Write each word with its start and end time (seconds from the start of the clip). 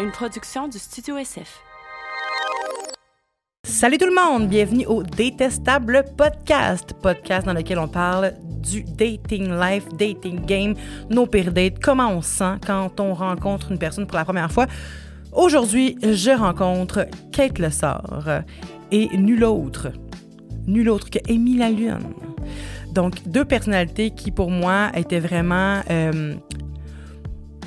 une 0.00 0.10
production 0.12 0.68
du 0.68 0.78
Studio 0.78 1.16
SF. 1.16 1.60
Salut 3.64 3.98
tout 3.98 4.06
le 4.06 4.14
monde, 4.14 4.48
bienvenue 4.48 4.86
au 4.86 5.02
Détestable 5.02 6.04
Podcast, 6.16 6.94
podcast 7.02 7.46
dans 7.46 7.52
lequel 7.52 7.78
on 7.78 7.88
parle 7.88 8.34
du 8.62 8.84
dating 8.84 9.50
life, 9.58 9.88
dating 9.98 10.46
game, 10.46 10.74
nos 11.10 11.26
pires 11.26 11.52
dates, 11.52 11.80
comment 11.80 12.10
on 12.10 12.22
se 12.22 12.38
sent 12.38 12.54
quand 12.64 13.00
on 13.00 13.12
rencontre 13.12 13.72
une 13.72 13.78
personne 13.78 14.06
pour 14.06 14.16
la 14.16 14.24
première 14.24 14.52
fois. 14.52 14.66
Aujourd'hui, 15.32 15.98
je 16.02 16.30
rencontre 16.30 17.08
Kate 17.32 17.58
Lessard 17.58 18.42
et 18.92 19.08
nul 19.16 19.42
autre, 19.42 19.88
nul 20.66 20.90
autre 20.90 21.10
que 21.10 21.18
Amy 21.28 21.54
Lune. 21.54 22.14
Donc, 22.92 23.26
deux 23.26 23.44
personnalités 23.44 24.10
qui, 24.10 24.30
pour 24.30 24.50
moi, 24.50 24.90
étaient 24.94 25.20
vraiment 25.20 25.82
euh, 25.90 26.34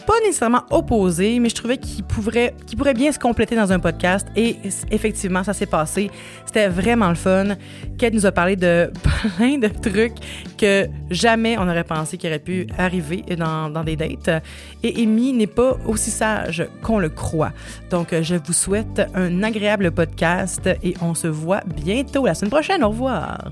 pas 0.05 0.19
nécessairement 0.23 0.63
opposées, 0.69 1.39
mais 1.39 1.49
je 1.49 1.55
trouvais 1.55 1.77
qu'ils 1.77 2.03
pourraient, 2.03 2.53
pourraient 2.77 2.93
bien 2.93 3.11
se 3.11 3.19
compléter 3.19 3.55
dans 3.55 3.71
un 3.71 3.79
podcast. 3.79 4.27
Et 4.35 4.57
effectivement, 4.89 5.43
ça 5.43 5.53
s'est 5.53 5.65
passé. 5.65 6.11
C'était 6.45 6.67
vraiment 6.67 7.09
le 7.09 7.15
fun. 7.15 7.55
Kate 7.97 8.13
nous 8.13 8.25
a 8.25 8.31
parlé 8.31 8.55
de 8.55 8.91
plein 9.37 9.57
de 9.57 9.67
trucs 9.67 10.15
que 10.57 10.87
jamais 11.09 11.57
on 11.57 11.67
aurait 11.67 11.83
pensé 11.83 12.17
qu'il 12.17 12.29
aurait 12.29 12.39
pu 12.39 12.67
arriver 12.77 13.23
dans, 13.37 13.69
dans 13.69 13.83
des 13.83 13.95
dates. 13.95 14.43
Et 14.83 15.03
Amy 15.03 15.33
n'est 15.33 15.47
pas 15.47 15.77
aussi 15.87 16.11
sage 16.11 16.67
qu'on 16.81 16.99
le 16.99 17.09
croit. 17.09 17.51
Donc, 17.89 18.13
je 18.21 18.35
vous 18.35 18.53
souhaite 18.53 19.01
un 19.13 19.43
agréable 19.43 19.91
podcast 19.91 20.69
et 20.83 20.93
on 21.01 21.13
se 21.13 21.27
voit 21.27 21.61
bientôt 21.65 22.25
la 22.25 22.33
semaine 22.33 22.51
prochaine. 22.51 22.83
Au 22.83 22.89
revoir. 22.89 23.51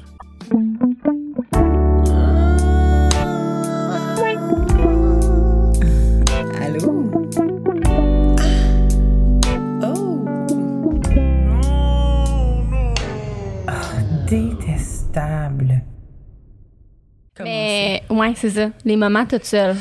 Comment 17.35 17.49
Mais 17.49 18.03
ouais, 18.09 18.33
c'est 18.35 18.49
ça. 18.49 18.69
Les 18.85 18.95
moments 18.95 19.25
toutes 19.25 19.45
seules. 19.45 19.75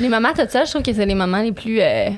Les 0.00 0.08
moments 0.08 0.32
toutes 0.36 0.50
seules, 0.50 0.66
je 0.66 0.70
trouve 0.70 0.82
que 0.82 0.92
c'est 0.92 1.06
les 1.06 1.14
moments 1.14 1.40
les 1.40 1.52
plus 1.52 1.80
euh, 1.80 2.10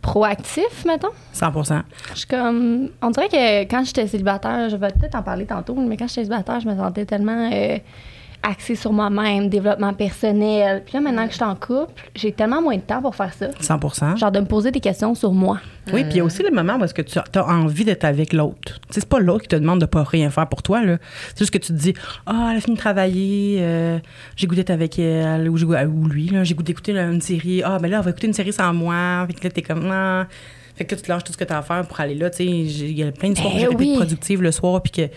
proactifs, 0.00 0.84
mettons. 0.86 1.08
ça? 1.32 1.50
100 1.52 1.74
Je 2.12 2.18
suis 2.18 2.26
comme. 2.28 2.90
On 3.02 3.10
dirait 3.10 3.28
que 3.28 3.62
quand 3.70 3.84
j'étais 3.84 4.06
célibataire, 4.06 4.68
je 4.68 4.76
vais 4.76 4.88
peut-être 4.88 5.16
en 5.16 5.22
parler 5.22 5.46
tantôt, 5.46 5.74
mais 5.74 5.96
quand 5.96 6.06
j'étais 6.08 6.22
célibataire, 6.22 6.60
je 6.60 6.68
me 6.68 6.76
sentais 6.76 7.04
tellement 7.04 7.50
euh, 7.52 7.78
axée 8.42 8.74
sur 8.74 8.92
moi-même, 8.92 9.48
développement 9.48 9.92
personnel. 9.92 10.82
Puis 10.84 10.94
là, 10.94 11.00
maintenant 11.00 11.24
que 11.24 11.30
je 11.30 11.36
suis 11.36 11.44
en 11.44 11.54
couple, 11.54 11.92
j'ai 12.14 12.32
tellement 12.32 12.62
moins 12.62 12.76
de 12.76 12.80
temps 12.80 13.02
pour 13.02 13.14
faire 13.14 13.32
ça. 13.34 13.48
100 13.60 14.16
Genre 14.16 14.30
de 14.32 14.40
me 14.40 14.46
poser 14.46 14.70
des 14.70 14.80
questions 14.80 15.14
sur 15.14 15.32
moi. 15.32 15.60
Oui, 15.92 16.04
puis 16.04 16.14
il 16.14 16.16
y 16.18 16.20
a 16.20 16.24
aussi 16.24 16.42
le 16.42 16.50
moment 16.50 16.76
où 16.78 16.84
est-ce 16.84 16.94
que 16.94 17.02
tu 17.02 17.18
as 17.18 17.46
envie 17.46 17.84
d'être 17.84 18.04
avec 18.04 18.32
l'autre. 18.32 18.56
Tu 18.64 18.72
sais, 18.90 19.00
c'est 19.00 19.08
pas 19.08 19.18
l'autre 19.18 19.42
qui 19.42 19.48
te 19.48 19.56
demande 19.56 19.80
de 19.80 19.86
pas 19.86 20.02
rien 20.04 20.30
faire 20.30 20.48
pour 20.48 20.62
toi, 20.62 20.82
là. 20.84 20.98
C'est 21.30 21.40
juste 21.40 21.50
que 21.52 21.58
tu 21.58 21.68
te 21.68 21.78
dis, 21.78 21.94
ah, 22.26 22.48
elle 22.52 22.58
a 22.58 22.60
fini 22.60 22.76
de 22.76 22.80
travailler, 22.80 23.58
euh, 23.60 23.98
j'ai 24.36 24.46
goûté 24.46 24.60
d'être 24.60 24.70
avec 24.70 24.98
elle, 24.98 25.48
ou, 25.48 25.56
ou 25.56 26.06
lui, 26.08 26.28
là, 26.28 26.44
j'ai 26.44 26.54
goûté 26.54 26.68
d'écouter 26.72 26.92
une 26.92 27.20
série. 27.20 27.62
Ah, 27.64 27.78
ben 27.80 27.90
là, 27.90 27.98
on 27.98 28.02
va 28.02 28.10
écouter 28.10 28.26
une 28.26 28.32
série 28.34 28.52
sans 28.52 28.72
moi. 28.72 29.24
Fait 29.26 29.34
que 29.34 29.44
là, 29.44 29.50
t'es 29.50 29.62
comme, 29.62 29.90
ah. 29.90 30.26
Fait 30.76 30.84
que 30.86 30.94
là, 30.94 30.96
tu 30.96 31.02
te 31.06 31.12
lâches 31.12 31.24
tout 31.24 31.32
ce 31.32 31.38
que 31.38 31.44
t'as 31.44 31.58
à 31.58 31.62
faire 31.62 31.84
pour 31.86 32.00
aller 32.00 32.14
là, 32.14 32.30
tu 32.30 32.38
sais. 32.38 32.46
Il 32.46 32.92
y 32.98 33.02
a 33.02 33.12
plein 33.12 33.32
Ben 33.32 33.44
où 33.44 33.58
j'ai 33.58 33.66
pu 33.68 33.74
oui. 33.76 33.90
être 33.92 33.96
productive 33.98 34.40
le 34.42 34.50
soir, 34.52 34.80
puis 34.82 34.92
que 34.92 35.12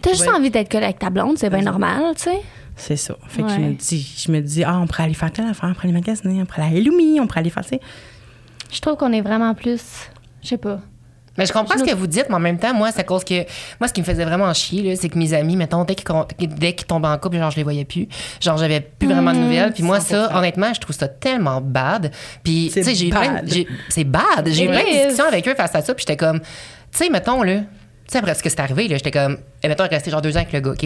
T'as 0.00 0.10
juste 0.10 0.28
envie 0.28 0.50
d'être 0.50 0.68
collé 0.70 0.84
avec 0.84 0.98
ta 0.98 1.10
blonde, 1.10 1.38
c'est 1.38 1.48
bien 1.48 1.58
Ouais. 1.60 1.64
normal, 1.64 2.02
tu 2.16 2.24
sais. 2.24 2.40
C'est 2.76 2.96
ça. 2.96 3.14
Fait 3.28 3.42
que 3.42 3.48
je 3.48 3.58
me 3.58 3.72
dis, 3.74 4.14
je 4.18 4.32
me 4.32 4.40
dis, 4.40 4.64
ah, 4.64 4.78
on 4.80 4.86
pourrait 4.86 5.04
aller 5.04 5.14
faire 5.14 5.30
telle 5.32 5.46
affaire, 5.46 5.68
on 5.70 5.74
pourrait 5.74 5.88
aller 5.88 5.94
magasiner, 5.94 6.40
on 6.42 6.46
pourrait 6.46 6.62
aller 6.62 6.76
à 6.76 6.78
Illumi, 6.80 7.20
on 7.20 7.26
pourrait 7.26 7.40
aller 7.40 7.50
faire, 7.50 7.62
tu 7.64 7.70
sais. 7.70 7.80
Je 8.72 8.80
trouve 8.80 8.96
qu'on 8.96 9.12
est 9.12 9.20
vraiment 9.20 9.54
plus. 9.54 9.82
Je 10.42 10.48
sais 10.48 10.56
pas. 10.56 10.80
Mais 11.38 11.46
je 11.46 11.52
comprends 11.52 11.78
ce 11.78 11.84
que 11.84 11.94
vous 11.94 12.06
dites, 12.06 12.26
mais 12.28 12.34
en 12.34 12.40
même 12.40 12.58
temps, 12.58 12.74
moi, 12.74 12.92
c'est 12.92 13.00
à 13.00 13.04
cause 13.04 13.24
que. 13.24 13.34
Moi, 13.80 13.88
ce 13.88 13.92
qui 13.94 14.00
me 14.02 14.04
faisait 14.04 14.24
vraiment 14.26 14.52
chier, 14.52 14.82
là, 14.82 14.96
c'est 14.96 15.08
que 15.08 15.16
mes 15.18 15.32
amis, 15.32 15.56
mettons, 15.56 15.82
dès 15.84 15.94
qu'ils, 15.94 16.48
dès 16.48 16.74
qu'ils 16.74 16.86
tombaient 16.86 17.08
en 17.08 17.16
couple, 17.16 17.38
genre, 17.38 17.50
je 17.50 17.56
les 17.56 17.62
voyais 17.62 17.86
plus. 17.86 18.06
Genre, 18.38 18.58
j'avais 18.58 18.80
plus 18.80 19.08
vraiment 19.08 19.32
de 19.32 19.38
nouvelles. 19.38 19.72
Puis 19.72 19.82
moi, 19.82 19.98
ça, 20.00 20.28
100%. 20.28 20.36
honnêtement, 20.38 20.74
je 20.74 20.80
trouve 20.80 20.94
ça 20.94 21.08
tellement 21.08 21.62
bad. 21.62 22.10
Puis, 22.44 22.66
tu 22.66 22.72
C'est 22.74 22.82
sais, 22.82 22.94
j'ai 22.94 23.06
eu 23.06 23.10
plein. 23.10 23.32
bad. 23.34 23.44
de- 23.46 23.50
j'ai- 23.50 23.68
C'est 23.88 24.04
bad. 24.04 24.46
J'ai 24.46 24.64
eu 24.64 24.68
plein 24.68 24.82
de 24.84 24.90
discussions 24.90 25.24
avec 25.26 25.48
eux 25.48 25.54
face 25.54 25.74
à 25.74 25.80
ça. 25.80 25.94
Puis 25.94 26.02
j'étais 26.06 26.18
comme. 26.18 26.40
Tu 26.40 26.46
sais, 26.92 27.08
mettons, 27.08 27.42
là. 27.42 27.60
Tu 27.60 27.64
sais, 28.08 28.18
après 28.18 28.34
ce 28.34 28.42
que 28.42 28.50
c'est 28.50 28.60
arrivé, 28.60 28.86
là, 28.88 28.96
j'étais 28.98 29.10
comme. 29.10 29.38
Et 29.62 29.68
mettons, 29.68 29.84
resté 29.88 30.10
genre 30.10 30.20
deux 30.20 30.36
ans 30.36 30.40
avec 30.40 30.52
le 30.52 30.60
gars, 30.60 30.72
OK? 30.72 30.84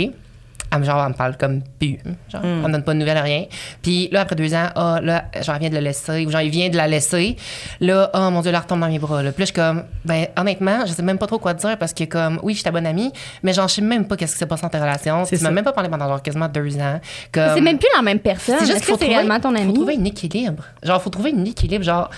Elle 0.72 0.80
me, 0.80 0.84
genre, 0.84 1.02
elle 1.02 1.10
me 1.10 1.14
parle 1.14 1.36
comme 1.36 1.62
pu. 1.78 1.98
Genre, 2.28 2.40
elle 2.42 2.50
me 2.56 2.72
donne 2.72 2.82
pas 2.82 2.92
de 2.92 2.98
nouvelles, 2.98 3.18
rien. 3.18 3.44
Puis 3.82 4.08
là, 4.10 4.22
après 4.22 4.36
deux 4.36 4.52
ans, 4.54 4.68
ah, 4.74 5.00
là, 5.02 5.26
genre, 5.42 5.54
elle 5.54 5.60
vient 5.60 5.70
de 5.70 5.74
le 5.76 5.80
laisser, 5.80 6.26
ou 6.26 6.30
genre, 6.30 6.40
il 6.40 6.50
vient 6.50 6.68
de 6.68 6.76
la 6.76 6.86
laisser. 6.86 7.36
Là, 7.80 8.10
oh 8.14 8.30
mon 8.30 8.40
Dieu, 8.40 8.50
elle 8.50 8.56
retombe 8.56 8.80
dans 8.80 8.88
mes 8.88 8.98
bras. 8.98 9.22
Là. 9.22 9.32
Puis 9.32 9.42
là, 9.42 9.46
je 9.46 9.52
suis 9.52 9.54
comme, 9.54 9.84
ben, 10.04 10.26
honnêtement, 10.36 10.84
je 10.86 10.92
sais 10.92 11.02
même 11.02 11.18
pas 11.18 11.26
trop 11.26 11.38
quoi 11.38 11.54
te 11.54 11.60
dire 11.60 11.78
parce 11.78 11.94
que, 11.94 12.04
comme, 12.04 12.40
oui, 12.42 12.52
je 12.52 12.58
suis 12.58 12.64
ta 12.64 12.70
bonne 12.70 12.86
amie, 12.86 13.12
mais 13.42 13.52
j'en 13.52 13.68
sais 13.68 13.82
même 13.82 14.06
pas 14.06 14.16
qu'est-ce 14.16 14.32
qui 14.32 14.38
s'est 14.38 14.46
passé 14.46 14.62
dans 14.62 14.68
ta 14.68 14.80
relation. 14.80 15.24
Tu 15.24 15.38
m'as 15.38 15.50
même 15.50 15.64
pas 15.64 15.72
parlé 15.72 15.88
pendant 15.88 16.08
genre 16.08 16.22
quasiment 16.22 16.48
deux 16.48 16.76
ans. 16.78 17.00
Comme, 17.32 17.50
c'est 17.54 17.60
même 17.60 17.78
plus 17.78 17.88
la 17.94 18.02
même 18.02 18.18
personne. 18.18 18.56
c'est 18.58 18.66
juste 18.66 18.78
qu'il 18.78 18.86
faut 18.86 18.92
que 18.94 18.98
c'est 19.00 19.04
trouver, 19.06 19.16
réellement 19.16 19.40
ton 19.40 19.50
faut 19.50 19.62
ami? 19.62 19.74
trouver 19.74 19.96
un 19.96 20.04
équilibre. 20.04 20.64
Genre, 20.82 21.02
faut 21.02 21.10
trouver 21.10 21.32
un 21.36 21.44
équilibre. 21.44 21.84
Genre, 21.84 22.10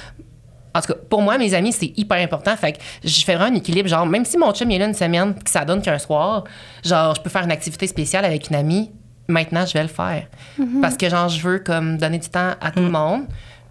en 0.78 0.80
tout 0.80 0.92
cas, 0.92 0.98
pour 1.08 1.22
moi, 1.22 1.36
mes 1.38 1.52
amis, 1.54 1.72
c'est 1.72 1.92
hyper 1.96 2.18
important. 2.22 2.56
Fait 2.56 2.72
que 2.72 2.78
je 3.04 3.24
fais 3.24 3.34
vraiment 3.36 3.52
un 3.54 3.58
équilibre. 3.58 3.88
Genre, 3.88 4.06
même 4.06 4.24
si 4.24 4.38
mon 4.38 4.52
chum 4.52 4.70
il 4.70 4.76
est 4.76 4.78
là 4.78 4.86
une 4.86 4.94
semaine, 4.94 5.34
que 5.34 5.50
ça 5.50 5.64
donne 5.64 5.82
qu'un 5.82 5.98
soir, 5.98 6.44
genre, 6.84 7.14
je 7.14 7.20
peux 7.20 7.30
faire 7.30 7.44
une 7.44 7.52
activité 7.52 7.86
spéciale 7.86 8.24
avec 8.24 8.48
une 8.50 8.56
amie, 8.56 8.90
maintenant, 9.28 9.66
je 9.66 9.72
vais 9.74 9.82
le 9.82 9.88
faire. 9.88 10.26
Mhm. 10.58 10.80
Parce 10.80 10.96
que, 10.96 11.08
genre, 11.08 11.28
je 11.28 11.40
veux 11.46 11.58
comme 11.58 11.98
donner 11.98 12.18
du 12.18 12.28
temps 12.28 12.52
à 12.60 12.70
tout 12.70 12.80
le 12.80 12.90
monde. 12.90 13.22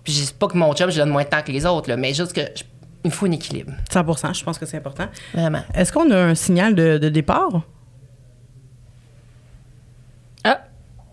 Puis, 0.04 0.14
je 0.14 0.24
sais 0.24 0.34
pas 0.34 0.48
que 0.48 0.58
mon 0.58 0.74
chum, 0.74 0.90
je 0.92 0.98
donne 0.98 1.10
moins 1.10 1.24
de 1.24 1.30
temps 1.30 1.42
que 1.42 1.52
les 1.52 1.66
autres, 1.66 1.90
là, 1.90 1.98
mais 1.98 2.14
juste 2.14 2.34
que 2.34 2.42
je- 2.42 2.64
il 3.04 3.10
me 3.10 3.14
faut 3.16 3.26
un 3.26 3.32
équilibre. 3.32 3.72
100% 3.92 4.34
je 4.34 4.44
pense 4.44 4.58
que 4.58 4.66
c'est 4.66 4.78
important. 4.78 5.08
Vraiment. 5.34 5.62
Est-ce 5.74 5.92
qu'on 5.94 6.10
a 6.12 6.18
un 6.18 6.36
signal 6.36 6.76
de, 6.76 6.98
de 6.98 7.10
départ? 7.10 7.62
Ah, 10.44 10.60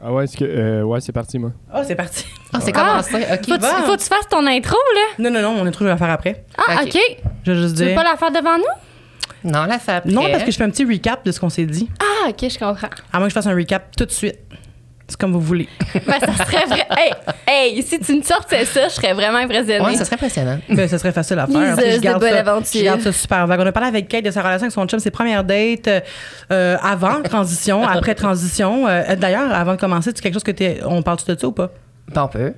Ah 0.06 0.12
ouais, 0.12 0.24
est-ce 0.24 0.36
que. 0.36 0.44
euh, 0.44 0.82
ouais, 0.82 1.00
c'est 1.00 1.12
parti, 1.12 1.38
moi. 1.38 1.52
Ah, 1.72 1.82
c'est 1.82 1.94
parti. 1.94 2.26
Ah, 2.52 2.58
c'est 2.60 2.72
Ah! 2.76 3.00
commencé. 3.02 3.14
OK. 3.32 3.46
faut, 3.48 3.58
va. 3.58 3.68
faut 3.86 3.96
que 3.96 4.02
tu 4.02 4.06
fasses 4.08 4.28
ton 4.30 4.46
intro, 4.46 4.76
là? 4.94 5.00
Non, 5.18 5.30
non, 5.30 5.40
non, 5.40 5.62
on 5.62 5.66
a 5.66 5.70
trop 5.70 5.86
à 5.86 5.96
faire 5.96 6.10
après. 6.10 6.44
Ah, 6.58 6.82
Ok. 6.84 6.98
Je 7.44 7.52
veux 7.52 7.62
juste 7.62 7.76
Tu 7.76 7.82
veux 7.82 7.86
dire. 7.88 7.96
pas 7.96 8.04
la 8.04 8.16
faire 8.16 8.30
devant 8.30 8.58
nous? 8.58 9.50
Non, 9.50 9.64
là, 9.64 9.78
ça 9.78 9.96
après. 9.96 10.10
Non, 10.12 10.22
parce 10.30 10.44
que 10.44 10.50
je 10.50 10.56
fais 10.56 10.64
un 10.64 10.70
petit 10.70 10.84
recap 10.84 11.24
de 11.24 11.32
ce 11.32 11.40
qu'on 11.40 11.48
s'est 11.48 11.64
dit. 11.66 11.88
Ah, 12.00 12.28
OK, 12.28 12.36
je 12.50 12.58
comprends. 12.58 12.88
À 13.12 13.18
moins 13.18 13.26
que 13.26 13.30
je 13.30 13.34
fasse 13.34 13.46
un 13.46 13.54
recap 13.54 13.94
tout 13.96 14.04
de 14.04 14.10
suite. 14.10 14.38
C'est 15.14 15.20
comme 15.20 15.32
vous 15.32 15.40
voulez. 15.40 15.68
Ben, 15.94 16.14
ça 16.18 16.44
serait 16.44 16.66
vrai. 16.66 16.86
hey, 17.46 17.76
hey, 17.76 17.82
si 17.84 18.00
tu 18.00 18.16
me 18.16 18.22
sortais 18.22 18.64
ça, 18.64 18.88
je 18.88 18.94
serais 18.94 19.12
vraiment 19.12 19.38
impressionnée. 19.38 19.80
Ouais, 19.84 19.94
ça 19.94 20.04
serait 20.04 20.16
impressionnant. 20.16 20.58
ben, 20.68 20.88
ça 20.88 20.98
serait 20.98 21.12
facile 21.12 21.38
à 21.38 21.46
faire. 21.46 21.60
Liseuse 21.60 21.76
Puis 21.78 21.90
je 21.92 21.96
de 21.98 22.02
garde 22.02 22.20
bonne 22.20 22.30
ça- 22.32 22.38
aventure. 22.40 22.80
Je 22.80 22.84
garde 22.84 23.00
ça 23.00 23.12
super 23.12 23.46
vague. 23.46 23.60
On 23.60 23.66
a 23.66 23.70
parlé 23.70 23.88
avec 23.90 24.08
Kate 24.08 24.24
de 24.24 24.32
sa 24.32 24.42
relation 24.42 24.64
avec 24.64 24.72
son 24.72 24.86
chum, 24.88 24.98
ses 24.98 25.12
premières 25.12 25.44
dates, 25.44 25.88
euh, 26.50 26.76
avant 26.82 27.22
transition, 27.22 27.86
après 27.88 28.16
transition. 28.16 28.88
Euh, 28.88 29.14
D'ailleurs, 29.14 29.54
avant 29.54 29.74
de 29.76 29.80
commencer, 29.80 30.10
c'est 30.12 30.20
quelque 30.20 30.34
chose 30.34 30.42
que 30.42 30.50
t'es. 30.50 30.80
On 30.84 31.00
parle 31.02 31.18
de 31.24 31.38
ça 31.38 31.46
ou 31.46 31.52
pas? 31.52 31.70
Ben, 32.12 32.24
on 32.24 32.28
peut. 32.28 32.52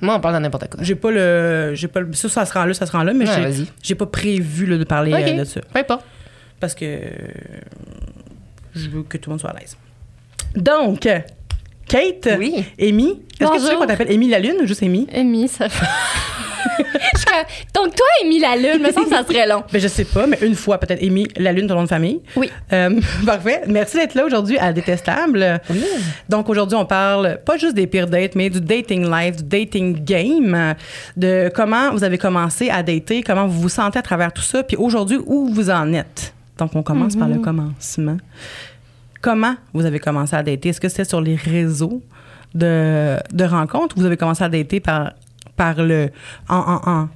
Moi, 0.00 0.16
on 0.16 0.20
parle 0.20 0.34
de 0.34 0.40
n'importe 0.40 0.68
quoi. 0.70 0.82
J'ai 0.82 0.96
pas 0.96 1.12
le. 1.12 1.70
J'ai 1.76 1.86
pas 1.86 2.00
le. 2.00 2.12
Ça, 2.14 2.28
ça 2.28 2.44
se 2.46 2.52
rend 2.52 2.64
là, 2.64 2.74
ça 2.74 2.84
se 2.86 2.90
rend 2.90 3.04
là, 3.04 3.12
mais 3.14 3.28
Ouais, 3.28 3.34
j'ai- 3.36 3.42
vas-y. 3.42 3.66
j'ai 3.80 3.94
pas 3.94 4.06
prévu 4.06 4.66
là, 4.66 4.76
de 4.76 4.82
parler 4.84 5.12
euh, 5.14 5.38
de 5.38 5.44
ça. 5.44 5.60
Peu 5.72 5.78
importe. 5.78 6.04
Parce 6.58 6.74
que. 6.74 6.84
euh, 6.84 7.08
Je 8.74 8.88
veux 8.90 9.04
que 9.04 9.18
tout 9.18 9.30
le 9.30 9.34
monde 9.34 9.40
soit 9.40 9.50
à 9.50 9.58
l'aise. 9.60 9.76
Donc, 10.56 11.08
Kate, 11.88 12.28
Oui. 12.38 12.64
Amy, 12.80 13.20
est-ce 13.40 13.50
que 13.50 13.54
tu 13.56 13.60
veux 13.60 13.66
Bonjour. 13.66 13.78
qu'on 13.80 13.86
t'appelle 13.86 14.12
Amy 14.12 14.28
la 14.28 14.38
Lune 14.38 14.56
ou 14.62 14.66
juste 14.66 14.82
Amy? 14.82 15.06
Amy, 15.14 15.48
ça 15.48 15.68
fait. 15.68 15.86
Donc, 17.74 17.94
toi, 17.94 18.06
Amy 18.22 18.38
la 18.38 18.56
lune, 18.56 18.82
me 18.82 18.92
semble 18.92 19.08
que 19.08 19.14
ça 19.14 19.24
serait 19.24 19.46
long. 19.46 19.62
Ben, 19.72 19.80
je 19.80 19.88
sais 19.88 20.04
pas, 20.04 20.26
mais 20.26 20.38
une 20.42 20.54
fois, 20.54 20.78
peut-être 20.78 21.02
Amy 21.02 21.26
la 21.36 21.52
Lune, 21.52 21.66
ton 21.66 21.74
nom 21.74 21.82
de 21.84 21.88
famille. 21.88 22.20
Oui. 22.36 22.50
Euh, 22.72 23.00
parfait. 23.26 23.62
Merci 23.66 23.96
d'être 23.96 24.14
là 24.14 24.24
aujourd'hui 24.24 24.58
à 24.58 24.72
Détestable. 24.72 25.60
Donc, 26.28 26.48
aujourd'hui, 26.48 26.76
on 26.76 26.84
parle 26.86 27.38
pas 27.44 27.56
juste 27.56 27.74
des 27.74 27.86
pires 27.86 28.06
dates, 28.06 28.34
mais 28.34 28.48
du 28.50 28.60
dating 28.60 29.10
life, 29.10 29.36
du 29.36 29.44
dating 29.44 30.04
game, 30.04 30.74
de 31.16 31.50
comment 31.54 31.90
vous 31.92 32.04
avez 32.04 32.18
commencé 32.18 32.70
à 32.70 32.82
dater, 32.82 33.22
comment 33.22 33.46
vous 33.46 33.60
vous 33.62 33.68
sentez 33.68 33.98
à 33.98 34.02
travers 34.02 34.32
tout 34.32 34.42
ça, 34.42 34.62
puis 34.62 34.76
aujourd'hui, 34.76 35.18
où 35.26 35.48
vous 35.52 35.70
en 35.70 35.92
êtes. 35.92 36.32
Donc, 36.58 36.70
on 36.74 36.82
commence 36.82 37.16
par 37.16 37.28
le 37.28 37.38
commencement. 37.38 38.18
Comment 39.22 39.54
vous 39.72 39.86
avez 39.86 39.98
commencé 40.00 40.34
à 40.36 40.42
dater? 40.42 40.68
Est-ce 40.70 40.80
que 40.80 40.88
c'était 40.88 41.04
sur 41.04 41.20
les 41.20 41.36
réseaux 41.36 42.02
de, 42.54 43.16
de 43.32 43.44
rencontres? 43.44 43.96
Ou 43.96 44.00
vous 44.00 44.06
avez 44.06 44.16
commencé 44.16 44.42
à 44.44 44.48
dater 44.48 44.80
par, 44.80 45.12
par 45.56 45.76
le, 45.82 46.10
en, 46.48 46.56
en, 46.56 46.90
en, 46.90 47.08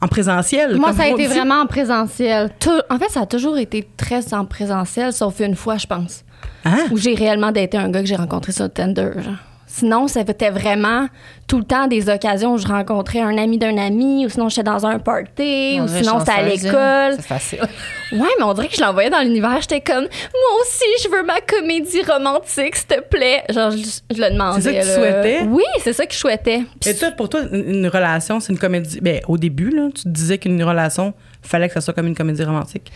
en 0.00 0.08
présentiel? 0.08 0.76
Moi, 0.76 0.92
ça 0.94 1.02
a 1.04 1.08
été 1.08 1.26
dit? 1.28 1.32
vraiment 1.34 1.60
en 1.62 1.66
présentiel. 1.66 2.50
Tout- 2.58 2.70
en 2.88 2.98
fait, 2.98 3.10
ça 3.10 3.20
a 3.20 3.26
toujours 3.26 3.58
été 3.58 3.86
très 3.96 4.32
en 4.34 4.46
présentiel, 4.46 5.12
sauf 5.12 5.38
une 5.40 5.54
fois, 5.54 5.76
je 5.76 5.86
pense, 5.86 6.24
Hein? 6.64 6.78
où 6.90 6.96
j'ai 6.96 7.14
réellement 7.14 7.52
daté 7.52 7.76
un 7.78 7.90
gars 7.90 8.00
que 8.00 8.06
j'ai 8.06 8.16
rencontré 8.16 8.52
sur 8.52 8.70
Tinder. 8.72 9.10
genre. 9.22 9.34
Sinon, 9.72 10.08
c'était 10.08 10.50
vraiment 10.50 11.06
tout 11.46 11.58
le 11.58 11.64
temps 11.64 11.86
des 11.86 12.08
occasions 12.08 12.54
où 12.54 12.58
je 12.58 12.66
rencontrais 12.66 13.20
un 13.20 13.38
ami 13.38 13.56
d'un 13.56 13.78
ami, 13.78 14.26
ou 14.26 14.28
sinon 14.28 14.48
j'étais 14.48 14.64
dans 14.64 14.84
un 14.84 14.98
party, 14.98 15.76
On 15.78 15.84
ou 15.84 15.88
sinon 15.88 16.18
c'était 16.18 16.32
à 16.32 16.38
hein. 16.38 16.42
l'école. 16.42 17.14
C'est 17.16 17.26
facile. 17.26 17.60
Ouais, 18.12 18.26
mais 18.38 18.44
on 18.44 18.52
dirait 18.54 18.66
que 18.66 18.74
je 18.74 18.80
l'envoyais 18.80 19.08
dans 19.08 19.20
l'univers. 19.20 19.58
J'étais 19.60 19.80
comme, 19.80 20.02
moi 20.02 20.60
aussi, 20.60 20.84
je 21.04 21.08
veux 21.08 21.22
ma 21.22 21.40
comédie 21.40 22.02
romantique, 22.02 22.74
s'il 22.74 22.88
te 22.88 23.00
plaît. 23.02 23.44
Genre, 23.48 23.70
je, 23.70 23.76
je 24.12 24.20
le 24.20 24.32
demandais. 24.32 24.60
C'est 24.60 24.72
ça 24.72 24.72
que 24.72 24.84
tu 24.84 24.92
souhaitais? 24.94 25.42
Oui, 25.48 25.62
c'est 25.84 25.92
ça 25.92 26.06
que 26.06 26.12
je 26.12 26.18
souhaitais. 26.18 26.62
Et 26.86 26.96
toi, 26.96 27.12
pour 27.12 27.28
toi, 27.28 27.42
une 27.52 27.70
une 27.72 27.86
relation, 27.86 28.40
c'est 28.40 28.52
une 28.52 28.58
comédie? 28.58 29.00
Ben, 29.00 29.20
au 29.28 29.38
début, 29.38 29.70
là, 29.70 29.90
tu 29.94 30.02
te 30.02 30.08
disais 30.08 30.38
qu'une 30.38 30.60
relation, 30.64 31.14
fallait 31.40 31.68
que 31.68 31.74
ça 31.74 31.80
soit 31.80 31.94
comme 31.94 32.08
une 32.08 32.16
comédie 32.16 32.42
romantique. 32.42 32.90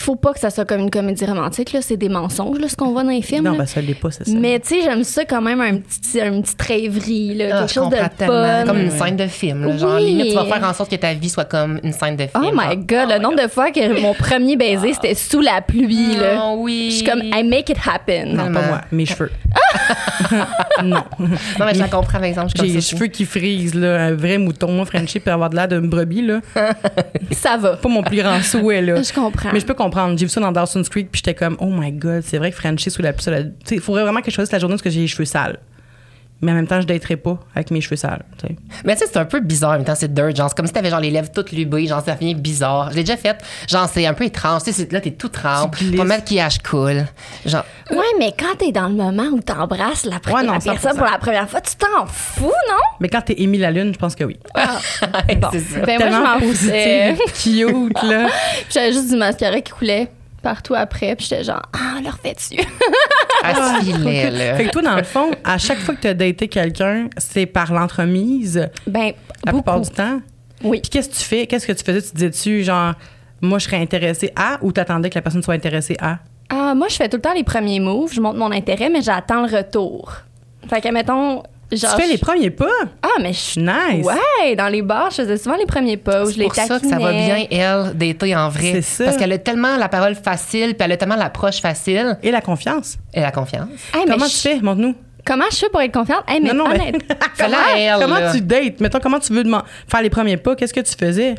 Il 0.00 0.02
faut 0.02 0.16
pas 0.16 0.32
que 0.32 0.40
ça 0.40 0.48
soit 0.48 0.64
comme 0.64 0.80
une 0.80 0.90
comédie 0.90 1.26
romantique, 1.26 1.72
là. 1.74 1.80
C'est 1.82 1.98
des 1.98 2.08
mensonges, 2.08 2.58
là, 2.58 2.68
ce 2.68 2.74
qu'on 2.76 2.90
voit 2.92 3.02
dans 3.04 3.10
les 3.10 3.20
films. 3.20 3.44
non, 3.44 3.52
là. 3.52 3.58
ben, 3.58 3.66
ça 3.66 3.82
l'est 3.82 3.92
pas, 3.92 4.10
c'est 4.10 4.24
ça. 4.26 4.32
Mais 4.34 4.58
tu 4.58 4.68
sais, 4.68 4.80
j'aime 4.82 5.04
ça 5.04 5.26
quand 5.26 5.42
même, 5.42 5.60
un 5.60 5.76
petit, 5.76 6.18
une 6.20 6.40
petite 6.42 6.62
rêverie, 6.62 7.34
là, 7.34 7.44
Ah, 7.52 7.58
quelque 7.58 7.68
je 7.68 7.74
chose 7.74 7.90
de 7.90 7.96
fun. 7.96 8.64
Comme 8.66 8.78
une 8.78 8.90
scène 8.90 9.16
de 9.16 9.26
film. 9.26 9.66
là. 9.66 9.76
Genre, 9.76 9.96
Oui. 9.96 10.06
limite, 10.06 10.28
tu 10.28 10.34
vas 10.34 10.46
faire 10.46 10.64
en 10.66 10.72
sorte 10.72 10.90
que 10.90 10.96
ta 10.96 11.12
vie 11.12 11.28
soit 11.28 11.44
comme 11.44 11.80
une 11.84 11.92
scène 11.92 12.16
de 12.16 12.22
film. 12.26 12.44
Oh 12.46 12.50
my 12.54 12.76
god, 12.78 13.10
le 13.10 13.18
nombre 13.18 13.42
de 13.42 13.48
fois 13.48 13.70
que 13.70 14.00
mon 14.00 14.14
premier 14.14 14.56
baiser, 14.56 14.94
c'était 14.94 15.14
sous 15.14 15.40
la 15.42 15.60
pluie, 15.60 16.16
là. 16.16 16.38
Ah 16.40 16.52
oui. 16.56 16.88
Je 16.90 16.96
suis 16.96 17.04
comme, 17.04 17.20
I 17.22 17.44
make 17.44 17.68
it 17.68 17.76
happen. 17.86 18.34
non, 18.34 18.50
pas 18.52 18.62
moi, 18.66 18.80
mes 18.92 19.04
cheveux. 19.04 19.30
non. 20.82 21.02
Non, 21.18 21.66
mais 21.66 21.74
je 21.74 21.78
la 21.80 21.88
comprends, 21.88 22.18
par 22.18 22.24
exemple. 22.24 22.52
J'ai 22.56 22.66
les 22.66 22.80
cheveux 22.80 23.08
qui 23.08 23.26
frisent, 23.26 23.74
là, 23.74 24.04
un 24.06 24.14
vrai 24.14 24.38
mouton. 24.38 24.72
Moi, 24.72 24.86
Frenchie 24.86 25.20
peut 25.20 25.30
avoir 25.32 25.50
de 25.50 25.56
l'air 25.56 25.68
d'une 25.68 25.88
brebis, 25.90 26.22
là. 26.22 26.40
Ça 27.32 27.56
va. 27.58 27.76
Pas 27.76 27.88
mon 27.88 28.02
plus 28.02 28.16
grand 28.16 28.40
souhait, 28.42 28.80
là. 28.80 29.02
Je 29.02 29.12
comprends. 29.12 29.50
Mais 29.52 29.60
je 29.60 29.66
peux 29.66 29.74
comprendre. 29.74 29.89
J'ai 30.16 30.26
vu 30.26 30.28
ça 30.28 30.40
dans 30.40 30.52
Dawson's 30.52 30.88
Creek, 30.88 31.10
puis 31.10 31.22
j'étais 31.24 31.34
comme, 31.34 31.56
oh 31.60 31.70
my 31.70 31.92
god, 31.92 32.22
c'est 32.22 32.38
vrai 32.38 32.50
que 32.50 32.56
Frenchie 32.56 32.90
sous 32.90 33.02
la 33.02 33.12
pluie, 33.12 33.24
il 33.70 33.80
faudrait 33.80 34.02
vraiment 34.02 34.20
que 34.20 34.30
je 34.30 34.34
choisisse 34.34 34.52
la 34.52 34.58
journée 34.58 34.74
parce 34.74 34.82
que 34.82 34.90
j'ai 34.90 35.00
les 35.00 35.06
cheveux 35.06 35.24
sales. 35.24 35.58
Mais 36.42 36.52
en 36.52 36.54
même 36.54 36.66
temps, 36.66 36.80
je 36.80 36.86
daterais 36.86 37.16
pas 37.16 37.38
avec 37.54 37.70
mes 37.70 37.80
cheveux 37.82 37.96
sales. 37.96 38.24
tu 38.38 38.46
sais. 38.46 38.56
Mais 38.84 38.94
tu 38.94 39.00
sais, 39.00 39.06
c'est 39.12 39.18
un 39.18 39.26
peu 39.26 39.40
bizarre 39.40 39.70
en 39.70 39.74
même 39.74 39.84
temps, 39.84 39.94
c'est 39.94 40.12
dirt. 40.12 40.34
Genre, 40.34 40.48
c'est 40.48 40.56
comme 40.56 40.66
si 40.66 40.72
t'avais 40.72 40.88
genre 40.90 41.00
les 41.00 41.10
lèvres 41.10 41.30
toutes 41.30 41.52
lubées, 41.52 41.86
genre, 41.86 42.02
ça 42.02 42.14
devient 42.14 42.34
bizarre. 42.34 42.90
Je 42.90 42.96
l'ai 42.96 43.02
déjà 43.04 43.18
fait. 43.18 43.36
Genre, 43.68 43.86
c'est 43.92 44.06
un 44.06 44.14
peu 44.14 44.24
étrange. 44.24 44.62
Tu 44.64 44.72
sais, 44.72 44.88
là, 44.90 45.00
t'es 45.00 45.10
tout 45.10 45.28
trempe. 45.28 45.76
Ton 45.96 46.04
maquillage 46.04 46.58
coule. 46.60 47.04
Genre, 47.44 47.64
Ouais, 47.90 47.98
mais 48.18 48.32
quand 48.38 48.56
t'es 48.58 48.72
dans 48.72 48.88
le 48.88 48.94
moment 48.94 49.24
où 49.32 49.40
t'embrasses 49.40 50.04
la, 50.06 50.16
Ouais, 50.32 50.42
non, 50.44 50.52
la 50.54 50.60
personne 50.60 50.92
100%. 50.92 50.96
pour 50.96 51.06
la 51.06 51.18
première 51.18 51.50
fois, 51.50 51.60
tu 51.60 51.74
t'en 51.74 52.06
fous, 52.06 52.44
non? 52.46 52.76
Mais 53.00 53.08
quand 53.08 53.20
t'es 53.22 53.34
Émile 53.38 53.60
la 53.62 53.70
Lune, 53.72 53.92
je 53.92 53.98
pense 53.98 54.14
que 54.14 54.24
oui. 54.24 54.38
c'est 55.52 55.60
ça. 55.60 55.80
Ben, 55.84 55.98
moi, 55.98 56.08
je 56.08 56.10
Tellement 56.10 56.20
m'en 56.20 56.38
positive, 56.40 57.18
cute, 57.42 58.02
là. 58.04 58.28
J'avais 58.70 58.92
juste 58.92 59.10
du 59.10 59.16
mascara 59.16 59.60
qui 59.60 59.72
coulait 59.72 60.08
partout 60.42 60.74
après, 60.74 61.14
puis 61.16 61.26
j'étais 61.28 61.44
genre, 61.44 61.62
ah, 61.74 62.00
leur 62.02 62.18
fait-tu? 62.18 62.56
À 63.42 63.54
ce 63.54 63.84
filet, 63.84 64.30
là. 64.30 64.54
Fait 64.56 64.64
que 64.66 64.70
toi, 64.70 64.82
dans 64.82 64.96
le 64.96 65.02
fond, 65.02 65.30
à 65.44 65.58
chaque 65.58 65.78
fois 65.78 65.94
que 65.94 66.00
tu 66.02 66.08
as 66.08 66.14
daté 66.14 66.48
quelqu'un, 66.48 67.08
c'est 67.16 67.46
par 67.46 67.72
l'entremise, 67.72 68.68
Ben, 68.86 69.12
la 69.44 69.52
plupart 69.52 69.78
beaucoup. 69.78 69.90
du 69.90 69.96
temps? 69.96 70.20
Oui. 70.62 70.80
Puis 70.80 70.90
qu'est-ce 70.90 71.08
que 71.08 71.14
tu 71.14 71.22
fais? 71.24 71.46
Qu'est-ce 71.46 71.66
que 71.66 71.72
tu 71.72 71.84
faisais? 71.84 72.02
Tu 72.02 72.12
disais-tu, 72.14 72.62
genre, 72.64 72.94
moi, 73.40 73.58
je 73.58 73.64
serais 73.64 73.78
intéressée 73.80 74.30
à 74.36 74.58
ou 74.62 74.72
t'attendais 74.72 75.08
que 75.08 75.14
la 75.14 75.22
personne 75.22 75.42
soit 75.42 75.54
intéressée 75.54 75.96
à? 76.00 76.18
Ah, 76.50 76.74
moi, 76.74 76.88
je 76.88 76.96
fais 76.96 77.08
tout 77.08 77.16
le 77.16 77.22
temps 77.22 77.32
les 77.34 77.44
premiers 77.44 77.80
moves, 77.80 78.12
je 78.12 78.20
montre 78.20 78.38
mon 78.38 78.50
intérêt, 78.52 78.90
mais 78.90 79.00
j'attends 79.02 79.46
le 79.46 79.56
retour. 79.56 80.12
Fait 80.68 80.80
que, 80.80 80.88
mettons, 80.92 81.42
genre. 81.76 81.94
tu 81.96 82.02
fais 82.02 82.08
les 82.08 82.16
je- 82.16 82.20
premiers 82.20 82.50
pas? 82.50 82.66
Ah, 83.02 83.08
mais 83.20 83.32
je. 83.32 83.60
Nice! 83.60 84.04
Ouais, 84.06 84.56
dans 84.56 84.68
les 84.68 84.82
bars, 84.82 85.10
je 85.10 85.16
faisais 85.16 85.36
souvent 85.36 85.56
les 85.56 85.66
premiers 85.66 85.96
pas 85.96 86.22
où 86.22 86.26
je 86.26 86.32
C'est 86.32 86.38
les 86.38 86.44
pour 86.46 86.54
ça 86.54 86.62
que 86.80 86.86
ça 86.88 86.98
va 86.98 87.12
taquinais. 87.12 87.46
bien, 87.50 87.58
elle, 87.86 87.96
d'été 87.96 88.34
en 88.36 88.48
vrai. 88.48 88.72
C'est 88.74 88.82
ça. 88.82 89.04
Parce 89.04 89.16
qu'elle 89.16 89.32
a 89.32 89.38
tellement 89.38 89.76
la 89.76 89.88
parole 89.88 90.14
facile, 90.14 90.74
puis 90.74 90.84
elle 90.84 90.92
a 90.92 90.96
tellement 90.96 91.16
l'approche 91.16 91.60
facile 91.60 92.18
Et 92.22 92.30
la 92.30 92.40
confiance. 92.40 92.96
et 93.14 93.20
la 93.20 93.30
confiance. 93.32 93.68
Hey, 93.94 94.04
mais 94.06 94.12
Comment 94.12 94.26
je- 94.26 94.30
tu 94.32 94.36
fais? 94.38 94.60
Montre-nous. 94.60 94.94
Comment 95.24 95.44
je 95.50 95.56
fais 95.58 95.68
pour 95.68 95.80
être 95.82 95.92
confiante? 95.92 96.24
Hey, 96.26 96.40
mais 96.40 96.52
non, 96.52 96.64
non, 96.64 96.70
mais. 96.70 96.80
honnête- 96.88 97.02
comment 97.08 97.20
Fais-la 97.34 97.58
à 97.58 97.78
elle, 97.78 98.00
comment 98.02 98.18
là. 98.18 98.32
tu 98.32 98.40
dates? 98.40 98.80
Mettons, 98.80 99.00
comment 99.00 99.18
tu 99.20 99.32
veux 99.34 99.44
faire 99.86 100.02
les 100.02 100.10
premiers 100.10 100.38
pas? 100.38 100.56
Qu'est-ce 100.56 100.72
que 100.74 100.80
tu 100.80 100.94
faisais? 100.98 101.34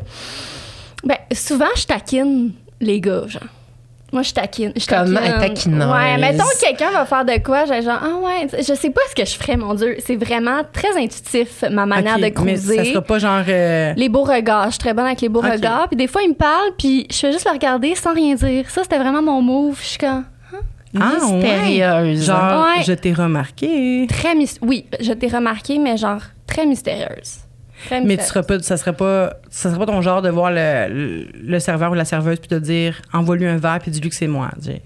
Ben, 1.04 1.16
souvent, 1.32 1.66
je 1.76 1.84
taquine 1.84 2.52
les 2.80 3.00
gars, 3.00 3.24
genre. 3.26 3.42
Moi, 4.12 4.22
je 4.22 4.32
taquine. 4.34 4.72
Je 4.76 4.86
Comment 4.86 5.14
taquine. 5.20 5.40
taquineuse? 5.40 5.90
Ouais, 5.90 6.18
mettons 6.18 6.44
que 6.44 6.60
quelqu'un 6.60 6.90
va 6.90 7.06
faire 7.06 7.24
de 7.24 7.38
quoi, 7.42 7.64
j'ai 7.64 7.80
genre, 7.80 7.98
ah 8.02 8.16
ouais, 8.22 8.46
je 8.58 8.74
sais 8.74 8.90
pas 8.90 9.00
ce 9.08 9.14
que 9.14 9.24
je 9.26 9.34
ferais, 9.36 9.56
mon 9.56 9.72
Dieu. 9.74 9.96
C'est 10.04 10.16
vraiment 10.16 10.60
très 10.70 10.90
intuitif, 10.96 11.64
ma 11.70 11.86
manière 11.86 12.16
de 12.16 12.22
Mais 12.24 12.30
cruiser. 12.32 12.76
ça 12.76 12.84
sera 12.84 13.00
pas 13.02 13.18
genre. 13.18 13.42
euh, 13.48 13.94
Les 13.96 14.10
beaux 14.10 14.24
regards, 14.24 14.66
je 14.66 14.70
suis 14.72 14.78
très 14.80 14.92
bonne 14.92 15.06
avec 15.06 15.22
les 15.22 15.30
beaux 15.30 15.40
regards. 15.40 15.88
Puis 15.88 15.96
des 15.96 16.08
fois, 16.08 16.22
il 16.22 16.28
me 16.30 16.34
parle, 16.34 16.72
puis 16.78 17.06
je 17.10 17.16
fais 17.16 17.32
juste 17.32 17.46
le 17.46 17.52
regarder 17.52 17.94
sans 17.94 18.12
rien 18.12 18.34
dire. 18.34 18.68
Ça, 18.68 18.82
c'était 18.82 18.98
vraiment 18.98 19.22
mon 19.22 19.40
move. 19.40 19.78
Je 19.80 19.86
suis 19.86 19.98
comme, 19.98 20.24
Ah, 21.00 21.12
ouais. 21.24 21.34
Mystérieuse. 21.36 22.26
Genre, 22.26 22.66
Ouais. 22.66 22.82
je 22.84 22.92
t'ai 22.92 23.14
remarqué. 23.14 24.06
très 24.10 24.34
mys- 24.34 24.58
Oui, 24.60 24.84
je 25.00 25.14
t'ai 25.14 25.28
remarqué, 25.28 25.78
mais 25.78 25.96
genre, 25.96 26.20
très 26.46 26.66
mystérieuse. 26.66 27.38
Mais 27.90 28.16
tu 28.16 28.24
seras 28.24 28.42
pas, 28.42 28.60
ça 28.60 28.76
serait 28.76 28.92
pas, 28.94 29.34
ça 29.50 29.70
serait 29.70 29.78
pas 29.78 29.86
ton 29.86 30.02
genre 30.02 30.22
de 30.22 30.30
voir 30.30 30.50
le, 30.50 30.88
le, 30.88 31.26
le 31.42 31.58
serveur 31.60 31.90
ou 31.90 31.94
la 31.94 32.04
serveuse 32.04 32.38
puis 32.38 32.48
te 32.48 32.54
dire, 32.54 33.00
envoie-lui 33.12 33.46
un 33.46 33.56
verre 33.56 33.78
puis 33.80 33.90
dis-lui 33.90 34.10
que 34.10 34.16
c'est 34.16 34.26
moi. 34.26 34.50
Dis. 34.56 34.80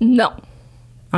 Non. 0.00 0.30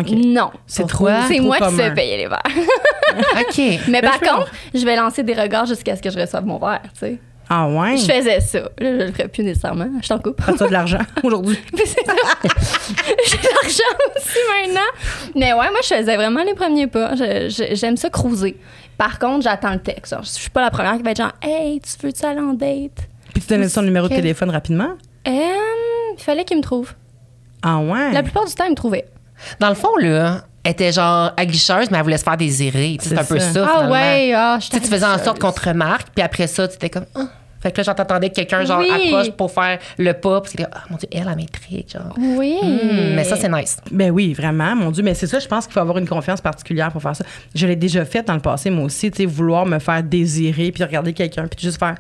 Non. 0.05 0.51
C'est 0.67 0.87
trop. 0.87 1.09
C'est 1.29 1.41
moi 1.41 1.59
qui 1.59 1.75
sais 1.75 1.95
payer 1.95 2.19
les 2.19 2.29
verres. 2.29 2.43
OK. 3.41 3.81
Mais 3.89 4.03
par 4.03 4.15
je 4.15 4.19
peux 4.19 4.27
contre, 4.27 4.53
je 4.75 4.85
vais 4.85 4.97
lancer 4.97 5.23
des 5.23 5.35
regards 5.35 5.67
jusqu'à 5.67 5.97
ce 5.97 6.03
que 6.03 6.11
je 6.11 6.19
reçoive 6.19 6.45
mon 6.45 6.59
verre, 6.59 6.83
tu 6.93 7.01
sais. 7.01 7.19
Ah 7.49 7.69
ouais? 7.69 7.97
Je 7.97 8.05
faisais 8.13 8.41
ça. 8.41 8.59
Là, 8.59 8.69
je 8.79 9.05
le 9.07 9.13
ferais 9.13 9.29
plus 9.29 9.45
nécessairement. 9.45 9.89
Je 10.03 10.09
t'en 10.09 10.19
coupe. 10.19 10.41
As-tu 10.47 10.65
de 10.65 10.73
l'argent 10.73 10.99
aujourd'hui? 11.23 11.57
J'ai 11.73 13.37
de 13.39 13.45
l'argent 13.45 13.97
aussi 14.17 14.39
maintenant. 14.65 14.81
Mais 15.37 15.53
ouais, 15.53 15.71
moi, 15.71 15.79
je 15.83 15.95
faisais 15.95 16.17
vraiment 16.17 16.43
les 16.43 16.55
premiers 16.55 16.89
pas. 16.89 17.13
J'aime 17.15 17.97
ça 17.97 18.11
cruiser. 18.11 18.57
Par 18.99 19.19
contre, 19.19 19.43
j'attends 19.43 19.73
le 19.73 19.81
texte. 19.81 20.13
Genre, 20.15 20.23
je 20.23 20.31
suis 20.31 20.51
pas 20.51 20.63
la 20.63 20.71
première 20.71 20.97
qui 20.97 21.03
va 21.03 21.11
être 21.11 21.19
genre, 21.19 21.33
hey, 21.43 21.81
tu 21.81 22.07
veux-tu 22.07 22.25
aller 22.25 22.41
en 22.41 22.55
date? 22.55 23.09
Puis 23.33 23.43
tu 23.43 23.49
donnais 23.49 23.69
son 23.69 23.83
numéro 23.83 24.09
de 24.09 24.15
téléphone 24.15 24.51
rapidement? 24.51 24.91
Euh, 25.27 25.31
il 26.17 26.23
fallait 26.23 26.45
qu'il 26.45 26.57
me 26.57 26.63
trouve. 26.63 26.93
Ah 27.63 27.79
ouais? 27.79 28.13
La 28.13 28.23
plupart 28.23 28.47
du 28.47 28.55
temps, 28.55 28.65
il 28.65 28.71
me 28.71 28.77
trouvait. 28.77 29.07
Dans 29.61 29.69
le 29.69 29.75
fond, 29.75 29.95
là, 29.99 30.45
elle 30.65 30.73
était 30.73 30.93
genre 30.93 31.33
aguicheuse, 31.37 31.91
mais 31.91 31.99
elle 31.99 32.05
voulait 32.05 32.19
se 32.19 32.25
faire 32.25 32.37
désirer. 32.37 32.97
C'est 33.01 33.19
un 33.19 33.25
peu 33.25 33.39
ça. 33.39 33.49
Ah 33.67 33.73
finalement. 33.73 33.93
ouais, 33.93 34.33
ah, 34.35 34.59
je 34.61 34.69
Tu 34.69 34.77
sais, 34.77 34.83
tu 34.83 34.89
faisais 34.89 35.07
en 35.07 35.19
sorte 35.19 35.39
qu'on 35.39 35.53
te 35.53 35.69
remarque, 35.69 36.09
puis 36.15 36.23
après 36.25 36.47
ça, 36.47 36.67
tu 36.67 36.75
étais 36.77 36.91
comme... 36.91 37.07
Ah. 37.15 37.25
Fait 37.61 37.73
que 37.73 37.81
là, 37.81 37.95
que 37.95 38.29
quelqu'un, 38.29 38.65
genre, 38.65 38.81
Oui. 38.81 38.91
approche 39.13 39.31
pour 39.33 39.51
faire 39.51 39.79
le 39.99 40.13
pas, 40.13 40.41
parce 40.41 40.53
que 40.55 40.63
là, 40.63 40.69
ah, 40.73 40.83
mon 40.91 40.97
Dieu, 40.97 41.09
elle, 41.13 41.27
elle 41.31 41.37
m'intrigue, 41.37 41.89
genre. 41.89 42.15
Oui. 42.19 42.57
Hmm, 42.63 43.15
mais 43.15 43.25
ça, 43.25 43.37
c'est 43.37 43.49
nice. 43.49 43.79
Ben 43.91 44.11
oui, 44.11 44.35
vraiment, 44.35 44.77
mon 44.77 44.91
Dieu. 44.91 45.03
Mais 45.03 45.15
c'est 45.15 45.27
ça, 45.27 45.39
je 45.39 45.49
pense 45.49 45.65
qu'il 45.67 45.73
faut 45.75 45.81
avoir 45.81 45.99
une 45.99 46.09
confiance 46.09 46.41
particulière 46.41 46.93
pour 46.93 47.03
faire 47.03 47.17
ça. 47.17 47.25
Je 47.55 47.67
l'ai 47.67 47.77
déjà 47.77 48.05
fait 48.05 48.27
dans 48.27 48.35
le 48.35 48.41
passé, 48.41 48.71
moi 48.71 48.85
aussi, 48.85 49.11
tu 49.11 49.19
sais, 49.19 49.27
vouloir 49.27 49.67
me 49.67 49.79
faire 49.79 50.03
désirer, 50.03 50.71
puis 50.71 50.85
regarder 50.85 51.13
quelqu'un, 51.13 51.47
puis 51.47 51.59
juste 51.61 51.79
faire 51.79 51.97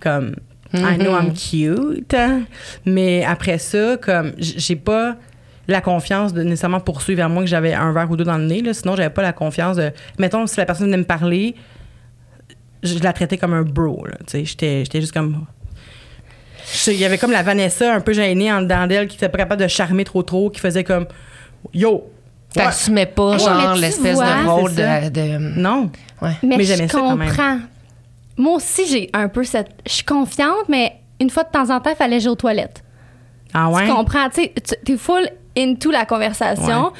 comme 0.00 0.36
I 0.74 0.96
know 0.98 1.12
I'm 1.16 1.32
cute. 1.34 2.14
hein. 2.14 2.42
Mais 2.86 3.24
après 3.24 3.58
ça, 3.58 3.96
comme 3.98 4.32
j'ai 4.38 4.76
pas 4.76 5.16
la 5.68 5.80
confiance 5.80 6.32
de 6.32 6.42
nécessairement 6.42 6.80
poursuivre 6.80 7.18
vers 7.18 7.28
moi 7.28 7.42
que 7.42 7.48
j'avais 7.48 7.72
un 7.74 7.92
verre 7.92 8.10
ou 8.10 8.16
deux 8.16 8.24
dans 8.24 8.36
le 8.38 8.44
nez. 8.46 8.62
Là, 8.62 8.74
sinon, 8.74 8.96
j'avais 8.96 9.10
pas 9.10 9.22
la 9.22 9.32
confiance 9.32 9.76
de. 9.76 9.92
Mettons, 10.18 10.46
si 10.46 10.56
la 10.58 10.66
personne 10.66 10.86
venait 10.86 10.96
me 10.96 11.04
parler, 11.04 11.54
je, 12.82 12.94
je 12.98 13.02
la 13.02 13.12
traitais 13.12 13.38
comme 13.38 13.54
un 13.54 13.62
bro. 13.62 14.04
Là, 14.06 14.16
tu 14.20 14.24
sais, 14.28 14.44
j'étais, 14.44 14.84
j'étais 14.84 15.00
juste 15.00 15.12
comme. 15.12 15.46
Il 16.86 16.94
y 16.94 17.04
avait 17.04 17.18
comme 17.18 17.32
la 17.32 17.42
Vanessa 17.42 17.92
un 17.94 18.00
peu 18.00 18.12
gênée 18.12 18.52
en 18.52 18.62
dedans 18.62 18.86
d'elle 18.86 19.08
qui 19.08 19.16
était 19.16 19.28
pas 19.28 19.38
capable 19.38 19.62
de 19.62 19.68
charmer 19.68 20.04
trop 20.04 20.22
trop, 20.22 20.48
qui 20.50 20.60
faisait 20.60 20.84
comme 20.84 21.06
Yo! 21.74 21.92
Ouais. 22.56 22.64
T'assumais 22.64 23.06
pas, 23.06 23.32
Hey, 23.34 23.38
genre, 23.40 23.74
l'espèce 23.76 24.18
de 24.18 24.46
rôle 24.48 24.74
de... 24.74 25.08
de- 25.08 25.58
Non. 25.58 25.90
Ouais. 26.20 26.32
Mais, 26.42 26.56
Mais 26.58 26.64
je 26.64 26.86
comprends. 26.92 27.58
Moi 28.36 28.56
aussi, 28.56 28.86
j'ai 28.86 29.10
un 29.12 29.28
peu 29.28 29.42
cette. 29.44 29.70
Je 29.86 29.92
suis 29.92 30.04
confiante, 30.04 30.68
mais 30.68 30.92
une 31.20 31.30
fois 31.30 31.44
de 31.44 31.50
temps 31.50 31.70
en 31.70 31.80
temps, 31.80 31.90
il 31.90 31.96
fallait 31.96 32.16
que 32.16 32.22
j'aille 32.22 32.32
aux 32.32 32.36
toilettes. 32.36 32.82
Ah 33.54 33.68
ouais? 33.70 33.86
Tu 33.86 33.92
comprends? 33.92 34.28
Tu 34.30 34.48
t'es 34.50 34.96
full 34.96 35.28
into 35.56 35.90
la 35.90 36.04
conversation. 36.06 36.92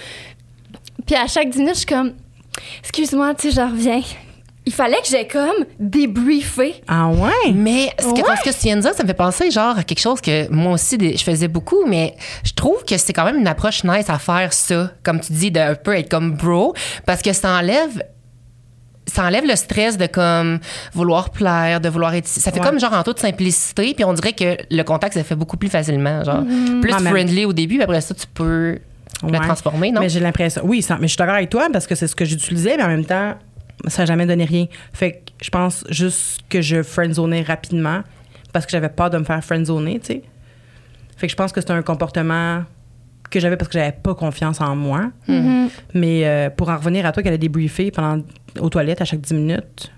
Puis 1.06 1.16
à 1.16 1.26
chaque 1.26 1.48
10 1.50 1.58
minutes, 1.58 1.74
je 1.74 1.78
suis 1.80 1.86
comme, 1.86 2.12
excuse-moi, 2.80 3.34
tu 3.34 3.50
sais, 3.50 3.56
je 3.56 3.60
reviens. 3.66 4.02
Il 4.64 4.72
fallait 4.72 5.00
que 5.02 5.08
j'ai 5.08 5.26
comme 5.26 5.64
débriefé. 5.80 6.82
Ah 6.86 7.08
ouais? 7.08 7.52
Mais 7.52 7.90
ce 7.98 8.04
que, 8.06 8.10
Ouais. 8.12 8.22
parce 8.24 8.42
que 8.42 8.50
tu 8.50 8.58
viens 8.62 8.76
de 8.76 8.82
dire, 8.82 8.94
ça 8.94 9.02
me 9.02 9.08
fait 9.08 9.14
penser 9.14 9.50
genre 9.50 9.76
à 9.78 9.82
quelque 9.82 9.98
chose 10.00 10.20
que 10.20 10.48
moi 10.52 10.74
aussi 10.74 10.96
je 11.00 11.22
faisais 11.24 11.48
beaucoup, 11.48 11.84
mais 11.86 12.14
je 12.44 12.52
trouve 12.52 12.84
que 12.84 12.96
c'est 12.96 13.12
quand 13.12 13.24
même 13.24 13.38
une 13.38 13.48
approche 13.48 13.82
nice 13.82 14.08
à 14.08 14.18
faire 14.18 14.52
ça, 14.52 14.92
comme 15.02 15.18
tu 15.20 15.32
dis, 15.32 15.50
d'un 15.50 15.74
peu 15.74 15.96
être 15.96 16.08
comme 16.08 16.34
bro, 16.34 16.74
parce 17.06 17.22
que 17.22 17.32
ça 17.32 17.50
enlève 17.58 18.02
ça 19.04 19.24
enlève 19.24 19.44
le 19.44 19.56
stress 19.56 19.98
de 19.98 20.06
comme 20.06 20.60
vouloir 20.94 21.30
plaire, 21.30 21.80
de 21.80 21.88
vouloir 21.88 22.14
être. 22.14 22.28
Ça 22.28 22.52
fait 22.52 22.60
Ouais. 22.60 22.66
comme 22.66 22.78
genre 22.78 22.92
en 22.92 23.02
toute 23.02 23.18
simplicité, 23.18 23.94
puis 23.94 24.04
on 24.04 24.12
dirait 24.12 24.32
que 24.32 24.56
le 24.70 24.82
contact 24.84 25.14
ça 25.14 25.24
fait 25.24 25.34
beaucoup 25.34 25.56
plus 25.56 25.68
facilement, 25.68 26.22
genre 26.22 26.44
plus 26.80 26.92
Ah, 26.94 27.00
friendly 27.00 27.44
au 27.44 27.52
début, 27.52 27.74
puis 27.74 27.82
après 27.82 28.00
ça 28.00 28.14
tu 28.14 28.26
peux 28.32 28.78
le 29.24 29.28
Ouais. 29.28 29.40
transformer, 29.40 29.90
non? 29.90 30.00
Mais 30.00 30.08
j'ai 30.08 30.20
l'impression. 30.20 30.62
Oui, 30.64 30.82
ça- 30.82 30.98
mais 31.00 31.08
je 31.08 31.12
suis 31.12 31.16
d'accord 31.18 31.34
avec 31.34 31.50
toi 31.50 31.66
parce 31.72 31.86
que 31.88 31.96
c'est 31.96 32.06
ce 32.06 32.14
que 32.14 32.24
j'utilisais, 32.24 32.76
mais 32.76 32.84
en 32.84 32.88
même 32.88 33.04
temps, 33.04 33.34
ça 33.86 34.02
n'a 34.02 34.06
jamais 34.06 34.26
donné 34.26 34.44
rien. 34.44 34.66
Fait 34.92 35.12
que 35.12 35.18
je 35.42 35.50
pense 35.50 35.84
juste 35.90 36.40
que 36.48 36.60
je 36.60 36.82
friendzonais 36.82 37.42
rapidement 37.42 38.02
parce 38.52 38.66
que 38.66 38.72
j'avais 38.72 38.88
peur 38.88 39.10
de 39.10 39.18
me 39.18 39.24
faire 39.24 39.42
friendzoner, 39.44 39.98
tu 40.00 40.06
sais. 40.06 40.22
Fait 41.16 41.26
que 41.26 41.30
je 41.30 41.36
pense 41.36 41.52
que 41.52 41.60
c'est 41.60 41.70
un 41.70 41.82
comportement 41.82 42.64
que 43.30 43.40
j'avais 43.40 43.56
parce 43.56 43.68
que 43.70 43.78
j'avais 43.78 43.92
pas 43.92 44.14
confiance 44.14 44.60
en 44.60 44.76
moi. 44.76 45.10
Mhm. 45.28 45.70
Mais 45.94 46.26
euh, 46.26 46.50
pour 46.50 46.68
en 46.68 46.76
revenir 46.76 47.06
à 47.06 47.12
toi 47.12 47.22
qu'elle 47.22 47.32
a 47.34 47.38
débriefé 47.38 47.90
pendant 47.90 48.22
aux 48.60 48.68
toilettes 48.68 49.00
à 49.00 49.04
chaque 49.04 49.20
10 49.20 49.34
minutes, 49.34 49.92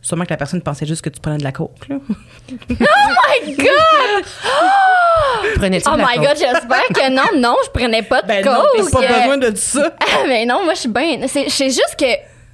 sûrement 0.00 0.24
que 0.24 0.30
la 0.30 0.36
personne 0.38 0.62
pensait 0.62 0.86
juste 0.86 1.02
que 1.02 1.10
tu 1.10 1.20
prenais 1.20 1.36
de 1.38 1.44
la 1.44 1.52
coke. 1.52 1.86
Là. 1.88 1.96
my 2.70 3.56
God! 3.56 4.24
Prenais-tu 5.56 5.88
Oh 5.88 5.94
de 5.96 5.98
la 5.98 6.06
my 6.06 6.14
coke? 6.16 6.26
God, 6.26 6.36
j'espère 6.38 6.86
que 6.94 7.10
non, 7.10 7.40
non, 7.40 7.56
je 7.64 7.70
prenais 7.70 8.02
pas 8.02 8.22
de 8.22 8.26
Ben 8.28 8.44
non, 8.44 8.62
coke. 8.80 8.90
t'as 8.92 9.08
pas 9.08 9.18
besoin 9.20 9.38
de 9.38 9.56
ça. 9.56 9.94
Ah, 10.00 10.24
mais 10.26 10.46
non, 10.46 10.64
moi, 10.64 10.74
je 10.74 10.80
suis 10.80 10.88
bien. 10.88 11.18
C'est 11.26 11.48
c'est 11.48 11.68
juste 11.68 11.94
que. 11.98 12.06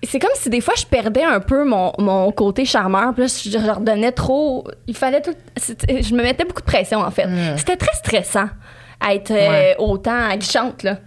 C'est 0.07 0.19
comme 0.19 0.31
si 0.35 0.51
des 0.51 0.61
fois 0.61 0.75
je 0.77 0.87
perdais 0.87 1.23
un 1.23 1.41
peu 1.41 1.65
mon, 1.65 1.93
mon 1.99 2.31
côté 2.33 2.65
charmeur. 2.65 3.13
Puis 3.15 3.23
là, 3.23 3.29
je, 3.29 3.51
je 3.51 3.67
leur 3.67 3.81
donnais 3.81 4.13
trop. 4.13 4.67
Il 4.87 4.97
fallait 4.97 5.23
tout. 5.23 5.35
Je 5.57 6.15
me 6.15 6.23
mettais 6.23 6.45
beaucoup 6.45 6.63
de 6.63 6.67
pression, 6.67 7.01
en 7.01 7.11
fait. 7.11 7.29
C'était 7.57 7.77
très 7.77 7.95
stressant 7.97 8.49
à 9.01 9.15
être 9.15 9.33
euh, 9.33 9.75
autant 9.79 10.29
aguichante, 10.31 10.83
là. 10.83 10.99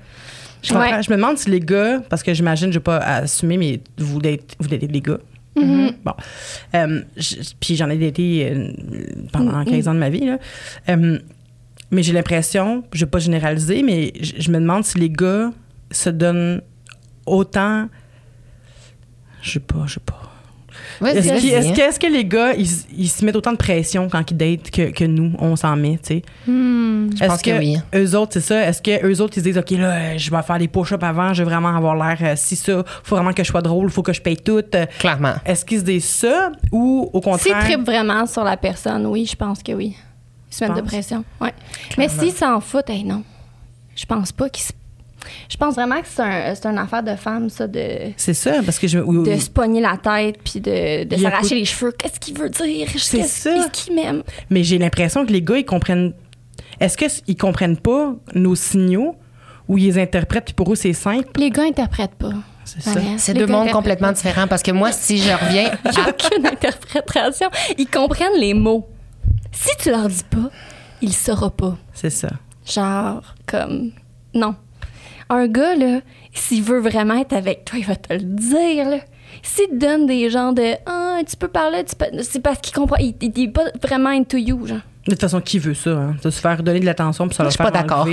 Je. 0.62 0.74
Ouais. 0.74 1.02
Je 1.02 1.12
me 1.12 1.16
demande 1.16 1.38
si 1.38 1.50
les 1.50 1.60
gars, 1.60 2.02
parce 2.10 2.24
que 2.24 2.34
j'imagine, 2.34 2.72
je 2.72 2.78
vais 2.80 2.84
pas 2.84 2.98
assumer, 2.98 3.58
mais 3.58 3.80
vous 3.98 4.20
êtes, 4.24 4.56
vous 4.60 4.74
êtes 4.74 4.86
des 4.86 5.02
gars. 5.02 5.20
Bon. 6.04 6.14
Euh, 6.76 7.02
puis 7.60 7.76
j'en 7.76 7.90
ai 7.90 8.06
été 8.06 8.50
euh, 8.50 8.72
pendant 9.32 9.64
15 9.64 9.88
ans 9.88 9.94
de 9.94 10.00
ma 10.00 10.10
vie. 10.10 10.26
Là. 10.26 10.38
Euh, 10.90 11.20
mais 11.92 12.04
j'ai 12.04 12.14
l'impression, 12.14 12.84
je 12.94 13.06
vais 13.06 13.10
pas 13.10 13.20
généraliser, 13.20 13.82
mais 13.82 14.14
je 14.20 14.52
me 14.52 14.60
demande 14.60 14.84
si 14.84 14.98
les 15.00 15.10
gars 15.10 15.52
se 15.92 16.10
donnent 16.10 16.62
autant. 17.26 17.88
Je 19.42 19.52
sais 19.52 19.60
pas, 19.60 19.84
je 19.86 19.96
sais 19.96 20.00
pas. 20.00 20.22
Vas-y, 21.00 21.18
Est-ce 21.18 21.28
est-ce 21.30 21.68
hein. 21.68 21.74
que, 21.74 21.82
est-ce 21.82 22.00
que 22.00 22.08
les 22.08 22.26
gars, 22.26 22.54
ils, 22.54 22.68
ils 22.98 23.08
se 23.08 23.24
mettent 23.24 23.36
autant 23.36 23.52
de 23.52 23.58
pression 23.58 24.10
quand 24.10 24.30
ils 24.32 24.38
datent 24.38 24.72
que, 24.72 24.92
que 24.92 25.04
nous, 25.04 25.34
on 25.40 25.56
s'en 25.56 25.76
met, 25.76 26.00
tu 26.04 26.16
sais? 26.16 26.22
Hmm. 26.48 27.10
Je 27.14 27.26
pense 27.26 27.36
Est-ce 27.36 27.44
que 27.44 27.58
oui. 27.60 27.78
Eux 27.96 28.16
autres, 28.16 28.34
c'est 28.34 28.42
ça? 28.42 28.62
Est-ce 28.62 28.82
que 28.82 29.06
eux 29.06 29.22
autres, 29.22 29.38
ils 29.38 29.42
se 29.42 29.46
disent, 29.46 29.58
OK, 29.58 29.72
là, 29.72 30.18
je 30.18 30.32
vais 30.32 30.42
faire 30.42 30.58
des 30.58 30.68
push-ups 30.68 31.04
avant, 31.04 31.34
je 31.34 31.44
veux 31.44 31.50
vraiment 31.50 31.76
avoir 31.76 31.96
l'air 31.96 32.18
euh, 32.22 32.34
si 32.36 32.56
ça, 32.56 32.84
faut 33.04 33.16
vraiment 33.16 33.34
que 33.34 33.44
je 33.44 33.48
sois 33.50 33.62
drôle, 33.62 33.90
faut 33.90 34.04
que 34.04 34.14
je 34.14 34.22
paye 34.22 34.38
tout. 34.38 34.64
Clairement. 35.00 35.36
Est-ce 35.46 35.66
qu'ils 35.66 35.80
se 35.80 35.84
disent 35.84 36.06
ça 36.06 36.52
ou 36.72 37.10
au 37.14 37.22
S'ils 37.22 37.32
contraire? 37.32 37.64
trippent 37.64 37.86
vraiment 37.86 38.26
sur 38.26 38.44
la 38.44 38.58
personne, 38.58 39.06
oui, 39.06 39.28
je 39.30 39.36
pense 39.36 39.62
que 39.62 39.72
oui. 39.74 39.96
Ils 40.52 40.56
se 40.56 40.64
mettent 40.64 40.78
de 40.78 40.82
pression. 40.82 41.24
Ouais. 41.40 41.54
Mais 41.98 42.10
s'ils 42.10 42.32
s'en 42.34 42.60
foutent, 42.60 42.90
hey, 42.90 43.04
non. 43.04 43.24
Je 43.96 44.06
pense 44.06 44.32
pas 44.32 44.50
qu'ils 44.50 44.64
se. 44.66 44.74
Je 45.50 45.58
pense 45.58 45.76
vraiment 45.76 46.00
que 46.02 46.08
c'est 46.08 46.22
un, 46.22 46.56
c'est 46.56 46.68
une 46.68 46.78
affaire 46.78 47.04
de 47.04 47.16
femme, 47.16 47.50
ça, 47.50 47.68
de, 47.68 48.12
C'est 48.18 48.34
ça, 48.34 48.62
parce 48.64 48.80
que 48.80 48.88
je. 48.88 49.00
oui, 49.00 49.30
de 49.30 49.38
se 49.40 49.50
pogner 49.50 49.82
la 49.82 49.98
tête 49.98 50.38
puis 50.44 50.60
de, 50.62 51.04
de 51.06 51.16
Il 51.16 51.22
s'arracher 51.22 51.56
les 51.56 51.66
cheveux. 51.66 51.92
Qu'est-ce 51.92 52.20
qu'il 52.20 52.38
veut 52.38 52.50
dire? 52.50 52.88
C'est 52.98 53.18
Qu'est-ce- 53.18 53.42
ça. 53.50 53.56
Est-ce 53.58 53.68
qu'il 53.86 53.96
m'aime? 53.96 54.24
Mais 54.50 54.64
j'ai 54.64 54.78
l'impression 54.78 55.26
que 55.26 55.32
les 55.32 55.42
gars, 55.42 55.58
ils 55.58 55.66
comprennent. 55.66 56.14
Est-ce 56.80 56.98
qu'ils 57.24 57.38
comprennent 57.38 57.78
pas 57.78 58.14
nos 58.36 58.56
signaux 58.56 59.16
ou 59.68 59.78
ils 59.78 59.86
les 59.86 60.00
interprètent, 60.02 60.46
puis 60.46 60.54
pour 60.54 60.72
eux, 60.72 60.76
c'est 60.76 60.94
simple? 60.94 61.28
Les 61.40 61.50
gars 61.50 61.64
interprètent 61.64 62.16
pas. 62.16 62.34
C'est 62.64 62.82
ça. 62.82 62.92
C'est 63.18 63.34
Les 63.34 63.40
deux 63.40 63.48
mondes 63.48 63.72
complètement 63.72 64.12
différents 64.12 64.48
parce 64.48 64.62
que 64.62 64.72
moi, 64.72 64.92
si 64.92 65.18
je 65.18 65.32
reviens 65.32 65.72
J'ai 65.96 66.02
à 66.02 66.10
aucune 66.10 66.46
interprétation. 66.46 67.50
Ils 67.78 67.88
comprennent 67.88 68.38
les 68.40 68.54
mots. 68.54 68.88
Si 69.54 69.70
tu 69.80 69.90
leur 69.90 70.08
dis 70.10 70.24
pas, 70.30 70.50
ils 71.02 71.08
le 71.10 71.14
sauront 71.14 71.50
pas. 71.50 71.78
C'est 71.94 72.10
ça. 72.10 72.30
Genre, 72.66 73.24
comme. 73.46 73.92
Non. 74.34 74.56
Un 75.30 75.48
gars, 75.48 75.76
là, 75.76 76.00
s'il 76.34 76.64
veut 76.64 76.80
vraiment 76.80 77.16
être 77.20 77.34
avec 77.34 77.66
toi, 77.66 77.80
il 77.80 77.86
va 77.86 77.96
te 77.96 78.14
le 78.14 78.20
dire, 78.20 78.90
là. 78.90 78.98
S'il 79.44 79.68
te 79.68 79.76
donne 79.76 80.06
des 80.08 80.30
gens 80.30 80.54
de. 80.54 80.74
Ah, 80.86 81.20
tu 81.30 81.36
peux 81.36 81.50
parler, 81.50 81.84
tu 81.84 81.96
peux- 81.96 82.22
c'est 82.24 82.40
parce 82.42 82.60
qu'il 82.60 82.74
comprend. 82.74 82.96
Il, 82.98 83.14
il, 83.22 83.32
il 83.38 83.44
est 83.46 83.52
pas 83.52 83.66
vraiment 83.82 84.10
into 84.10 84.38
you, 84.38 84.66
genre. 84.66 84.80
De 85.06 85.12
toute 85.12 85.22
façon, 85.22 85.42
qui 85.42 85.60
veut 85.60 85.74
ça? 85.74 85.92
Hein? 85.92 86.16
De 86.24 86.30
se 86.30 86.40
faire 86.42 86.64
donner 86.64 86.80
de 86.80 86.86
l'attention, 86.86 87.28
puis 87.28 87.36
ça 87.36 87.44
va 87.44 87.52
faire 87.52 87.66
pas 87.72 87.72
d'accord. 87.72 88.06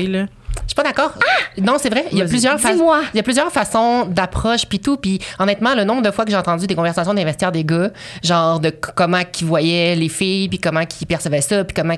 Je 0.63 0.69
suis 0.69 0.75
pas 0.75 0.83
d'accord. 0.83 1.13
Non, 1.59 1.75
c'est 1.79 1.89
vrai. 1.91 2.05
Il 2.13 2.19
y 2.19 2.23
a 2.23 2.25
plusieurs 2.27 2.59
fa- 2.59 2.73
Dis-moi. 2.73 3.03
Il 3.13 3.17
y 3.17 3.21
a 3.21 3.23
plusieurs 3.23 3.51
façons 3.53 4.07
d'approche 4.07 4.67
puis 4.67 4.81
tout. 4.81 4.97
Puis 4.97 5.19
honnêtement, 5.39 5.75
le 5.75 5.85
nombre 5.85 6.03
de 6.03 6.11
fois 6.11 6.25
que 6.25 6.31
j'ai 6.31 6.37
entendu 6.37 6.67
des 6.67 6.75
conversations 6.75 7.15
d'investisseurs 7.15 7.53
des 7.53 7.65
gars, 7.65 7.91
genre 8.23 8.61
de 8.61 8.71
comment 8.71 9.23
qu'ils 9.31 9.47
voyaient 9.47 9.95
les 9.95 10.09
filles, 10.09 10.49
puis 10.49 10.59
comment 10.59 10.85
qu'ils 10.85 11.07
percevaient 11.07 11.41
ça, 11.41 11.65
puis 11.65 11.75
comment. 11.75 11.95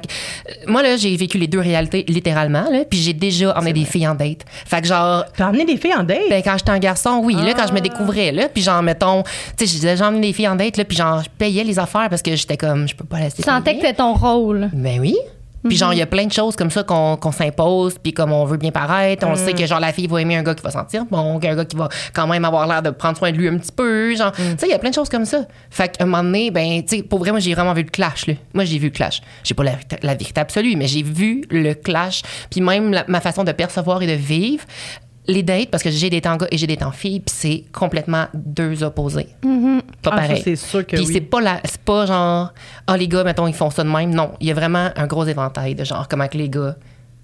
Moi 0.66 0.82
là, 0.82 0.96
j'ai 0.96 1.16
vécu 1.16 1.38
les 1.38 1.46
deux 1.46 1.60
réalités 1.60 2.04
littéralement 2.08 2.64
là. 2.70 2.84
Puis 2.88 2.98
j'ai 3.00 3.12
déjà 3.12 3.56
emmené 3.56 3.72
des 3.72 3.84
filles 3.84 4.08
en 4.08 4.14
date. 4.14 4.40
Fait 4.66 4.80
que 4.82 4.86
genre. 4.88 5.25
T'as 5.36 5.48
emmené 5.48 5.64
des 5.64 5.76
filles 5.76 5.94
en 5.94 6.02
date? 6.02 6.20
Ben, 6.28 6.42
quand 6.42 6.56
j'étais 6.58 6.70
un 6.70 6.78
garçon, 6.78 7.20
oui, 7.22 7.34
là, 7.34 7.54
quand 7.54 7.66
je 7.66 7.72
me 7.72 7.80
découvrais, 7.80 8.32
là, 8.32 8.48
puis 8.48 8.62
genre, 8.62 8.82
mettons, 8.82 9.22
tu 9.56 9.66
sais, 9.66 9.96
j'ai 9.96 10.02
emmené 10.04 10.28
des 10.28 10.32
filles 10.32 10.48
en 10.48 10.56
date, 10.56 10.76
là, 10.76 10.84
puis 10.84 10.96
genre, 10.96 11.22
je 11.22 11.28
payais 11.30 11.64
les 11.64 11.78
affaires 11.78 12.08
parce 12.10 12.22
que 12.22 12.34
j'étais 12.36 12.56
comme, 12.56 12.88
je 12.88 12.94
peux 12.94 13.04
pas 13.04 13.18
laisser. 13.20 13.36
Tu 13.36 13.42
sentais 13.42 13.75
que 13.75 13.80
c'était 13.80 13.94
ton 13.94 14.14
rôle. 14.14 14.68
Ben 14.72 14.98
oui. 15.00 15.16
Puis 15.68 15.76
genre, 15.76 15.92
il 15.92 15.99
y 15.99 16.02
a 16.02 16.06
plein 16.06 16.26
de 16.26 16.32
choses 16.32 16.56
comme 16.56 16.70
ça 16.70 16.82
qu'on 16.82 17.16
qu'on 17.16 17.32
s'impose, 17.32 17.96
puis 18.02 18.12
comme 18.12 18.32
on 18.32 18.44
veut 18.44 18.56
bien 18.56 18.70
paraître. 18.70 19.26
On 19.26 19.35
sait 19.37 19.52
que 19.52 19.66
genre 19.66 19.80
la 19.80 19.92
fille 19.92 20.06
va 20.06 20.20
aimer 20.20 20.37
un 20.37 20.42
gars 20.42 20.54
qui 20.54 20.62
va 20.62 20.70
sentir 20.70 21.04
bon, 21.11 21.38
qu'un 21.38 21.54
gars 21.56 21.64
qui 21.64 21.76
va 21.76 21.88
quand 22.14 22.26
même 22.26 22.44
avoir 22.44 22.66
l'air 22.66 22.82
de 22.82 22.90
prendre 22.90 23.16
soin 23.18 23.30
de 23.32 23.37
lui 23.37 23.49
un 23.49 23.58
petit 23.58 23.73
peu. 23.73 24.14
Genre, 24.14 24.32
tu 24.32 24.42
sais, 24.42 24.66
il 24.66 24.70
y 24.70 24.75
a 24.75 24.78
plein 24.78 24.90
de 24.90 24.94
choses 24.94 25.08
comme 25.08 25.25
ça. 25.25 25.44
Fait 25.70 25.88
qu'à 25.96 26.04
un 26.04 26.06
moment 26.06 26.23
donné, 26.23 26.50
ben, 26.50 26.82
tu 26.82 26.96
sais, 26.96 27.02
pour 27.02 27.18
vrai, 27.18 27.30
moi, 27.30 27.40
j'ai 27.40 27.54
vraiment 27.54 27.73
vu 27.75 27.82
le 27.82 27.90
clash, 27.90 28.26
là. 28.26 28.35
Moi, 28.54 28.64
j'ai 28.64 28.78
vu 28.78 28.87
le 28.87 28.92
clash. 28.92 29.20
J'ai 29.44 29.54
pas 29.54 29.64
la, 29.64 29.73
la 30.02 30.14
vérité 30.14 30.40
absolue, 30.40 30.76
mais 30.76 30.87
j'ai 30.87 31.02
vu 31.02 31.42
le 31.50 31.75
clash. 31.75 32.23
Puis 32.50 32.61
même 32.61 32.92
la- 32.92 33.04
ma 33.08 33.20
façon 33.20 33.44
de 33.44 33.52
percevoir 33.52 34.02
et 34.02 34.06
de 34.06 34.12
vivre. 34.12 34.64
Les 35.28 35.42
dates, 35.42 35.71
parce 35.71 35.83
que 35.83 35.90
j'ai 35.90 36.09
des 36.09 36.21
temps 36.21 36.37
gars 36.37 36.47
et 36.52 36.56
j'ai 36.59 36.66
des 36.68 36.76
temps 36.76 36.92
filles, 36.92 37.21
puis 37.21 37.35
c'est 37.37 37.64
complètement 37.73 38.26
deux 38.35 38.85
opposés. 38.85 39.28
Pas 39.42 39.49
Ah, 39.49 39.83
ça, 40.04 40.11
pareil. 40.11 40.40
c'est 40.45 40.54
sûr 40.56 40.87
que 40.87 40.95
Puis 40.97 41.04
oui. 41.06 41.12
c'est 41.12 41.21
pas 41.21 41.40
la, 41.40 41.61
c'est 41.64 41.80
pas 41.80 42.06
genre 42.06 42.52
ah 42.87 42.97
les 42.97 43.09
gars 43.09 43.25
mettons 43.25 43.47
ils 43.49 43.54
font 43.54 43.71
ça 43.71 43.83
de 43.83 43.88
même. 43.88 44.14
Non, 44.14 44.33
il 44.40 44.47
y 44.47 44.50
a 44.52 44.54
vraiment 44.54 44.90
un 44.95 45.06
gros 45.06 45.25
éventail 45.25 45.75
de 45.75 45.83
genre 45.85 46.06
comment 46.09 46.28
que 46.28 46.38
les 46.38 46.49
gars 46.49 46.76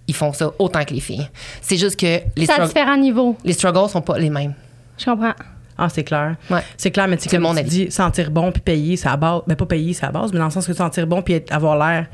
ils 0.09 0.15
font 0.15 0.33
ça 0.33 0.51
autant 0.59 0.85
que 0.85 0.93
les 0.95 1.01
filles. 1.01 1.29
C'est 1.61 1.77
juste 1.77 1.99
que 1.99 2.21
les, 2.37 2.47
C'est 2.47 2.61
à 2.61 2.67
différents 2.67 2.97
niveaux. 2.97 3.37
les 3.45 3.53
struggles 3.53 3.89
sont 3.89 4.03
pas 4.03 4.19
les 4.19 4.31
mêmes. 4.31 4.55
Je 4.99 5.05
comprends. 5.05 5.35
Ah, 5.79 5.89
c'est 5.89 6.03
clair. 6.05 6.35
Ouais. 6.51 6.61
C'est 6.77 6.91
clair, 6.91 7.07
mais 7.09 7.17
tu 7.17 7.23
sais, 7.25 7.29
C'est 7.31 7.39
comme 7.41 7.57
tu 7.57 7.63
dis, 7.65 7.91
sentir 7.91 8.31
bon 8.31 8.51
puis 8.53 8.61
payer, 8.61 8.97
c'est 8.97 9.09
à 9.09 9.17
base. 9.17 9.43
Ben, 9.47 9.55
pas 9.57 9.65
payer, 9.67 9.95
c'est 9.95 10.05
à 10.07 10.11
base, 10.11 10.33
mais 10.33 10.39
dans 10.39 10.45
le 10.47 10.51
sens 10.51 10.67
que 10.67 10.75
sentir 10.75 11.07
bon 11.07 11.23
puis 11.23 11.41
avoir 11.51 11.77
l'air. 11.79 12.07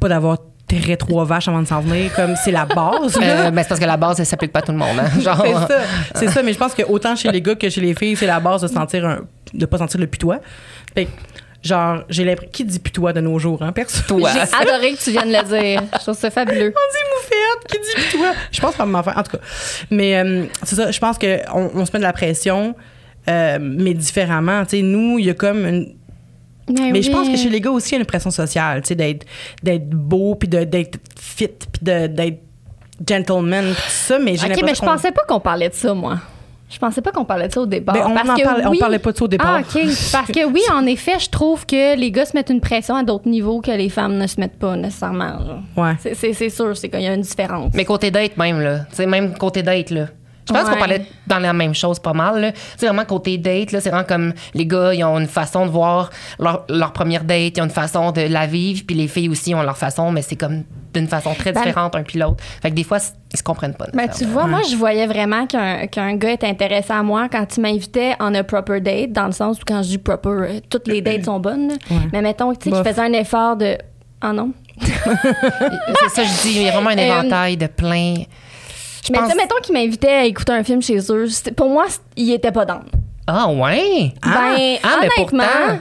Pas 0.00 0.08
d'avoir 0.08 0.38
très 0.80 0.96
trois 0.96 1.24
vaches 1.24 1.48
avant 1.48 1.60
de 1.62 1.66
s'en 1.66 1.80
venir, 1.80 2.12
comme 2.14 2.34
c'est 2.44 2.52
la 2.52 2.64
base. 2.66 3.16
Euh, 3.22 3.50
ben, 3.50 3.62
c'est 3.62 3.68
parce 3.68 3.80
que 3.80 3.86
la 3.86 3.96
base, 3.96 4.16
ça 4.18 4.24
s'applique 4.24 4.52
pas 4.52 4.60
à 4.60 4.62
tout 4.62 4.72
le 4.72 4.78
monde. 4.78 4.98
hein. 4.98 5.08
Genre, 5.20 5.42
c'est 5.44 5.52
ça. 5.74 5.80
C'est 6.14 6.28
ça, 6.34 6.42
mais 6.42 6.52
je 6.52 6.58
pense 6.58 6.74
que 6.74 6.82
autant 6.82 7.14
chez 7.16 7.30
les 7.30 7.40
gars 7.42 7.54
que 7.54 7.68
chez 7.68 7.80
les 7.80 7.94
filles, 7.94 8.16
c'est 8.16 8.26
la 8.26 8.40
base 8.40 8.62
de 8.62 8.68
sentir 8.68 9.04
un. 9.06 9.20
de 9.54 9.66
pas 9.66 9.78
sentir 9.78 10.00
le 10.00 10.06
putois. 10.06 10.38
Fait 10.94 11.08
genre, 11.62 12.02
j'ai 12.08 12.24
l'impression. 12.24 12.50
Qui 12.52 12.64
dit 12.64 12.78
putois 12.80 13.12
de 13.12 13.20
nos 13.20 13.38
jours, 13.38 13.62
hein? 13.62 13.72
Personne? 13.72 14.02
Toi. 14.08 14.30
J'ai 14.32 14.40
adoré 14.40 14.92
que 14.94 14.98
tu 15.02 15.10
viennes 15.10 15.32
le 15.32 15.42
dire. 15.48 15.82
Je 15.92 15.98
trouve 15.98 16.16
ça 16.16 16.30
fabuleux. 16.30 16.72
On 16.74 16.92
dit 16.92 17.04
moufette, 17.14 17.70
qui 17.70 17.78
dit 17.78 18.04
putois? 18.10 18.32
Je 18.50 18.60
pense 18.60 18.74
pas 18.74 18.84
m'en 18.84 19.02
faire. 19.02 19.16
En 19.16 19.22
tout 19.22 19.36
cas. 19.36 19.42
Mais 19.90 20.16
euh, 20.18 20.44
c'est 20.64 20.74
ça, 20.74 20.90
je 20.90 20.98
pense 20.98 21.18
qu'on 21.18 21.70
on 21.74 21.86
se 21.86 21.92
met 21.92 21.98
de 22.00 22.04
la 22.04 22.12
pression, 22.12 22.74
euh, 23.28 23.58
mais 23.60 23.94
différemment. 23.94 24.64
Tu 24.64 24.78
sais, 24.78 24.82
nous, 24.82 25.18
il 25.18 25.26
y 25.26 25.30
a 25.30 25.34
comme 25.34 25.64
une. 25.66 25.94
Mais 26.68 27.02
je 27.02 27.10
pense 27.10 27.28
que 27.28 27.36
chez 27.36 27.48
les 27.48 27.60
gars 27.60 27.70
aussi, 27.70 27.90
il 27.90 27.92
y 27.92 27.96
a 27.96 28.00
une 28.00 28.06
pression 28.06 28.30
sociale, 28.30 28.82
tu 28.82 28.88
sais, 28.88 28.94
d'être, 28.94 29.26
d'être 29.62 29.88
beau, 29.90 30.34
puis 30.36 30.48
de, 30.48 30.64
d'être 30.64 30.98
fit, 31.18 31.48
puis 31.48 31.82
de, 31.82 32.06
d'être 32.06 32.40
gentleman, 33.08 33.64
tout 33.74 33.80
ça, 33.88 34.18
mais 34.18 34.36
j'ai 34.36 34.46
OK, 34.52 34.62
mais 34.64 34.74
je 34.74 34.80
pensais 34.80 35.10
pas 35.12 35.22
qu'on 35.26 35.40
parlait 35.40 35.68
de 35.68 35.74
ça, 35.74 35.92
moi. 35.94 36.18
Je 36.70 36.78
pensais 36.78 37.02
pas 37.02 37.10
qu'on 37.12 37.26
parlait 37.26 37.48
de 37.48 37.52
ça 37.52 37.60
au 37.60 37.66
départ. 37.66 37.94
Ben, 37.94 38.06
on 38.06 38.14
parce 38.14 38.40
que 38.40 38.44
parlait- 38.44 38.64
on 38.66 38.70
oui- 38.70 38.78
parlait 38.78 38.98
pas 38.98 39.12
de 39.12 39.16
ça 39.18 39.24
au 39.24 39.28
départ. 39.28 39.58
Ah, 39.58 39.60
OK. 39.60 39.82
Parce 40.10 40.32
que 40.32 40.44
oui, 40.46 40.62
en 40.72 40.86
effet, 40.86 41.18
je 41.18 41.28
trouve 41.28 41.66
que 41.66 41.96
les 41.98 42.10
gars 42.10 42.24
se 42.24 42.34
mettent 42.34 42.48
une 42.48 42.62
pression 42.62 42.96
à 42.96 43.02
d'autres 43.02 43.28
niveaux 43.28 43.60
que 43.60 43.70
les 43.72 43.90
femmes 43.90 44.16
ne 44.16 44.26
se 44.26 44.40
mettent 44.40 44.58
pas 44.58 44.74
nécessairement. 44.76 45.38
là. 45.38 45.58
Ouais. 45.76 45.92
C'est- 46.00 46.14
C'est 46.14 46.32
c'est 46.32 46.48
sûr, 46.48 46.74
c'est 46.74 46.88
qu'il 46.88 47.02
y 47.02 47.06
a 47.08 47.12
une 47.12 47.20
différence. 47.20 47.74
Mais 47.74 47.84
côté 47.84 48.10
date 48.10 48.38
même 48.38 48.58
là, 48.60 48.86
tu 48.88 48.96
sais 48.96 49.06
même 49.06 49.36
côté 49.36 49.62
date 49.62 49.90
là. 49.90 50.06
Je 50.48 50.52
pense 50.52 50.64
Ouais. 50.64 50.72
qu'on 50.72 50.78
parlait 50.78 51.06
dans 51.28 51.38
la 51.38 51.52
même 51.52 51.74
chose 51.74 51.98
pas 52.00 52.12
mal. 52.12 52.40
là. 52.40 52.52
Tu 52.52 52.58
sais, 52.78 52.86
vraiment, 52.86 53.04
côté 53.04 53.38
date, 53.38 53.70
là, 53.72 53.80
c'est 53.80 53.90
vraiment 53.90 54.06
comme 54.06 54.32
les 54.54 54.66
gars, 54.66 54.92
ils 54.92 55.04
ont 55.04 55.18
une 55.18 55.28
façon 55.28 55.66
de 55.66 55.70
voir 55.70 56.10
leur, 56.40 56.64
leur 56.68 56.92
première 56.92 57.22
date, 57.24 57.56
ils 57.56 57.60
ont 57.60 57.64
une 57.64 57.70
façon 57.70 58.10
de 58.10 58.22
la 58.22 58.46
vivre, 58.46 58.82
puis 58.86 58.96
les 58.96 59.06
filles 59.08 59.28
aussi 59.28 59.54
ont 59.54 59.62
leur 59.62 59.76
façon, 59.78 60.10
mais 60.10 60.22
c'est 60.22 60.34
comme 60.36 60.64
d'une 60.94 61.06
façon 61.08 61.32
très 61.34 61.52
Ben- 61.52 61.62
différente 61.62 61.94
un 61.94 62.02
puis 62.02 62.18
l'autre. 62.18 62.42
Fait 62.60 62.70
que 62.70 62.74
des 62.74 62.82
fois, 62.84 62.98
ils 63.32 63.36
se 63.38 63.42
comprennent 63.42 63.74
pas. 63.74 63.86
Ben, 63.94 64.08
tu 64.08 64.24
vois, 64.26 64.46
moi, 64.46 64.60
je 64.68 64.74
voyais 64.76 65.06
vraiment 65.06 65.46
qu'un 65.46 65.86
qu'un 65.86 66.16
gars 66.16 66.32
était 66.32 66.48
intéressé 66.48 66.92
à 66.92 67.02
moi 67.02 67.28
quand 67.30 67.46
il 67.56 67.60
m'invitait 67.60 68.14
en 68.20 68.34
un 68.34 68.42
proper 68.42 68.80
date, 68.80 69.12
dans 69.12 69.26
le 69.26 69.32
sens 69.32 69.58
où 69.58 69.62
quand 69.66 69.82
je 69.82 69.88
dis 69.90 69.98
proper, 69.98 70.28
euh, 70.28 70.60
toutes 70.68 70.88
les 70.88 71.00
dates 71.00 71.24
sont 71.24 71.38
bonnes. 71.40 71.72
Mais 72.12 72.20
mettons, 72.20 72.52
tu 72.54 72.68
sais, 72.68 72.76
qu'il 72.76 72.84
faisait 72.84 73.00
un 73.02 73.12
effort 73.12 73.56
de. 73.56 73.78
Ah 74.20 74.32
non? 74.32 74.50
C'est 74.80 76.08
ça, 76.10 76.22
je 76.24 76.42
dis, 76.42 76.56
il 76.56 76.62
y 76.62 76.68
a 76.68 76.72
vraiment 76.72 76.90
un 76.90 76.98
Euh, 76.98 77.20
éventail 77.20 77.56
de 77.56 77.66
plein. 77.66 78.14
Je 79.04 79.12
Mais 79.12 79.18
pense. 79.18 79.34
mettons 79.34 79.56
qu'il 79.62 79.74
m'invitait 79.74 80.08
à 80.08 80.24
écouter 80.24 80.52
un 80.52 80.62
film 80.62 80.80
chez 80.82 80.98
eux. 81.10 81.26
Pour 81.56 81.68
moi, 81.70 81.86
c'est- 81.88 82.00
il 82.16 82.30
était 82.32 82.52
pas 82.52 82.64
dans. 82.64 82.80
Ah, 83.26 83.48
ouais! 83.50 84.12
ben, 84.22 84.30
ah, 84.32 84.52
mais 84.56 84.80
honnêtement, 84.84 85.24
pourtant- 85.44 85.78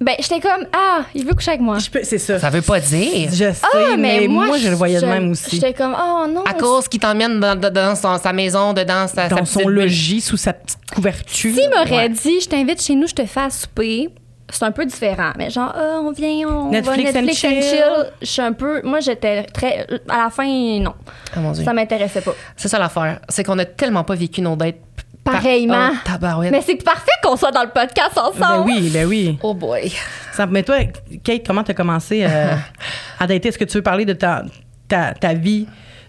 ben, 0.00 0.14
j'étais 0.18 0.40
comme, 0.40 0.66
ah, 0.72 1.02
il 1.14 1.24
veut 1.24 1.32
coucher 1.32 1.50
avec 1.52 1.60
moi. 1.62 1.78
C'est 2.02 2.18
ça. 2.18 2.38
Ça 2.38 2.50
veut 2.50 2.60
pas 2.62 2.80
dire. 2.80 3.28
Je 3.30 3.52
sais, 3.52 3.54
Ah, 3.62 3.96
mais, 3.96 4.26
moi, 4.28 4.56
je 4.58 4.68
le 4.68 4.74
voyais 4.74 5.00
de 5.00 5.06
même 5.06 5.30
aussi. 5.30 5.50
J'étais 5.56 5.72
comme, 5.72 5.94
oh 5.98 6.26
non. 6.28 6.42
À 6.44 6.54
cause 6.54 6.88
qu'il 6.88 7.00
t'emmène 7.00 7.40
dans, 7.40 7.58
dans- 7.58 7.72
dans 7.72 7.94
son- 7.94 8.18
sa 8.18 8.32
maison, 8.32 8.72
dedans 8.72 9.06
sa, 9.06 9.28
Dans 9.28 9.44
son 9.44 9.68
logis, 9.68 10.20
sous 10.20 10.36
sa 10.36 10.52
petite 10.52 10.78
couverture. 10.94 11.54
S'il 11.54 11.70
m'aurait 11.70 11.90
Ouais. 12.04 12.08
dit, 12.08 12.40
je 12.40 12.48
t'invite 12.48 12.82
chez 12.82 12.94
nous, 12.96 13.06
je 13.06 13.14
te 13.14 13.24
fais 13.24 13.40
à 13.40 13.50
souper, 13.50 14.08
c'est 14.52 14.64
un 14.64 14.70
peu 14.72 14.84
différent. 14.86 15.32
Mais 15.36 15.50
genre, 15.50 15.72
ah, 15.74 15.98
on 16.02 16.12
vient, 16.12 16.48
on 16.48 16.70
Netflix 16.70 17.12
va 17.12 17.18
and 17.18 17.22
Netflix 17.22 17.44
and 17.44 17.48
chill. 17.48 17.62
chill. 17.62 18.12
Je 18.20 18.26
suis 18.26 18.42
un 18.42 18.52
peu. 18.52 18.80
Moi, 18.84 19.00
j'étais 19.00 19.42
très. 19.44 19.86
À 20.08 20.24
la 20.24 20.30
fin, 20.30 20.44
non. 20.80 20.94
Ah, 21.34 21.40
mon 21.40 21.52
Dieu. 21.52 21.64
Ça 21.64 21.72
m'intéressait 21.72 22.20
pas. 22.20 22.32
C'est 22.56 22.68
ça 22.68 22.78
l'affaire. 22.78 23.20
C'est 23.28 23.44
qu'on 23.44 23.58
a 23.58 23.64
tellement 23.64 24.04
pas 24.04 24.14
vécu 24.14 24.40
nos 24.40 24.54
dates. 24.56 24.76
par- 25.24 25.34
Pareillement. 25.34 25.90
Oh, 25.92 25.96
tabarouette. 26.04 26.50
Mais 26.50 26.62
c'est 26.62 26.82
parfait 26.82 27.10
qu'on 27.22 27.36
soit 27.36 27.52
dans 27.52 27.62
le 27.62 27.68
podcast 27.70 28.16
ensemble. 28.18 28.64
Ben 28.70 28.74
oui, 28.80 28.90
ben 28.92 29.06
oui. 29.06 29.38
Oh 29.42 29.54
boy. 29.54 29.92
Ça- 30.32 30.46
Mais 30.46 30.62
toi, 30.64 30.76
Kate, 31.22 31.42
comment 31.46 31.62
t'as 31.62 31.74
commencé 31.74 32.24
euh, 32.24 32.54
à 33.20 33.26
dater? 33.26 33.48
Est-ce 33.48 33.58
que 33.58 33.64
tu 33.64 33.76
veux 33.78 33.82
parler 33.82 34.04
de 34.04 34.14
ta, 34.14 34.42
ta, 34.88 35.14
ta 35.14 35.32
vie 35.34 35.66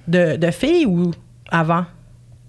de, 0.07 0.35
de 0.35 0.49
fille 0.51 0.85
ou 0.87 1.11
avant? 1.51 1.85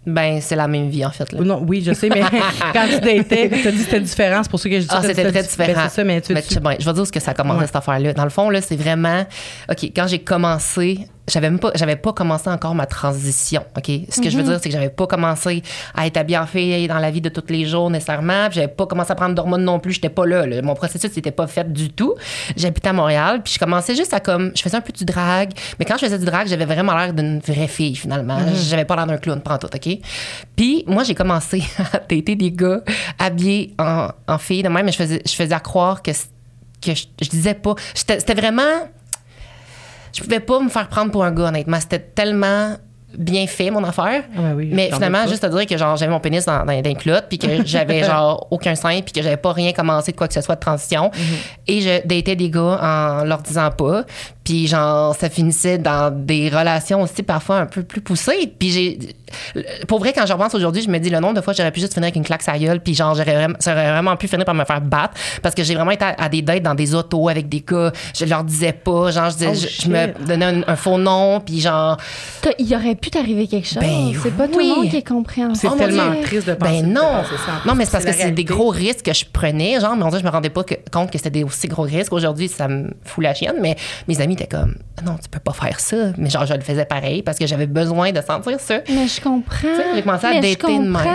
Ben, 0.06 0.40
c'est 0.40 0.56
la 0.56 0.68
même 0.68 0.90
vie, 0.90 1.04
en 1.04 1.10
fait. 1.10 1.32
Là. 1.32 1.40
Non, 1.42 1.64
oui, 1.66 1.82
je 1.84 1.92
sais, 1.94 2.08
mais 2.10 2.20
quand 2.74 2.86
tu 2.88 3.00
datais, 3.00 3.48
tu 3.48 3.68
as 3.68 3.70
dit 3.72 3.78
que 3.78 3.84
c'était 3.84 4.00
différent, 4.00 4.42
c'est 4.42 4.50
pour 4.50 4.60
ça 4.60 4.68
que 4.68 4.74
je 4.76 4.80
dis 4.82 4.86
Ah, 4.90 5.00
c'était 5.02 5.22
très 5.22 5.32
ben, 5.32 5.42
différent. 5.42 5.82
c'est 5.88 5.94
ça, 5.94 6.04
mais 6.04 6.20
tu 6.20 6.34
Mais 6.34 6.42
tu 6.42 6.60
ben, 6.60 6.76
je 6.78 6.84
vais 6.84 6.92
dire 6.92 7.06
ce 7.06 7.12
que 7.12 7.20
ça 7.20 7.30
a 7.30 7.34
commencé, 7.34 7.60
Ouais. 7.60 7.66
cette 7.66 7.76
affaire-là. 7.76 8.12
Dans 8.12 8.24
le 8.24 8.30
fond, 8.30 8.50
là, 8.50 8.60
c'est 8.60 8.76
vraiment. 8.76 9.24
OK, 9.70 9.82
quand 9.96 10.06
j'ai 10.06 10.18
commencé, 10.18 11.06
j'avais 11.26 11.50
même 11.50 11.58
pas, 11.58 11.70
j'avais 11.74 11.96
pas 11.96 12.12
commencé 12.12 12.50
encore 12.50 12.74
ma 12.74 12.86
transition. 12.86 13.64
OK? 13.76 13.90
Ce 14.10 14.20
que 14.20 14.28
je 14.28 14.36
veux 14.36 14.42
dire, 14.42 14.58
c'est 14.60 14.68
que 14.68 14.74
j'avais 14.74 14.90
pas 14.90 15.06
commencé 15.06 15.62
à 15.94 16.06
être 16.06 16.16
habillée 16.16 16.38
en 16.38 16.46
fille 16.46 16.86
dans 16.86 16.98
la 16.98 17.10
vie 17.10 17.20
de 17.20 17.28
tous 17.28 17.44
les 17.48 17.64
jours 17.66 17.90
nécessairement. 17.90 18.50
J'avais 18.50 18.68
pas 18.68 18.86
commencé 18.86 19.12
à 19.12 19.14
prendre 19.14 19.34
d'hormones 19.34 19.64
non 19.64 19.78
plus. 19.78 19.94
J'étais 19.94 20.10
pas 20.10 20.26
là, 20.26 20.46
là. 20.46 20.60
Mon 20.62 20.74
processus 20.74 21.14
n'était 21.16 21.30
pas 21.30 21.46
fait 21.46 21.72
du 21.72 21.90
tout. 21.90 22.14
J'habitais 22.56 22.88
à 22.88 22.92
Montréal. 22.92 23.42
Puis 23.42 23.54
je 23.54 23.58
commençais 23.58 23.94
juste 23.94 24.12
à 24.12 24.20
comme. 24.20 24.52
Je 24.54 24.62
faisais 24.62 24.76
un 24.76 24.80
peu 24.82 24.92
du 24.92 25.04
drag. 25.04 25.52
Mais 25.78 25.84
quand 25.84 25.96
je 25.96 26.04
faisais 26.04 26.18
du 26.18 26.26
drag, 26.26 26.46
j'avais 26.46 26.66
vraiment 26.66 26.94
l'air 26.94 27.14
d'une 27.14 27.38
vraie 27.40 27.68
fille, 27.68 27.96
finalement. 27.96 28.38
J'avais 28.68 28.84
pas 28.84 28.96
l'air 28.96 29.06
d'un 29.06 29.16
clown, 29.16 29.40
prends 29.40 29.58
tout, 29.58 29.68
OK? 29.74 29.98
Puis 30.56 30.84
moi, 30.86 31.04
j'ai 31.04 31.14
commencé 31.14 31.62
à 31.92 31.98
dater 31.98 32.36
des 32.36 32.50
gars 32.52 32.80
habillés 33.18 33.74
en, 33.78 34.08
en 34.28 34.38
fille 34.38 34.62
de 34.62 34.68
même, 34.68 34.84
mais 34.84 34.92
je 34.92 34.98
faisais, 34.98 35.22
je 35.26 35.34
faisais 35.34 35.54
à 35.54 35.60
croire 35.60 36.02
que, 36.02 36.10
que 36.10 36.94
je, 36.94 37.04
je 37.20 37.28
disais 37.28 37.54
pas. 37.54 37.74
C'était 37.94 38.34
vraiment. 38.34 38.62
Je 40.14 40.22
pouvais 40.22 40.40
pas 40.40 40.60
me 40.60 40.68
faire 40.68 40.88
prendre 40.88 41.10
pour 41.10 41.24
un 41.24 41.32
gars, 41.32 41.48
honnêtement. 41.48 41.80
C'était 41.80 41.98
tellement 41.98 42.76
bien 43.16 43.46
fait, 43.46 43.70
mon 43.70 43.84
affaire. 43.84 44.24
Ah 44.36 44.40
ben 44.40 44.54
oui, 44.54 44.70
mais 44.72 44.90
finalement, 44.92 45.26
juste 45.26 45.44
à 45.44 45.48
dire 45.48 45.66
que 45.66 45.76
genre, 45.76 45.96
j'avais 45.96 46.10
mon 46.10 46.20
pénis 46.20 46.44
dans, 46.44 46.64
dans, 46.64 46.80
dans 46.82 47.20
puis 47.28 47.38
que 47.38 47.46
j'avais 47.64 48.02
genre 48.02 48.46
aucun 48.50 48.74
sein, 48.74 49.00
puis 49.02 49.12
que 49.12 49.22
j'avais 49.22 49.36
pas 49.36 49.52
rien 49.52 49.72
commencé 49.72 50.12
de 50.12 50.16
quoi 50.16 50.28
que 50.28 50.34
ce 50.34 50.40
soit 50.40 50.56
de 50.56 50.60
transition. 50.60 51.10
Et 51.66 51.80
je 51.80 52.06
datais 52.06 52.36
des 52.36 52.50
gars 52.50 52.78
en 52.82 53.24
leur 53.24 53.42
disant 53.42 53.70
pas. 53.70 54.04
Puis 54.44 54.66
genre, 54.66 55.14
ça 55.16 55.30
finissait 55.30 55.78
dans 55.78 56.10
des 56.14 56.50
relations 56.50 57.00
aussi 57.02 57.22
parfois 57.22 57.56
un 57.60 57.66
peu 57.66 57.82
plus 57.82 58.02
poussées. 58.02 58.52
Puis 58.58 58.70
j'ai. 58.70 58.98
Pour 59.88 59.98
vrai, 59.98 60.12
quand 60.12 60.26
je 60.26 60.32
repense 60.32 60.54
aujourd'hui, 60.54 60.82
je 60.82 60.88
me 60.88 60.98
dis 60.98 61.10
le 61.10 61.18
nombre 61.18 61.34
de 61.34 61.40
fois 61.40 61.54
j'aurais 61.54 61.72
pu 61.72 61.80
juste 61.80 61.94
finir 61.94 62.04
avec 62.04 62.16
une 62.16 62.22
claque 62.24 62.42
sa 62.42 62.56
gueule, 62.56 62.80
puis 62.80 62.94
genre, 62.94 63.14
j'aurais 63.16 63.34
vraiment, 63.34 63.56
ça 63.58 63.72
aurait 63.72 63.90
vraiment 63.90 64.14
pu 64.16 64.28
finir 64.28 64.44
par 64.44 64.54
me 64.54 64.64
faire 64.64 64.80
battre. 64.80 65.14
Parce 65.42 65.54
que 65.54 65.64
j'ai 65.64 65.74
vraiment 65.74 65.90
été 65.90 66.04
à, 66.04 66.14
à 66.18 66.28
des 66.28 66.42
dates 66.42 66.62
dans 66.62 66.74
des 66.74 66.94
autos 66.94 67.28
avec 67.28 67.48
des 67.48 67.64
gars. 67.66 67.90
Je 68.16 68.26
leur 68.26 68.44
disais 68.44 68.72
pas. 68.72 69.10
Genre, 69.10 69.30
je, 69.30 69.36
disais, 69.36 69.48
Oh, 69.50 69.54
je, 69.54 69.84
je 69.84 69.88
me 69.88 70.26
donnais 70.26 70.44
un, 70.44 70.62
un 70.68 70.76
faux 70.76 70.98
nom, 70.98 71.40
puis 71.40 71.60
genre. 71.60 71.96
Il 72.58 72.74
aurait 72.74 72.94
pu 72.94 73.10
t'arriver 73.10 73.46
quelque 73.46 73.66
chose. 73.66 73.78
Ben 73.80 74.12
c'est 74.22 74.36
pas 74.36 74.46
tout 74.46 74.58
le 74.58 74.66
monde 74.66 74.88
qui 74.90 74.96
est 74.98 75.08
compréhensible. 75.08 75.58
C'est 75.58 75.66
Oh 75.68 75.70
mon 75.70 75.76
tellement 75.78 76.10
Dieu. 76.12 76.22
triste 76.22 76.48
de 76.48 76.54
penser, 76.54 76.82
Ben 76.82 76.88
de 76.88 76.92
non. 76.94 77.00
penser 77.00 77.36
ça. 77.44 77.52
En 77.52 77.66
Non, 77.68 77.72
plus, 77.72 77.78
mais 77.78 77.84
c'est 77.86 77.92
parce 77.92 78.04
que 78.04 78.12
c'est 78.12 78.30
des 78.30 78.44
gros 78.44 78.68
risques 78.68 79.02
que 79.06 79.14
je 79.14 79.24
prenais, 79.32 79.80
genre, 79.80 79.96
mais 79.96 80.02
on 80.04 80.08
dirait 80.08 80.20
que 80.20 80.26
je 80.26 80.30
me 80.30 80.34
rendais 80.34 80.50
pas 80.50 80.64
que- 80.64 80.74
compte 80.92 81.10
que 81.10 81.16
c'était 81.18 81.30
des 81.30 81.44
aussi 81.44 81.66
gros 81.66 81.82
risques. 81.82 82.12
Aujourd'hui, 82.12 82.48
ça 82.48 82.68
me 82.68 82.90
fout 83.04 83.24
la 83.24 83.32
chienne, 83.34 83.56
mais 83.60 83.76
mes 84.06 84.20
amis 84.20 84.33
étaient 84.34 84.46
comme, 84.46 84.76
Ah 84.98 85.02
non, 85.02 85.16
tu 85.22 85.28
peux 85.28 85.40
pas 85.40 85.52
faire 85.52 85.80
ça. 85.80 85.96
Mais 86.16 86.30
genre, 86.30 86.46
je 86.46 86.54
le 86.54 86.60
faisais 86.60 86.84
pareil 86.84 87.22
parce 87.22 87.38
que 87.38 87.46
j'avais 87.46 87.66
besoin 87.66 88.12
de 88.12 88.20
sentir 88.20 88.60
ça. 88.60 88.80
Mais 88.88 89.08
je 89.08 89.20
comprends. 89.20 89.68
j'ai 89.94 90.02
commencé 90.02 90.26
à 90.26 90.30
Mais 90.30 90.42
je 90.42 90.58
dater 90.58 90.78
de 90.78 90.82
même. 90.82 90.94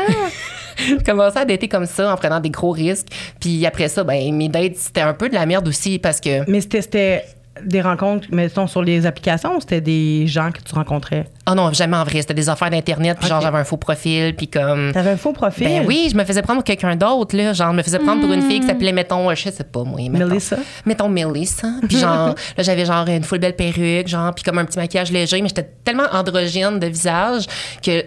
J'ai 0.87 0.97
commencé 0.97 1.37
à 1.37 1.43
dater 1.43 1.67
comme 1.67 1.85
ça 1.85 2.13
en 2.13 2.15
prenant 2.15 2.39
des 2.39 2.49
gros 2.49 2.71
risques. 2.71 3.07
Puis 3.41 3.65
après 3.65 3.89
ça, 3.89 4.05
ben, 4.05 4.33
mes 4.33 4.47
dates, 4.47 4.77
c'était 4.77 5.01
un 5.01 5.13
peu 5.13 5.27
de 5.27 5.33
la 5.33 5.45
merde 5.45 5.67
aussi 5.67 5.99
parce 5.99 6.21
que, 6.21 6.49
Mais 6.49 6.61
c'était 6.61 7.25
des 7.63 7.81
rencontres, 7.81 8.27
mettons, 8.31 8.67
sur 8.67 8.81
les 8.81 9.05
applications 9.05 9.57
ou 9.57 9.59
c'était 9.61 9.81
des 9.81 10.27
gens 10.27 10.51
que 10.51 10.61
tu 10.61 10.73
rencontrais? 10.75 11.25
oh 11.49 11.55
non, 11.55 11.73
jamais 11.73 11.97
en 11.97 12.03
vrai. 12.03 12.21
C'était 12.21 12.33
des 12.33 12.49
affaires 12.49 12.69
d'Internet, 12.69 13.17
puis 13.19 13.27
genre, 13.27 13.41
j'avais 13.41 13.57
un 13.57 13.63
faux 13.63 13.77
profil, 13.77 14.35
puis 14.35 14.47
comme. 14.47 14.91
T'avais 14.93 15.11
un 15.11 15.17
faux 15.17 15.33
profil? 15.33 15.65
Ben 15.65 15.85
oui, 15.87 16.09
je 16.11 16.17
me 16.17 16.23
faisais 16.23 16.41
prendre 16.41 16.59
pour 16.59 16.65
quelqu'un 16.65 16.95
d'autre, 16.95 17.35
là. 17.35 17.53
Genre, 17.53 17.71
je 17.71 17.77
me 17.77 17.83
faisais 17.83 17.99
prendre 17.99 18.21
pour 18.21 18.31
une 18.31 18.41
fille 18.41 18.59
qui 18.59 18.67
s'appelait, 18.67 18.91
mettons, 18.91 19.29
euh, 19.29 19.35
je 19.35 19.49
sais 19.49 19.63
pas, 19.63 19.83
moi. 19.83 19.99
Mettons, 20.09 20.27
Melissa? 20.27 20.57
Mettons 20.85 21.09
Melissa. 21.09 21.67
Puis 21.87 21.97
genre, 21.99 22.35
là, 22.57 22.63
j'avais 22.63 22.85
genre 22.85 23.07
une 23.07 23.23
full 23.23 23.39
belle 23.39 23.55
perruque, 23.55 24.07
genre, 24.07 24.33
puis 24.33 24.43
comme 24.43 24.57
un 24.57 24.65
petit 24.65 24.77
maquillage 24.77 25.11
léger, 25.11 25.41
mais 25.41 25.49
j'étais 25.49 25.69
tellement 25.83 26.07
androgyne 26.11 26.79
de 26.79 26.87
visage 26.87 27.45
que 27.83 28.05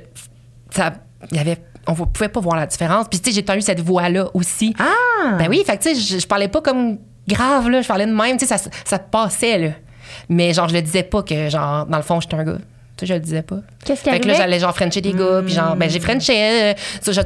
ça. 0.70 0.92
Il 1.30 1.36
y 1.36 1.40
avait. 1.40 1.58
On 1.88 1.94
pouvait 1.94 2.28
pas 2.28 2.38
voir 2.38 2.56
la 2.56 2.66
différence. 2.66 3.06
Puis, 3.10 3.18
tu 3.18 3.32
sais, 3.32 3.42
j'ai 3.44 3.58
eu 3.58 3.60
cette 3.60 3.80
voix-là 3.80 4.28
aussi. 4.34 4.72
Ah! 4.78 5.36
Ben 5.36 5.48
oui, 5.48 5.64
fait 5.66 5.76
que, 5.76 5.82
tu 5.82 5.94
sais, 5.94 6.00
je, 6.00 6.20
je 6.20 6.26
parlais 6.28 6.46
pas 6.46 6.60
comme 6.60 6.98
grave, 7.28 7.68
là. 7.70 7.82
Je 7.82 7.88
parlais 7.88 8.06
de 8.06 8.12
même, 8.12 8.36
tu 8.36 8.46
sais, 8.46 8.56
ça, 8.58 8.70
ça 8.84 8.98
passait, 8.98 9.58
là. 9.58 9.68
Mais 10.28 10.52
genre, 10.52 10.68
je 10.68 10.74
le 10.74 10.82
disais 10.82 11.02
pas 11.02 11.22
que, 11.22 11.48
genre, 11.48 11.86
dans 11.86 11.96
le 11.96 12.02
fond, 12.02 12.20
j'étais 12.20 12.34
un 12.36 12.44
gars. 12.44 12.58
Tu 12.94 13.06
sais, 13.06 13.06
je 13.06 13.14
le 13.14 13.20
disais 13.20 13.40
pas. 13.42 13.56
Qu'est-ce 13.84 14.04
qui 14.04 14.10
Fait 14.10 14.20
que 14.20 14.26
là, 14.28 14.34
arrivait? 14.34 14.44
j'allais 14.44 14.60
genre 14.60 14.74
Frencher 14.76 15.00
des 15.00 15.12
gars, 15.14 15.40
puis 15.42 15.54
genre, 15.54 15.74
ben 15.76 15.88
j'ai 15.88 15.98
Frenché. 15.98 16.34
Euh, 16.36 16.74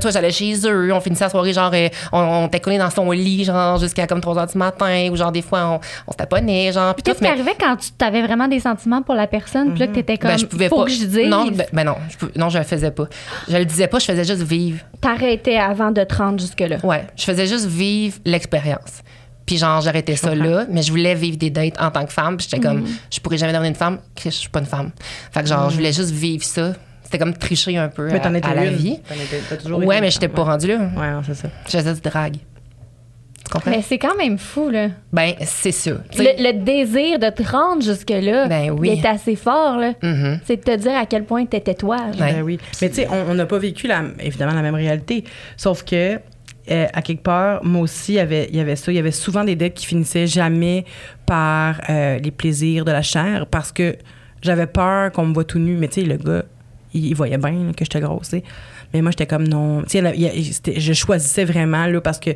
toi, 0.01 0.11
j'allais 0.13 0.31
chez 0.31 0.55
eux, 0.65 0.93
on 0.95 1.01
finissait 1.01 1.25
la 1.25 1.31
soirée, 1.31 1.53
genre, 1.53 1.73
euh, 1.75 1.89
on, 2.13 2.21
on 2.21 2.47
était 2.47 2.61
collés 2.61 2.79
dans 2.79 2.89
son 2.89 3.11
lit, 3.11 3.45
genre, 3.45 3.77
jusqu'à 3.79 4.07
comme 4.07 4.21
3 4.21 4.35
h 4.47 4.53
du 4.53 4.59
matin, 4.59 5.09
ou 5.11 5.17
genre, 5.17 5.33
des 5.33 5.43
fois, 5.43 5.67
on, 5.67 5.81
on 6.07 6.13
se 6.13 6.17
taponnait, 6.17 6.71
genre, 6.73 6.95
puis 6.95 7.03
tout. 7.03 7.11
Qu'est-ce 7.11 7.21
qui 7.23 7.27
arrivait 7.27 7.57
quand 7.59 7.77
tu 7.77 8.05
avais 8.05 8.23
vraiment 8.23 8.47
des 8.47 8.61
sentiments 8.61 9.03
pour 9.03 9.17
la 9.17 9.27
personne, 9.27 9.71
puis 9.71 9.81
là 9.81 9.87
que 9.89 9.95
t'étais 9.95 10.17
comme, 10.19 10.31
ben, 10.31 10.39
je 10.39 10.47
pouvais 10.47 10.69
faut 10.69 10.77
pas. 10.79 10.85
que 10.85 10.91
je 10.93 11.05
dise, 11.05 11.29
Non, 11.29 11.49
ben, 11.49 11.67
ben 11.73 11.85
non, 11.85 11.97
je, 12.09 12.39
non, 12.41 12.49
je 12.49 12.59
le 12.59 12.65
faisais 12.65 12.93
pas. 12.93 13.09
Je 13.49 13.57
le 13.57 13.65
disais 13.65 13.89
pas, 13.89 13.99
je 13.99 14.05
faisais 14.05 14.25
juste 14.25 14.43
vivre. 14.43 14.79
t'arrêtais 15.01 15.57
avant 15.59 15.91
de 15.91 16.05
te 16.05 16.15
rendre 16.15 16.39
jusque-là. 16.39 16.77
Ouais, 16.85 17.05
je 17.17 17.25
faisais 17.25 17.47
juste 17.49 17.67
vivre 17.67 18.17
l'expérience. 18.25 19.03
Puis 19.47 19.59
genre, 19.59 19.81
j'arrêtais 19.81 20.17
ça 20.17 20.35
là, 20.35 20.67
mais 20.69 20.83
je 20.83 20.91
voulais 20.91 21.15
vivre 21.15 21.37
des 21.39 21.51
dates 21.51 21.81
en 21.81 21.91
tant 21.91 22.05
que 22.05 22.13
femme. 22.13 22.37
Puis 22.37 22.49
j'étais 22.51 22.63
comme, 22.63 22.85
je 23.11 23.21
pourrais 23.21 23.39
jamais 23.39 23.53
devenir 23.53 23.71
une 23.71 23.77
femme. 23.77 23.99
Chris, 24.17 24.31
je 24.31 24.37
suis 24.37 24.49
pas 24.49 24.59
une 24.61 24.67
femme. 24.67 24.91
Fait 25.33 25.43
que 25.43 25.49
genre, 25.49 25.71
je 25.71 25.77
voulais 25.77 25.93
juste 25.93 26.11
vivre 26.11 26.43
ça. 26.45 26.73
C'était 27.05 27.19
comme 27.19 27.35
tricher 27.35 27.77
un 27.77 27.87
peu 27.89 28.07
Mais 28.11 28.21
à, 28.21 28.37
étais 28.37 28.49
à 28.49 28.55
la 28.55 28.65
une. 28.67 28.75
vie. 28.75 28.99
T'en 29.09 29.15
étais- 29.15 29.41
t'as 29.49 29.57
toujours 29.57 29.79
Ouais, 29.85 30.01
mais 30.01 30.11
j'étais 30.11 30.27
pas 30.27 30.43
rendue 30.43 30.67
là. 30.67 30.79
Ouais, 30.97 31.23
c'est 31.25 31.35
ça. 31.35 31.49
Je 31.69 31.79
faisais 31.79 31.95
du 31.95 32.01
drague. 32.01 32.35
Tu 33.45 33.53
comprends? 33.53 33.71
Mais 33.71 33.81
c'est 33.83 33.99
quand 33.99 34.17
même 34.17 34.39
fou, 34.39 34.69
là. 34.71 34.89
Ben, 35.13 35.35
c'est 35.45 35.71
sais, 35.71 35.93
Le, 36.19 36.43
le 36.53 36.65
désir 36.65 37.21
de 37.21 37.31
te 37.31 37.49
rendre 37.49 37.81
jusque-là 37.81 38.49
Ben 38.49 38.73
oui. 38.73 38.89
est 38.89 39.07
assez 39.07 39.37
fort, 39.37 39.77
là. 39.79 39.93
mhm. 40.03 40.41
C'est 40.45 40.57
de 40.57 40.63
te 40.63 40.77
dire 40.77 40.97
à 40.97 41.07
quel 41.07 41.23
point 41.25 41.47
t'étais 41.47 41.75
toi. 41.75 41.97
Ouais. 42.19 42.33
Ben 42.35 42.43
oui. 42.43 42.59
Mais 42.83 42.89
tu 42.89 42.97
sais, 42.97 43.09
on 43.09 43.31
on 43.31 43.35
n'a 43.35 43.47
pas 43.47 43.59
vécu 43.61 43.87
la, 43.87 44.03
évidemment 44.19 44.53
la 44.55 44.63
même 44.63 44.75
réalité. 44.75 45.23
Sauf 45.57 45.85
que, 45.85 46.19
euh, 46.71 46.87
à 46.93 47.03
quelque 47.03 47.23
part, 47.23 47.65
moi 47.65 47.83
aussi, 47.83 48.15
il 48.15 48.17
y 48.17 48.19
avait, 48.61 48.77
ça. 48.77 48.91
Il 48.93 48.97
y 48.97 48.99
avait 48.99 49.11
souvent 49.13 49.45
des 49.45 49.55
dettes 49.55 49.75
qui 49.75 49.87
finissaient 49.87 50.27
jamais 50.27 50.85
par 51.25 51.81
euh, 51.89 52.19
les 52.19 52.31
plaisirs 52.31 52.85
de 52.85 52.91
la 52.91 53.03
chair 53.03 53.47
parce 53.47 53.73
que 53.73 53.97
j'avais 54.43 54.67
peur 54.67 55.13
qu'on 55.13 55.27
me 55.27 55.35
voit 55.35 55.45
tout 55.45 55.59
nu. 55.59 55.77
Mais 55.77 55.89
tu 55.89 56.01
sais, 56.01 56.07
le 56.07 56.17
gars, 56.17 56.45
il, 56.93 57.15
voyait 57.15 57.39
bien 57.39 57.73
que 57.77 57.85
j'étais 57.85 58.01
grosse. 58.01 58.35
Mais 58.97 59.03
moi, 59.03 59.11
j'étais 59.11 59.27
comme 59.27 59.47
non. 59.47 59.83
Tu 59.83 60.01
sais, 60.01 60.81
je 60.81 60.93
choisissais 60.95 61.45
vraiment, 61.45 61.87
là, 61.87 62.01
parce 62.01 62.19
que 62.19 62.31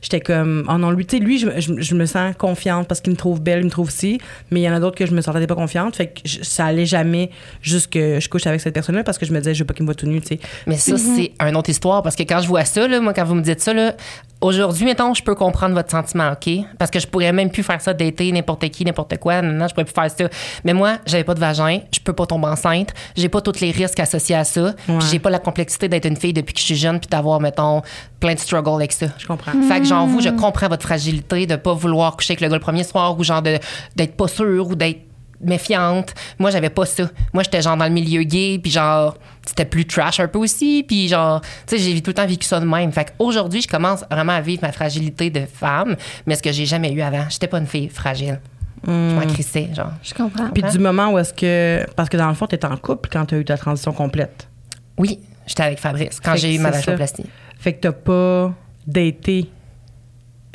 j'étais 0.00 0.20
comme, 0.20 0.64
oh 0.72 0.78
non, 0.78 0.90
lui, 0.90 1.04
tu 1.04 1.18
sais, 1.18 1.22
lui, 1.22 1.38
je, 1.38 1.48
je- 1.58 1.74
je 1.78 1.94
me 1.94 2.06
sens 2.06 2.34
confiante 2.38 2.88
parce 2.88 3.02
qu'il 3.02 3.12
me 3.12 3.16
trouve 3.18 3.40
belle, 3.42 3.58
il 3.60 3.64
me 3.66 3.70
trouve 3.70 3.90
si. 3.90 4.18
Mais 4.50 4.60
il 4.60 4.62
y 4.64 4.68
en 4.70 4.74
a 4.74 4.80
d'autres 4.80 4.96
que 4.96 5.04
je 5.04 5.12
me 5.14 5.20
sentais 5.20 5.46
pas 5.46 5.54
confiante. 5.54 5.96
Fait 5.96 6.06
que 6.06 6.20
je- 6.24 6.42
ça 6.42 6.64
allait 6.66 6.86
jamais 6.86 7.30
jusque 7.60 7.96
je 7.96 8.28
couche 8.30 8.46
avec 8.46 8.60
cette 8.62 8.72
personne-là 8.72 9.04
parce 9.04 9.18
que 9.18 9.26
je 9.26 9.32
me 9.32 9.38
disais, 9.38 9.52
je 9.54 9.60
veux 9.60 9.66
pas 9.66 9.74
qu'il 9.74 9.82
me 9.84 9.88
voit 9.88 9.94
tout 9.94 10.06
nu, 10.06 10.20
tu 10.22 10.28
sais. 10.28 10.40
Mais 10.66 10.76
ça, 10.76 10.96
c'est 10.96 11.32
une 11.40 11.56
autre 11.56 11.68
histoire 11.68 12.02
parce 12.02 12.16
que 12.16 12.22
quand 12.22 12.40
je 12.40 12.48
vois 12.48 12.64
ça, 12.64 12.88
là, 12.88 12.98
moi, 13.00 13.12
quand 13.12 13.24
vous 13.24 13.34
me 13.34 13.42
dites 13.42 13.60
ça, 13.60 13.74
là, 13.74 13.94
aujourd'hui, 14.40 14.84
mettons, 14.84 15.14
je 15.14 15.22
peux 15.22 15.34
comprendre 15.34 15.74
votre 15.74 15.90
sentiment, 15.90 16.30
OK? 16.32 16.52
Parce 16.78 16.90
que 16.90 16.98
je 17.00 17.06
pourrais 17.06 17.32
même 17.32 17.50
plus 17.50 17.62
faire 17.62 17.80
ça, 17.80 17.94
dater 17.94 18.30
n'importe 18.32 18.68
qui, 18.68 18.84
n'importe 18.84 19.16
quoi. 19.18 19.40
Non, 19.42 19.52
non, 19.52 19.66
je 19.68 19.74
pourrais 19.74 19.84
plus 19.84 19.94
faire 19.94 20.10
ça. 20.10 20.28
Mais 20.64 20.74
moi, 20.74 20.98
j'avais 21.06 21.24
pas 21.24 21.34
de 21.34 21.40
vagin, 21.40 21.80
je 21.92 22.00
peux 22.00 22.12
pas 22.12 22.26
tomber 22.26 22.46
enceinte, 22.48 22.92
j'ai 23.16 23.28
pas 23.28 23.40
tous 23.40 23.60
les 23.60 23.70
risques 23.70 23.98
associés 24.00 24.36
à 24.36 24.44
ça, 24.44 24.74
Ouais. 24.88 24.98
j'ai 25.10 25.18
pas 25.18 25.30
la 25.30 25.38
complexité 25.38 25.88
d'être 25.88 26.05
une 26.08 26.16
fille 26.16 26.32
depuis 26.32 26.54
que 26.54 26.60
je 26.60 26.64
suis 26.64 26.76
jeune 26.76 26.98
puis 27.00 27.08
d'avoir, 27.08 27.40
mettons, 27.40 27.82
plein 28.20 28.34
de 28.34 28.38
struggles 28.38 28.76
avec 28.76 28.92
ça. 28.92 29.06
Je 29.18 29.26
comprends. 29.26 29.52
Fait 29.68 29.80
que 29.80 29.86
genre 29.86 30.06
vous, 30.06 30.20
je 30.20 30.28
comprends 30.28 30.68
votre 30.68 30.82
fragilité 30.82 31.46
de 31.46 31.56
pas 31.56 31.74
vouloir 31.74 32.16
coucher 32.16 32.32
avec 32.32 32.40
le 32.40 32.48
gars 32.48 32.56
le 32.56 32.60
premier 32.60 32.84
soir 32.84 33.18
ou 33.18 33.24
genre 33.24 33.42
de 33.42 33.58
d'être 33.94 34.16
pas 34.16 34.28
sûre 34.28 34.68
ou 34.68 34.74
d'être 34.74 35.00
méfiante. 35.40 36.14
Moi, 36.38 36.50
j'avais 36.50 36.70
pas 36.70 36.86
ça. 36.86 37.04
Moi, 37.32 37.42
j'étais 37.42 37.62
genre 37.62 37.76
dans 37.76 37.84
le 37.84 37.90
milieu 37.90 38.22
gay, 38.22 38.58
puis 38.62 38.70
genre 38.70 39.16
c'était 39.44 39.64
plus 39.64 39.86
trash 39.86 40.18
un 40.18 40.28
peu 40.28 40.38
aussi, 40.38 40.84
puis 40.86 41.08
genre 41.08 41.40
tu 41.66 41.76
sais, 41.76 41.78
j'ai 41.78 42.00
tout 42.00 42.10
le 42.10 42.14
temps 42.14 42.26
vécu 42.26 42.46
ça 42.46 42.58
de 42.58 42.66
même. 42.66 42.92
Fait 42.92 43.12
qu'aujourd'hui, 43.16 43.62
je 43.62 43.68
commence 43.68 44.04
vraiment 44.10 44.32
à 44.32 44.40
vivre 44.40 44.62
ma 44.62 44.72
fragilité 44.72 45.30
de 45.30 45.46
femme, 45.46 45.96
mais 46.26 46.34
ce 46.34 46.42
que 46.42 46.52
j'ai 46.52 46.66
jamais 46.66 46.92
eu 46.92 47.00
avant, 47.00 47.26
j'étais 47.28 47.46
pas 47.46 47.58
une 47.58 47.66
fille 47.66 47.88
fragile. 47.88 48.40
Je 48.86 48.92
m'en 48.92 49.26
crissais, 49.26 49.68
genre. 49.74 49.92
Je 50.02 50.14
comprends. 50.14 50.48
Puis 50.50 50.62
du 50.62 50.78
moment 50.78 51.10
où 51.10 51.18
est-ce 51.18 51.32
que. 51.32 51.84
Parce 51.96 52.08
que 52.08 52.16
dans 52.16 52.28
le 52.28 52.34
fond, 52.34 52.46
t'étais 52.46 52.66
en 52.66 52.76
couple 52.76 53.08
quand 53.10 53.26
t'as 53.26 53.36
eu 53.36 53.44
ta 53.44 53.56
transition 53.56 53.92
complète? 53.92 54.48
Oui, 54.96 55.18
j'étais 55.46 55.62
avec 55.62 55.78
Fabrice 55.78 56.20
quand 56.20 56.36
j'ai 56.36 56.54
eu 56.54 56.58
ma 56.58 56.70
vaginoplastie. 56.70 57.24
Fait 57.58 57.72
que 57.74 57.80
t'as 57.80 57.92
pas 57.92 58.54
daté 58.86 59.48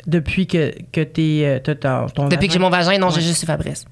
depuis 0.06 0.46
que, 0.46 0.72
que 0.92 1.00
t'es. 1.02 1.42
euh, 1.44 1.58
t'as 1.62 1.74
ton, 1.74 2.06
ton 2.08 2.28
Depuis 2.28 2.46
que 2.48 2.52
j'ai 2.52 2.58
mon 2.58 2.70
vagin, 2.70 2.98
non, 2.98 3.08
Ouais. 3.08 3.12
j'ai 3.16 3.20
juste 3.22 3.42
eu 3.42 3.46
Fabrice. 3.46 3.84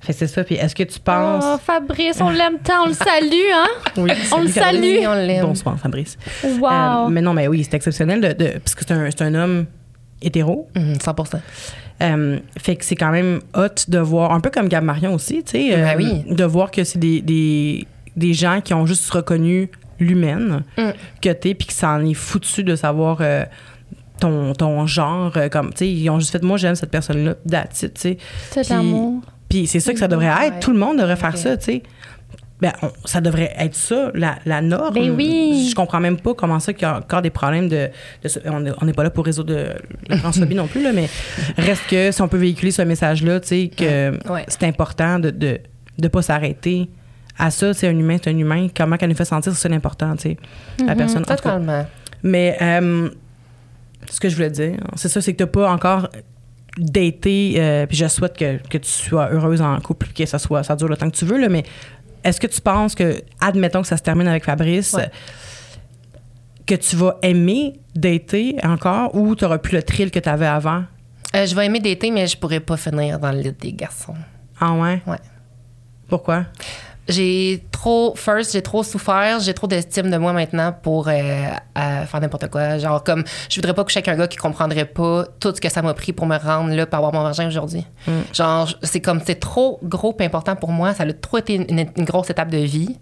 Fait 0.00 0.12
que 0.12 0.18
c'est 0.20 0.26
ça. 0.28 0.44
Puis 0.44 0.54
est-ce 0.54 0.74
que 0.74 0.84
tu 0.84 1.00
penses. 1.00 1.44
Oh, 1.46 1.58
Fabrice, 1.62 2.20
on 2.20 2.30
l'aime 2.30 2.58
tant, 2.62 2.84
on 2.84 2.88
le 2.88 2.94
salue, 2.94 3.52
hein? 3.52 3.66
oui, 3.96 4.10
On 4.32 4.40
le 4.42 4.48
salue. 4.48 4.98
On 5.06 5.14
l'aime. 5.14 5.44
Bonsoir, 5.46 5.78
Fabrice. 5.78 6.16
Wow. 6.44 6.68
Euh, 6.70 7.08
mais 7.08 7.20
non, 7.20 7.34
mais 7.34 7.48
oui, 7.48 7.64
c'est 7.64 7.74
exceptionnel 7.74 8.20
de, 8.20 8.28
de- 8.32 8.58
parce 8.58 8.74
que 8.74 8.84
c'est 8.86 8.92
un, 8.94 9.10
c'est 9.10 9.22
un 9.22 9.34
homme 9.34 9.66
hétéro. 10.22 10.68
Mhm, 10.76 11.00
100 11.00 11.14
Euh, 12.00 12.38
fait 12.56 12.76
que 12.76 12.84
c'est 12.84 12.94
quand 12.94 13.10
même 13.10 13.40
hot 13.54 13.66
de 13.88 13.98
voir, 13.98 14.32
un 14.32 14.40
peu 14.40 14.50
comme 14.50 14.68
Gab 14.68 14.84
Marion 14.84 15.14
aussi, 15.14 15.42
tu 15.42 15.50
sais, 15.50 15.74
euh, 15.74 15.82
Ben 15.84 15.96
oui. 15.96 16.24
de 16.32 16.44
voir 16.44 16.70
que 16.70 16.84
c'est 16.84 16.98
des, 17.00 17.20
des, 17.20 17.84
des 18.16 18.34
gens 18.34 18.60
qui 18.60 18.72
ont 18.74 18.86
juste 18.86 19.10
reconnu 19.10 19.68
l'humaine 20.00 20.62
Mm. 20.76 20.90
que 21.22 21.30
t'es, 21.30 21.54
puis 21.54 21.66
que 21.68 21.72
ça 21.72 21.90
en 21.90 22.04
est 22.04 22.14
foutu 22.14 22.62
de 22.64 22.76
savoir 22.76 23.18
euh, 23.20 23.44
ton, 24.20 24.52
ton 24.52 24.86
genre, 24.86 25.32
euh, 25.36 25.48
comme, 25.48 25.70
tu 25.70 25.78
sais, 25.78 25.88
ils 25.90 26.10
ont 26.10 26.18
juste 26.18 26.32
fait, 26.32 26.42
moi 26.42 26.56
j'aime 26.56 26.74
cette 26.74 26.90
personne-là, 26.90 27.34
it, 27.46 27.70
tu 27.94 28.00
sais. 28.00 28.18
Tout 28.52 28.60
Puis- 28.60 28.68
l'amour. 28.70 29.22
Puis 29.48 29.66
c'est 29.66 29.80
ça 29.80 29.92
que 29.92 29.98
ça 29.98 30.08
devrait 30.08 30.26
être, 30.26 30.54
Ouais. 30.54 30.60
tout 30.60 30.72
le 30.72 30.78
monde 30.78 30.98
devrait 30.98 31.16
faire 31.16 31.36
ça, 31.36 31.56
tu 31.56 31.64
sais. 31.64 31.82
Ben, 32.60 32.72
on- 32.82 32.90
ça 33.04 33.20
devrait 33.20 33.52
être 33.56 33.76
ça, 33.76 34.10
la, 34.14 34.36
la 34.44 34.60
norme. 34.60 34.92
Ben 34.94 35.10
oui. 35.16 35.68
Je 35.70 35.74
comprends 35.76 36.00
même 36.00 36.18
pas 36.20 36.34
comment 36.34 36.58
ça 36.58 36.72
qu'il 36.72 36.82
y 36.82 36.84
a 36.86 36.98
encore 36.98 37.22
des 37.22 37.30
problèmes 37.30 37.68
de. 37.68 37.88
on 38.46 38.84
n'est 38.84 38.92
pas 38.92 39.04
là 39.04 39.10
pour 39.10 39.24
résoudre 39.24 39.54
de, 39.54 39.66
la 40.08 40.18
transphobie 40.18 40.56
non 40.56 40.66
plus, 40.66 40.82
là, 40.82 40.92
mais 40.92 41.08
reste 41.56 41.86
que 41.88 42.10
si 42.10 42.20
on 42.20 42.26
peut 42.26 42.36
véhiculer 42.36 42.72
ce 42.72 42.82
message-là, 42.82 43.38
tu 43.38 43.46
sais, 43.48 43.70
que 43.74 44.10
Ouais. 44.28 44.44
c'est 44.48 44.64
important 44.64 45.20
de 45.20 45.28
ne 45.28 45.30
de, 45.30 45.60
de 45.98 46.08
pas 46.08 46.20
s'arrêter 46.20 46.90
à 47.38 47.50
ça. 47.50 47.72
C'est 47.74 47.88
un 47.88 47.96
humain, 47.98 48.16
c'est 48.22 48.30
un 48.30 48.36
humain. 48.38 48.68
Comment 48.76 48.96
qu'elle 48.96 49.10
nous 49.10 49.16
fait 49.16 49.24
sentir, 49.24 49.54
c'est 49.54 49.68
l'important, 49.68 50.14
tu 50.16 50.22
sais, 50.22 50.36
la 50.84 50.94
personne. 50.96 51.18
En 51.22 51.22
tout 51.22 51.28
cas, 51.28 51.36
Totalement. 51.36 51.86
mais 52.22 52.56
euh, 52.60 53.08
ce 54.10 54.20
que 54.20 54.28
je 54.28 54.34
voulais 54.36 54.50
dire, 54.50 54.76
c'est 54.96 55.08
ça, 55.08 55.20
c'est 55.20 55.32
que 55.32 55.38
t'as 55.38 55.46
pas 55.50 55.70
encore 55.70 56.08
daté, 56.76 57.54
euh, 57.56 57.86
puis 57.86 57.96
je 57.96 58.06
souhaite 58.06 58.36
que, 58.36 58.56
que 58.68 58.78
tu 58.78 58.88
sois 58.90 59.30
heureuse 59.32 59.60
en 59.62 59.78
couple, 59.80 60.08
que 60.14 60.24
ça 60.26 60.38
soit, 60.38 60.62
ça 60.62 60.76
dure 60.76 60.88
le 60.88 60.96
temps 60.96 61.10
que 61.10 61.16
tu 61.16 61.24
veux, 61.24 61.38
là, 61.40 61.48
mais 61.48 61.64
est-ce 62.24 62.40
que 62.40 62.46
tu 62.46 62.60
penses 62.60 62.94
que, 62.94 63.20
admettons 63.40 63.82
que 63.82 63.88
ça 63.88 63.96
se 63.96 64.02
termine 64.02 64.28
avec 64.28 64.44
Fabrice, 64.44 64.92
Ouais. 64.94 65.10
que 66.66 66.74
tu 66.74 66.94
vas 66.96 67.16
aimer 67.22 67.80
dater 67.94 68.56
encore 68.62 69.14
ou 69.14 69.34
tu 69.34 69.44
auras 69.44 69.58
plus 69.58 69.74
le 69.74 69.82
thrill 69.82 70.10
que 70.10 70.18
tu 70.20 70.28
avais 70.28 70.46
avant? 70.46 70.84
Euh, 71.34 71.46
je 71.46 71.54
vais 71.54 71.66
aimer 71.66 71.80
d'été, 71.80 72.10
mais 72.10 72.26
je 72.26 72.36
pourrais 72.36 72.60
pas 72.60 72.76
finir 72.76 73.18
dans 73.18 73.32
le 73.32 73.40
lit 73.40 73.52
des 73.52 73.72
garçons. 73.72 74.14
Ah 74.60 74.72
ouais? 74.74 75.02
Ouais. 75.06 75.18
Pourquoi? 76.08 76.44
J'ai 77.08 77.64
trop, 77.72 78.14
first, 78.16 78.52
j'ai 78.52 78.60
trop 78.60 78.82
souffert, 78.82 79.40
j'ai 79.40 79.54
trop 79.54 79.66
d'estime 79.66 80.10
de 80.10 80.16
moi 80.18 80.32
maintenant 80.34 80.72
pour 80.82 81.08
euh, 81.08 81.12
euh, 81.12 82.04
faire 82.04 82.20
n'importe 82.20 82.48
quoi. 82.50 82.76
Genre, 82.76 83.02
comme, 83.02 83.24
je 83.48 83.56
voudrais 83.56 83.72
pas 83.72 83.82
coucher 83.84 83.98
avec 83.98 84.08
un 84.08 84.16
gars 84.16 84.28
qui 84.28 84.36
comprendrait 84.36 84.84
pas 84.84 85.24
tout 85.40 85.54
ce 85.54 85.60
que 85.60 85.70
ça 85.70 85.80
m'a 85.80 85.94
pris 85.94 86.12
pour 86.12 86.26
me 86.26 86.36
rendre 86.36 86.74
là, 86.74 86.84
pour 86.86 86.96
avoir 86.98 87.14
mon 87.14 87.22
vagin 87.22 87.46
aujourd'hui. 87.48 87.86
Genre, 88.34 88.68
c'est 88.82 89.00
comme, 89.00 89.20
c'est 89.24 89.40
trop 89.40 89.78
gros 89.82 90.14
et 90.20 90.24
important 90.24 90.54
pour 90.54 90.70
moi. 90.70 90.92
Ça 90.92 91.04
a 91.04 91.12
trop 91.14 91.38
été 91.38 91.54
une, 91.54 91.86
une 91.96 92.04
grosse 92.04 92.28
étape 92.30 92.50
de 92.50 92.58
vie 92.58 92.98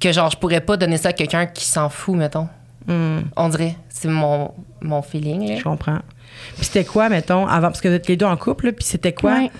que, 0.00 0.12
genre, 0.12 0.30
je 0.30 0.36
pourrais 0.36 0.60
pas 0.60 0.76
donner 0.76 0.96
ça 0.96 1.10
à 1.10 1.12
quelqu'un 1.12 1.46
qui 1.46 1.64
s'en 1.64 1.88
fout, 1.88 2.16
mettons. 2.16 2.48
Hmm, 2.86 3.20
On 3.36 3.48
dirait. 3.48 3.76
C'est 3.88 4.08
mon, 4.08 4.52
mon 4.80 5.02
feeling, 5.02 5.48
là. 5.48 5.56
je 5.56 5.62
comprends. 5.62 6.00
Puis 6.56 6.64
c'était 6.66 6.84
quoi, 6.84 7.08
mettons, 7.08 7.46
avant, 7.46 7.68
parce 7.68 7.80
que 7.80 7.88
vous 7.88 7.94
êtes 7.94 8.08
les 8.08 8.16
deux 8.16 8.26
en 8.26 8.36
couple, 8.36 8.72
puis 8.72 8.84
c'était 8.84 9.12
quoi? 9.12 9.32
Ouais. 9.34 9.50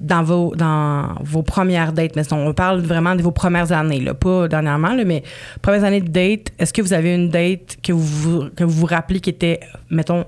Dans, 0.00 0.22
vos, 0.22 0.54
dans 0.54 1.14
vos 1.22 1.42
premières 1.42 1.92
dates? 1.92 2.16
Mais 2.16 2.32
on 2.32 2.52
parle 2.54 2.80
vraiment 2.80 3.14
de 3.14 3.22
vos 3.22 3.32
premières 3.32 3.72
années, 3.72 4.00
là, 4.00 4.14
pas 4.14 4.48
dernièrement, 4.48 4.94
là, 4.94 5.04
mais 5.04 5.22
premières 5.62 5.84
années 5.84 6.00
de 6.00 6.08
date, 6.08 6.52
est-ce 6.58 6.72
que 6.72 6.82
vous 6.82 6.92
avez 6.92 7.14
une 7.14 7.30
date 7.30 7.78
que 7.82 7.92
vous 7.92 8.48
que 8.56 8.64
vous, 8.64 8.80
vous 8.80 8.86
rappelez 8.86 9.20
qui 9.20 9.30
était, 9.30 9.60
mettons, 9.90 10.24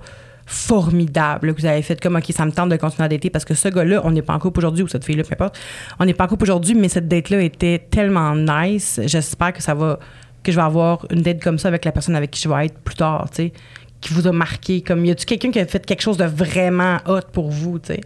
formidable, 0.51 1.55
que 1.55 1.61
vous 1.61 1.67
avez 1.67 1.81
fait 1.81 2.01
comme, 2.01 2.17
OK, 2.17 2.25
ça 2.31 2.45
me 2.45 2.51
tente 2.51 2.71
de 2.71 2.77
continuer 2.77 3.05
à 3.05 3.09
dater 3.09 3.31
parce 3.31 3.45
que 3.45 3.55
ce 3.55 3.69
gars-là, 3.69 4.01
on 4.05 4.11
n'est 4.11 4.23
pas 4.23 4.35
en 4.35 4.41
couple 4.41 4.59
aujourd'hui, 4.59 4.83
ou 4.83 4.89
cette 4.89 5.05
fille-là, 5.05 5.23
peu 5.23 5.33
importe, 5.33 5.57
on 6.01 6.05
n'est 6.05 6.13
pas 6.13 6.25
en 6.25 6.27
couple 6.27 6.43
aujourd'hui, 6.43 6.75
mais 6.75 6.89
cette 6.89 7.07
date-là 7.07 7.41
était 7.43 7.87
tellement 7.91 8.35
nice. 8.35 9.01
J'espère 9.05 9.53
que 9.53 9.63
ça 9.63 9.75
va, 9.75 10.01
que 10.43 10.51
je 10.51 10.57
vais 10.57 10.63
avoir 10.63 11.07
une 11.11 11.23
date 11.23 11.41
comme 11.41 11.59
ça 11.59 11.69
avec 11.69 11.85
la 11.85 11.93
personne 11.93 12.17
avec 12.17 12.33
qui 12.33 12.43
je 12.43 12.49
vais 12.49 12.67
être 12.67 12.79
plus 12.81 12.97
tard, 12.97 13.31
tu 13.31 13.37
sais, 13.37 13.53
qui 14.01 14.13
vous 14.13 14.27
a 14.27 14.33
marqué. 14.33 14.81
Comme, 14.81 15.05
y 15.05 15.13
a-tu 15.13 15.25
quelqu'un 15.25 15.53
qui 15.53 15.61
a 15.61 15.67
fait 15.67 15.87
quelque 15.87 16.03
chose 16.03 16.17
de 16.17 16.25
vraiment 16.25 16.99
hot 17.07 17.21
pour 17.33 17.51
vous, 17.51 17.79
tu 17.79 17.95
sais? 17.95 18.01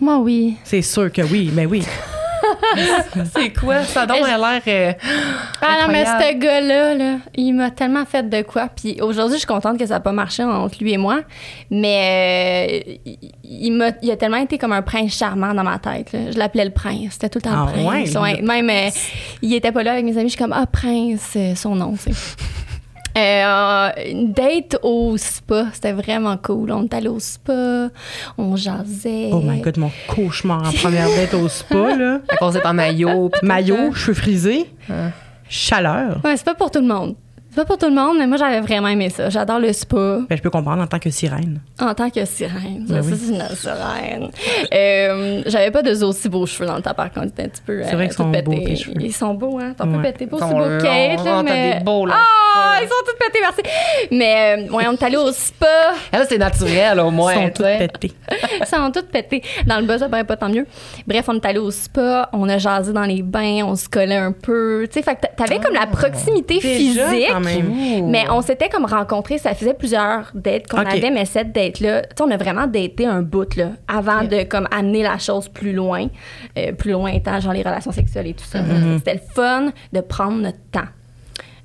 Moi, 0.00 0.18
oui. 0.18 0.56
C'est 0.64 0.82
sûr 0.82 1.12
que 1.12 1.22
oui, 1.22 1.50
mais 1.54 1.66
oui. 1.66 1.82
C'est 3.36 3.52
quoi? 3.52 3.82
Ça 3.84 4.06
donne 4.06 4.22
l'air. 4.24 4.62
euh, 4.66 4.92
Ah 5.60 5.82
non, 5.86 5.92
mais 5.92 6.04
ce 6.04 6.34
gars-là, 6.38 6.94
là, 6.94 7.16
il 7.36 7.52
m'a 7.52 7.70
tellement 7.70 8.04
fait 8.06 8.28
de 8.28 8.42
quoi. 8.42 8.68
Puis 8.74 8.98
aujourd'hui, 9.00 9.34
je 9.36 9.40
suis 9.40 9.46
contente 9.46 9.78
que 9.78 9.86
ça 9.86 9.94
n'a 9.94 10.00
pas 10.00 10.12
marché 10.12 10.42
entre 10.42 10.76
lui 10.82 10.92
et 10.92 10.96
moi. 10.96 11.20
Mais 11.70 12.80
euh, 12.88 12.92
il, 13.04 13.18
il 13.44 13.72
m'a, 13.72 13.90
il 14.02 14.10
a 14.10 14.16
tellement 14.16 14.38
été 14.38 14.56
comme 14.58 14.72
un 14.72 14.82
prince 14.82 15.16
charmant 15.16 15.52
dans 15.54 15.64
ma 15.64 15.78
tête. 15.78 16.12
là. 16.12 16.30
Je 16.32 16.38
l'appelais 16.38 16.64
le 16.64 16.70
prince. 16.72 17.12
C'était 17.12 17.28
tout 17.28 17.38
le 17.38 17.42
temps 17.50 17.66
Ah 17.68 17.72
le 17.76 17.84
prince. 17.84 18.14
ouais? 18.14 18.20
Ouais, 18.20 18.42
même, 18.42 18.70
euh, 18.70 18.90
il 19.42 19.54
était 19.54 19.72
pas 19.72 19.82
là 19.82 19.92
avec 19.92 20.04
mes 20.04 20.12
amis. 20.16 20.28
Je 20.30 20.36
suis 20.36 20.38
comme, 20.42 20.54
ah, 20.54 20.66
prince, 20.66 21.32
euh, 21.36 21.54
son 21.54 21.74
nom, 21.74 21.94
c'est. 21.98 22.12
Euh, 23.20 23.90
une 24.10 24.32
date 24.32 24.78
au 24.82 25.16
spa, 25.18 25.66
c'était 25.72 25.92
vraiment 25.92 26.36
cool. 26.36 26.72
On 26.72 26.84
est 26.84 26.94
allé 26.94 27.08
au 27.08 27.20
spa, 27.20 27.88
on 28.38 28.56
jasait. 28.56 29.30
Oh 29.32 29.40
my 29.44 29.60
god, 29.60 29.76
mon 29.78 29.90
cauchemar 30.08 30.68
en 30.68 30.72
première 30.72 31.08
date 31.08 31.34
au 31.34 31.48
spa, 31.48 31.96
là. 31.98 32.20
à 32.28 32.36
cause 32.36 32.54
d'être 32.54 32.66
en 32.66 32.74
maillot. 32.74 33.30
Maillot, 33.42 33.76
là. 33.76 33.90
cheveux 33.94 34.14
frisés, 34.14 34.66
Ah. 34.88 35.10
chaleur. 35.48 36.20
Ouais, 36.24 36.36
c'est 36.36 36.44
pas 36.44 36.54
pour 36.54 36.70
tout 36.70 36.80
le 36.80 36.86
monde. 36.86 37.14
C'est 37.50 37.56
pas 37.56 37.64
pour 37.64 37.78
tout 37.78 37.86
le 37.88 37.94
monde, 37.94 38.16
mais 38.18 38.26
moi, 38.28 38.36
j'avais 38.36 38.60
vraiment 38.60 38.86
aimé 38.88 39.10
ça. 39.10 39.28
J'adore 39.28 39.58
le 39.58 39.72
spa. 39.72 40.18
Ben, 40.28 40.36
je 40.36 40.40
peux 40.42 40.50
comprendre 40.50 40.82
en 40.82 40.86
tant 40.86 41.00
que 41.00 41.10
sirène. 41.10 41.60
En 41.80 41.92
tant 41.94 42.08
que 42.08 42.24
sirène. 42.24 42.86
Ben 42.88 43.02
ça, 43.02 43.08
oui. 43.10 43.18
c'est 43.20 43.32
une 43.34 43.56
sirène. 43.56 44.30
Euh, 44.72 45.42
J'avais 45.46 45.70
pas 45.72 45.82
de 45.82 45.90
aussi 46.04 46.28
beaux 46.28 46.46
cheveux 46.46 46.66
dans 46.66 46.76
le 46.76 46.82
temps, 46.82 46.94
par 46.94 47.10
contre. 47.12 47.26
C'était 47.30 47.42
un 47.44 47.48
petit 47.48 47.62
peu. 47.66 47.82
C'est 47.84 47.94
vrai 47.96 48.04
euh, 48.04 48.06
qu'ils 48.06 48.16
sont 48.16 48.30
tout 48.32 48.42
beaux, 48.42 48.52
pétés. 48.52 48.64
tes 48.64 48.76
cheveux. 48.76 48.94
Ils 49.00 49.12
sont 49.12 49.34
beaux, 49.34 49.58
hein? 49.58 49.74
T'as 49.76 49.84
un 49.84 49.88
peu 49.88 49.96
Ouais. 49.96 50.12
pété. 50.12 50.26
Pas 50.28 50.36
Ils 50.36 50.42
aussi 50.44 50.50
sont 50.52 50.58
beau 50.58 50.64
que 50.64 50.82
Kate, 50.82 51.16
là, 51.18 51.24
t'as 51.24 51.42
mais. 51.42 51.78
des 51.78 51.84
beaux 51.84 52.06
longs 52.06 52.12
Ah, 52.14 52.78
ils 52.82 52.86
sont 52.88 52.94
tous 53.04 53.16
pétés, 53.18 53.38
merci. 53.40 53.62
Mais, 54.12 54.56
euh, 54.68 54.72
ouais, 54.72 54.84
on 54.88 54.92
est 54.92 55.02
allé 55.02 55.16
au 55.16 55.32
spa. 55.32 55.66
Ah, 56.12 56.18
là, 56.20 56.24
c'est 56.28 56.38
naturel, 56.38 57.00
au 57.00 57.10
moins. 57.10 57.32
Ils 57.34 57.46
sont 57.46 57.50
tous 57.50 57.62
pétés. 57.64 58.12
Ils 58.60 58.66
sont 58.66 58.90
tous 58.92 59.02
pétés. 59.10 59.42
Dans 59.66 59.80
le 59.80 59.86
bas, 59.86 59.98
ça 59.98 60.08
paraît 60.08 60.24
pas 60.24 60.36
tant 60.36 60.48
mieux. 60.48 60.66
Bref, 61.06 61.24
on 61.28 61.34
est 61.34 61.44
allé 61.46 61.58
au 61.58 61.70
spa. 61.72 62.28
On 62.32 62.48
a 62.48 62.58
jasé 62.58 62.92
dans 62.92 63.04
les 63.04 63.22
bains. 63.22 63.62
On 63.64 63.74
se 63.74 63.88
collait 63.88 64.16
un 64.16 64.30
peu. 64.32 64.86
Tu 64.88 64.94
sais, 64.94 65.02
fait 65.02 65.16
que 65.16 65.22
t'a- 65.22 65.28
t'avais 65.28 65.58
comme 65.58 65.74
la 65.74 65.86
proximité 65.86 66.60
physique. 66.60 67.00
Quand 67.42 67.50
même. 67.50 68.02
Ouh. 68.02 68.08
Mais 68.08 68.24
on 68.30 68.42
s'était 68.42 68.68
comme 68.68 68.84
rencontrés, 68.84 69.38
ça 69.38 69.54
faisait 69.54 69.74
plusieurs 69.74 70.30
dates 70.34 70.68
qu'on 70.68 70.78
avait, 70.78 71.10
mais 71.10 71.24
cette 71.24 71.52
date-là, 71.52 72.02
tu 72.02 72.08
sais, 72.16 72.22
on 72.22 72.30
a 72.30 72.36
vraiment 72.36 72.66
daté 72.66 73.06
un 73.06 73.22
bout, 73.22 73.56
là, 73.56 73.70
avant 73.88 74.24
de 74.24 74.42
comme 74.44 74.68
amener 74.70 75.02
la 75.02 75.18
chose 75.18 75.48
plus 75.48 75.72
loin. 75.72 76.06
Euh, 76.58 76.72
plus 76.72 76.92
loin 76.92 77.10
étant, 77.10 77.38
genre, 77.40 77.52
les 77.52 77.62
relations 77.62 77.92
sexuelles 77.92 78.28
et 78.28 78.34
tout 78.34 78.44
ça. 78.44 78.60
C'était 78.98 79.14
le 79.14 79.20
fun 79.34 79.72
de 79.92 80.00
prendre 80.00 80.38
notre 80.38 80.58
temps. 80.70 80.88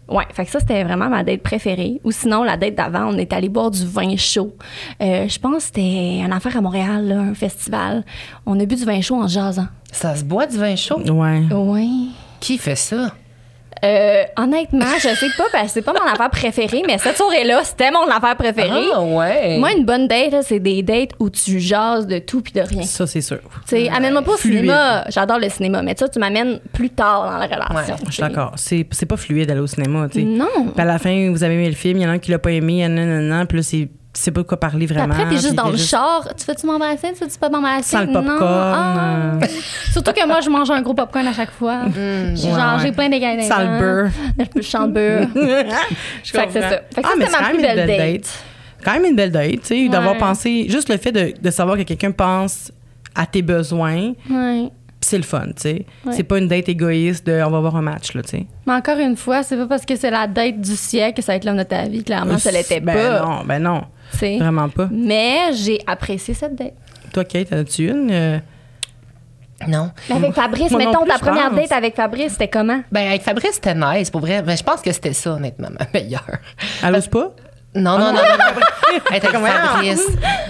Ouais, 0.08 0.26
fait 0.34 0.46
que 0.46 0.52
ça, 0.52 0.60
c'était 0.60 0.84
vraiment 0.84 1.10
ma 1.10 1.24
date 1.24 1.42
préférée. 1.42 2.00
Ou 2.04 2.12
sinon, 2.12 2.44
la 2.44 2.58
date 2.58 2.76
d'avant, 2.76 3.08
on 3.12 3.18
est 3.18 3.34
allé 3.34 3.50
boire 3.50 3.72
du 3.72 3.86
vin 3.86 4.16
chaud. 4.18 4.56
Euh, 5.02 5.28
je 5.28 5.40
pense 5.40 5.56
que 5.56 5.64
c'était 5.64 6.20
une 6.20 6.32
affaire 6.32 6.56
à 6.56 6.62
Montréal, 6.62 7.08
là, 7.08 7.20
un 7.20 7.34
festival. 7.34 8.04
On 8.46 8.60
a 8.60 8.66
bu 8.66 8.76
du 8.76 8.86
vin 8.86 9.02
chaud 9.02 9.16
en 9.16 9.28
jasant. 9.28 9.66
Ça 9.92 10.16
se 10.16 10.24
boit 10.24 10.46
du 10.46 10.58
vin 10.58 10.76
chaud? 10.76 11.00
Ouais. 11.00 11.42
Oui. 11.52 12.12
Qui 12.40 12.60
fait 12.60 12.76
ça? 12.76 13.16
Euh, 13.84 14.24
honnêtement, 14.38 14.86
je 14.98 15.10
sais 15.10 15.30
pas, 15.38 15.44
parce 15.52 15.66
que 15.66 15.72
c'est 15.72 15.82
pas 15.82 15.94
mon 15.94 16.10
affaire 16.12 16.30
préférée, 16.30 16.84
mais 16.88 16.98
cette 16.98 17.18
soirée-là, 17.18 17.62
c'était 17.64 17.92
mon 17.92 18.08
affaire 18.10 18.36
préférée. 18.36 18.88
Ah, 18.94 19.02
ouais. 19.02 19.58
Moi, 19.60 19.74
une 19.74 19.86
bonne 19.86 20.08
date, 20.08 20.32
là, 20.32 20.42
c'est 20.42 20.60
des 20.60 20.82
dates 20.82 21.12
où 21.20 21.30
tu 21.30 21.60
jases 21.60 22.08
de 22.08 22.20
tout 22.20 22.42
puis 22.42 22.54
de 22.54 22.62
rien. 22.62 22.82
Tu 22.82 22.88
Ça, 22.88 23.06
c'est 23.06 23.22
sûr. 23.22 23.40
sais, 23.66 23.90
amène-moi 23.90 24.22
pas 24.22 24.32
au 24.34 24.38
Fluide. 24.38 24.60
cinéma. 24.60 25.04
J'adore 25.10 25.40
le 25.40 25.50
cinéma, 25.50 25.82
mais 25.82 25.96
ça, 25.98 26.08
tu 26.10 26.20
m'amènes 26.20 26.60
plus 26.74 26.90
tard 26.90 27.24
dans 27.32 27.38
la 27.38 27.46
relation. 27.46 27.94
Ouais, 27.96 28.00
Je 28.08 28.12
suis 28.14 28.22
d'accord. 28.22 28.54
C'est 28.56 28.86
c'est 28.92 29.06
pas 29.06 29.18
fluide 29.18 29.48
d'aller 29.48 29.60
au 29.62 29.68
cinéma, 29.68 30.08
tu 30.12 30.20
sais. 30.20 30.26
Non. 30.26 30.48
Puis 30.74 30.82
à 30.82 30.86
la 30.86 30.98
fin, 30.98 31.30
vous 31.32 31.44
avez 31.44 31.56
aimé 31.56 31.68
le 31.70 31.76
film, 31.76 31.98
il 32.00 32.04
y 32.04 32.06
en 32.06 32.10
a 32.10 32.14
un 32.14 32.20
qui 32.20 32.32
l'a 32.32 32.40
pas 32.40 32.52
aimé, 32.52 32.88
nanana, 32.88 33.46
puis 33.46 33.58
là, 33.58 33.64
c'est 33.64 33.90
tu 34.16 34.22
sais 34.22 34.32
pas 34.32 34.42
de 34.42 34.46
quoi 34.48 34.58
parler 34.60 34.86
vraiment. 34.86 35.14
après, 35.14 35.26
t'es 35.30 35.36
juste 35.36 35.54
dans 35.56 35.68
le 35.70 35.76
juste- 35.78 35.90
char. 35.90 36.28
Tu 36.38 36.46
veux-tu 36.46 36.66
m'embrasser? 36.66 37.14
Tu 37.18 37.24
veux-tu 37.24 37.38
pas 37.38 37.50
m'embrasser? 37.50 37.84
Sans 37.98 38.02
le 38.02 38.08
popcorn, 38.08 38.40
Non. 38.40 38.48
Ah. 38.50 39.34
euh. 39.44 39.46
Surtout 39.92 40.14
que 40.14 40.26
moi, 40.26 40.40
je 40.42 40.50
mange 40.50 40.72
un 40.72 40.82
gros 40.82 40.94
popcorn 40.94 41.28
à 41.28 41.34
chaque 41.34 41.52
fois. 41.52 41.82
J'ai- 42.34 42.48
Ouais, 42.52 42.92
plein 42.94 43.10
d'égailles. 43.10 43.44
Sans 43.44 43.60
le 43.60 43.80
beurre. 43.80 44.10
Je 44.56 44.78
le 44.78 44.88
beurre. 44.88 45.28
Je 46.24 46.32
Fait 46.32 46.48
que 46.48 46.54
c'est 46.54 46.62
ça. 46.62 46.70
Fait 46.70 47.02
que 47.02 47.08
Ah, 47.08 47.10
ça, 47.10 47.26
c'est 47.26 47.32
ma 47.32 47.38
quand 47.38 47.44
plus 47.50 47.54
même 47.54 47.56
une 47.56 47.62
belle 47.76 47.88
belle 47.88 48.14
date. 48.14 48.44
Quand 48.84 48.94
même 48.94 49.06
une 49.06 49.16
belle 49.16 49.32
date, 49.32 49.52
tu 49.52 49.60
sais, 49.64 49.90
d'avoir 49.90 50.14
Ouais. 50.14 50.20
pensé, 50.20 50.68
juste 50.70 50.90
le 50.90 50.98
fait 50.98 51.12
de, 51.12 51.34
de 51.42 51.52
savoir 51.52 51.76
que 51.78 51.84
quelqu'un 51.84 52.12
pense 52.12 52.72
à 53.16 53.26
tes 53.26 53.42
besoins, 53.42 54.14
Ouais. 54.30 54.70
C'est 55.08 55.18
le 55.18 55.24
fun, 55.24 55.46
tu 55.48 55.54
sais. 55.58 55.86
Ouais. 56.04 56.14
C'est 56.16 56.24
pas 56.24 56.40
une 56.40 56.48
date 56.48 56.68
égoïste 56.68 57.28
de 57.28 57.40
on 57.44 57.52
va 57.52 57.60
voir 57.60 57.76
un 57.76 57.82
match, 57.84 58.14
là, 58.16 58.24
tu 58.24 58.30
sais. 58.30 58.46
Mais 58.66 58.74
encore 58.74 58.98
une 58.98 59.16
fois, 59.16 59.44
c'est 59.44 59.56
pas 59.56 59.68
parce 59.68 59.86
que 59.86 59.96
c'est 59.96 60.10
la 60.10 60.26
date 60.26 60.60
du 60.62 60.76
siècle 60.76 61.18
que 61.18 61.22
ça 61.22 61.34
va 61.34 61.36
être 61.36 61.46
l'homme 61.46 61.58
de 61.58 61.64
ta 61.64 61.84
vie. 61.84 62.04
Clairement, 62.04 62.40
ça 62.40 62.50
l'était 62.52 62.80
ben 62.80 62.96
pas. 62.96 63.20
non, 63.24 63.44
ben 63.46 63.60
non, 63.60 63.84
tu 64.14 64.18
sais. 64.18 64.38
vraiment 64.40 64.68
pas. 64.68 64.90
Mais 64.92 65.54
j'ai 65.54 65.80
apprécié 65.86 66.34
cette 66.34 66.56
date. 66.56 66.74
Toi, 67.14 67.24
Kate, 67.24 67.54
en 67.54 67.58
as-tu 67.58 67.88
une? 67.88 68.10
euh, 68.10 68.40
Non. 69.68 69.92
Mais 70.10 70.16
avec 70.16 70.34
Fabrice, 70.34 70.72
Moi 70.72 70.80
mettons 70.80 71.02
plus, 71.04 71.12
ta 71.12 71.20
première 71.20 71.50
pense. 71.52 71.60
date 71.60 71.72
avec 71.72 71.96
Fabrice, 71.96 72.32
c'était 72.32 72.48
comment? 72.48 72.82
Ben, 72.92 73.08
avec 73.10 73.22
Fabrice, 73.22 73.52
c'était 73.54 73.76
nice, 73.76 74.10
pour 74.10 74.22
vrai. 74.22 74.42
Ben, 74.42 74.58
je 74.58 74.64
pense 74.64 74.82
que 74.82 74.92
c'était 74.92 75.14
ça, 75.14 75.34
honnêtement, 75.34 75.70
ma 75.80 75.86
meilleure. 75.94 76.40
Elle 76.84 76.96
ose 76.96 77.08
pas? 77.08 77.32
Non, 77.76 77.98
non, 77.98 78.14
non, 78.14 78.14
non, 78.14 78.22
non. 78.22 78.62
Elle 79.12 79.18
était. 79.18 79.28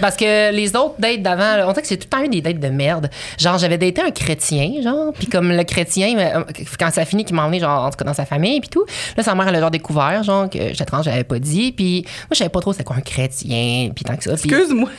Parce 0.00 0.16
que 0.16 0.52
les 0.52 0.76
autres 0.76 0.94
dates 0.98 1.22
d'avant, 1.22 1.68
on 1.68 1.72
dirait 1.72 1.82
que 1.82 1.88
c'est 1.88 1.96
tout 1.96 2.06
le 2.10 2.16
temps 2.16 2.24
eu 2.24 2.28
des 2.28 2.40
dates 2.40 2.60
de 2.60 2.68
merde. 2.68 3.10
Genre, 3.38 3.58
j'avais 3.58 3.78
daté 3.78 4.00
un 4.00 4.10
chrétien, 4.12 4.80
genre, 4.82 5.12
puis 5.12 5.26
comme 5.26 5.50
le 5.50 5.64
chrétien, 5.64 6.16
euh, 6.18 6.44
quand 6.78 6.90
ça 6.90 7.00
a 7.02 7.04
fini, 7.04 7.24
qu'il 7.24 7.34
m'a 7.34 7.44
emmené, 7.44 7.58
genre, 7.58 7.84
en 7.84 7.90
tout 7.90 7.96
cas, 7.96 8.04
dans 8.04 8.14
sa 8.14 8.26
famille, 8.26 8.60
puis 8.60 8.68
tout. 8.68 8.84
Là, 9.16 9.22
sa 9.22 9.34
mère, 9.34 9.48
elle 9.48 9.56
a 9.56 9.60
genre 9.60 9.70
découvert, 9.70 10.22
genre, 10.22 10.48
que 10.48 10.58
j'étais 10.58 10.84
trans, 10.84 11.02
j'avais 11.02 11.24
pas 11.24 11.38
dit. 11.38 11.72
Puis 11.72 12.02
moi, 12.04 12.28
je 12.32 12.36
savais 12.38 12.50
pas 12.50 12.60
trop 12.60 12.72
c'était 12.72 12.84
quoi 12.84 12.96
un 12.96 13.00
chrétien, 13.00 13.90
puis 13.94 14.04
tant 14.04 14.16
que 14.16 14.22
ça. 14.22 14.32
Excuse-moi, 14.32 14.90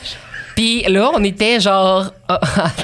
puis 0.58 0.82
là, 0.88 1.10
on 1.14 1.22
était, 1.22 1.60
genre, 1.60 2.06
à 2.28 2.38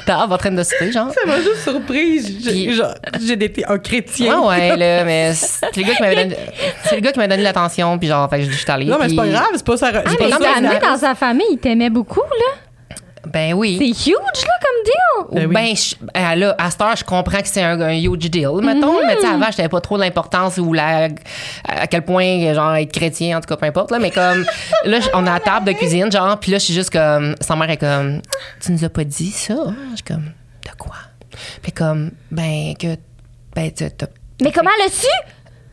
table, 0.05 0.31
en 0.31 0.37
train 0.37 0.51
de 0.51 0.63
souper, 0.63 0.93
genre. 0.93 1.11
ça 1.11 1.27
m'a 1.27 1.41
juste 1.41 1.57
surprise. 1.63 2.37
J'ai, 2.41 2.51
Puis- 2.51 2.73
genre, 2.73 2.93
j'ai 3.21 3.33
été 3.33 3.65
un 3.67 3.77
chrétien. 3.79 4.39
Ah 4.41 4.47
ouais, 4.47 4.77
là, 4.77 5.03
mais 5.05 5.33
c'est 5.33 5.75
le 5.75 5.83
gars 5.83 5.93
qui 5.95 6.01
m'avait 6.01 6.15
donné, 6.15 6.37
c'est 6.85 6.95
le 6.95 7.01
gars 7.01 7.11
qui 7.11 7.19
m'a 7.19 7.27
donné 7.27 7.43
l'attention, 7.43 7.97
puis 7.99 8.07
genre, 8.07 8.29
fait 8.29 8.39
que 8.39 8.45
je 8.45 8.55
suis 8.55 8.71
allée. 8.71 8.85
Non, 8.85 8.95
mais 8.97 9.09
c'est 9.09 9.15
pas 9.17 9.27
grave, 9.27 9.47
c'est 9.55 9.65
pas 9.65 9.75
ça. 9.75 9.91
Ah, 9.93 10.01
mais 10.61 10.61
la- 10.61 10.79
dans 10.79 10.97
sa 10.97 11.15
famille, 11.15 11.45
il 11.51 11.57
t'aimait 11.57 11.89
beaucoup, 11.89 12.21
là. 12.21 12.61
Ben 13.31 13.53
oui. 13.53 13.77
C'est 13.79 14.09
huge, 14.11 14.13
là, 14.13 14.53
comme 14.61 14.83
deal. 14.85 15.39
Ben 15.41 15.47
oui. 15.47 15.53
ben, 15.53 15.75
je- 15.75 15.95
ben 16.13 16.35
là, 16.35 16.55
à 16.57 16.71
cette 16.71 16.81
heure, 16.81 16.95
je 16.95 17.03
comprends 17.03 17.41
que 17.41 17.47
c'est 17.47 17.61
un, 17.63 17.79
un 17.81 17.93
huge 17.93 18.29
deal, 18.29 18.49
mettons. 18.61 19.05
Mais 19.05 19.15
tu 19.15 19.21
sais, 19.21 19.27
avant, 19.27 19.47
je 19.47 19.55
savais 19.55 19.69
pas 19.69 19.81
trop 19.81 19.97
l'importance 19.97 20.57
ou 20.57 20.73
la, 20.73 21.09
à 21.67 21.87
quel 21.87 22.03
point, 22.03 22.53
genre, 22.53 22.75
être 22.75 22.91
chrétien, 22.91 23.37
en 23.37 23.41
tout 23.41 23.47
cas, 23.47 23.57
peu 23.57 23.65
importe. 23.65 23.91
Là, 23.91 23.99
mais 23.99 24.11
comme, 24.11 24.45
là, 24.85 24.99
on 25.13 25.25
est 25.25 25.29
à 25.29 25.33
la 25.33 25.39
table 25.39 25.65
de 25.67 25.71
cuisine, 25.73 26.11
genre, 26.11 26.39
puis 26.39 26.51
là, 26.51 26.57
je 26.57 26.65
suis 26.65 26.73
juste 26.73 26.89
comme, 26.91 27.35
sa 27.41 27.55
mère 27.55 27.69
est 27.69 27.77
comme, 27.77 28.21
tu 28.61 28.71
nous 28.71 28.83
as 28.83 28.89
pas 28.89 29.03
dit 29.03 29.31
ça? 29.31 29.55
Je 29.91 29.95
suis 29.95 30.03
comme, 30.05 30.25
de 30.25 30.71
quoi? 30.77 30.95
Puis 31.61 31.71
comme, 31.71 32.11
ben, 32.31 32.73
que, 32.79 32.95
ben, 33.55 33.71
tu 33.71 33.89
t'as 33.91 34.07
Mais 34.41 34.51
comment 34.51 34.69
elle 34.79 34.87
a 34.87 34.91
su? 34.91 35.07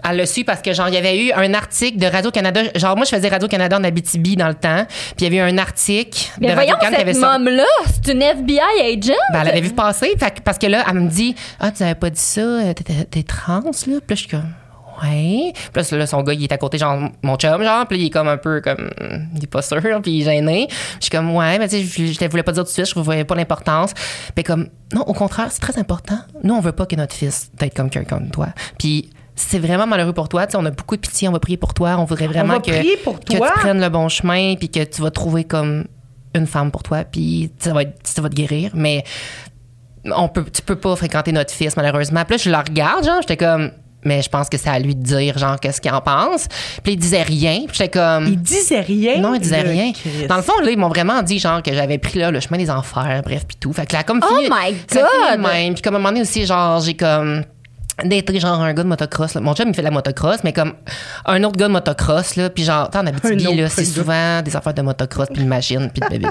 Elle 0.08 0.16
l'a 0.16 0.26
su 0.26 0.44
parce 0.44 0.62
que, 0.62 0.72
genre, 0.72 0.88
il 0.88 0.94
y 0.94 0.96
avait 0.96 1.26
eu 1.26 1.32
un 1.32 1.54
article 1.54 1.98
de 1.98 2.06
Radio-Canada. 2.06 2.62
Genre, 2.74 2.96
moi, 2.96 3.04
je 3.04 3.14
faisais 3.14 3.28
Radio-Canada 3.28 3.78
en 3.78 3.84
Abitibi 3.84 4.36
dans 4.36 4.48
le 4.48 4.54
temps. 4.54 4.84
Puis 4.88 5.14
il 5.20 5.24
y 5.24 5.26
avait 5.26 5.36
eu 5.36 5.54
un 5.54 5.58
article 5.58 6.30
Mais 6.40 6.48
de 6.48 6.52
voyons, 6.54 6.74
Radio-Can 6.74 6.96
qui 6.96 7.02
avait 7.02 7.14
cette 7.14 7.22
môme-là, 7.22 7.64
c'est 7.86 8.12
une 8.12 8.22
FBI 8.22 8.58
agent. 8.58 9.12
Ben, 9.32 9.42
elle 9.42 9.48
avait 9.48 9.60
vu 9.60 9.70
passer. 9.70 10.14
Fait 10.18 10.40
parce 10.42 10.58
que 10.58 10.66
là, 10.66 10.84
elle 10.88 11.00
me 11.00 11.08
dit 11.08 11.34
Ah, 11.60 11.70
tu 11.70 11.82
n'avais 11.82 11.94
pas 11.94 12.10
dit 12.10 12.20
ça, 12.20 12.40
euh, 12.40 12.72
t'es- 13.10 13.22
trans, 13.22 13.60
là. 13.60 13.70
Puis 13.72 13.90
là, 13.92 14.00
je 14.10 14.14
suis 14.14 14.28
comme 14.28 14.52
Ouais. 15.02 15.52
Puis 15.72 15.82
là, 15.90 15.98
là, 15.98 16.06
son 16.06 16.22
gars, 16.22 16.32
il 16.32 16.44
est 16.44 16.52
à 16.52 16.58
côté, 16.58 16.78
genre, 16.78 16.98
mon 17.22 17.36
chum, 17.36 17.62
genre. 17.62 17.86
Puis 17.86 17.96
là, 17.96 18.02
il 18.02 18.06
est 18.06 18.10
comme 18.10 18.28
un 18.28 18.36
peu 18.36 18.60
comme. 18.60 18.90
Il 19.34 19.42
est 19.42 19.46
pas 19.46 19.62
sûr, 19.62 19.80
puis 20.02 20.12
il 20.12 20.20
est 20.22 20.24
gêné. 20.24 20.68
Je 20.70 21.04
suis 21.04 21.10
comme 21.10 21.34
Ouais, 21.34 21.58
mais 21.58 21.68
tu 21.68 21.84
sais, 21.84 22.06
je, 22.06 22.18
te 22.18 22.24
voulais 22.26 22.42
pas 22.42 22.52
dire 22.52 22.62
tout 22.62 22.68
de 22.68 22.72
suite, 22.72 22.86
je 22.86 22.98
ne 22.98 23.04
voyais 23.04 23.24
pas 23.24 23.34
l'importance. 23.34 23.92
Puis 24.34 24.44
comme 24.44 24.68
Non, 24.94 25.02
au 25.02 25.12
contraire, 25.12 25.48
c'est 25.50 25.60
très 25.60 25.78
important. 25.78 26.18
Nous, 26.44 26.54
on 26.54 26.60
veut 26.60 26.72
pas 26.72 26.86
que 26.86 26.96
notre 26.96 27.14
fils 27.14 27.50
d'être 27.54 27.74
comme 27.74 27.90
quelqu'un 27.90 28.16
comme 28.18 28.30
toi. 28.30 28.48
Puis 28.78 29.10
c'est 29.34 29.58
vraiment 29.58 29.86
malheureux 29.86 30.12
pour 30.12 30.28
toi. 30.28 30.46
Tu 30.46 30.52
sais, 30.52 30.58
on 30.58 30.64
a 30.66 30.70
beaucoup 30.70 30.96
de 30.96 31.00
pitié, 31.00 31.28
on 31.28 31.32
va 31.32 31.40
prier 31.40 31.56
pour 31.56 31.74
toi. 31.74 31.96
On 31.98 32.04
voudrait 32.04 32.26
vraiment 32.26 32.54
va 32.54 32.60
que, 32.60 32.70
prier 32.70 32.96
pour 32.98 33.18
que 33.20 33.36
toi? 33.36 33.50
tu 33.54 33.60
prennes 33.60 33.80
le 33.80 33.88
bon 33.88 34.08
chemin, 34.08 34.54
puis 34.56 34.68
que 34.68 34.84
tu 34.84 35.00
vas 35.02 35.10
trouver 35.10 35.44
comme 35.44 35.84
une 36.34 36.46
femme 36.46 36.70
pour 36.70 36.82
toi, 36.82 37.04
puis 37.04 37.50
ça 37.58 37.72
va, 37.72 37.82
être- 37.82 37.98
ça 38.04 38.22
va 38.22 38.28
te 38.28 38.34
guérir. 38.34 38.70
Mais 38.74 39.04
on 40.04 40.28
peut, 40.28 40.44
tu 40.52 40.62
peux 40.62 40.76
pas 40.76 40.96
fréquenter 40.96 41.32
notre 41.32 41.52
fils, 41.52 41.76
malheureusement. 41.76 42.24
Puis 42.24 42.36
là, 42.36 42.42
je 42.44 42.50
la 42.50 42.60
regarde, 42.62 43.04
genre, 43.04 43.18
j'étais 43.20 43.36
comme, 43.36 43.70
mais 44.04 44.20
je 44.20 44.28
pense 44.28 44.48
que 44.48 44.58
c'est 44.58 44.68
à 44.70 44.78
lui 44.80 44.96
de 44.96 45.02
dire, 45.02 45.38
genre, 45.38 45.60
qu'est-ce 45.60 45.80
qu'il 45.80 45.92
en 45.92 46.00
pense. 46.00 46.48
Puis 46.82 46.94
il 46.94 46.96
disait 46.98 47.22
rien. 47.22 47.60
Puis 47.68 47.76
j'étais 47.76 47.88
comme. 47.90 48.26
Il 48.26 48.40
disait 48.42 48.80
rien? 48.80 49.18
non, 49.18 49.34
il 49.34 49.40
disait 49.40 49.62
le 49.62 49.70
rien. 49.70 49.92
Christ. 49.92 50.26
Dans 50.26 50.36
le 50.36 50.42
fond, 50.42 50.58
là, 50.62 50.70
ils 50.70 50.78
m'ont 50.78 50.88
vraiment 50.88 51.22
dit, 51.22 51.38
genre, 51.38 51.62
que 51.62 51.72
j'avais 51.72 51.98
pris, 51.98 52.18
là, 52.18 52.30
le 52.32 52.40
chemin 52.40 52.58
des 52.58 52.68
enfers, 52.70 53.22
bref, 53.24 53.44
puis 53.46 53.56
tout. 53.60 53.72
Fait 53.72 53.86
que 53.86 53.92
là, 53.94 54.02
comme 54.02 54.20
Oh 54.22 54.34
fini- 54.34 54.48
my 54.50 54.74
God! 54.92 55.40
même. 55.40 55.74
Puis 55.74 55.82
comme 55.82 55.94
à 55.94 55.98
un 55.98 56.00
moment 56.00 56.10
donné 56.10 56.22
aussi, 56.22 56.44
genre, 56.46 56.80
j'ai 56.80 56.94
comme 56.94 57.44
d'être 58.04 58.38
genre 58.38 58.60
un 58.60 58.72
gars 58.74 58.82
de 58.82 58.88
motocross. 58.88 59.34
là. 59.34 59.40
Mon 59.40 59.54
chum, 59.54 59.68
il 59.68 59.74
fait 59.74 59.82
de 59.82 59.86
la 59.86 59.90
motocross, 59.90 60.38
mais 60.44 60.52
comme 60.52 60.74
un 61.26 61.42
autre 61.44 61.56
gars 61.58 61.68
de 61.68 61.72
motocross, 61.72 62.36
là. 62.36 62.50
Puis 62.50 62.64
genre, 62.64 62.88
Un 62.94 63.06
Abitibi, 63.06 63.54
là, 63.56 63.68
c'est 63.68 63.84
souvent 63.84 64.42
des 64.42 64.54
affaires 64.56 64.74
de 64.74 64.82
motocross, 64.82 65.28
puis 65.32 65.42
de 65.42 65.48
machines, 65.48 65.90
puis 65.92 66.00
de 66.00 66.08
bébés. 66.08 66.28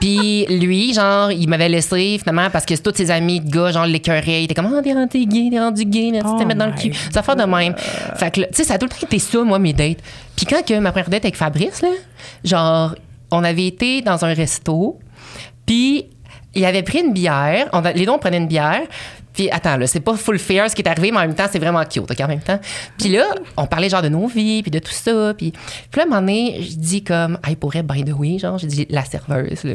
Puis 0.00 0.46
lui, 0.46 0.92
genre, 0.94 1.32
il 1.32 1.48
m'avait 1.48 1.68
laissé 1.68 2.18
finalement 2.20 2.50
parce 2.50 2.64
que 2.64 2.74
tous 2.74 2.94
ses 2.94 3.10
amis 3.10 3.40
de 3.40 3.50
gars, 3.50 3.72
genre, 3.72 3.86
l'écœuraient. 3.86 4.42
Il 4.42 4.44
était 4.44 4.54
comme, 4.54 4.72
oh, 4.72 4.80
t'es 4.82 4.92
rendu 4.92 5.26
gay, 5.26 5.48
t'es 5.50 5.58
rendu 5.58 5.84
gay, 5.84 6.10
là, 6.12 6.20
tu 6.20 6.26
Oh 6.28 6.36
t'es 6.38 6.44
mettre 6.44 6.60
dans 6.60 6.66
le 6.66 6.72
cul. 6.72 6.90
Des 6.90 7.18
affaires 7.18 7.36
de 7.36 7.42
même. 7.44 7.74
Fait 8.16 8.30
que, 8.30 8.40
tu 8.42 8.46
sais, 8.52 8.64
ça 8.64 8.74
a 8.74 8.78
tout 8.78 8.86
le 8.86 8.90
temps 8.90 8.96
été 9.06 9.18
ça, 9.18 9.42
moi, 9.42 9.58
mes 9.58 9.72
dates. 9.72 9.98
Puis 10.36 10.46
quand 10.46 10.64
que 10.64 10.78
ma 10.78 10.92
première 10.92 11.08
date 11.10 11.24
avec 11.24 11.36
Fabrice, 11.36 11.82
là, 11.82 11.88
genre, 12.44 12.94
on 13.30 13.42
avait 13.42 13.66
été 13.66 14.02
dans 14.02 14.24
un 14.24 14.32
resto, 14.34 14.98
puis 15.66 16.06
il 16.54 16.64
avait 16.64 16.82
pris 16.82 17.00
une 17.00 17.12
bière. 17.12 17.68
On 17.72 17.84
a- 17.84 17.92
les 17.92 18.04
deux, 18.06 18.12
on 18.12 18.18
prenait 18.18 18.38
une 18.38 18.46
bière. 18.46 18.82
Puis 19.38 19.48
attends, 19.52 19.76
là, 19.76 19.86
c'est 19.86 20.00
pas 20.00 20.16
full 20.16 20.36
fair 20.36 20.68
ce 20.68 20.74
qui 20.74 20.82
est 20.82 20.88
arrivé, 20.88 21.12
mais 21.12 21.18
en 21.18 21.20
même 21.20 21.34
temps, 21.36 21.46
c'est 21.48 21.60
vraiment 21.60 21.84
cute, 21.84 22.10
OK, 22.10 22.20
en 22.20 22.26
même 22.26 22.40
temps. 22.40 22.58
Puis 22.98 23.08
là, 23.10 23.22
on 23.56 23.66
parlait 23.66 23.88
genre 23.88 24.02
de 24.02 24.08
nos 24.08 24.26
vies, 24.26 24.62
puis 24.62 24.72
de 24.72 24.80
tout 24.80 24.90
ça. 24.90 25.32
Puis, 25.38 25.52
puis 25.52 25.60
là, 25.96 26.02
à 26.02 26.06
un 26.06 26.08
moment 26.08 26.20
donné, 26.22 26.58
je 26.60 26.74
dis 26.74 27.04
comme, 27.04 27.38
hey, 27.46 27.54
pour 27.54 27.76
elle, 27.76 27.84
by 27.84 28.02
the 28.02 28.12
way, 28.18 28.40
genre, 28.40 28.58
j'ai 28.58 28.66
dit, 28.66 28.86
la 28.90 29.04
serveuse, 29.04 29.62
là, 29.62 29.74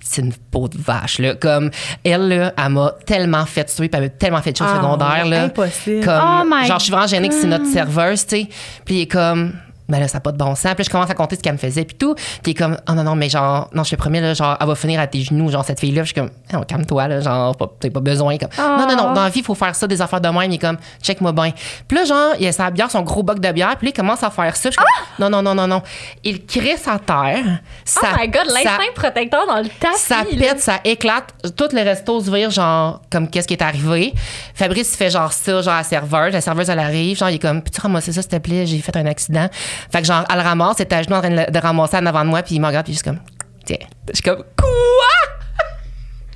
c'est 0.00 0.20
une 0.20 0.32
peau 0.50 0.66
de 0.66 0.76
vache, 0.76 1.20
là. 1.20 1.36
Comme, 1.36 1.70
elle, 2.02 2.26
là, 2.26 2.52
elle 2.58 2.68
m'a 2.72 2.92
tellement 3.06 3.46
fait 3.46 3.66
tuer, 3.66 3.88
puis 3.88 3.96
elle 3.96 4.02
m'a 4.02 4.08
tellement 4.08 4.42
fait 4.42 4.50
de 4.50 4.56
choses 4.56 4.66
Ah, 4.68 4.78
secondaires, 4.78 5.26
là. 5.26 5.44
impossible. 5.44 6.04
Comme, 6.04 6.52
Oh 6.52 6.66
genre, 6.66 6.78
je 6.80 6.82
suis 6.82 6.90
vraiment 6.90 7.06
gênée 7.06 7.28
que 7.28 7.34
c'est 7.36 7.46
notre 7.46 7.66
serveuse, 7.66 8.26
tu 8.26 8.36
sais. 8.36 8.48
Puis 8.84 8.94
il 8.96 9.00
est 9.02 9.06
comme, 9.06 9.52
ben 9.88 10.00
là, 10.00 10.08
ça 10.08 10.18
n'a 10.18 10.20
pas 10.20 10.32
de 10.32 10.38
bon 10.38 10.54
sens. 10.54 10.72
Puis 10.74 10.78
là, 10.78 10.84
je 10.84 10.90
commence 10.90 11.10
à 11.10 11.14
compter 11.14 11.36
ce 11.36 11.40
qu'elle 11.40 11.52
me 11.52 11.58
faisait, 11.58 11.84
puis 11.84 11.96
tout. 11.96 12.14
Est 12.46 12.54
comme, 12.54 12.76
oh 12.88 12.92
non, 12.92 13.02
non, 13.04 13.14
mais 13.16 13.28
genre, 13.28 13.68
non, 13.74 13.84
je 13.84 13.90
te 13.90 13.96
promets, 13.96 14.20
là, 14.20 14.34
genre, 14.34 14.56
elle 14.60 14.66
va 14.66 14.74
finir 14.74 15.00
à 15.00 15.06
tes 15.06 15.20
genoux, 15.20 15.50
genre, 15.50 15.64
cette 15.64 15.80
fille-là. 15.80 16.02
Je 16.02 16.06
suis 16.06 16.14
comme, 16.14 16.30
Eh, 16.52 16.56
oh, 16.56 16.62
calme-toi, 16.66 17.08
là, 17.08 17.20
genre, 17.20 17.56
t'as 17.56 17.90
pas 17.90 18.00
besoin. 18.00 18.36
Comme, 18.38 18.48
non, 18.58 18.86
non, 18.86 18.96
non, 18.96 19.12
dans 19.12 19.24
la 19.24 19.28
vie, 19.30 19.40
il 19.40 19.44
faut 19.44 19.54
faire 19.54 19.74
ça, 19.74 19.86
des 19.86 20.00
affaires 20.00 20.20
de 20.20 20.28
même. 20.28 20.50
Il 20.50 20.54
est 20.54 20.58
comme, 20.58 20.76
check-moi 21.02 21.32
bien. 21.32 21.52
Puis 21.86 21.98
là, 21.98 22.04
genre, 22.04 22.34
il 22.38 22.46
a 22.46 22.52
sa 22.52 22.70
bière, 22.70 22.90
son 22.90 23.02
gros 23.02 23.22
boc 23.22 23.40
de 23.40 23.52
bière, 23.52 23.76
puis 23.76 23.86
là, 23.88 23.92
il 23.94 23.96
commence 23.96 24.22
à 24.22 24.30
faire 24.30 24.56
ça. 24.56 24.70
Je 24.70 24.74
suis 24.74 24.76
comme, 24.76 24.86
non, 25.18 25.30
non, 25.30 25.42
non, 25.42 25.54
non, 25.54 25.66
non. 25.66 25.82
Il 26.22 26.44
crisse 26.46 26.86
à 26.88 26.98
terre. 26.98 27.60
Ça, 27.84 28.00
oh 28.12 28.16
my 28.18 28.28
god, 28.28 28.46
l'instinct 28.46 28.92
protecteur 28.94 29.46
dans 29.46 29.58
le 29.58 29.68
tapis. 29.68 29.98
ça 29.98 30.22
pète, 30.38 30.60
ça 30.60 30.80
éclate. 30.84 31.34
Tous 31.56 31.72
les 31.74 31.82
restos 31.82 32.20
se 32.22 32.30
virent, 32.30 32.50
genre, 32.50 33.00
comme 33.10 33.28
qu'est-ce 33.28 33.48
qui 33.48 33.54
est 33.54 33.62
arrivé? 33.62 34.14
Fabrice, 34.54 34.92
il 34.94 34.96
fait 34.96 35.10
genre 35.10 35.32
ça, 35.32 35.60
genre 35.62 35.74
à 35.74 35.78
la 35.78 35.84
serveuse. 35.84 36.32
La 36.32 36.40
serveuse, 36.40 36.70
elle 36.70 36.78
arrive, 36.78 37.18
genre, 37.18 37.30
il 37.30 37.36
est 37.36 37.38
comme, 37.38 37.62
peux-tu 37.62 37.80
ramasser 37.80 38.12
ça, 38.12 38.22
s'il 38.22 38.30
te 38.30 38.36
plaît? 38.36 38.66
J'ai 38.66 38.78
fait 38.78 38.96
un 38.96 39.06
accident. 39.06 39.48
Fait 39.92 40.00
que, 40.00 40.06
genre, 40.06 40.24
elle 40.30 40.36
le 40.36 40.42
ramasse, 40.42 40.76
elle 40.80 40.86
est 40.86 40.92
à 40.94 41.02
genoux 41.02 41.14
en 41.16 41.20
train 41.20 41.30
de, 41.30 41.50
de 41.50 41.58
ramasser 41.58 41.96
en 41.96 42.06
avant 42.06 42.24
de 42.24 42.28
moi, 42.30 42.42
puis 42.42 42.54
il 42.56 42.60
me 42.60 42.66
regarde, 42.66 42.84
puis 42.84 42.92
juste 42.94 43.04
comme, 43.04 43.20
tiens. 43.64 43.76
Je 44.08 44.14
suis 44.14 44.22
comme, 44.22 44.44
quoi? 44.58 44.68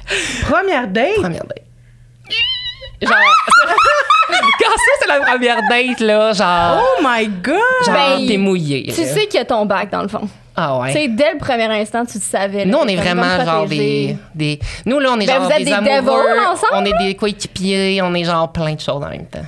Première 0.48 0.88
date? 0.88 1.16
Première 1.16 1.44
date. 1.44 1.62
Genre, 3.01 3.12
quand 4.29 4.70
ça, 4.70 4.92
c'est 5.01 5.09
la 5.09 5.20
première 5.20 5.61
date, 5.68 6.01
là, 6.01 6.33
genre, 6.33 6.83
Oh 6.83 7.03
my 7.03 7.29
God! 7.29 7.55
genre, 7.87 7.94
Ben, 8.18 8.27
t'es 8.27 8.37
mouillé. 8.37 8.92
Tu 8.92 9.03
là. 9.03 9.07
sais 9.07 9.27
qu'il 9.27 9.38
y 9.38 9.42
a 9.42 9.44
ton 9.44 9.64
bac, 9.66 9.90
dans 9.90 10.03
le 10.03 10.09
fond. 10.09 10.29
Ah 10.61 10.81
Tu 10.87 10.92
sais, 10.92 10.98
ouais. 11.03 11.09
dès 11.09 11.33
le 11.35 11.38
premier 11.38 11.66
instant, 11.66 12.05
tu 12.05 12.18
le 12.18 12.22
savais. 12.24 12.64
là, 12.64 12.72
Nous, 12.72 12.79
on 12.79 12.87
est 12.88 12.96
vraiment 12.96 13.44
genre 13.44 13.66
des, 13.68 14.16
des. 14.35 14.59
Nous, 14.87 14.98
là, 14.98 15.11
on 15.12 15.20
est 15.20 15.27
Ben, 15.27 15.35
genre 15.37 15.44
vous 15.44 15.51
êtes 15.53 15.59
des, 15.59 15.64
des 15.66 15.72
amoureux. 15.72 16.24
ensemble, 16.51 16.72
on 16.72 16.85
est 16.85 16.98
des 17.07 17.14
coéquipiers, 17.14 18.01
on 18.03 18.12
est 18.14 18.24
genre 18.24 18.51
plein 18.51 18.74
de 18.74 18.81
choses 18.81 19.05
en 19.05 19.09
même 19.09 19.27
temps. 19.27 19.44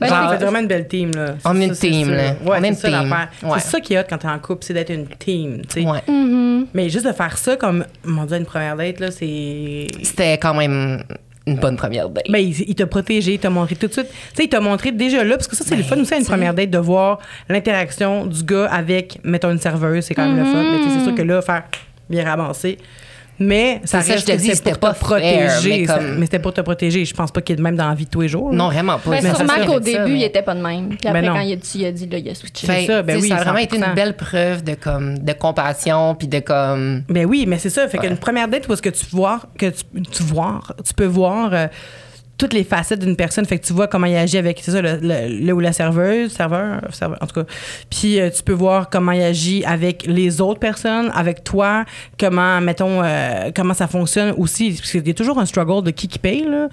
Ben, 0.00 0.06
Genre- 0.08 0.32
êtes 0.32 0.40
vraiment 0.42 0.60
une 0.60 0.68
belle 0.68 0.86
team, 0.86 1.10
là. 1.14 1.34
On 1.44 1.60
est 1.60 1.64
une 1.66 1.74
c'est 1.74 1.88
team, 1.90 2.06
sûr. 2.06 2.14
là. 2.14 2.30
Ouais, 2.44 2.58
On 2.60 2.62
est 2.62 2.62
c'est 2.62 2.68
une 2.68 2.74
ça 2.94 3.00
team. 3.00 3.16
Ouais. 3.50 3.58
C'est 3.58 3.68
ça 3.70 3.80
qui 3.80 3.94
est 3.94 3.98
hot 3.98 4.04
quand 4.08 4.18
t'es 4.18 4.28
en 4.28 4.38
couple, 4.38 4.64
c'est 4.64 4.74
d'être 4.74 4.90
une 4.92 5.06
team, 5.08 5.62
tu 5.68 5.82
sais. 5.82 5.86
Ouais. 5.88 5.98
Mm-hmm. 6.08 6.66
Mais 6.74 6.88
juste 6.88 7.06
de 7.06 7.12
faire 7.12 7.36
ça 7.36 7.56
comme, 7.56 7.84
mon 8.04 8.24
Dieu, 8.24 8.36
une 8.36 8.44
première 8.46 8.76
date, 8.76 9.00
là, 9.00 9.10
c'est... 9.10 9.88
C'était 10.02 10.38
quand 10.38 10.54
même 10.54 11.02
une 11.48 11.56
bonne 11.56 11.76
première 11.76 12.08
date. 12.10 12.26
Ben, 12.30 12.38
il, 12.38 12.54
il 12.68 12.74
t'a 12.76 12.86
protégé, 12.86 13.32
il 13.34 13.38
t'a 13.40 13.50
montré 13.50 13.74
tout 13.74 13.88
de 13.88 13.92
suite. 13.92 14.08
Tu 14.08 14.16
sais, 14.36 14.44
il 14.44 14.48
t'a 14.48 14.60
montré 14.60 14.92
déjà 14.92 15.24
là, 15.24 15.34
parce 15.36 15.48
que 15.48 15.56
ça, 15.56 15.64
c'est 15.66 15.74
le 15.76 15.82
Ben, 15.82 15.88
fun 15.88 16.00
aussi 16.00 16.14
à 16.14 16.18
une 16.18 16.24
première 16.26 16.54
date 16.54 16.70
de 16.70 16.78
voir 16.78 17.18
l'interaction 17.48 18.26
du 18.26 18.44
gars 18.44 18.66
avec, 18.66 19.18
mettons, 19.24 19.50
une 19.50 19.58
serveuse, 19.58 20.04
c'est 20.04 20.14
quand 20.14 20.26
même 20.28 20.38
le 20.38 20.44
fun. 20.44 20.62
Mais 20.62 20.78
c'est 20.96 21.04
sûr 21.04 21.14
que 21.14 21.22
là, 21.22 21.42
faire 21.42 21.64
bien 22.08 22.24
ramasser. 22.24 22.78
Mais 23.40 23.80
ça 23.84 24.00
C'est 24.02 24.08
ça, 24.08 24.14
reste 24.14 24.28
je 24.28 24.32
te 24.32 24.38
dis, 24.38 24.50
c'était 24.56 24.70
pour 24.72 24.80
pas 24.80 24.94
te 24.94 24.98
protéger. 25.00 25.86
fair, 25.86 26.00
mais 26.00 26.06
comme- 26.08 26.20
c'était 26.22 26.38
pour 26.40 26.52
te 26.54 26.60
protéger. 26.60 27.04
Je 27.04 27.14
pense 27.14 27.30
pas 27.30 27.40
qu'il 27.40 27.52
est 27.54 27.56
de 27.56 27.62
même 27.62 27.76
dans 27.76 27.88
la 27.88 27.94
vie 27.94 28.04
de 28.04 28.10
tous 28.10 28.20
les 28.22 28.28
jours. 28.28 28.52
Non, 28.52 28.66
vraiment 28.68 28.98
pas. 28.98 29.10
Mais 29.10 29.20
sûrement 29.20 29.36
qu'au 29.64 29.80
fait 29.82 29.92
ça, 29.92 29.98
début, 29.98 30.12
mais- 30.12 30.18
il 30.18 30.24
était 30.24 30.42
pas 30.42 30.54
de 30.54 30.60
même. 30.60 30.88
Puis 30.88 30.98
après, 31.08 31.22
Ben 31.22 31.32
quand 31.32 31.40
il 31.40 31.52
a 31.52 31.56
dit, 31.56 31.70
il 31.76 31.84
a 31.86 31.92
dit, 31.92 32.06
là, 32.08 32.18
il 32.18 32.28
a 32.28 32.34
switché. 32.34 32.66
Fait, 32.66 32.80
C'est 32.80 32.86
ça, 32.86 33.02
ben 33.02 33.18
oui, 33.20 33.28
ça 33.28 33.36
a 33.36 33.42
vraiment 33.44 33.58
été 33.58 33.76
100%. 33.78 33.88
une 33.90 33.94
belle 33.94 34.16
preuve 34.16 34.64
de 34.64 34.74
comme 34.74 35.18
de 35.18 35.32
compassion 35.32 36.14
puis 36.16 36.26
de 36.26 36.40
comme 36.40 37.02
Ben 37.08 37.26
oui, 37.26 37.44
mais 37.46 37.58
c'est 37.58 37.70
ça. 37.70 37.86
Fait 37.88 37.98
Ouais. 37.98 38.08
qu'une 38.08 38.16
première 38.16 38.48
date 38.48 38.66
où 38.68 38.72
est-ce 38.72 38.82
que 38.82 38.88
tu 38.90 39.06
vois 39.12 39.40
que 39.56 39.66
tu, 39.66 39.82
tu 40.10 40.22
vois, 40.24 40.60
tu 40.84 40.92
peux 40.94 41.04
voir 41.06 41.50
euh, 41.52 41.66
toutes 42.38 42.52
les 42.54 42.64
facettes 42.64 43.00
d'une 43.00 43.16
personne. 43.16 43.44
Fait 43.44 43.58
que 43.58 43.66
tu 43.66 43.72
vois 43.72 43.88
comment 43.88 44.06
il 44.06 44.16
agit 44.16 44.38
avec, 44.38 44.60
ça, 44.60 44.80
le, 44.80 44.98
le- 45.02 45.44
le 45.44 45.52
ou 45.52 45.60
la 45.60 45.72
serveuse, 45.72 46.30
serveur, 46.32 46.80
serveur, 46.92 47.18
en 47.20 47.26
tout 47.26 47.40
cas. 47.42 47.46
Puis 47.90 48.20
euh, 48.20 48.30
tu 48.30 48.42
peux 48.42 48.52
voir 48.52 48.88
comment 48.88 49.12
il 49.12 49.22
agit 49.22 49.64
avec 49.64 50.06
les 50.06 50.40
autres 50.40 50.60
personnes, 50.60 51.10
avec 51.14 51.42
toi, 51.44 51.84
comment, 52.18 52.60
mettons, 52.60 53.02
euh, 53.02 53.50
comment 53.54 53.74
ça 53.74 53.88
fonctionne 53.88 54.32
aussi. 54.38 54.70
Parce 54.78 54.90
qu'il 54.92 55.06
y 55.06 55.10
a 55.10 55.14
toujours 55.14 55.38
un 55.38 55.46
struggle 55.46 55.82
de 55.84 55.90
qui 55.90 56.08
qui 56.08 56.18
paye, 56.18 56.44
là. 56.44 56.68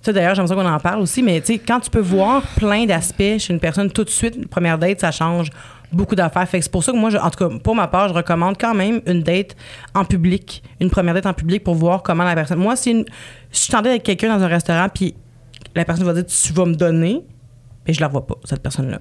Ça, 0.00 0.12
d'ailleurs, 0.12 0.36
j'aimerais 0.36 0.54
qu'on 0.54 0.64
en 0.64 0.78
parle 0.78 1.00
aussi, 1.00 1.24
mais 1.24 1.40
tu 1.40 1.54
sais, 1.54 1.58
quand 1.58 1.80
tu 1.80 1.90
peux 1.90 1.98
voir 1.98 2.42
plein 2.56 2.84
d'aspects 2.86 3.38
chez 3.38 3.52
une 3.52 3.58
personne 3.58 3.90
tout 3.90 4.04
de 4.04 4.10
suite, 4.10 4.36
une 4.36 4.46
première 4.46 4.78
date, 4.78 5.00
ça 5.00 5.10
change 5.10 5.48
beaucoup 5.92 6.14
d'affaires. 6.14 6.48
Fait 6.48 6.58
que 6.58 6.64
c'est 6.64 6.70
pour 6.72 6.84
ça 6.84 6.92
que 6.92 6.96
moi, 6.96 7.10
je- 7.10 7.16
en 7.18 7.30
tout 7.30 7.48
cas, 7.48 7.54
pour 7.62 7.74
ma 7.74 7.86
part, 7.88 8.08
je 8.08 8.14
recommande 8.14 8.56
quand 8.58 8.74
même 8.74 9.00
une 9.06 9.22
date 9.22 9.56
en 9.94 10.04
public, 10.04 10.62
une 10.80 10.90
première 10.90 11.14
date 11.14 11.26
en 11.26 11.34
public 11.34 11.64
pour 11.64 11.74
voir 11.74 12.02
comment 12.02 12.24
la 12.24 12.34
personne. 12.34 12.58
Moi, 12.58 12.76
si, 12.76 12.90
une, 12.90 13.04
si 13.50 13.62
je 13.62 13.64
suis 13.66 13.74
en 13.76 13.78
date 13.82 13.90
avec 13.92 14.02
quelqu'un 14.02 14.36
dans 14.36 14.42
un 14.44 14.48
restaurant, 14.48 14.88
puis 14.92 15.14
la 15.74 15.84
personne 15.84 16.04
va 16.04 16.12
dire 16.14 16.26
Tu 16.26 16.52
vas 16.52 16.64
me 16.66 16.74
donner, 16.74 17.22
mais 17.86 17.94
je 17.94 18.00
la 18.02 18.08
vois 18.08 18.26
pas, 18.26 18.34
cette 18.44 18.62
personne-là. 18.62 18.98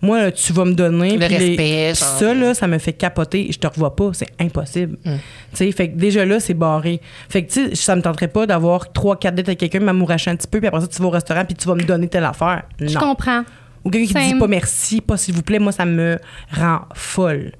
Moi, 0.00 0.18
là, 0.22 0.32
tu 0.32 0.54
vas 0.54 0.64
me 0.64 0.72
donner. 0.72 1.16
Mm. 1.16 1.20
Le 1.20 1.26
puis 1.26 1.36
les- 1.38 1.48
respect, 1.48 1.94
genre. 1.94 2.18
ça, 2.18 2.32
là, 2.34 2.54
ça 2.54 2.66
me 2.66 2.78
fait 2.78 2.94
capoter. 2.94 3.48
Je 3.52 3.58
te 3.58 3.66
revois 3.66 3.94
pas. 3.94 4.10
C'est 4.14 4.30
impossible. 4.40 4.96
Mm. 5.04 5.10
Tu 5.16 5.20
sais, 5.52 5.72
fait 5.72 5.90
que 5.90 5.96
déjà 5.98 6.24
là, 6.24 6.40
c'est 6.40 6.54
barré. 6.54 7.00
Fait 7.28 7.44
que, 7.44 7.52
tu 7.52 7.68
sais, 7.68 7.74
ça 7.74 7.94
me 7.94 8.00
tenterait 8.00 8.28
pas 8.28 8.46
d'avoir 8.46 8.90
trois, 8.92 9.18
quatre 9.18 9.34
dates 9.34 9.48
avec 9.48 9.58
quelqu'un, 9.60 9.80
m'amouracher 9.80 10.30
un 10.30 10.36
petit 10.36 10.48
peu, 10.48 10.60
puis 10.60 10.68
après 10.68 10.80
ça, 10.80 10.86
tu 10.86 11.02
vas 11.02 11.08
au 11.08 11.10
restaurant, 11.10 11.44
puis 11.44 11.54
tu 11.56 11.68
vas 11.68 11.74
me 11.74 11.82
donner 11.82 12.08
telle 12.08 12.24
affaire. 12.24 12.62
Je 12.80 12.98
comprends. 12.98 13.42
Ou 13.84 13.90
quelqu'un 13.90 14.20
qui 14.20 14.32
dit 14.32 14.38
pas 14.38 14.46
merci, 14.46 15.00
pas 15.00 15.16
s'il 15.16 15.34
vous 15.34 15.42
plaît, 15.42 15.58
moi, 15.58 15.72
ça 15.72 15.84
me 15.84 16.18
rend 16.52 16.80
folle. 16.94 17.52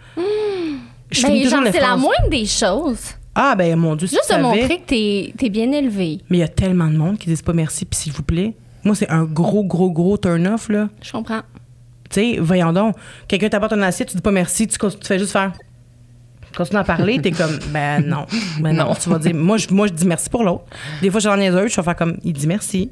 Je 1.11 1.27
Ben, 1.27 1.49
genre, 1.49 1.63
c'est 1.71 1.81
la 1.81 1.97
moindre 1.97 2.29
des 2.31 2.47
choses. 2.47 3.15
Ah, 3.35 3.55
ben, 3.57 3.77
mon 3.77 3.97
Dieu, 3.97 4.07
Juste 4.09 4.25
savais. 4.25 4.43
montrer 4.43 4.79
que 4.79 4.87
t'es 4.87 5.47
es 5.47 5.51
bien 5.51 5.71
élevé. 5.73 6.21
Mais 6.29 6.39
il 6.39 6.41
y 6.41 6.45
a 6.45 6.49
tellement 6.49 6.89
de 6.89 6.97
monde 6.97 7.19
qui 7.19 7.29
disent 7.29 7.43
pas 7.43 7.53
merci, 7.53 7.85
puis 7.85 7.99
s'il 7.99 8.13
vous 8.13 8.23
plaît. 8.23 8.55
Moi, 8.85 8.95
c'est 8.95 9.09
un 9.09 9.25
gros, 9.25 9.65
gros, 9.65 9.91
gros 9.91 10.19
turn-off, 10.19 10.69
là. 10.69 10.89
Je 11.01 11.13
comprends. 11.13 11.43
Tu 12.11 12.21
sais, 12.35 12.39
voyons 12.41 12.73
donc. 12.73 12.97
Quelqu'un 13.29 13.49
t'apporte 13.49 13.73
une 13.73 13.85
assiette, 13.85 14.09
tu 14.09 14.17
dis 14.17 14.23
pas 14.23 14.33
merci, 14.33 14.67
tu, 14.67 14.77
fais 15.03 15.19
juste 15.19 15.33
faire. 15.33 15.53
Tu 16.51 16.59
continues 16.59 16.81
à 16.81 16.85
parler, 16.85 17.21
t'es 17.23 17.31
comme, 17.31 17.59
ben 17.73 18.05
non. 18.05 18.27
Ben 18.61 18.77
non. 18.77 18.89
Non. 18.89 18.95
Tu 18.95 19.09
vas 19.09 19.19
dire, 19.19 19.35
moi 19.35 19.57
je, 19.57 19.69
moi, 19.71 19.87
je 19.87 19.93
dis 19.93 20.05
merci 20.07 20.29
pour 20.29 20.45
l'autre. 20.45 20.65
Des 21.01 21.11
fois, 21.11 21.21
j'en 21.21 21.39
ai 21.39 21.47
un, 21.49 21.67
je 21.67 21.77
vais 21.77 21.83
faire 21.83 21.97
comme, 21.97 22.19
il 22.23 22.33
dit 22.35 22.47
merci. 22.47 22.91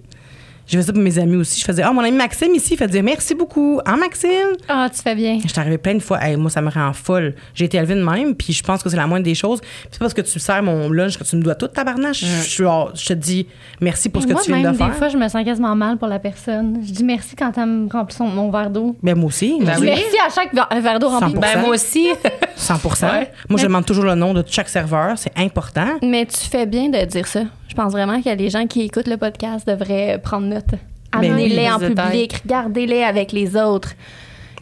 Je 0.70 0.76
fais 0.78 0.82
ça 0.84 0.92
pour 0.92 1.02
mes 1.02 1.18
amis 1.18 1.34
aussi. 1.34 1.58
Je 1.58 1.64
faisais, 1.64 1.82
ah, 1.82 1.92
mon 1.92 2.00
ami 2.00 2.12
Maxime 2.16 2.54
ici, 2.54 2.74
il 2.74 2.76
fait 2.76 2.86
dire 2.86 3.02
merci 3.02 3.34
beaucoup. 3.34 3.80
Ah, 3.84 3.96
Maxime? 3.96 4.54
Ah, 4.68 4.88
tu 4.94 5.02
fais 5.02 5.16
bien. 5.16 5.40
Je 5.42 5.48
suis 5.48 5.58
arrivée 5.60 5.78
plein 5.78 5.94
de 5.94 5.98
fois. 6.00 6.22
Hey, 6.22 6.36
moi, 6.36 6.48
ça 6.48 6.62
me 6.62 6.70
rend 6.70 6.92
folle. 6.92 7.34
J'ai 7.54 7.64
été 7.64 7.76
élevée 7.76 7.96
de 7.96 8.04
même, 8.04 8.36
puis 8.36 8.52
je 8.52 8.62
pense 8.62 8.80
que 8.80 8.88
c'est 8.88 8.96
la 8.96 9.08
moindre 9.08 9.24
des 9.24 9.34
choses. 9.34 9.60
Puis 9.60 9.88
c'est 9.90 9.98
parce 9.98 10.14
que 10.14 10.20
tu 10.20 10.38
sers 10.38 10.62
mon 10.62 10.88
lunch 10.90 11.18
que 11.18 11.24
tu 11.24 11.34
me 11.34 11.42
dois 11.42 11.56
tout, 11.56 11.66
tabarnache. 11.66 12.20
Je, 12.24 12.42
suis 12.42 12.62
genre, 12.62 12.92
je 12.94 13.04
te 13.04 13.12
dis 13.14 13.48
merci 13.80 14.08
pour 14.10 14.22
ce 14.22 14.28
que 14.28 14.32
moi, 14.32 14.42
tu 14.42 14.52
viens 14.52 14.62
même 14.62 14.72
de 14.72 14.76
faire. 14.78 14.90
des 14.90 14.94
fois, 14.94 15.08
je 15.08 15.16
me 15.16 15.26
sens 15.26 15.44
quasiment 15.44 15.74
mal 15.74 15.96
pour 15.98 16.06
la 16.06 16.20
personne. 16.20 16.80
Je 16.86 16.92
dis 16.92 17.02
merci 17.04 17.34
quand 17.34 17.50
elle 17.58 17.66
me 17.66 17.88
remplit 17.90 18.14
son, 18.14 18.28
mon 18.28 18.48
verre 18.52 18.70
d'eau. 18.70 18.96
Ben, 19.02 19.16
moi 19.16 19.26
aussi. 19.26 19.56
Ben 19.60 19.74
Je 19.74 19.80
dis 19.80 19.86
oui. 19.86 19.86
merci 19.88 20.16
à 20.24 20.30
chaque 20.32 20.54
ver- 20.54 20.80
verre 20.80 20.98
d'eau 21.00 21.08
rempli. 21.08 21.34
100%. 21.34 21.40
Ben, 21.40 21.60
moi 21.62 21.70
aussi. 21.70 22.06
100 22.54 22.74
Ouais. 23.02 23.30
Moi, 23.48 23.58
je 23.58 23.64
demande 23.66 23.86
toujours 23.86 24.04
le 24.04 24.14
nom 24.14 24.34
de 24.34 24.44
chaque 24.46 24.68
serveur. 24.68 25.16
C'est 25.16 25.32
important. 25.36 25.86
Mais 26.02 26.26
tu 26.26 26.38
fais 26.48 26.66
bien 26.66 26.88
de 26.90 27.04
dire 27.06 27.26
ça. 27.26 27.40
Je 27.68 27.74
pense 27.74 27.92
vraiment 27.92 28.20
que 28.20 28.28
les 28.28 28.50
gens 28.50 28.66
qui 28.66 28.82
écoutent 28.82 29.06
le 29.06 29.16
podcast 29.16 29.66
devraient 29.66 30.20
prendre 30.22 30.59
Ben 30.68 30.78
Amenez-les 31.12 31.56
oui, 31.56 31.70
en 31.70 31.78
public, 31.78 32.40
regardez-les 32.44 33.02
avec 33.02 33.32
les 33.32 33.56
autres. 33.56 33.94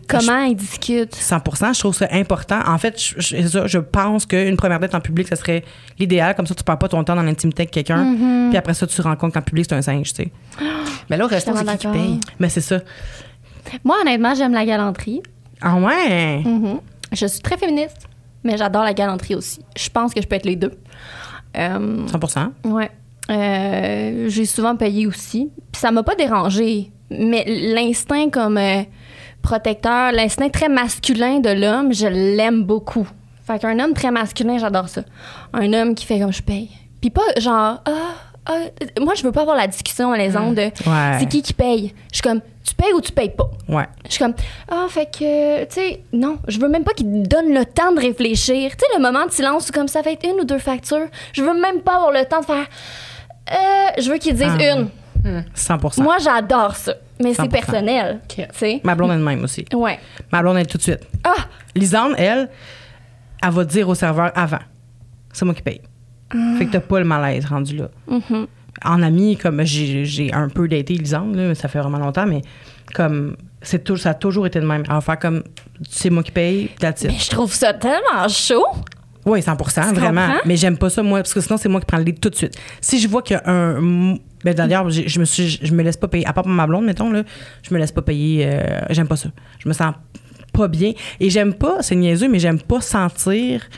Comment 0.09 0.45
ils 0.45 0.57
discutent? 0.57 1.15
100% 1.15 1.75
je 1.75 1.81
trouve 1.81 1.95
ça 1.95 2.09
important. 2.11 2.61
En 2.67 2.79
fait, 2.79 2.99
je, 2.99 3.79
pense 3.79 4.25
qu'une 4.25 4.57
première 4.57 4.81
date 4.81 4.95
en 4.95 5.01
public, 5.01 5.29
ça 5.29 5.37
serait 5.37 5.63
l'idéal. 5.99 6.35
Comme 6.35 6.47
ça, 6.47 6.55
tu 6.55 6.65
perds 6.65 6.79
pas 6.79 6.89
ton 6.89 7.05
temps 7.05 7.15
dans 7.15 7.23
l'intimité 7.23 7.63
avec 7.63 7.73
quelqu'un. 7.73 8.05
Mm-hmm. 8.05 8.49
Puis 8.49 8.57
après 8.57 8.73
ça, 8.73 8.87
tu 8.87 8.97
te 8.97 9.03
rends 9.03 9.17
compte 9.17 9.35
qu'en 9.35 9.43
public, 9.43 9.67
c'est 9.69 9.75
un 9.75 9.83
singe, 9.83 10.15
tu 10.15 10.23
sais. 10.23 10.33
Mais 11.11 11.19
là, 11.19 11.27
au 11.27 11.29
resto, 11.29 11.53
c'est 11.55 11.79
qui 11.79 11.87
paye? 11.89 12.21
Mais 12.39 12.49
c'est 12.49 12.63
ça. 12.63 12.81
Moi, 13.85 13.97
honnêtement, 14.01 14.35
j'aime 14.35 14.55
la 14.55 14.65
galanterie. 14.65 15.23
Ah 15.61 15.77
ouais? 15.77 16.39
Mhm. 16.39 16.81
Je 17.13 17.27
suis 17.27 17.41
très 17.41 17.57
féministe, 17.57 18.07
mais 18.45 18.57
j'adore 18.57 18.85
la 18.85 18.95
galanterie 18.95 19.35
aussi. 19.35 19.61
Je 19.77 19.89
pense 19.89 20.13
que 20.15 20.21
je 20.21 20.27
peux 20.27 20.37
être 20.37 20.47
les 20.47 20.57
deux. 20.57 20.73
Euh, 21.57 22.07
100 22.07 22.53
ouais. 22.65 22.91
Euh, 23.31 24.29
j'ai 24.29 24.45
souvent 24.47 24.77
payé 24.77 25.07
aussi. 25.07 25.51
Puis 25.73 25.81
ça 25.81 25.91
m'a 25.91 26.03
pas 26.03 26.14
dérangé. 26.14 26.91
Mais 27.11 27.45
l'instinct 27.47 28.31
comme 28.31 28.59
euh, 28.59 28.83
protecteur, 29.43 30.12
l'instinct 30.12 30.49
très 30.51 30.69
masculin 30.69 31.41
de 31.41 31.51
l'homme, 31.51 31.93
je 31.93 32.07
l'aime 32.07 32.64
beaucoup. 32.64 33.07
Fait 33.47 33.59
qu'un 33.59 33.79
homme 33.79 33.95
très 33.95 34.11
masculin, 34.11 34.59
j'adore 34.59 34.88
ça. 34.88 35.03
Un 35.53 35.73
homme 35.73 35.95
qui 35.95 36.05
fait 36.05 36.19
comme 36.21 36.33
je 36.33 36.43
paye. 36.43 36.71
Puis 37.01 37.11
pas 37.11 37.23
genre, 37.38 37.81
ah, 37.87 38.14
ah, 38.47 38.53
moi, 39.01 39.14
je 39.14 39.23
veux 39.23 39.33
pas 39.33 39.43
avoir 39.43 39.57
la 39.57 39.67
discussion 39.67 40.12
à 40.12 40.19
les 40.19 40.37
ondes 40.37 40.55
de 40.55 40.62
Ouais. 40.62 41.17
c'est 41.19 41.27
qui 41.27 41.43
qui 41.43 41.53
paye? 41.53 41.95
Je 42.11 42.17
suis 42.17 42.23
comme, 42.23 42.41
tu 42.64 42.75
payes 42.75 42.93
ou 42.93 43.01
tu 43.01 43.12
payes 43.12 43.31
pas? 43.31 43.49
Ouais. 43.69 43.85
Je 44.07 44.12
suis 44.12 44.25
comme, 44.25 44.35
ah, 44.71 44.87
fait 44.88 45.07
que, 45.07 45.64
tu 45.64 45.75
sais, 45.75 46.03
non, 46.12 46.38
je 46.49 46.59
veux 46.59 46.69
même 46.69 46.85
pas 46.85 46.93
qu'ils 46.93 47.23
donnent 47.23 47.55
le 47.55 47.64
temps 47.64 47.93
de 47.93 48.01
réfléchir. 48.01 48.71
Tu 48.73 48.79
sais, 48.79 48.97
le 48.97 49.03
moment 49.03 49.25
de 49.27 49.31
silence, 49.31 49.69
où 49.69 49.73
comme 49.73 49.88
ça 49.88 50.03
fait 50.03 50.14
être 50.14 50.25
une 50.27 50.41
ou 50.41 50.45
deux 50.45 50.59
factures. 50.59 51.07
Je 51.33 51.43
veux 51.43 51.59
même 51.59 51.81
pas 51.83 51.97
avoir 51.97 52.11
le 52.11 52.25
temps 52.25 52.41
de 52.41 52.47
faire, 52.47 52.67
euh, 53.53 54.03
je 54.03 54.11
veux 54.11 54.19
qu'ils 54.19 54.35
disent 54.35 54.47
Ah, 54.59 54.77
une. 54.77 54.89
100% 55.55 56.03
Moi, 56.03 56.17
j'adore 56.23 56.77
ça. 56.77 56.95
Mais 57.21 57.35
c'est 57.35 57.43
100%. 57.43 57.49
personnel. 57.51 58.21
Tu 58.29 58.43
sais? 58.53 58.81
Ma 58.85 58.95
blonde 58.95 59.11
est 59.13 59.17
de 59.17 59.23
même 59.23 59.43
aussi. 59.43 59.65
Ouais. 59.75 59.99
Ma 60.33 60.41
blonde, 60.43 60.57
elle 60.59 60.67
tout 60.67 60.79
de 60.79 60.83
suite. 60.83 61.07
Ah! 61.25 61.35
Lisande, 61.75 62.15
elle, 62.17 62.49
elle 63.43 63.51
va 63.51 63.65
dire 63.65 63.89
au 63.89 63.95
serveur 63.95 64.31
avant. 64.35 64.61
C'est 65.33 65.45
moi 65.45 65.55
qui 65.55 65.63
paye. 65.63 65.81
Fait 66.59 66.67
que 66.67 66.73
t'as 66.73 66.81
pas 66.81 66.99
le 66.99 67.05
malaise 67.07 67.47
rendu 67.47 67.77
là. 67.77 67.89
Mhm. 68.07 68.47
En 68.85 69.03
ami, 69.03 69.37
comme 69.37 69.65
j'ai 69.65 70.31
un 70.33 70.49
peu 70.49 70.69
daté 70.69 70.95
Lisande, 70.95 71.35
là, 71.35 71.55
ça 71.55 71.69
fait 71.69 71.81
vraiment 71.81 71.99
longtemps, 71.99 72.27
mais 72.27 72.43
comme 72.95 73.37
c'est 73.61 73.83
tout, 73.83 73.97
ça 73.97 74.11
a 74.11 74.15
toujours 74.15 74.47
été 74.47 74.61
de 74.61 74.67
même. 74.67 74.85
Va 74.85 75.01
faire 75.01 75.19
comme 75.19 75.43
c'est 75.89 76.11
moi 76.11 76.23
qui 76.23 76.31
paye, 76.31 76.69
that's 76.79 77.03
it. 77.03 77.09
Mais 77.11 77.19
je 77.19 77.31
trouve 77.31 77.53
ça 77.53 77.73
tellement 77.75 78.29
chaud. 78.29 78.67
Oui, 79.29 79.41
100% 79.41 79.95
vraiment. 79.95 80.27
comprends? 80.27 80.41
Mais 80.47 80.57
j'aime 80.57 80.77
pas 80.79 80.91
ça, 80.91 81.03
moi, 81.03 81.19
parce 81.21 81.35
que 81.35 81.41
sinon, 81.41 81.57
c'est 81.57 81.69
moi 81.69 81.81
qui 81.81 81.87
prends 81.87 81.99
le 81.99 82.05
lead 82.05 82.21
tout 82.21 82.31
de 82.31 82.35
suite. 82.35 82.55
Si 82.81 82.99
je 83.01 83.09
vois 83.09 83.23
qu'il 83.23 83.35
y 83.37 83.38
a 83.38 83.51
un. 83.51 84.14
Ben, 84.45 84.55
d'ailleurs, 84.55 84.88
j'ai- 84.91 85.09
je 85.09 85.19
me 85.21 85.25
suis, 85.25 85.59
je 85.62 85.73
me 85.75 85.83
laisse 85.83 85.97
pas 85.97 86.09
payer. 86.09 86.27
À 86.27 86.33
part 86.33 86.45
pour 86.45 86.53
ma 86.53 86.67
blonde, 86.67 86.85
mettons, 86.85 87.11
là, 87.11 87.23
je 87.62 87.75
me 87.75 87.79
laisse 87.79 87.93
pas 87.93 88.03
payer. 88.03 88.45
euh, 88.47 88.81
j'aime 88.91 89.09
pas 89.09 89.17
ça. 89.17 89.31
Je 89.59 89.69
me 89.69 89.75
sens 89.75 89.95
pas 90.53 90.69
bien. 90.69 90.93
Et 91.21 91.29
j'aime 91.31 91.55
pas, 91.55 91.83
c'est 91.83 91.97
niaiseux, 91.97 92.29
mais 92.29 92.38
j'aime 92.38 92.61
pas 92.61 92.81
sentir 92.81 93.69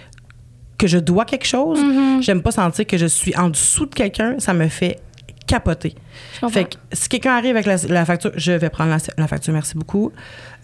que 0.79 0.87
je 0.87 0.99
dois 0.99 1.25
quelque 1.25 1.47
chose. 1.47 1.79
Mm-hmm. 1.79 2.23
J'aime 2.23 2.43
pas 2.43 2.51
sentir 2.53 2.87
que 2.87 2.97
je 2.97 3.07
suis 3.07 3.37
en 3.37 3.51
dessous 3.51 3.87
de 3.87 3.95
quelqu'un. 3.95 4.37
Ça 4.39 4.55
me 4.55 4.69
fait 4.69 4.99
capoter. 5.47 5.95
Je. 6.43 6.49
Fait 6.49 6.65
que 6.65 6.77
si 6.93 7.09
quelqu'un 7.09 7.33
arrive 7.33 7.57
avec 7.57 7.67
la, 7.67 7.77
la 7.89 8.05
facture, 8.05 8.31
je 8.37 8.53
vais 8.53 8.71
prendre 8.71 8.91
la, 8.91 8.99
la 9.19 9.27
facture, 9.27 9.53
merci 9.53 9.77
beaucoup. 9.77 10.13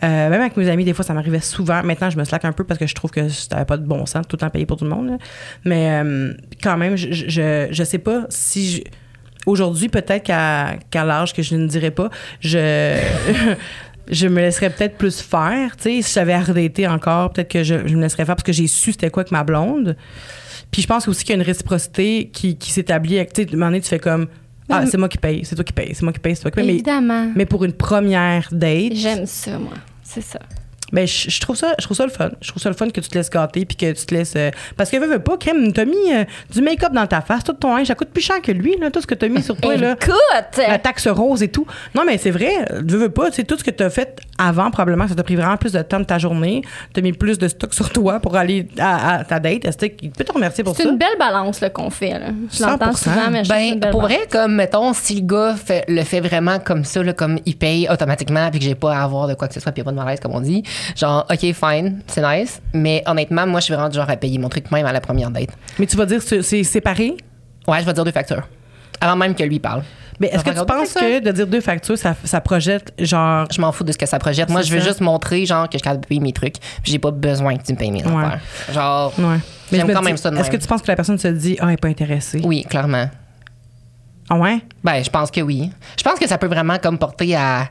Euh, 0.04 0.28
même 0.28 0.40
avec 0.40 0.56
mes 0.56 0.68
amis, 0.68 0.84
des 0.84 0.92
fois, 0.92 1.04
ça 1.04 1.14
m'arrivait 1.14 1.40
souvent. 1.40 1.82
Maintenant, 1.82 2.10
je 2.10 2.18
me 2.18 2.24
slack 2.24 2.44
un 2.44 2.52
peu 2.52 2.64
parce 2.64 2.78
que 2.78 2.86
je 2.86 2.94
trouve 2.94 3.10
que 3.10 3.28
ça 3.28 3.56
n'avait 3.56 3.64
pas 3.64 3.76
de 3.76 3.86
bon 3.86 4.04
sens 4.06 4.22
de 4.22 4.28
tout 4.28 4.36
le 4.36 4.40
temps 4.40 4.50
payer 4.50 4.66
pour 4.66 4.76
tout 4.76 4.84
le 4.84 4.90
monde. 4.90 5.18
Mais 5.64 5.90
euh, 5.90 6.34
quand 6.62 6.76
même, 6.76 6.96
je, 6.96 7.12
je, 7.12 7.68
je, 7.70 7.84
sais 7.84 7.98
pas 7.98 8.26
si 8.28 8.84
Aujourd'hui, 9.46 9.88
peut-être 9.88 10.24
qu'à 10.24 10.76
qu'à 10.90 11.04
l'âge 11.04 11.32
que 11.32 11.40
je 11.40 11.54
ne 11.54 11.68
dirais 11.68 11.92
pas, 11.92 12.10
je, 12.40 12.98
je 14.10 14.26
me 14.26 14.40
laisserais 14.40 14.70
peut-être 14.70 14.98
plus 14.98 15.20
faire. 15.20 15.76
Tu 15.76 15.82
sais, 15.82 16.02
si 16.02 16.14
j'avais 16.14 16.32
arrêté 16.32 16.88
encore, 16.88 17.32
peut-être 17.32 17.50
que 17.50 17.62
je, 17.62 17.86
je 17.86 17.94
me 17.94 18.02
laisserais 18.02 18.24
faire 18.24 18.34
parce 18.34 18.42
que 18.42 18.52
j'ai 18.52 18.66
su 18.66 18.90
c'était 18.90 19.08
quoi 19.08 19.20
avec 19.22 19.30
ma 19.30 19.44
blonde. 19.44 19.96
Puis 20.72 20.82
je 20.82 20.88
pense 20.88 21.06
aussi 21.06 21.24
qu'il 21.24 21.30
y 21.30 21.38
a 21.38 21.40
une 21.40 21.46
réciprocité 21.46 22.28
qui, 22.32 22.58
qui 22.58 22.72
s'établit. 22.72 23.24
Tu 23.32 23.42
sais, 23.42 23.48
un 23.48 23.52
moment 23.52 23.66
donné, 23.66 23.80
tu 23.80 23.88
fais 23.88 24.00
comme 24.00 24.26
Ah, 24.68 24.84
c'est 24.86 24.96
moi 24.98 25.08
qui 25.08 25.18
paye, 25.18 25.44
c'est 25.44 25.54
toi 25.54 25.64
qui 25.64 25.72
paye, 25.72 25.94
c'est 25.94 26.02
moi 26.02 26.12
qui 26.12 26.18
paye, 26.18 26.34
c'est 26.34 26.42
toi 26.42 26.50
qui 26.50 26.56
paye. 26.56 26.66
Mais, 26.66 26.72
Évidemment. 26.74 27.30
mais 27.36 27.46
pour 27.46 27.64
une 27.64 27.72
première 27.72 28.48
date, 28.52 28.94
J'aime 28.94 29.26
ça, 29.26 29.58
moi. 29.58 29.74
C'est 30.02 30.20
ça. 30.22 30.40
Ben, 30.92 31.06
je, 31.06 31.30
je 31.30 31.40
trouve 31.40 31.56
ça, 31.56 31.74
je 31.78 31.84
trouve 31.84 31.96
ça 31.96 32.04
le 32.04 32.10
fun. 32.12 32.30
Je 32.40 32.48
trouve 32.48 32.62
ça 32.62 32.68
le 32.68 32.74
fun 32.76 32.88
que 32.90 33.00
tu 33.00 33.08
te 33.08 33.16
laisses 33.18 33.30
gâter 33.30 33.64
puis 33.64 33.76
que 33.76 33.92
tu 33.92 34.06
te 34.06 34.14
laisses. 34.14 34.34
euh, 34.36 34.50
parce 34.76 34.90
que 34.90 34.96
veux, 34.98 35.06
veux 35.08 35.18
pas, 35.18 35.36
Kim, 35.36 35.72
t'as 35.72 35.84
mis 35.84 36.12
euh, 36.14 36.24
du 36.50 36.62
make-up 36.62 36.92
dans 36.92 37.06
ta 37.06 37.20
face, 37.20 37.42
tout 37.44 37.52
ton 37.54 37.74
linge, 37.76 37.86
ça 37.88 37.94
coûte 37.94 38.10
plus 38.10 38.22
cher 38.22 38.40
que 38.40 38.52
lui, 38.52 38.76
là, 38.80 38.90
tout 38.90 39.00
ce 39.00 39.06
que 39.06 39.14
t'as 39.14 39.28
mis 39.28 39.42
sur 39.42 39.56
toi, 39.56 39.76
là. 39.76 39.92
Écoute! 40.00 40.56
La 40.68 40.78
taxe 40.78 41.06
rose 41.08 41.42
et 41.42 41.48
tout. 41.48 41.66
Non, 41.94 42.02
mais 42.06 42.18
c'est 42.18 42.30
vrai, 42.30 42.50
veux, 42.70 42.98
veux 42.98 43.08
pas, 43.10 43.30
c'est 43.32 43.44
tout 43.44 43.56
ce 43.58 43.64
que 43.64 43.70
t'as 43.70 43.90
fait 43.90 44.20
avant, 44.38 44.70
probablement, 44.70 45.08
ça 45.08 45.14
t'a 45.14 45.22
pris 45.22 45.36
vraiment 45.36 45.56
plus 45.56 45.72
de 45.72 45.82
temps 45.82 46.00
de 46.00 46.04
ta 46.04 46.18
journée. 46.18 46.62
T'as 46.92 47.00
mis 47.00 47.12
plus 47.12 47.38
de 47.38 47.48
stock 47.48 47.74
sur 47.74 47.90
toi 47.90 48.20
pour 48.20 48.36
aller 48.36 48.68
à, 48.78 49.18
à 49.18 49.24
ta 49.24 49.40
date. 49.40 49.64
Est-ce 49.64 49.86
qu'il 49.86 50.10
peut 50.10 50.24
te 50.24 50.32
remercier 50.32 50.62
pour 50.62 50.76
C'est 50.76 50.84
ça? 50.84 50.88
une 50.90 50.98
belle 50.98 51.16
balance 51.18 51.60
là, 51.60 51.70
qu'on 51.70 51.90
fait. 51.90 52.10
Là. 52.18 52.26
Je 52.52 52.62
l'entends 52.62 52.90
100%. 52.92 52.96
souvent, 52.96 53.30
mais 53.30 53.44
je 53.44 53.48
trouve 53.50 53.58
que 53.58 53.64
c'est 53.64 53.68
une 53.72 53.74
Ben, 53.74 53.80
belle 53.80 53.90
pour 53.90 54.02
balance. 54.02 54.16
vrai, 54.18 54.28
comme, 54.30 54.54
mettons, 54.54 54.92
si 54.92 55.14
le 55.20 55.26
gars 55.26 55.54
fait- 55.56 55.84
le 55.88 56.02
fait 56.02 56.20
vraiment 56.20 56.58
comme 56.58 56.84
ça, 56.84 57.02
là, 57.02 57.12
comme 57.12 57.38
il 57.46 57.56
paye 57.56 57.88
automatiquement, 57.90 58.50
puis 58.50 58.58
que 58.60 58.64
j'ai 58.64 58.74
pas 58.74 58.94
à 58.96 59.02
avoir 59.02 59.26
de 59.28 59.34
quoi 59.34 59.48
que 59.48 59.54
ce 59.54 59.60
soit, 59.60 59.72
puis 59.72 59.82
pas 59.82 59.90
de 59.92 59.96
malaise, 59.96 60.20
comme 60.20 60.34
on 60.34 60.40
dit, 60.40 60.62
genre, 60.94 61.26
OK, 61.30 61.38
fine, 61.40 62.02
c'est 62.06 62.22
nice. 62.22 62.60
Mais 62.74 63.02
honnêtement, 63.06 63.46
moi, 63.46 63.60
je 63.60 63.64
suis 63.64 63.74
vraiment 63.74 63.88
du 63.88 63.96
genre 63.96 64.08
à 64.10 64.16
payer 64.16 64.38
mon 64.38 64.48
truc 64.48 64.70
même 64.70 64.86
à 64.86 64.92
la 64.92 65.00
première 65.00 65.30
date. 65.30 65.50
Mais 65.78 65.86
tu 65.86 65.96
vas 65.96 66.06
dire 66.06 66.22
c'est 66.22 66.42
c'est 66.42 66.62
séparé? 66.62 67.16
Ouais, 67.66 67.80
je 67.80 67.84
vais 67.86 67.92
dire 67.92 68.04
deux 68.04 68.12
factures. 68.12 68.46
Avant 69.00 69.16
même 69.16 69.34
que 69.34 69.42
lui 69.42 69.58
parle. 69.58 69.82
Mais 70.18 70.28
est-ce 70.28 70.42
que 70.44 70.50
tu 70.58 70.64
penses 70.64 70.94
que 70.94 71.18
de 71.20 71.30
dire 71.30 71.46
deux 71.46 71.60
factures, 71.60 71.98
ça, 71.98 72.14
ça 72.24 72.40
projette 72.40 72.94
genre. 72.98 73.46
Je 73.52 73.60
m'en 73.60 73.70
fous 73.72 73.84
de 73.84 73.92
ce 73.92 73.98
que 73.98 74.06
ça 74.06 74.18
projette. 74.18 74.48
Moi, 74.48 74.62
je 74.62 74.72
veux 74.72 74.80
ça. 74.80 74.86
juste 74.86 75.00
montrer, 75.02 75.44
genre, 75.44 75.64
que 75.66 75.72
je 75.74 75.78
suis 75.78 75.82
capable 75.82 76.00
de 76.02 76.06
payer 76.06 76.20
mes 76.20 76.32
trucs, 76.32 76.54
puis 76.82 76.92
j'ai 76.92 76.98
pas 76.98 77.10
besoin 77.10 77.56
que 77.56 77.62
tu 77.64 77.72
me 77.72 77.76
payes 77.76 77.90
mes 77.90 78.02
Ouais. 78.02 78.24
affaires. 78.24 78.40
Genre, 78.72 79.12
Ouais. 79.18 79.36
Mais 79.72 79.78
J'aime 79.78 79.92
quand 79.92 79.98
dis, 80.00 80.06
même 80.06 80.16
ça 80.16 80.30
Est-ce 80.30 80.50
que 80.50 80.56
tu 80.56 80.66
penses 80.66 80.80
que 80.80 80.86
la 80.88 80.96
personne 80.96 81.18
se 81.18 81.28
dit, 81.28 81.56
ah, 81.58 81.64
elle 81.64 81.70
n'est 81.70 81.76
pas 81.76 81.88
intéressée? 81.88 82.40
oui, 82.44 82.64
clairement. 82.64 83.10
Ah 84.30 84.36
ouais? 84.36 84.60
Ben, 84.82 85.04
je 85.04 85.10
pense 85.10 85.30
que 85.30 85.40
oui. 85.40 85.70
Je 85.98 86.02
pense 86.02 86.18
que 86.18 86.26
ça 86.28 86.38
peut 86.38 86.46
vraiment 86.46 86.78
comme 86.78 86.98
porter 86.98 87.34
à 87.36 87.68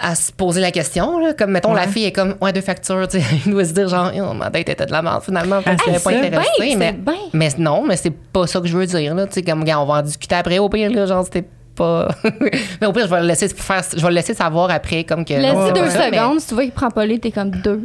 à 0.00 0.14
se 0.14 0.30
poser 0.30 0.60
la 0.60 0.70
question 0.70 1.18
là. 1.18 1.32
comme 1.34 1.50
mettons 1.50 1.74
la 1.74 1.88
fille 1.88 2.04
est 2.04 2.12
comme 2.12 2.36
ouais 2.40 2.52
deux 2.52 2.60
factures 2.60 3.08
tu 3.10 3.20
sais 3.20 3.26
il 3.46 3.50
doit 3.52 3.64
se 3.64 3.72
dire 3.72 3.88
genre 3.88 4.12
Oh, 4.16 4.32
ma 4.32 4.48
date 4.50 4.68
était 4.68 4.86
de 4.86 4.92
la 4.92 5.02
merde 5.02 5.22
finalement 5.24 5.60
parce 5.62 5.76
Ah, 5.80 5.84
qu'elle 5.84 5.94
est 5.94 5.98
c'est 5.98 6.04
pas 6.04 6.10
intéressée 6.16 6.50
Ben, 6.60 6.78
mais 6.78 6.92
bien. 6.92 7.14
mais 7.32 7.48
non 7.58 7.84
mais 7.86 7.96
c'est 7.96 8.12
pas 8.12 8.46
ça 8.46 8.60
que 8.60 8.68
je 8.68 8.76
veux 8.76 8.86
dire 8.86 9.14
là 9.14 9.26
tu 9.26 9.32
sais 9.34 9.42
comme 9.42 9.64
gars, 9.64 9.80
on 9.80 9.86
va 9.86 9.94
en 9.94 10.02
discuter 10.02 10.34
après 10.36 10.58
au 10.60 10.68
pire 10.68 10.90
là 10.92 11.06
genre 11.06 11.24
c'était 11.24 11.44
pas 11.74 12.08
mais 12.80 12.86
au 12.86 12.92
pire 12.92 13.06
je 13.06 13.10
vais 13.14 13.20
le 13.22 13.26
laisser 13.26 13.48
faire 13.48 13.82
je 13.96 14.00
vais 14.00 14.08
le 14.08 14.14
laisser 14.14 14.34
savoir 14.34 14.70
après 14.70 15.02
comme 15.04 15.24
que 15.24 15.34
Laisse-y 15.34 15.56
Ouais, 15.56 15.72
deux 15.72 15.80
ouais. 15.80 15.90
secondes. 15.90 16.38
Si 16.40 16.46
tu 16.48 16.54
vois 16.54 16.62
qu'il 16.64 16.72
prend 16.72 16.90
pas 16.90 17.04
les, 17.06 17.18
t'es 17.18 17.30
comme 17.32 17.50
deux. 17.50 17.80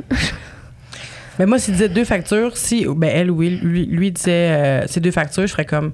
Mais 1.40 1.46
moi, 1.46 1.60
s'il 1.60 1.74
disait 1.76 1.90
deux 1.90 2.04
factures, 2.04 2.58
si 2.58 2.86
ben 2.96 3.12
elle 3.14 3.30
ou 3.30 3.42
lui, 3.42 3.86
lui 3.86 4.12
disait 4.12 4.32
euh, 4.52 4.84
c'est 4.88 5.00
deux 5.00 5.12
factures, 5.12 5.44
je 5.46 5.52
ferais 5.52 5.66
comme. 5.66 5.94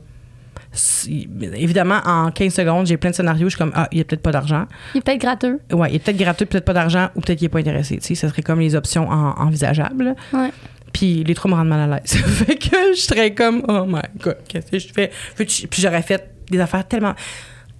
Évidemment, 1.53 1.99
en 2.05 2.31
15 2.31 2.53
secondes, 2.53 2.85
j'ai 2.87 2.97
plein 2.97 3.11
de 3.11 3.15
scénarios. 3.15 3.45
Je 3.47 3.55
suis 3.55 3.57
comme, 3.57 3.71
ah, 3.75 3.87
il 3.91 3.99
y 3.99 4.01
a 4.01 4.03
peut-être 4.03 4.21
pas 4.21 4.31
d'argent. 4.31 4.65
Il 4.93 4.99
est 4.99 5.01
peut-être 5.01 5.21
gratteux. 5.21 5.59
Ouais, 5.71 5.89
il 5.91 5.95
est 5.95 5.99
peut-être 5.99 6.17
gratuit, 6.17 6.45
peut-être 6.45 6.65
pas 6.65 6.73
d'argent, 6.73 7.09
ou 7.15 7.21
peut-être 7.21 7.37
qu'il 7.39 7.45
est 7.45 7.49
pas 7.49 7.59
intéressé. 7.59 7.97
Tu 7.97 8.07
sais, 8.07 8.15
ça 8.15 8.29
serait 8.29 8.41
comme 8.41 8.59
les 8.59 8.75
options 8.75 9.09
en- 9.09 9.35
envisageables. 9.39 10.15
Ouais. 10.33 10.49
Puis 10.91 11.23
les 11.23 11.33
trois 11.35 11.49
me 11.49 11.55
rendent 11.55 11.67
mal 11.69 11.91
à 11.91 11.95
l'aise. 11.97 12.15
fait 12.17 12.55
que 12.55 12.75
je 12.95 12.99
serais 13.01 13.33
comme, 13.33 13.63
oh 13.67 13.85
my 13.87 14.01
god, 14.21 14.37
qu'est-ce 14.47 14.69
que 14.71 14.79
je 14.79 14.87
fais? 14.93 15.11
Puis 15.35 15.81
j'aurais 15.81 16.01
fait 16.03 16.29
des 16.49 16.59
affaires 16.59 16.87
tellement. 16.87 17.13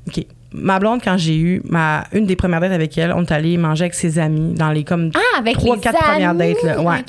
OK. 0.08 0.26
Ma 0.56 0.78
blonde, 0.78 1.02
quand 1.04 1.18
j'ai 1.18 1.36
eu 1.36 1.62
ma, 1.66 2.04
une 2.14 2.28
des 2.28 2.36
premières 2.36 2.60
dates 2.62 2.74
avec 2.74 2.96
elle, 2.98 3.12
on 3.14 3.24
est 3.24 3.32
allé 3.32 3.58
manger 3.58 3.86
avec 3.86 3.96
ses 3.96 4.20
amis 4.20 4.54
dans 4.54 4.70
les 4.72 4.84
comme. 4.84 5.10
Ah, 5.16 5.40
avec 5.40 5.56
Trois, 5.56 5.76
les 5.76 5.82
quatre 5.82 5.98
premières 5.98 6.30
amis. 6.30 6.40
dates, 6.54 6.64
là. 6.64 6.82
Ouais. 6.82 7.04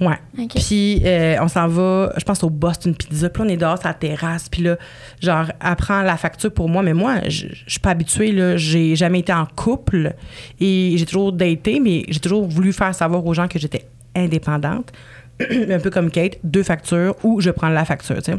Ouais. 0.00 0.48
Puis 0.54 1.02
euh, 1.04 1.36
on 1.40 1.48
s'en 1.48 1.66
va, 1.66 2.12
je 2.16 2.24
pense 2.24 2.42
au 2.44 2.50
Boston 2.50 2.94
Pizza. 2.94 3.28
Puis 3.28 3.42
là, 3.42 3.48
on 3.48 3.52
est 3.52 3.56
dehors 3.56 3.78
sur 3.78 3.88
la 3.88 3.94
terrasse. 3.94 4.48
Puis 4.48 4.62
là, 4.62 4.76
genre, 5.20 5.46
elle 5.64 5.76
prend 5.76 6.02
la 6.02 6.16
facture 6.16 6.52
pour 6.52 6.68
moi. 6.68 6.82
Mais 6.82 6.94
moi, 6.94 7.28
je 7.28 7.46
je 7.48 7.70
suis 7.70 7.80
pas 7.80 7.90
habituée. 7.90 8.32
là. 8.32 8.56
J'ai 8.56 8.94
jamais 8.96 9.20
été 9.20 9.32
en 9.32 9.46
couple. 9.46 10.14
Et 10.60 10.94
j'ai 10.96 11.06
toujours 11.06 11.32
daté, 11.32 11.80
mais 11.80 12.04
j'ai 12.08 12.20
toujours 12.20 12.46
voulu 12.46 12.72
faire 12.72 12.94
savoir 12.94 13.24
aux 13.26 13.34
gens 13.34 13.48
que 13.48 13.58
j'étais 13.58 13.86
indépendante. 14.14 14.92
Un 15.40 15.78
peu 15.78 15.90
comme 15.90 16.10
Kate, 16.10 16.38
deux 16.44 16.62
factures 16.62 17.14
ou 17.24 17.40
je 17.40 17.50
prends 17.50 17.68
la 17.68 17.84
facture, 17.84 18.22
tu 18.22 18.32
sais. 18.32 18.38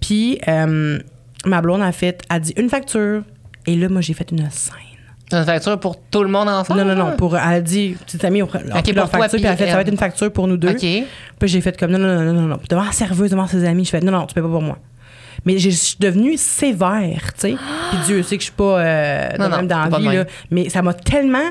Puis 0.00 0.38
euh, 0.48 0.98
ma 1.46 1.60
blonde 1.60 1.82
a 1.82 1.92
fait, 1.92 2.22
a 2.28 2.40
dit 2.40 2.52
une 2.56 2.68
facture. 2.68 3.22
Et 3.66 3.74
là, 3.76 3.88
moi, 3.88 4.00
j'ai 4.00 4.14
fait 4.14 4.30
une 4.30 4.48
scène. 4.50 4.74
C'est 5.28 5.38
une 5.38 5.44
facture 5.44 5.80
pour 5.80 5.98
tout 5.98 6.22
le 6.22 6.28
monde 6.28 6.48
ensemble? 6.48 6.80
Non, 6.80 6.94
non, 6.94 6.94
non. 6.94 7.16
Pour, 7.16 7.36
elle 7.36 7.42
a 7.42 7.60
dit, 7.60 7.96
petite 8.04 8.24
amie, 8.24 8.42
on 8.42 8.46
prend 8.46 8.60
leur 8.60 9.10
facture, 9.10 9.38
puis 9.38 9.40
elle 9.40 9.46
a 9.46 9.56
fait, 9.56 9.68
ça 9.68 9.74
va 9.74 9.80
être 9.80 9.90
une 9.90 9.98
facture 9.98 10.32
pour 10.32 10.46
nous 10.46 10.56
deux. 10.56 10.74
Puis 10.74 11.48
j'ai 11.48 11.60
fait 11.60 11.76
comme 11.78 11.90
non, 11.90 11.98
non, 11.98 12.22
non, 12.22 12.32
non, 12.32 12.42
non. 12.42 12.58
Devant 12.68 12.84
la 12.84 12.92
serveuse, 12.92 13.30
devant 13.30 13.46
ses 13.46 13.64
amis, 13.64 13.84
je 13.84 13.90
fais 13.90 14.00
non, 14.00 14.12
non, 14.12 14.26
tu 14.26 14.34
peux 14.34 14.42
pas 14.42 14.48
pour 14.48 14.62
moi. 14.62 14.78
Mais 15.44 15.58
je 15.58 15.70
suis 15.70 15.96
devenue 16.00 16.36
sévère, 16.36 17.32
tu 17.34 17.40
sais. 17.40 17.56
Puis 17.90 17.98
Dieu 18.06 18.22
sait 18.22 18.36
que 18.36 18.42
je 18.42 18.46
suis 18.46 18.56
pas 18.56 18.80
euh, 18.80 19.28
de 19.32 19.38
Non, 19.38 19.48
non, 19.48 19.56
même 19.58 19.66
dans 19.66 19.84
la 19.84 19.98
vie, 19.98 20.16
là. 20.16 20.24
Mais 20.50 20.68
ça 20.70 20.82
m'a 20.82 20.94
tellement 20.94 21.50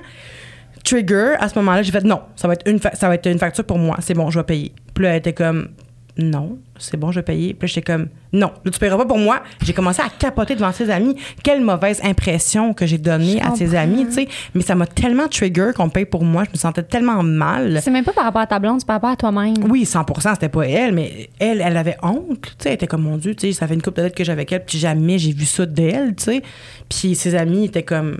trigger 0.83 1.35
à 1.39 1.49
ce 1.49 1.55
moment-là. 1.59 1.81
J'ai 1.81 1.91
fait 1.91 2.03
non, 2.03 2.21
ça 2.35 2.47
va 2.47 2.53
être 2.53 2.69
une, 2.69 2.79
ça 2.79 3.07
va 3.07 3.15
être 3.15 3.25
une 3.25 3.39
facture 3.39 3.63
pour 3.63 3.77
moi. 3.77 3.97
C'est 4.01 4.13
bon, 4.13 4.29
je 4.29 4.39
vais 4.39 4.45
payer. 4.45 4.71
Puis 4.93 5.03
là, 5.03 5.11
elle 5.11 5.17
était 5.17 5.33
comme 5.33 5.69
non, 6.17 6.57
c'est 6.77 6.97
bon, 6.97 7.11
je 7.11 7.19
vais 7.19 7.23
payer. 7.23 7.53
Puis 7.53 7.67
j'étais 7.67 7.81
comme 7.81 8.07
non, 8.31 8.51
là, 8.63 8.71
tu 8.71 8.79
paieras 8.79 8.97
pas 8.97 9.05
pour 9.05 9.17
moi. 9.17 9.41
J'ai 9.61 9.73
commencé 9.73 10.01
à 10.01 10.09
capoter 10.09 10.55
devant 10.55 10.71
ses 10.71 10.89
amis. 10.89 11.15
Quelle 11.43 11.61
mauvaise 11.61 11.99
impression 12.03 12.73
que 12.73 12.85
j'ai 12.85 12.97
donnée 12.97 13.41
à 13.41 13.55
ses 13.55 13.75
amis, 13.75 14.05
tu 14.07 14.13
sais. 14.13 14.27
Mais 14.53 14.61
ça 14.61 14.75
m'a 14.75 14.87
tellement 14.87 15.27
trigger 15.27 15.71
qu'on 15.75 15.89
paye 15.89 16.05
pour 16.05 16.23
moi. 16.23 16.43
Je 16.45 16.51
me 16.51 16.57
sentais 16.57 16.83
tellement 16.83 17.21
mal. 17.23 17.79
C'est 17.81 17.91
même 17.91 18.05
pas 18.05 18.13
par 18.13 18.25
rapport 18.25 18.41
à 18.41 18.47
ta 18.47 18.59
blonde, 18.59 18.79
c'est 18.79 18.87
par 18.87 18.95
rapport 18.95 19.09
à 19.09 19.15
toi-même. 19.15 19.55
Oui, 19.69 19.83
100% 19.83 20.33
c'était 20.33 20.49
pas 20.49 20.67
elle, 20.67 20.93
mais 20.93 21.29
elle, 21.39 21.61
elle 21.61 21.77
avait 21.77 21.97
honte. 22.01 22.41
Tu 22.41 22.49
sais, 22.59 22.69
elle 22.69 22.75
était 22.75 22.87
comme, 22.87 23.03
mon 23.03 23.17
Dieu, 23.17 23.35
tu 23.35 23.47
sais, 23.47 23.53
ça 23.53 23.67
fait 23.67 23.73
une 23.73 23.81
couple 23.81 23.97
de 23.97 24.03
dates 24.03 24.15
que 24.15 24.23
j'avais 24.23 24.41
avec 24.41 24.51
elle, 24.51 24.65
puis 24.65 24.77
jamais 24.77 25.17
j'ai 25.17 25.33
vu 25.33 25.45
ça 25.45 25.65
d'elle, 25.65 26.15
tu 26.15 26.23
sais. 26.23 26.43
Puis 26.89 27.15
ses 27.15 27.35
amis 27.35 27.65
étaient 27.65 27.83
comme 27.83 28.17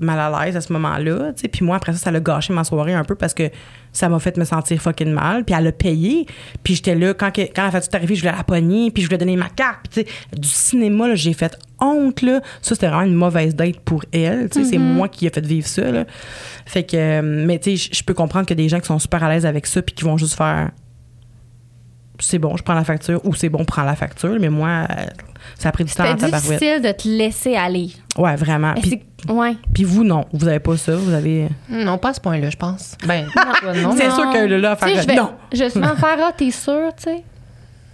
mal 0.00 0.18
à 0.18 0.44
l'aise 0.44 0.56
à 0.56 0.60
ce 0.60 0.72
moment-là. 0.72 1.32
Puis 1.52 1.64
moi, 1.64 1.76
après 1.76 1.92
ça, 1.92 1.98
ça 1.98 2.10
l'a 2.10 2.20
gâché 2.20 2.52
ma 2.52 2.64
soirée 2.64 2.94
un 2.94 3.04
peu 3.04 3.14
parce 3.14 3.34
que 3.34 3.50
ça 3.92 4.08
m'a 4.08 4.18
fait 4.18 4.36
me 4.36 4.44
sentir 4.44 4.80
fucking 4.80 5.10
mal. 5.12 5.44
Puis 5.44 5.54
elle 5.58 5.66
a 5.66 5.72
payé. 5.72 6.26
Puis 6.62 6.76
j'étais 6.76 6.94
là, 6.94 7.14
quand, 7.14 7.30
que- 7.32 7.42
quand 7.42 7.64
la 7.64 7.70
facture 7.70 7.92
est 7.92 7.96
arrivée, 7.96 8.14
je 8.14 8.20
voulais 8.22 8.36
la 8.36 8.44
pogner, 8.44 8.90
puis 8.90 9.02
je 9.02 9.08
voulais 9.08 9.18
donner 9.18 9.36
ma 9.36 9.48
carte. 9.48 9.86
Puis 9.90 10.04
du 10.36 10.48
cinéma, 10.48 11.14
j'ai 11.14 11.32
fait 11.32 11.58
honte, 11.80 12.22
là. 12.22 12.40
Ça, 12.62 12.74
c'était 12.74 12.88
vraiment 12.88 13.02
une 13.02 13.14
mauvaise 13.14 13.54
date 13.54 13.80
pour 13.80 14.04
elle. 14.12 14.48
C'est 14.52 14.78
moi 14.78 15.08
qui 15.08 15.26
ai 15.26 15.30
fait 15.30 15.44
vivre 15.44 15.66
ça, 15.66 15.90
là. 15.90 16.04
Fait 16.66 16.84
que, 16.84 16.96
euh, 16.96 17.22
mais 17.46 17.58
tu 17.58 17.76
sais, 17.76 17.90
je 17.92 18.02
peux 18.04 18.14
comprendre 18.14 18.46
que 18.46 18.54
des 18.54 18.68
gens 18.68 18.80
qui 18.80 18.86
sont 18.86 18.98
super 18.98 19.24
à 19.24 19.28
l'aise 19.32 19.46
avec 19.46 19.66
ça, 19.66 19.82
puis 19.82 19.94
qui 19.94 20.04
vont 20.04 20.16
juste 20.16 20.36
faire 20.36 20.70
c'est 22.20 22.38
bon, 22.38 22.56
je 22.56 22.62
prends 22.62 22.74
la 22.74 22.84
facture 22.84 23.20
ou 23.24 23.34
c'est 23.34 23.48
bon, 23.48 23.64
prends 23.64 23.82
la 23.84 23.96
facture. 23.96 24.36
Mais 24.40 24.48
moi, 24.48 24.86
euh, 24.90 25.04
ça 25.58 25.70
a 25.70 25.72
pris 25.72 25.84
du 25.84 25.92
temps 25.92 26.04
C'était 26.04 26.30
tabarouette. 26.30 26.58
difficile 26.60 26.82
de 26.82 26.92
te 26.92 27.08
laisser 27.08 27.56
aller. 27.56 27.90
Ouais, 28.16 28.36
vraiment. 28.36 28.74
Puis, 28.74 29.02
c'est- 29.26 29.30
ouais. 29.32 29.56
puis 29.72 29.84
vous, 29.84 30.04
non. 30.04 30.24
Vous 30.32 30.46
avez 30.48 30.60
pas 30.60 30.76
ça. 30.76 30.94
Vous 30.96 31.12
avez. 31.12 31.48
Non, 31.68 31.98
pas 31.98 32.10
à 32.10 32.14
ce 32.14 32.20
point-là, 32.20 32.50
je 32.50 32.56
pense. 32.56 32.96
Ben, 33.06 33.26
non. 33.82 33.92
C'est 33.96 34.10
sûr 34.10 34.30
que 34.32 34.44
là, 34.46 34.72
à 34.72 34.76
faire 34.76 35.00
je 35.02 35.06
vais, 35.06 35.14
non. 35.16 35.32
Je 35.52 35.58
vais 35.58 35.70
souvent 35.70 35.94
faire, 35.96 36.18
ah, 36.20 36.32
t'es 36.36 36.50
sûr, 36.50 36.90
tu 36.96 37.04
sais. 37.04 37.24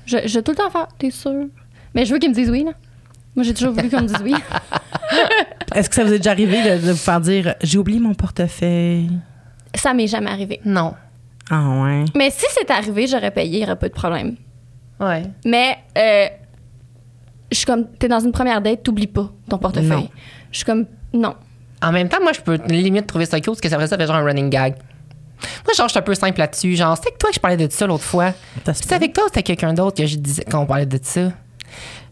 Je, 0.07 0.18
je 0.27 0.35
vais 0.39 0.43
tout 0.43 0.53
le 0.53 0.57
temps 0.57 0.70
faire, 0.70 0.89
t'es 0.99 1.11
sûr. 1.11 1.47
Mais 1.95 2.05
je 2.05 2.12
veux 2.12 2.18
qu'ils 2.18 2.31
me 2.31 2.35
disent 2.35 2.51
oui, 2.51 2.64
là. 2.64 2.72
Moi, 3.35 3.45
j'ai 3.45 3.53
toujours 3.55 3.72
voulu 3.74 3.91
qu'on 3.91 4.01
me 4.03 4.07
dise 4.07 4.20
oui. 4.22 4.35
Est-ce 5.74 5.89
que 5.89 5.95
ça 5.95 6.05
vous 6.05 6.12
est 6.12 6.18
déjà 6.18 6.31
arrivé 6.31 6.57
de, 6.62 6.87
de 6.87 6.91
vous 6.93 6.97
faire 6.97 7.20
dire 7.20 7.55
j'ai 7.62 7.79
oublié 7.79 8.01
mon 8.01 8.14
portefeuille? 8.14 9.11
Ça 9.74 9.93
m'est 9.95 10.07
jamais 10.07 10.31
arrivé. 10.31 10.61
Non. 10.64 10.95
Ah 11.51 11.82
ouais. 11.82 12.05
Mais 12.14 12.30
si 12.30 12.47
c'est 12.51 12.70
arrivé, 12.70 13.07
j'aurais 13.07 13.30
payé, 13.30 13.59
il 13.59 13.59
n'y 13.59 13.64
aurait 13.64 13.76
pas 13.78 13.88
de 13.88 13.94
problème. 13.94 14.36
Ouais. 14.99 15.22
Mais 15.44 15.78
euh, 15.97 16.26
je 17.51 17.57
suis 17.57 17.66
comme, 17.66 17.86
t'es 17.99 18.09
dans 18.09 18.20
une 18.20 18.32
première 18.32 18.61
date, 18.61 18.82
t'oublies 18.82 19.07
pas 19.07 19.30
ton 19.49 19.59
portefeuille. 19.59 19.88
Non. 19.88 20.09
Je 20.51 20.57
suis 20.57 20.64
comme, 20.64 20.86
non. 21.12 21.34
En 21.82 21.92
même 21.92 22.09
temps, 22.09 22.22
moi, 22.22 22.32
je 22.32 22.40
peux 22.40 22.59
limite 22.68 23.07
trouver 23.07 23.26
ça 23.26 23.38
cute 23.38 23.47
parce 23.47 23.61
que 23.61 23.68
ça 23.68 23.78
fait 23.78 23.86
ça 23.86 23.97
fait 23.97 24.07
genre 24.07 24.16
un 24.16 24.24
running 24.24 24.51
gag. 24.51 24.74
Moi, 25.64 25.74
genre, 25.76 25.86
je 25.88 25.92
suis 25.92 25.99
un 25.99 26.03
peu 26.03 26.14
simple 26.14 26.38
là-dessus. 26.38 26.74
Genre, 26.76 26.97
c'était 26.97 27.09
avec 27.09 27.18
toi 27.18 27.28
que 27.28 27.34
je 27.34 27.40
parlais 27.40 27.57
de 27.57 27.70
ça 27.70 27.86
l'autre 27.86 28.05
fois. 28.05 28.32
C'était 28.72 28.94
avec 28.94 29.12
toi 29.12 29.24
ou 29.24 29.26
c'était 29.28 29.42
quelqu'un 29.42 29.74
d'autre 29.74 29.97
que 29.97 30.07
je 30.07 30.16
disais 30.16 30.44
qu'on 30.44 30.64
parlait 30.66 30.86
de 30.86 30.99
ça? 31.03 31.32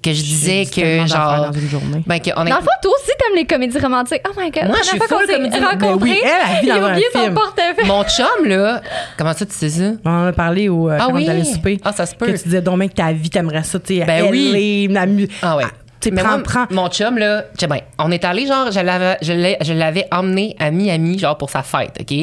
Que 0.02 0.12
je 0.12 0.20
disais 0.22 0.66
que, 0.66 1.06
genre. 1.06 1.46
dans 1.46 1.52
une 1.52 1.68
journée. 1.70 2.02
Ben, 2.06 2.18
que 2.20 2.28
on 2.36 2.44
est- 2.44 2.50
Dans 2.50 2.56
le 2.56 2.62
fond, 2.62 2.68
toi 2.82 2.92
aussi, 2.94 3.10
t'aimes 3.18 3.36
les 3.36 3.46
comédies 3.46 3.78
romantiques. 3.78 4.20
Oh 4.28 4.32
my 4.38 4.50
God. 4.50 4.66
Moi, 4.66 4.76
je 4.82 4.88
suis 4.88 4.98
s'est 4.98 5.06
comédie- 5.08 5.58
Ben 5.58 5.64
rencontrés, 5.64 6.10
oui, 6.10 6.20
elle, 6.22 6.60
vit 6.60 6.66
il 6.66 6.68
dans 6.68 6.74
a 6.74 6.88
un 6.88 6.90
oublié 6.92 7.06
film. 7.10 7.24
son 7.24 7.32
portefeuille. 7.34 7.86
Mon 7.86 8.04
chum, 8.04 8.46
là. 8.46 8.82
Comment 9.16 9.32
ça, 9.32 9.46
tu 9.46 9.54
sais 9.54 9.70
ça? 9.70 9.92
On 10.04 10.10
en 10.10 10.26
a 10.26 10.32
parlé 10.32 10.68
au, 10.68 10.90
euh, 10.90 10.98
Ah 11.00 11.06
quand 11.06 11.14
oui? 11.14 11.24
on 11.26 11.30
allait 11.30 11.44
souper. 11.44 11.80
Ah, 11.82 11.92
ça 11.92 12.04
se 12.04 12.14
peut. 12.14 12.26
Que 12.26 12.32
tu 12.36 12.44
disais 12.44 12.60
donc 12.60 12.80
que 12.90 12.94
ta 12.94 13.12
vie, 13.12 13.30
t'aimerais 13.30 13.62
ça, 13.62 13.78
tu 13.80 13.96
sais, 13.98 14.04
Ben 14.04 14.26
oui. 14.30 14.88
LA, 14.90 15.06
mu- 15.06 15.26
Ah 15.40 15.56
ouais. 15.56 15.64
tu 16.00 16.10
sais, 16.10 16.14
Mais 16.14 16.20
prends, 16.22 16.32
moi, 16.32 16.42
prends. 16.42 16.66
Mon 16.68 16.88
chum, 16.90 17.16
là, 17.16 17.40
tu 17.42 17.48
sais 17.60 17.66
bien, 17.66 17.80
on 17.98 18.10
est 18.10 18.24
allé, 18.26 18.46
genre, 18.46 18.70
je 18.70 18.80
l'avais, 18.80 19.16
je 19.22 19.72
emmené 20.14 20.54
à 20.60 20.70
Miami, 20.70 21.18
genre, 21.18 21.38
pour 21.38 21.48
sa 21.48 21.62
fête, 21.62 21.96
OK? 21.98 22.14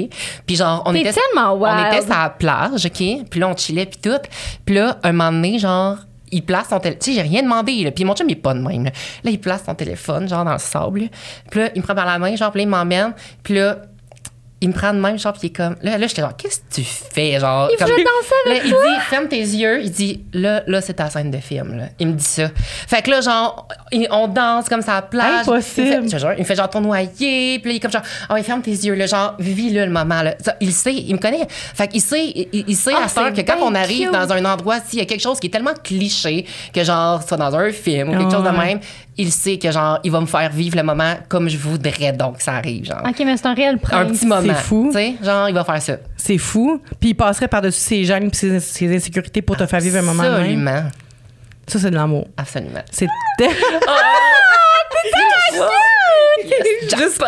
Puis, 0.46 0.56
genre, 0.56 0.84
on 0.86 0.94
était. 0.94 1.14
tellement 1.14 1.54
On 1.56 1.64
wild. 1.64 1.88
était 1.94 2.02
sur 2.06 2.10
la 2.16 2.30
plage, 2.30 2.86
OK? 2.86 3.26
Puis 3.28 3.40
là, 3.40 3.48
on 3.48 3.58
chillait, 3.58 3.88
puis 3.88 4.00
tout. 4.04 4.20
Puis 4.68 4.76
là, 4.76 4.98
un 5.02 5.14
moment 5.14 5.32
donné, 5.32 5.58
genre, 5.58 5.96
il 6.32 6.44
place 6.44 6.70
son 6.70 6.80
téléphone. 6.80 7.00
Tu 7.02 7.12
sais, 7.12 7.16
j'ai 7.18 7.22
rien 7.22 7.44
demandé, 7.44 7.84
là. 7.84 7.92
Puis 7.92 8.04
mon 8.06 8.16
chum, 8.16 8.28
il 8.30 8.34
est 8.34 8.36
pas 8.36 8.54
de 8.54 8.60
même, 8.60 8.86
là. 8.86 8.92
Il 9.24 9.40
place 9.40 9.64
son 9.66 9.76
téléphone, 9.76 10.28
genre, 10.28 10.46
dans 10.46 10.54
le 10.54 10.60
sable. 10.60 11.02
là. 11.02 11.08
Puis 11.50 11.60
là, 11.60 11.70
il 11.76 11.82
me 11.82 11.84
prend 11.86 11.96
par 11.96 12.06
la 12.06 12.18
main, 12.20 12.36
genre, 12.36 12.52
puis 12.52 12.60
là, 12.60 12.64
il 12.64 12.70
m'emmène. 12.70 13.14
Puis 13.44 13.56
là, 13.56 13.78
il 14.62 14.70
me 14.70 14.74
prend 14.74 14.94
de 14.94 15.00
même, 15.00 15.18
genre, 15.18 15.34
puis 15.34 15.42
il 15.44 15.46
est 15.48 15.54
comme. 15.56 15.76
Là, 15.82 15.98
là 15.98 16.06
j'étais 16.08 16.22
genre, 16.22 16.36
qu'est-ce 16.38 16.60
que 16.60 16.76
tu 16.76 16.84
fais, 16.84 17.40
genre? 17.40 17.68
Il 17.72 17.78
comme- 17.78 17.90
voulait 17.90 18.04
danser 18.04 18.34
avec 18.46 18.64
Là, 18.64 18.70
il 18.70 18.72
dit, 18.72 19.02
ferme 19.10 19.28
tes 19.28 19.40
yeux. 19.40 19.82
Il 19.82 19.92
dit, 19.92 20.24
là, 20.34 20.62
là, 20.68 20.82
c'est 20.82 20.94
ta 20.94 21.10
scène 21.10 21.32
de 21.32 21.38
film, 21.40 21.78
là. 21.78 21.86
Il 22.00 22.08
me 22.10 22.14
dit 22.14 22.24
ça. 22.24 22.50
Fait 22.88 23.02
que 23.02 23.10
là, 23.10 23.22
genre, 23.22 23.68
on 24.12 24.28
danse 24.28 24.70
comme 24.70 24.82
ça 24.84 24.94
à 24.94 24.96
la 24.96 25.02
plage. 25.02 25.48
Impossible. 25.48 25.88
Il 25.88 26.02
me 26.02 26.10
fait, 26.10 26.20
jure, 26.20 26.34
il 26.34 26.40
me 26.40 26.44
fait 26.46 26.56
genre 26.56 26.70
tournoyer. 26.70 27.60
Puis 27.60 27.64
là, 27.66 27.72
il 27.72 27.76
est 27.76 27.80
comme 27.80 27.92
genre, 27.92 28.04
ah 28.30 28.34
ouais, 28.36 28.44
ferme 28.44 28.62
tes 28.62 28.72
yeux, 28.72 28.94
là. 28.94 29.08
Genre, 29.08 29.36
vis-le 29.40 29.86
le 29.86 29.92
moment, 29.92 30.22
là. 30.22 30.36
Ça, 30.40 30.56
il 30.62 30.72
sait, 30.72 30.94
il 30.94 31.14
me 31.16 31.20
connaît. 31.20 31.48
Fait 31.50 31.88
qu'il 31.88 32.02
sait, 32.02 32.26
il, 32.28 32.66
il 32.68 32.76
sait 32.76 32.94
Ah, 32.96 33.06
à 33.06 33.08
c'est 33.08 33.34
que 33.34 33.42
quand 33.42 33.58
on 33.62 33.74
arrive 33.74 34.10
cute. 34.10 34.14
dans 34.14 34.32
un 34.32 34.46
endroit, 34.46 34.78
s'il 34.86 35.00
y 35.00 35.02
a 35.02 35.06
quelque 35.06 35.22
chose 35.22 35.40
qui 35.40 35.48
est 35.48 35.52
tellement 35.52 35.74
cliché, 35.84 36.46
que 36.74 36.84
genre, 36.84 37.24
soit 37.28 37.38
dans 37.38 37.56
un 37.56 37.72
film 37.72 38.10
ou 38.10 38.18
quelque 38.18 38.32
chose 38.32 38.44
de 38.44 38.50
même, 38.50 38.80
il 39.22 39.32
sait 39.32 39.58
que 39.58 39.72
genre, 39.72 40.00
il 40.04 40.12
va 40.12 40.20
me 40.22 40.26
faire 40.26 40.50
vivre 40.52 40.76
le 40.78 40.84
moment 40.84 41.14
comme 41.30 41.48
je 41.50 41.58
voudrais 41.58 42.12
donc 42.14 42.38
que 42.38 42.44
ça 42.44 42.54
arrive, 42.54 42.86
genre. 42.86 43.02
OK, 43.08 43.16
mais 43.26 43.38
c'est 43.38 43.46
un 43.48 43.54
réel 43.54 43.76
Un 43.76 43.78
prince. 43.78 44.18
petit 44.20 44.26
moment. 44.26 44.54
fou. 44.56 44.88
Tu 44.92 44.98
sais, 44.98 45.16
genre, 45.24 45.48
il 45.50 45.54
va 45.56 45.64
faire 45.64 45.82
ça. 45.82 45.98
C'est 46.18 46.38
fou. 46.38 46.82
Puis 47.00 47.10
il 47.10 47.16
passerait 47.16 47.48
par-dessus 47.48 47.80
ses 47.80 48.04
gênes 48.04 48.30
et 48.32 48.36
ses, 48.36 48.60
ses 48.60 48.96
insécurités 48.96 49.42
pour 49.42 49.58
te 49.58 49.66
faire 49.66 49.80
vivre 49.80 49.98
un 50.00 50.02
moment. 50.02 50.24
Absolument. 50.24 50.84
Ça, 51.68 51.80
c'est 51.80 51.92
de 51.92 51.96
l'amour. 51.96 52.28
Absolument. 52.38 52.82
C'est 52.92 53.08
Juste 56.98 57.24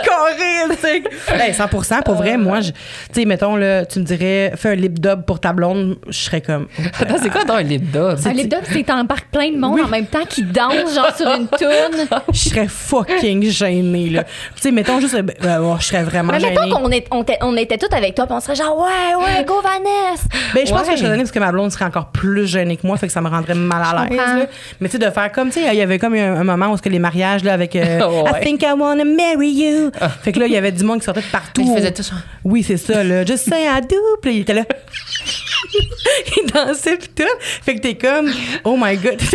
sais. 0.82 1.04
Hey, 1.34 1.52
100% 1.54 2.04
pour 2.04 2.16
vrai, 2.16 2.38
moi, 2.38 2.62
je- 2.62 2.72
tu 2.72 2.78
sais, 3.14 3.26
mettons, 3.26 3.56
là, 3.56 3.86
tu 3.86 4.00
me 4.00 4.04
dirais, 4.04 4.52
fais 4.56 4.70
un 4.70 4.76
lip 4.76 5.00
dub 5.00 5.24
pour 5.26 5.40
ta 5.40 5.54
blonde, 5.54 5.98
je 6.08 6.18
serais 6.18 6.42
comme. 6.42 6.68
Attends, 7.00 7.16
c'est 7.22 7.30
quoi 7.30 7.44
dans 7.44 7.56
un 7.56 7.62
lip 7.64 7.90
dub? 7.92 8.18
Un 8.26 8.34
lip 8.34 8.50
dub, 8.50 8.60
c'est 8.72 8.84
t'embarques 8.84 9.28
plein 9.32 9.52
de 9.52 9.58
monde 9.58 9.80
en 9.82 9.88
même 9.88 10.06
temps 10.06 10.26
qui 10.28 10.44
danse, 10.44 10.94
genre 10.94 11.16
sur 11.16 11.28
une 11.30 11.48
toune. 11.48 12.08
Je 12.34 12.50
serais 12.50 12.68
fucking 12.68 13.44
gênée, 13.50 14.10
là. 14.10 14.24
Tu 14.24 14.62
sais, 14.62 14.72
mettons 14.72 15.00
juste. 15.00 15.16
ben, 15.22 15.34
ben, 15.42 15.60
oh, 15.62 15.76
je 15.80 15.86
serais 15.86 16.04
vraiment 16.04 16.34
Mais 16.34 16.40
gênée. 16.40 16.56
mettons 16.60 16.70
qu'on 16.76 16.90
est, 16.92 17.06
on 17.12 17.22
était, 17.22 17.38
on 17.42 17.56
était 17.58 17.78
tous 17.78 17.94
avec 17.96 18.16
toi, 18.16 18.26
puis 18.26 18.36
on 18.36 18.40
serait 18.40 18.56
genre, 18.56 18.78
ouais, 18.78 19.16
ouais, 19.24 19.46
go 19.46 19.56
Vanessa. 19.62 20.24
Ben, 20.54 20.66
je 20.66 20.72
pense 20.72 20.82
Ouais. 20.82 20.88
que 20.88 20.92
je 20.94 20.98
serais 20.98 21.10
gênée 21.12 21.18
parce 21.24 21.32
que 21.32 21.40
ma 21.40 21.52
blonde 21.52 21.72
serait 21.72 21.86
encore 21.86 22.08
plus 22.08 22.48
gênée 22.48 22.78
que 22.78 22.86
moi, 22.86 22.98
fait 22.98 23.08
que 23.08 23.14
ça 23.14 23.22
me 23.22 23.30
rendrait 23.30 23.54
mal 23.56 23.82
à 23.84 24.06
l'aise. 24.06 24.48
Mais 24.80 24.90
tu 24.90 24.94
sais, 24.98 25.06
de 25.06 25.10
faire 25.12 25.32
comme, 25.32 25.50
tu 25.50 25.62
sais, 25.62 25.68
il 25.72 25.78
y 25.78 25.82
avait 25.82 26.00
comme 26.00 26.14
un, 26.16 26.36
un 26.40 26.44
moment 26.44 26.68
où 26.70 26.78
ce 26.78 26.82
que 26.82 26.90
les 26.90 27.00
mariages, 27.00 27.44
là, 27.44 27.54
avec 27.54 27.76
euh, 27.76 28.00
Ouais. 28.24 28.42
I 28.42 28.44
think 28.44 28.64
I 28.64 28.73
wanna 28.76 29.06
marry 29.06 29.50
you. 29.52 29.92
fait 30.24 30.32
que 30.32 30.40
là, 30.40 30.46
il 30.48 30.52
y 30.54 30.58
avait 30.58 30.72
du 30.72 30.84
monde 30.84 31.00
qui 31.00 31.06
sortait 31.06 31.22
de 31.22 31.26
partout. 31.32 31.62
Mais 31.64 31.72
il 31.72 31.76
faisait 31.76 31.94
tout 31.94 32.04
ça. 32.04 32.16
Oui, 32.44 32.64
c'est 32.64 32.78
ça, 32.78 33.04
là. 33.04 33.26
Just 33.26 33.50
say 33.50 33.64
I 33.66 33.82
do. 33.82 33.96
Puis 34.22 34.32
là, 34.32 34.38
il 34.38 34.42
était 34.42 34.54
là. 34.54 34.64
il 36.38 36.52
dansait, 36.52 36.98
pis 36.98 37.10
tout. 37.10 37.24
Fait 37.64 37.76
que 37.76 37.82
t'es 37.82 37.96
comme, 37.96 38.32
oh 38.64 38.76
my 38.80 38.96
god. 38.98 39.22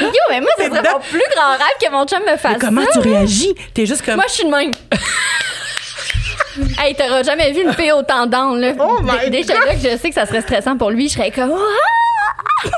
Yo, 0.00 0.08
mais 0.30 0.40
moi, 0.40 0.50
c'est 0.56 0.68
mon 0.70 0.74
plus 1.00 1.22
grand 1.36 1.52
rêve 1.52 1.76
que 1.80 1.90
mon 1.92 2.06
chum 2.06 2.20
me 2.22 2.36
fasse 2.36 2.54
Mais 2.54 2.58
comment 2.58 2.82
ça. 2.90 3.00
tu 3.00 3.08
réagis? 3.08 3.54
T'es 3.74 3.86
juste 3.86 4.04
comme. 4.04 4.16
Moi, 4.16 4.24
je 4.26 4.32
suis 4.32 4.44
de 4.44 4.50
même. 4.50 4.70
hey, 6.82 6.94
t'auras 6.94 7.22
jamais 7.22 7.52
vu 7.52 7.62
une 7.62 7.72
fille 7.74 7.92
autant 7.92 8.26
down, 8.26 8.58
là. 8.58 8.72
Oh 8.80 8.98
my 9.02 9.30
Dé- 9.30 9.42
Déjà 9.42 9.54
là 9.54 9.74
que 9.74 9.80
je 9.80 9.96
sais 9.98 10.08
que 10.08 10.14
ça 10.14 10.26
serait 10.26 10.40
stressant 10.40 10.76
pour 10.76 10.90
lui, 10.90 11.08
je 11.08 11.14
serais 11.14 11.30
comme... 11.30 11.52
Ah! 11.54 12.68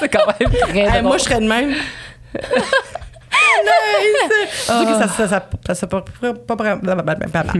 c'est 0.00 0.08
quand 0.08 0.26
même 0.38 0.50
très 0.68 0.96
Hey, 0.96 1.02
moi, 1.02 1.16
je 1.16 1.22
serais 1.24 1.40
de 1.40 1.46
même. 1.48 1.74
Nice! 3.64 4.66
Que 4.66 4.94
ça, 4.98 5.08
ça, 5.08 5.28
ça, 5.28 5.42
ça, 5.66 5.74
ça, 5.74 5.86
pas- 5.86 6.02
pas- 6.46 6.56
pas- 6.56 6.76
blablabla. 6.76 7.52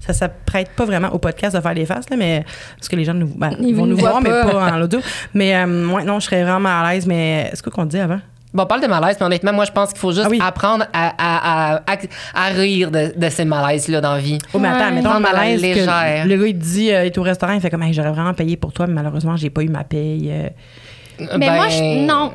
ça 0.00 0.12
s'apprête 0.12 0.70
pas 0.70 0.84
vraiment 0.84 1.08
au 1.08 1.18
podcast 1.18 1.54
de 1.56 1.60
faire 1.60 1.74
les 1.74 1.86
faces, 1.86 2.08
là, 2.10 2.16
mais 2.16 2.44
parce 2.76 2.88
que 2.88 2.96
les 2.96 3.04
gens 3.04 3.14
nous, 3.14 3.26
ben, 3.36 3.56
Ils 3.60 3.74
vont 3.74 3.86
nous 3.86 3.96
voir, 3.96 4.20
mais 4.20 4.30
pas. 4.30 4.72
en 4.72 4.78
l'audio. 4.78 5.00
Mais 5.34 5.54
euh, 5.56 5.86
ouais, 5.88 6.04
non, 6.04 6.20
je 6.20 6.26
serais 6.26 6.42
vraiment 6.44 6.68
à 6.82 6.92
l'aise. 6.92 7.06
Mais 7.06 7.50
est-ce 7.52 7.62
qu'on 7.62 7.84
dit 7.84 7.98
avant? 7.98 8.20
Bon, 8.54 8.64
on 8.64 8.66
parle 8.66 8.82
de 8.82 8.86
malaise, 8.86 9.16
mais 9.18 9.24
honnêtement, 9.26 9.52
moi, 9.54 9.64
je 9.64 9.72
pense 9.72 9.90
qu'il 9.90 9.98
faut 9.98 10.12
juste 10.12 10.26
Ah 10.26 10.30
oui. 10.30 10.38
apprendre 10.42 10.84
à, 10.92 11.08
à, 11.16 11.72
à, 11.72 11.82
à, 11.86 11.96
à 12.34 12.48
rire 12.48 12.90
de, 12.90 13.12
de 13.16 13.28
ces 13.30 13.46
malaises-là 13.46 14.02
dans 14.02 14.12
la 14.12 14.20
vie. 14.20 14.36
Oh, 14.52 14.58
mais 14.58 14.68
attends, 14.68 14.92
mettons 14.92 15.14
le 15.14 15.20
malaise 15.20 15.62
que 15.62 16.28
le 16.28 16.36
gars, 16.36 16.46
il 16.46 16.58
dit, 16.58 16.92
euh, 16.92 17.04
il 17.04 17.06
est 17.06 17.16
au 17.18 17.22
restaurant, 17.22 17.54
il 17.54 17.60
fait 17.62 17.70
comme, 17.70 17.82
Hey, 17.82 17.94
j'aurais 17.94 18.12
vraiment 18.12 18.34
payé 18.34 18.58
pour 18.58 18.72
toi, 18.74 18.86
mais 18.86 18.92
malheureusement, 18.92 19.36
j'ai 19.36 19.48
pas 19.48 19.62
eu 19.62 19.68
ma 19.70 19.84
paye. 19.84 20.30
euh. 20.30 20.48
Mais 21.38 21.50
moi, 21.50 21.68
je- 21.70 22.04
non. 22.06 22.30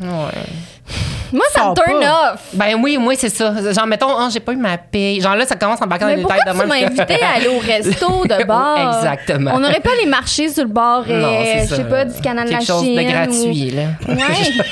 Ouais. 0.00 0.42
Moi, 1.32 1.44
ça 1.52 1.70
me 1.70 1.74
turn 1.74 2.00
pas. 2.00 2.32
off. 2.34 2.40
Ben 2.52 2.74
oui, 2.82 2.98
moi, 2.98 3.14
c'est 3.16 3.28
ça. 3.28 3.52
Genre, 3.72 3.86
mettons, 3.86 4.08
oh, 4.10 4.28
j'ai 4.32 4.40
pas 4.40 4.52
eu 4.52 4.56
ma 4.56 4.78
paye. 4.78 5.20
Genre 5.20 5.34
là, 5.36 5.44
ça 5.46 5.56
commence 5.56 5.80
en 5.80 5.84
embarquant 5.84 6.04
dans 6.06 6.10
Mais 6.10 6.16
les 6.16 6.22
pourquoi 6.22 6.38
détails 6.38 6.54
de 6.56 6.60
tu 6.62 6.66
m'as 6.68 6.74
même. 6.74 6.86
invité 6.86 7.22
à 7.24 7.30
aller 7.36 7.48
au 7.48 7.58
resto 7.60 8.24
de 8.26 8.44
bar? 8.44 8.96
Exactement. 8.98 9.52
On 9.54 9.58
n'aurait 9.60 9.80
pas 9.80 9.90
les 10.00 10.06
marchés 10.08 10.48
sur 10.48 10.64
le 10.64 10.70
bord, 10.70 11.04
euh, 11.08 11.20
Non, 11.20 11.38
c'est 11.44 11.68
je 11.68 11.74
sais 11.74 11.84
pas, 11.84 12.04
du 12.04 12.20
canal 12.20 12.46
de 12.46 12.52
la 12.52 12.58
Quelque 12.58 12.66
chose 12.68 12.82
Chine. 12.82 12.96
de 12.96 13.02
ou- 13.02 13.10
gratuit, 13.10 13.70
là. 13.70 13.82
Ouais. 14.08 14.16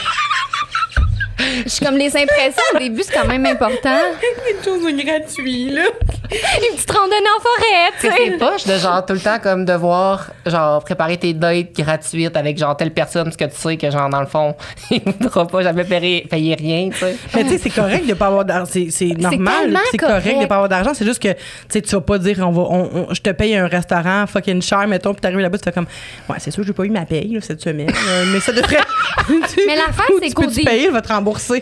Je 1.65 1.69
suis 1.71 1.85
comme 1.85 1.97
les 1.97 2.09
impressions 2.17 2.63
au 2.75 2.79
début, 2.79 3.03
c'est 3.03 3.13
quand 3.13 3.27
même 3.27 3.45
important. 3.47 3.99
Quelque 4.47 4.65
chose 4.65 4.83
de 4.83 5.03
gratuit, 5.03 5.71
là. 5.71 5.83
Une 6.31 6.75
petite 6.77 6.91
randonnée 6.91 7.17
en 7.37 7.41
forêt, 7.41 7.91
tu 8.01 8.09
C'est 8.09 8.31
sais. 8.33 8.39
poches 8.39 8.65
de 8.67 8.79
genre 8.79 9.05
tout 9.05 9.13
le 9.13 9.21
temps 9.21 9.39
comme 9.43 9.65
devoir 9.65 10.31
genre 10.47 10.83
préparer 10.83 11.17
tes 11.19 11.33
dates 11.35 11.73
gratuites 11.77 12.37
avec 12.37 12.59
genre 12.59 12.77
telle 12.77 12.93
personne 12.93 13.25
parce 13.25 13.37
que 13.37 13.45
tu 13.45 13.57
sais 13.57 13.77
que 13.77 13.91
genre 13.91 14.09
dans 14.09 14.21
le 14.21 14.27
fond 14.27 14.57
il 14.91 15.03
voudra 15.05 15.47
pas 15.47 15.63
jamais 15.63 15.85
payer, 15.85 16.27
payer 16.29 16.55
rien 16.55 16.89
tu 16.91 16.99
sais. 16.99 17.17
Mais 17.35 17.45
tu 17.45 17.51
sais, 17.51 17.59
c'est 17.59 17.71
correct 17.71 18.07
de 18.07 18.15
pas 18.15 18.27
avoir 18.29 18.45
d'argent. 18.45 18.71
C'est, 18.73 18.89
c'est 18.91 19.07
normal. 19.19 19.79
C'est 19.91 19.99
correct. 19.99 20.23
correct. 20.25 20.41
de 20.43 20.47
pas 20.47 20.55
avoir 20.55 20.69
d'argent. 20.69 20.93
C'est 20.95 21.05
juste 21.05 21.23
que, 21.23 21.29
tu 21.33 21.39
sais, 21.69 21.83
tu 21.83 21.95
vas 21.95 22.01
pas 22.01 22.19
dire, 22.19 22.39
on 22.41 22.51
va, 22.51 22.63
on- 22.63 22.91
on- 23.11 23.15
je 23.15 23.21
te 23.21 23.31
paye 23.31 23.55
un 23.57 23.67
restaurant 23.67 24.27
fucking 24.27 24.63
cher, 24.63 24.87
mettons, 24.89 25.13
puis 25.13 25.21
t'arrives 25.21 25.39
là-bas, 25.41 25.59
tu 25.59 25.65
fais 25.65 25.73
comme, 25.73 25.87
ouais, 26.29 26.37
c'est 26.39 26.51
sûr, 26.51 26.65
j'ai 26.65 26.73
pas 26.73 26.85
eu 26.85 26.91
ma 26.91 27.05
paye, 27.05 27.33
là, 27.35 27.41
cette 27.43 27.61
semaine. 27.61 27.91
euh, 27.91 28.25
mais 28.33 28.41
ça 28.41 28.53
devrait. 28.53 28.79
Mais 29.67 29.77
l'affaire, 29.77 30.07
c'est 30.21 30.33
qu'au 30.35 30.47
te 30.47 30.51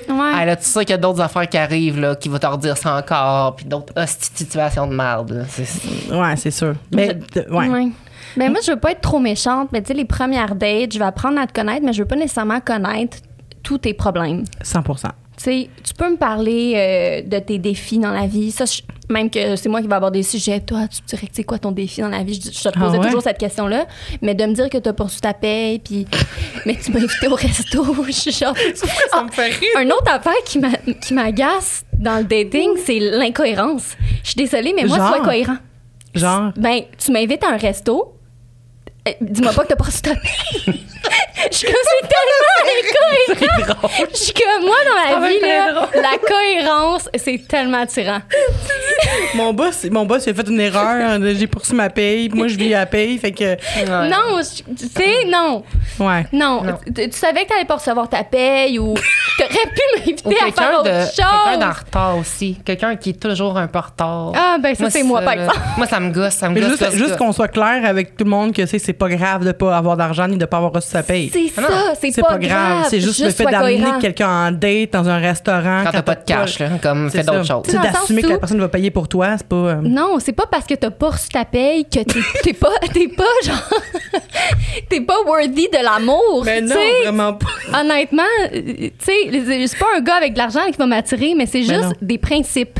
Ouais. 0.08 0.32
Ah, 0.34 0.44
là, 0.44 0.56
tu 0.56 0.64
sais 0.64 0.80
qu'il 0.80 0.90
y 0.90 0.94
a 0.94 0.98
d'autres 0.98 1.20
affaires 1.20 1.48
qui 1.48 1.58
arrivent 1.58 2.00
là 2.00 2.14
qui 2.14 2.28
vont 2.28 2.38
te 2.38 2.46
redire 2.46 2.76
ça 2.76 2.96
encore 2.96 3.56
puis 3.56 3.64
d'autres 3.66 3.92
situations 4.06 4.86
de 4.86 4.94
merde 4.94 5.46
Ouais, 6.10 6.36
c'est 6.36 6.50
sûr. 6.50 6.74
Mais, 6.92 7.16
ouais. 7.50 7.68
Ouais. 7.68 7.88
Ben 8.36 8.50
moi, 8.50 8.60
je 8.64 8.72
veux 8.72 8.78
pas 8.78 8.92
être 8.92 9.00
trop 9.00 9.18
méchante, 9.18 9.68
mais 9.72 9.82
tu 9.82 9.88
sais, 9.88 9.94
les 9.94 10.04
premières 10.04 10.54
dates, 10.54 10.92
je 10.92 10.98
vais 10.98 11.04
apprendre 11.04 11.38
à 11.40 11.46
te 11.46 11.52
connaître, 11.52 11.84
mais 11.84 11.92
je 11.92 12.02
veux 12.02 12.08
pas 12.08 12.16
nécessairement 12.16 12.60
connaître 12.60 13.18
tous 13.62 13.78
tes 13.78 13.94
problèmes. 13.94 14.44
100 14.62 14.82
Tu 14.82 15.06
sais, 15.42 15.68
tu 15.84 15.94
peux 15.94 16.10
me 16.10 16.16
parler 16.16 16.74
euh, 16.76 17.22
de 17.28 17.38
tes 17.38 17.58
défis 17.58 17.98
dans 17.98 18.10
la 18.12 18.26
vie. 18.26 18.50
Ça, 18.50 18.64
je- 18.64 18.82
même 19.12 19.28
que 19.28 19.56
c'est 19.56 19.68
moi 19.68 19.82
qui 19.82 19.88
vais 19.88 19.94
avoir 19.94 20.10
des 20.10 20.22
sujets. 20.22 20.60
Toi, 20.60 20.86
tu 20.88 21.00
dirais 21.06 21.26
que 21.26 21.32
c'est 21.34 21.44
quoi 21.44 21.58
ton 21.58 21.70
défi 21.72 22.00
dans 22.00 22.08
la 22.08 22.22
vie? 22.22 22.34
Je, 22.42 22.50
je 22.50 22.62
te 22.62 22.68
Ah 22.74 22.80
posais 22.80 22.98
ouais? 22.98 23.04
toujours 23.06 23.20
cette 23.22 23.36
question-là. 23.38 23.86
Mais 24.22 24.34
de 24.34 24.44
me 24.46 24.54
dire 24.54 24.70
que 24.70 24.78
tu 24.78 24.88
as 24.88 24.92
poursu 24.92 25.20
ta 25.20 25.34
paye, 25.34 25.78
puis. 25.80 26.06
mais 26.66 26.76
tu 26.76 26.90
m'as 26.92 27.00
invité 27.00 27.26
au 27.28 27.34
resto. 27.34 27.94
Je 28.06 28.12
suis 28.12 28.32
genre. 28.32 28.54
Ah, 29.12 29.26
Un 29.76 29.86
autre 29.90 30.10
affaire 30.10 30.32
qui 30.46 30.58
m'a- 30.58 30.76
qui 31.00 31.12
m'agace 31.14 31.84
dans 31.98 32.18
le 32.18 32.24
dating, 32.24 32.70
c'est 32.84 32.98
l'incohérence. 32.98 33.96
Je 34.22 34.28
suis 34.30 34.36
désolée, 34.36 34.72
mais 34.74 34.84
moi, 34.84 34.96
sois 34.96 35.20
cohérent. 35.20 35.56
Genre, 36.14 36.52
Ben, 36.56 36.82
tu 36.98 37.10
m'invites 37.12 37.42
à 37.44 37.50
un 37.52 37.56
resto. 37.56 38.14
Euh, 39.08 39.12
Dis-moi 39.20 39.52
pas 39.52 39.62
que 39.62 39.68
t'as 39.68 39.76
pas 39.76 39.84
reçu 39.84 40.02
ta. 40.02 40.12
Je 41.50 41.56
suis 41.56 41.66
comme, 41.66 41.74
c'est 42.02 42.08
tellement 42.08 43.28
incohérent. 43.48 44.08
Je 44.12 44.16
suis 44.16 44.32
comme, 44.32 44.64
moi, 44.64 44.76
dans 44.84 45.12
la 45.12 45.18
va 45.18 45.28
vie, 45.28 45.40
là, 45.40 45.88
la 45.94 46.18
cohérence, 46.18 47.08
c'est 47.16 47.46
tellement 47.48 47.78
attirant. 47.82 48.20
mon 49.34 49.52
boss, 49.52 49.86
mon 49.90 50.04
boss, 50.06 50.24
il 50.26 50.30
a 50.30 50.34
fait 50.34 50.48
une 50.48 50.60
erreur. 50.60 51.18
J'ai 51.34 51.46
poursu 51.46 51.74
ma 51.74 51.90
paye. 51.90 52.28
puis 52.28 52.38
Moi, 52.38 52.48
je 52.48 52.56
vis 52.56 52.74
à 52.74 52.80
la 52.80 52.86
paye. 52.86 53.18
Fait 53.18 53.32
que, 53.32 53.42
Ouais. 53.52 54.08
Non, 54.08 54.40
tu 54.76 54.86
sais, 54.86 55.26
non. 55.28 55.62
ouais. 56.00 56.26
Non. 56.32 56.62
Non. 56.62 56.78
Tu, 56.86 57.08
tu 57.10 57.18
savais 57.18 57.44
que 57.44 57.48
t'allais 57.48 57.64
pas 57.64 57.76
recevoir 57.76 58.08
ta 58.08 58.22
paye 58.24 58.78
ou 58.78 58.94
t'aurais 59.38 59.50
pu 59.50 59.80
m'inviter 59.98 60.28
à 60.36 60.44
quelqu'un 60.44 60.62
faire 60.62 60.72
autre 60.80 60.84
de 60.84 61.06
quelqu'un 61.06 61.58
d'en 61.58 61.72
chose. 61.72 61.78
retard 61.84 62.16
aussi, 62.18 62.58
quelqu'un 62.64 62.96
qui 62.96 63.10
est 63.10 63.20
toujours 63.22 63.56
un 63.58 63.66
peu 63.66 63.78
en 63.78 63.82
retard. 63.82 64.32
Ah, 64.36 64.56
ben, 64.60 64.74
ça, 64.74 64.90
c'est 64.90 65.02
moi, 65.02 65.20
par 65.22 65.32
exemple. 65.34 65.58
Moi 65.76 65.86
ça 65.86 66.00
me 66.00 66.10
gosse, 66.10 66.34
ça 66.34 66.48
me 66.48 66.60
gosse. 66.60 66.94
juste, 66.94 67.16
qu'on 67.16 67.32
soit 67.32 67.48
clair 67.48 67.82
avec 67.84 68.16
tout 68.16 68.24
le 68.24 68.30
monde 68.30 68.52
que 68.52 68.66
c'est 68.66 68.78
c'est 68.78 68.92
pas 68.92 69.08
grave 69.08 69.44
de 69.44 69.52
pas 69.52 69.76
avoir 69.76 69.96
d'argent 69.96 70.28
ni 70.28 70.36
de 70.36 70.44
pas 70.44 70.58
avoir 70.58 70.72
reçu 70.72 70.88
sa 70.88 71.02
paye. 71.02 71.30
C'est 71.32 71.52
Ah 71.56 71.62
ça, 71.62 71.92
c'est 72.00 72.10
C'est 72.12 72.20
pas, 72.22 72.28
pas 72.28 72.38
grave. 72.38 72.86
C'est 72.88 73.00
juste, 73.00 73.20
le 73.20 73.30
fait 73.30 73.44
d'amener 73.44 73.84
quelqu'un 74.00 74.28
en 74.28 74.50
date 74.52 74.92
dans 74.92 75.08
un 75.08 75.18
restaurant. 75.18 75.82
quand 75.84 75.90
t'as 75.92 76.02
pas 76.02 76.14
de 76.14 76.24
cash 76.24 76.58
là, 76.58 76.68
comme 76.82 77.10
C'est 77.10 77.18
fais 77.18 77.24
d'autres 77.24 77.44
choses. 77.44 77.66
Sens 77.66 77.82
d'assumer 77.82 78.22
que 78.22 78.28
la 78.28 78.38
personne 78.38 78.60
va 78.60 78.68
payer 78.68 78.90
pour 78.92 79.08
toi, 79.08 79.34
c'est 79.36 79.46
pas. 79.46 79.56
euh, 79.56 79.74
Non, 79.82 80.18
c'est 80.20 80.32
pas 80.32 80.46
parce 80.46 80.66
que 80.66 80.74
t'as 80.74 80.90
pas 80.90 81.10
reçu 81.10 81.28
ta 81.28 81.44
paye 81.44 81.84
que 81.84 82.00
t'es 82.00 82.20
t'es 82.44 82.52
pas, 82.52 82.70
t'es 82.92 83.08
pas 83.08 83.24
genre, 83.44 83.70
t'es 84.88 85.00
pas 85.00 85.20
worthy 85.26 85.68
de 85.68 85.82
l'amour. 85.82 86.42
Mais 86.44 86.60
non, 86.60 86.76
vraiment 87.02 87.32
pas. 87.34 87.46
Honnêtement, 87.80 88.22
euh, 88.52 88.60
tu 88.60 88.92
sais, 89.00 89.66
c'est 89.66 89.78
pas 89.78 89.86
un 89.96 90.00
gars 90.00 90.14
avec 90.16 90.34
de 90.34 90.38
l'argent 90.38 90.60
qui 90.70 90.76
va 90.78 90.86
m'attirer, 90.86 91.34
mais 91.36 91.46
c'est 91.46 91.62
juste 91.62 91.94
des 92.00 92.18
principes. 92.18 92.78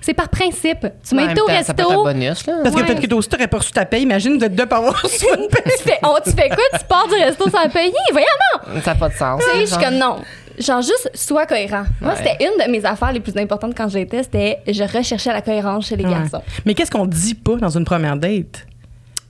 C'est 0.00 0.14
par 0.14 0.28
principe. 0.28 0.86
Tu 1.08 1.18
invité 1.18 1.40
au 1.40 1.46
même 1.48 1.56
temps, 1.58 1.64
Ça 1.64 1.74
peut 1.74 1.82
être 1.82 1.90
un 1.90 1.94
resto. 1.94 2.04
bonus 2.04 2.46
là. 2.46 2.54
Parce 2.62 2.74
que 2.76 2.80
Ouais. 2.80 2.86
peut-être 2.86 3.00
que 3.00 3.06
toi 3.08 3.18
aussi, 3.18 3.28
t'aurais 3.28 3.48
pas 3.48 3.58
reçu 3.58 3.72
ta 3.72 3.84
paye. 3.86 4.02
Imagine, 4.02 4.38
vous 4.38 4.44
êtes 4.44 4.54
deux 4.54 4.66
par 4.66 4.78
avoir 4.78 5.02
reçu 5.02 5.26
une 5.36 5.48
paye. 5.48 5.62
tu, 5.78 5.82
fais, 5.82 5.98
on- 6.04 6.14
tu 6.24 6.30
fais 6.30 6.48
quoi? 6.48 6.78
Tu 6.78 6.84
pars 6.88 7.08
du 7.08 7.14
resto 7.14 7.50
sans 7.50 7.68
payer? 7.68 7.92
Voyons 8.12 8.26
non! 8.54 8.80
Ça 8.84 8.92
n'a 8.92 9.00
pas 9.00 9.08
de 9.08 9.14
sens. 9.14 9.42
Tu 9.42 9.50
sais, 9.50 9.60
je 9.62 9.66
suis 9.66 9.84
comme 9.84 9.96
non. 9.96 10.18
Genre, 10.58 10.80
juste, 10.82 11.10
sois 11.14 11.46
cohérent. 11.46 11.84
Moi, 12.00 12.12
Ouais. 12.12 12.18
c'était 12.18 12.44
une 12.44 12.64
de 12.66 12.70
mes 12.70 12.84
affaires 12.84 13.12
les 13.12 13.20
plus 13.20 13.36
importantes 13.36 13.74
quand 13.76 13.88
j'étais, 13.88 14.22
c'était 14.22 14.58
je 14.66 14.82
recherchais 14.84 15.32
la 15.32 15.42
cohérence 15.42 15.86
chez 15.88 15.96
les 15.96 16.04
Ouais. 16.04 16.10
garçons. 16.10 16.42
Mais 16.64 16.74
qu'est-ce 16.74 16.90
qu'on 16.90 17.06
dit 17.06 17.34
pas 17.34 17.56
dans 17.56 17.68
une 17.76 17.84
première 17.84 18.16
date? 18.16 18.66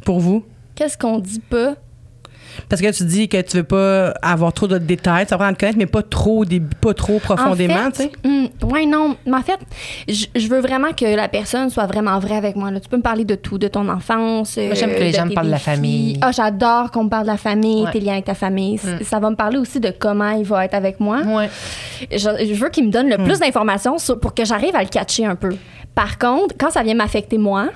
Pour 0.04 0.20
vous? 0.20 0.44
Qu'est-ce 0.74 0.96
qu'on 0.96 1.18
dit 1.18 1.40
pas? 1.40 1.74
Parce 2.68 2.80
que 2.82 2.90
tu 2.96 3.04
dis 3.04 3.28
que 3.28 3.40
tu 3.42 3.56
veux 3.58 3.62
pas 3.64 4.10
avoir 4.22 4.52
trop 4.52 4.66
de 4.66 4.78
détails, 4.78 5.26
tu 5.26 5.34
apprends 5.34 5.46
à 5.46 5.52
te 5.52 5.58
connaître, 5.60 5.78
mais 5.78 5.86
pas 5.86 6.02
trop, 6.02 6.44
pas 6.80 6.94
trop 6.94 7.18
profondément, 7.18 7.86
En 7.86 7.90
tu 7.90 8.02
sais. 8.02 8.12
hum, 8.24 8.48
ouais, 8.70 8.86
non. 8.86 9.16
Mais 9.26 9.36
en 9.36 9.42
fait, 9.42 9.58
je 10.08 10.48
veux 10.48 10.60
vraiment 10.60 10.92
que 10.92 11.04
la 11.16 11.28
personne 11.28 11.70
soit 11.70 11.86
vraiment 11.86 12.18
vraie 12.18 12.36
avec 12.36 12.56
moi. 12.56 12.70
là. 12.70 12.80
Tu 12.80 12.88
peux 12.88 12.96
me 12.96 13.02
parler 13.02 13.24
de 13.24 13.34
tout, 13.34 13.58
de 13.58 13.68
ton 13.68 13.88
enfance. 13.88 14.56
Moi, 14.56 14.74
j'aime 14.74 14.94
que 14.94 15.00
les 15.00 15.12
de 15.12 15.16
gens 15.16 15.26
me 15.26 15.34
parlent 15.34 15.46
de 15.46 15.52
la 15.52 15.58
famille. 15.58 16.18
Ah, 16.22 16.32
j'adore 16.32 16.90
qu'on 16.90 17.04
me 17.04 17.08
parle 17.08 17.24
de 17.24 17.30
la 17.32 17.36
famille, 17.36 17.84
Ouais. 17.84 17.90
tes 17.92 18.00
liens 18.00 18.12
avec 18.14 18.24
ta 18.26 18.34
famille. 18.34 18.78
C- 18.78 18.86
Mm. 19.00 19.04
Ça 19.04 19.18
va 19.18 19.30
me 19.30 19.36
parler 19.36 19.58
aussi 19.58 19.80
de 19.80 19.90
comment 19.90 20.30
il 20.30 20.44
va 20.44 20.64
être 20.64 20.74
avec 20.74 21.00
moi. 21.00 21.20
Ouais. 21.22 21.48
Je, 22.12 22.16
je 22.18 22.54
veux 22.54 22.68
qu'il 22.68 22.86
me 22.86 22.90
donne 22.90 23.08
le 23.08 23.16
plus 23.18 23.38
d'informations 23.40 23.96
pour 24.20 24.34
que 24.34 24.44
j'arrive 24.44 24.74
à 24.76 24.82
le 24.82 24.88
catcher 24.88 25.26
un 25.26 25.34
peu. 25.36 25.56
Par 25.94 26.18
contre, 26.18 26.54
quand 26.58 26.70
ça 26.70 26.82
vient 26.82 26.94
m'affecter 26.94 27.38
moi, 27.38 27.68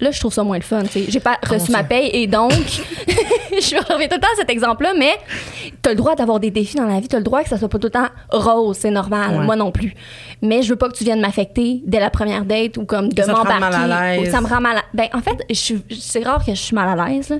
là, 0.00 0.10
je 0.10 0.20
trouve 0.20 0.32
ça 0.32 0.42
moins 0.42 0.56
le 0.56 0.62
fun. 0.62 0.82
J'ai 1.08 1.20
pas 1.20 1.38
reçu 1.48 1.72
ma 1.72 1.84
paye 1.84 2.10
et 2.12 2.26
donc, 2.26 2.52
je 3.10 3.92
reviens 3.92 4.08
tout 4.08 4.16
le 4.16 4.20
temps 4.20 4.32
à 4.32 4.36
cet 4.36 4.50
exemple-là, 4.50 4.92
mais 4.98 5.12
t'as 5.82 5.90
le 5.90 5.96
droit 5.96 6.14
d'avoir 6.14 6.40
des 6.40 6.50
défis 6.50 6.76
dans 6.76 6.86
la 6.86 7.00
vie, 7.00 7.08
t'as 7.08 7.18
le 7.18 7.24
droit 7.24 7.42
que 7.42 7.48
ça 7.48 7.58
soit 7.58 7.68
pas 7.68 7.78
tout 7.78 7.86
le 7.86 7.92
temps 7.92 8.08
rose, 8.30 8.76
c'est 8.78 8.90
normal. 8.90 9.38
Ouais. 9.38 9.44
Moi 9.44 9.56
non 9.56 9.70
plus. 9.70 9.94
Mais 10.42 10.62
je 10.62 10.70
veux 10.70 10.76
pas 10.76 10.88
que 10.88 10.96
tu 10.96 11.04
viennes 11.04 11.20
m'affecter 11.20 11.82
dès 11.86 12.00
la 12.00 12.10
première 12.10 12.44
date 12.44 12.76
ou 12.76 12.84
comme 12.84 13.12
de 13.12 13.22
ça 13.22 13.28
te 13.28 13.32
rend 13.32 13.44
m'embarquer. 13.44 13.60
mal 13.60 13.92
à 13.92 14.16
l'aise. 14.16 14.28
ou 14.28 14.30
Ça 14.30 14.40
me 14.40 14.46
rend 14.46 14.60
mal 14.60 14.78
à... 14.78 14.82
Ben, 14.92 15.08
en 15.14 15.20
fait, 15.20 15.38
c'est 15.54 16.24
rare 16.24 16.44
que 16.44 16.52
je 16.54 16.60
suis 16.60 16.74
mal 16.74 16.98
à 16.98 17.08
l'aise. 17.08 17.32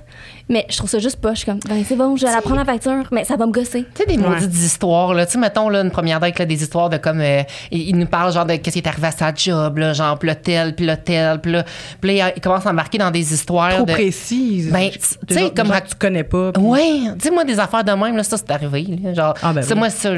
Mais 0.49 0.65
je 0.69 0.77
trouve 0.77 0.89
ça 0.91 0.99
juste 0.99 1.17
pas. 1.21 1.33
Je 1.35 1.39
suis 1.39 1.47
comme, 1.47 1.59
ben, 1.69 1.83
c'est 1.87 1.97
bon, 1.97 2.17
je 2.17 2.25
vais 2.27 2.33
la 2.33 2.41
prendre 2.41 2.57
la 2.57 2.65
facture, 2.65 3.05
mais 3.11 3.25
ça 3.25 3.37
va 3.37 3.47
me 3.47 3.53
gosser. 3.53 3.85
Tu 3.95 4.03
sais, 4.03 4.07
des 4.07 4.17
Ouais. 4.23 4.29
maudites 4.29 4.55
histoires, 4.55 5.13
là. 5.15 5.27
Tu 5.27 5.33
sais, 5.33 5.39
mettons, 5.39 5.69
là, 5.69 5.81
une 5.83 5.91
première 5.91 6.21
date, 6.21 6.39
là, 6.39 6.45
des 6.47 6.63
histoires 6.63 6.89
de 6.89 6.97
comme. 6.99 7.21
euh, 7.21 7.43
il, 7.71 7.89
il 7.91 7.97
nous 7.99 8.07
parle, 8.07 8.33
genre, 8.33 8.45
de 8.47 8.55
qu'est-ce 8.57 8.75
qui 8.75 8.79
est 8.81 8.87
arrivé 8.89 9.09
à 9.09 9.11
sa 9.13 9.35
job, 9.35 9.79
là, 9.79 9.93
genre, 9.93 10.19
puis 10.19 10.29
le 10.29 10.35
tel, 10.37 10.75
puis 10.75 10.87
le 10.87 10.97
tel, 10.97 11.41
puis 11.41 11.53
là. 11.53 11.65
Puis 12.01 12.17
là, 12.19 12.33
il 12.37 12.41
commence 12.41 12.65
à 12.67 12.71
embarquer 12.71 12.99
dans 12.99 13.11
des 13.11 13.33
histoires. 13.35 13.71
Trop 13.75 13.85
de... 13.85 13.93
précise. 13.93 14.71
Ben, 14.71 14.91
tu 14.91 15.35
sais, 15.35 15.51
comme 15.55 15.67
gens 15.67 15.73
ra- 15.73 15.81
que 15.81 15.89
tu 15.89 15.95
connais 15.97 16.25
pas. 16.25 16.53
puis- 16.53 16.63
Ouais, 16.63 17.01
dis-moi 17.17 17.45
des 17.45 17.59
affaires 17.59 17.85
de 17.85 17.93
même, 17.93 18.17
là, 18.17 18.23
ça, 18.23 18.37
c'est 18.37 18.51
arrivé, 18.51 18.87
là. 19.03 19.15
Genre, 19.15 19.35
Ah, 19.43 19.53
ben 19.53 19.63
c'est 19.63 19.73
oui. 19.75 19.79
moi, 19.81 19.91
ça, 19.91 20.11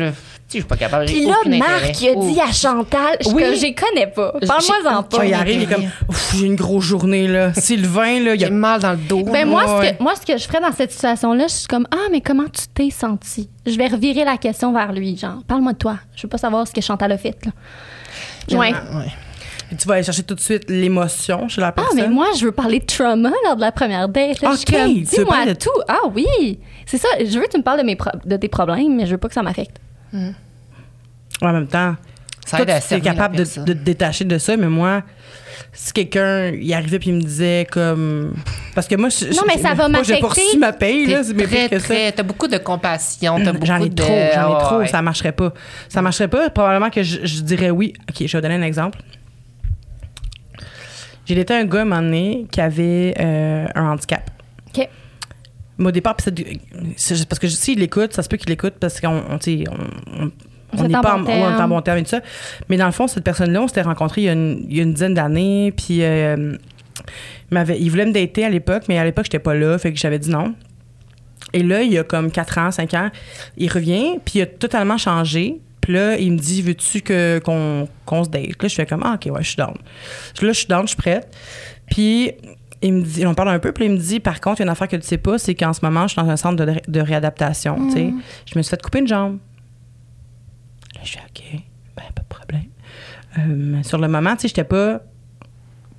je 0.49 0.53
suis 0.59 0.63
pas 0.69 0.77
capable. 0.77 1.07
Puis 1.07 1.27
là, 1.27 1.35
Marc, 1.59 2.01
il 2.01 2.09
a 2.09 2.13
Oh. 2.17 2.27
dit 2.27 2.41
à 2.41 2.51
Chantal, 2.53 3.17
je 3.21 3.29
Oui. 3.31 3.43
que 3.43 3.55
j'y 3.55 3.75
connais 3.75 4.07
pas. 4.07 4.33
Parle-moi-en 4.47 5.03
pas. 5.03 5.25
Il 5.27 5.35
arrive, 5.35 5.63
il 5.63 5.71
est 5.71 5.75
comme, 5.75 5.85
j'ai 6.37 6.47
une 6.47 6.57
grosse 6.57 6.85
journée, 6.85 7.29
là. 7.29 7.53
Sylvain, 7.61 8.21
là, 8.21 8.35
il 8.35 8.45
a. 8.45 8.51
mal 8.51 8.81
dans 8.81 8.93
le 8.93 8.97
dos. 8.97 9.25
Ben 9.25 9.47
moi, 9.47 9.65
ce 9.67 9.91
que, 9.91 10.03
moi, 10.03 10.15
ce 10.21 10.25
que 10.25 10.39
je 10.39 10.45
ferais 10.45 10.61
dans 10.61 10.73
cette 10.73 10.93
situation-là, 10.93 11.47
je 11.49 11.53
suis 11.55 11.67
comme 11.67 11.87
Ah, 11.91 12.09
mais 12.11 12.21
comment 12.23 12.45
tu 12.47 12.63
t'es 12.73 12.91
senti? 12.91 13.49
Je 13.67 13.77
vais 13.77 13.89
revirer 13.89 14.25
la 14.25 14.37
question 14.39 14.73
vers 14.73 14.93
lui. 14.93 15.17
Genre, 15.17 15.43
parle-moi 15.47 15.73
de 15.75 15.79
toi. 15.79 15.99
Je 16.17 16.23
veux 16.23 16.29
pas 16.29 16.39
savoir 16.39 16.67
ce 16.67 16.73
que 16.73 16.81
Chantal 16.81 17.13
a 17.13 17.19
fait. 17.19 17.37
Là. 17.45 18.57
Ouais. 18.59 18.73
Tu 19.79 19.87
vas 19.87 19.95
aller 19.97 20.03
chercher 20.03 20.23
tout 20.23 20.35
de 20.35 20.41
suite 20.41 20.65
l'émotion 20.71 21.47
chez 21.49 21.61
la 21.61 21.67
Ah, 21.69 21.73
personne? 21.73 21.97
mais 22.01 22.09
moi, 22.09 22.29
je 22.39 22.47
veux 22.47 22.53
parler 22.53 22.79
de 22.81 22.87
trauma 22.87 23.31
lors 23.45 23.55
de 23.57 23.61
la 23.61 23.71
première 23.71 24.09
date. 24.09 24.41
là. 24.41 24.53
Ok, 24.53 24.65
Dis-moi 24.65 25.45
de- 25.45 25.53
tout. 25.53 25.69
Ah 25.89 26.07
oui. 26.15 26.59
C'est 26.87 26.97
ça. 26.97 27.09
Je 27.21 27.39
veux 27.39 27.45
que 27.45 27.51
tu 27.51 27.59
me 27.59 27.63
parles 27.63 27.81
de, 27.81 27.85
mes 27.85 27.95
pro- 27.97 28.09
de 28.25 28.37
tes 28.39 28.49
problèmes, 28.49 28.97
mais 28.97 29.05
je 29.05 29.11
veux 29.11 29.19
pas 29.19 29.29
que 29.29 29.35
ça 29.35 29.43
m'affecte. 29.43 29.77
En 30.13 31.53
même 31.53 31.67
temps, 31.69 31.95
Ça 32.47 32.57
toi, 32.57 32.63
aide 32.65 32.71
à 32.71 32.81
tu 32.81 32.95
es 32.95 33.01
capable 33.01 33.37
de, 33.37 33.45
te 33.45 33.73
détacher 33.73 34.25
de 34.25 34.39
ça, 34.39 34.57
mais 34.57 34.69
moi, 34.69 35.03
si 35.73 35.93
quelqu'un 35.93 36.49
il 36.49 36.73
arrivait 36.75 36.99
puis 36.99 37.11
il 37.11 37.15
me 37.17 37.21
disait 37.21 37.67
comme. 37.71 38.35
Parce 38.75 38.89
que 38.89 38.95
moi, 38.97 39.09
je, 39.09 39.27
Non, 39.37 39.43
mais 39.47 39.59
ça 39.59 39.75
va 39.75 39.89
moi, 39.89 40.03
J'ai 40.03 40.21
m'affecter. 40.21 40.43
reçu 40.43 40.59
ma 40.59 40.73
paye, 40.73 41.07
là, 41.07 41.23
c'est 41.23 41.35
mais 41.35 41.47
très, 41.47 41.69
que 41.69 41.79
ça. 41.79 41.87
très, 41.87 42.13
t'as 42.13 42.23
beaucoup 42.23 42.49
de 42.49 42.59
compassion, 42.59 43.39
t'as 43.45 43.53
beaucoup 43.53 43.67
J'en 43.67 43.83
ai 43.83 43.89
de... 43.89 43.95
trop, 43.95 44.09
j'en 44.09 44.51
ai 44.51 44.55
Ah, 44.57 44.59
trop, 44.65 44.77
ouais. 44.79 44.87
ça 44.89 45.03
marcherait 45.03 45.33
pas. 45.33 45.53
Ça 45.89 46.01
marcherait 46.03 46.29
pas. 46.29 46.51
Probablement 46.51 46.91
que 46.91 47.03
je, 47.03 47.25
je 47.25 47.41
dirais 47.43 47.71
oui. 47.71 47.93
OK, 48.09 48.27
je 48.27 48.37
vais 48.37 48.41
donner 48.43 48.55
un 48.55 48.63
exemple. 48.63 48.99
J'ai 51.27 51.39
été 51.39 51.53
un 51.55 51.65
gars, 51.67 51.83
un 51.83 51.85
moment 51.85 52.01
donné, 52.03 52.47
qui 52.51 52.61
avait 52.61 53.15
euh, 53.21 53.67
un 53.75 53.91
handicap. 53.91 54.31
OK. 54.75 54.89
Mais 55.79 55.89
au 55.89 55.91
départ, 55.93 56.16
c'est- 56.97 57.29
parce 57.29 57.39
que 57.39 57.49
s'il 57.49 57.79
l'écoute, 57.79 58.12
ça 58.12 58.22
se 58.22 58.29
peut 58.29 58.37
qu'il 58.37 58.49
l'écoute 58.51 58.74
parce 58.81 59.01
qu'on 59.01 59.09
on, 59.31 59.39
on- 59.39 60.31
on- 60.76 60.83
n'est 60.83 60.93
pas 60.93 61.16
bon 61.16 61.22
en, 61.22 61.24
terme. 61.24 61.68
bon 61.68 61.81
terme 61.83 61.99
et 61.99 62.03
tout 62.03 62.11
ça. 62.11 62.20
Mais 62.68 62.76
dans 62.76 62.87
le 62.87 62.93
fond, 62.93 63.07
cette 63.07 63.24
personne-là, 63.24 63.62
on 63.62 63.68
s'était 63.68 63.83
rencontrés 63.83 64.22
il 64.22 64.24
y 64.24 64.29
a 64.29 64.33
une, 64.33 64.66
il 64.68 64.76
y 64.76 64.81
a 64.81 64.83
une 64.83 64.93
dizaine 64.93 65.14
d'années. 65.14 65.72
Puis 65.76 66.03
euh, 66.03 66.57
il, 67.53 67.91
voulait 67.91 68.07
me 68.07 68.12
dater 68.12 68.45
à 68.45 68.51
l'époque, 68.51 68.85
mais 68.89 68.99
à 68.99 69.05
l'époque, 69.05 69.26
j'étais 69.26 69.39
pas 69.39 69.55
là. 69.55 69.79
Fait 69.79 69.93
que 69.93 69.99
j'avais 69.99 70.18
dit 70.18 70.31
non. 70.31 70.55
Et 71.55 71.62
là, 71.62 71.83
il 71.83 71.93
y 71.93 71.99
a 71.99 72.05
comme 72.05 72.31
4 72.31 72.59
ans, 72.59 72.70
5 72.70 72.93
ans, 72.95 73.11
il 73.57 73.72
revient, 73.72 74.18
puis 74.24 74.41
il 74.41 74.43
a 74.43 74.47
totalement 74.47 74.99
changé. 74.99 75.61
Puis 75.81 75.95
là, 75.95 76.18
il 76.18 76.33
me 76.33 76.39
dit 76.39 76.61
Veux-tu 76.61 77.01
que, 77.01 77.39
qu'on, 77.43 77.89
qu'on 78.05 78.24
se 78.24 78.29
date? 78.29 78.61
Là, 78.62 78.68
je 78.68 78.74
fais 78.74 78.85
comme 78.85 79.03
Ah, 79.05 79.14
ok, 79.14 79.33
ouais, 79.33 79.43
je 79.43 79.49
suis 79.49 79.57
down. 79.57 79.72
Là, 80.43 80.49
je 80.49 80.59
suis 80.59 80.66
down, 80.66 80.83
je 80.83 80.89
suis 80.89 80.97
prête. 80.97 81.35
Puis 81.91 82.33
il 82.83 82.93
me 82.93 83.03
dit, 83.03 83.26
on 83.26 83.35
parle 83.35 83.49
un 83.51 83.59
peu, 83.59 83.72
puis 83.72 83.87
il 83.87 83.93
me 83.93 83.97
dit 83.97 84.20
Par 84.20 84.41
contre, 84.41 84.61
il 84.61 84.61
y 84.61 84.62
a 84.62 84.66
une 84.66 84.70
affaire 84.70 84.89
que 84.89 84.97
tu 84.97 85.07
sais 85.07 85.18
pas, 85.18 85.39
c'est 85.39 85.55
qu'en 85.55 85.72
ce 85.72 85.81
moment, 85.85 86.07
je 86.07 86.12
suis 86.12 86.22
dans 86.22 86.29
un 86.29 86.37
centre 86.37 86.64
de, 86.64 86.74
de 86.87 87.01
réadaptation. 87.01 87.76
tu 87.89 87.93
sais. 87.93 88.12
Je 88.47 88.59
me 88.59 88.62
suis 88.62 88.70
fait 88.70 88.81
couper 88.83 89.01
une 89.01 89.09
jambe. 89.09 89.39
Là, 90.95 91.01
je 91.03 91.09
suis 91.09 91.18
OK, 91.18 91.43
ben, 91.97 92.05
pas 92.14 92.22
de 92.22 92.29
problème. 92.29 92.68
Euh, 93.39 93.83
sur 93.83 93.99
le 93.99 94.09
moment, 94.09 94.35
tu 94.37 94.43
sais, 94.43 94.49
j'étais 94.49 94.64
pas 94.64 95.01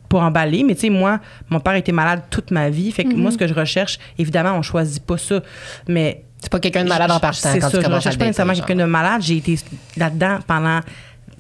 pour 0.08 0.22
emballer, 0.22 0.64
mais 0.64 0.74
tu 0.74 0.82
sais, 0.82 0.90
moi, 0.90 1.20
mon 1.50 1.60
père 1.60 1.76
était 1.76 1.92
malade 1.92 2.24
toute 2.30 2.52
ma 2.52 2.70
vie. 2.70 2.92
Fait 2.92 3.04
que 3.04 3.14
moi, 3.14 3.32
ce 3.32 3.38
que 3.38 3.48
je 3.48 3.54
recherche, 3.54 4.00
évidemment, 4.18 4.54
on 4.54 4.62
choisit 4.62 5.04
pas 5.06 5.18
ça. 5.18 5.42
Mais 5.88 6.24
C'est 6.42 6.52
pas 6.52 6.60
quelqu'un 6.60 6.84
de 6.84 6.90
malade 6.90 7.12
en 7.12 7.20
partant 7.20 7.50
c'est 7.52 7.60
ça, 7.62 7.70
je 7.70 7.86
à 7.86 7.96
recherche 7.96 8.18
pas 8.18 8.26
nécessairement 8.26 8.54
quelqu'un 8.54 8.76
de 8.76 8.86
malade. 8.86 9.22
J'ai 9.22 9.38
été 9.38 9.60
là-dedans 9.98 10.40
pendant 10.48 10.80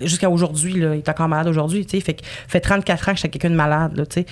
jusqu'à 0.01 0.29
aujourd'hui 0.29 0.79
là, 0.79 0.95
il 0.95 0.99
est 0.99 1.09
encore 1.09 1.27
malade 1.27 1.47
aujourd'hui, 1.47 1.85
tu 1.85 1.97
sais, 1.97 2.03
fait 2.03 2.13
que 2.13 2.23
fait 2.47 2.59
34 2.59 3.09
ans 3.09 3.11
que 3.11 3.17
j'étais 3.17 3.29
quelqu'un 3.29 3.49
de 3.49 3.55
malade 3.55 3.97
là, 3.97 4.05
tu 4.05 4.21
sais. 4.21 4.25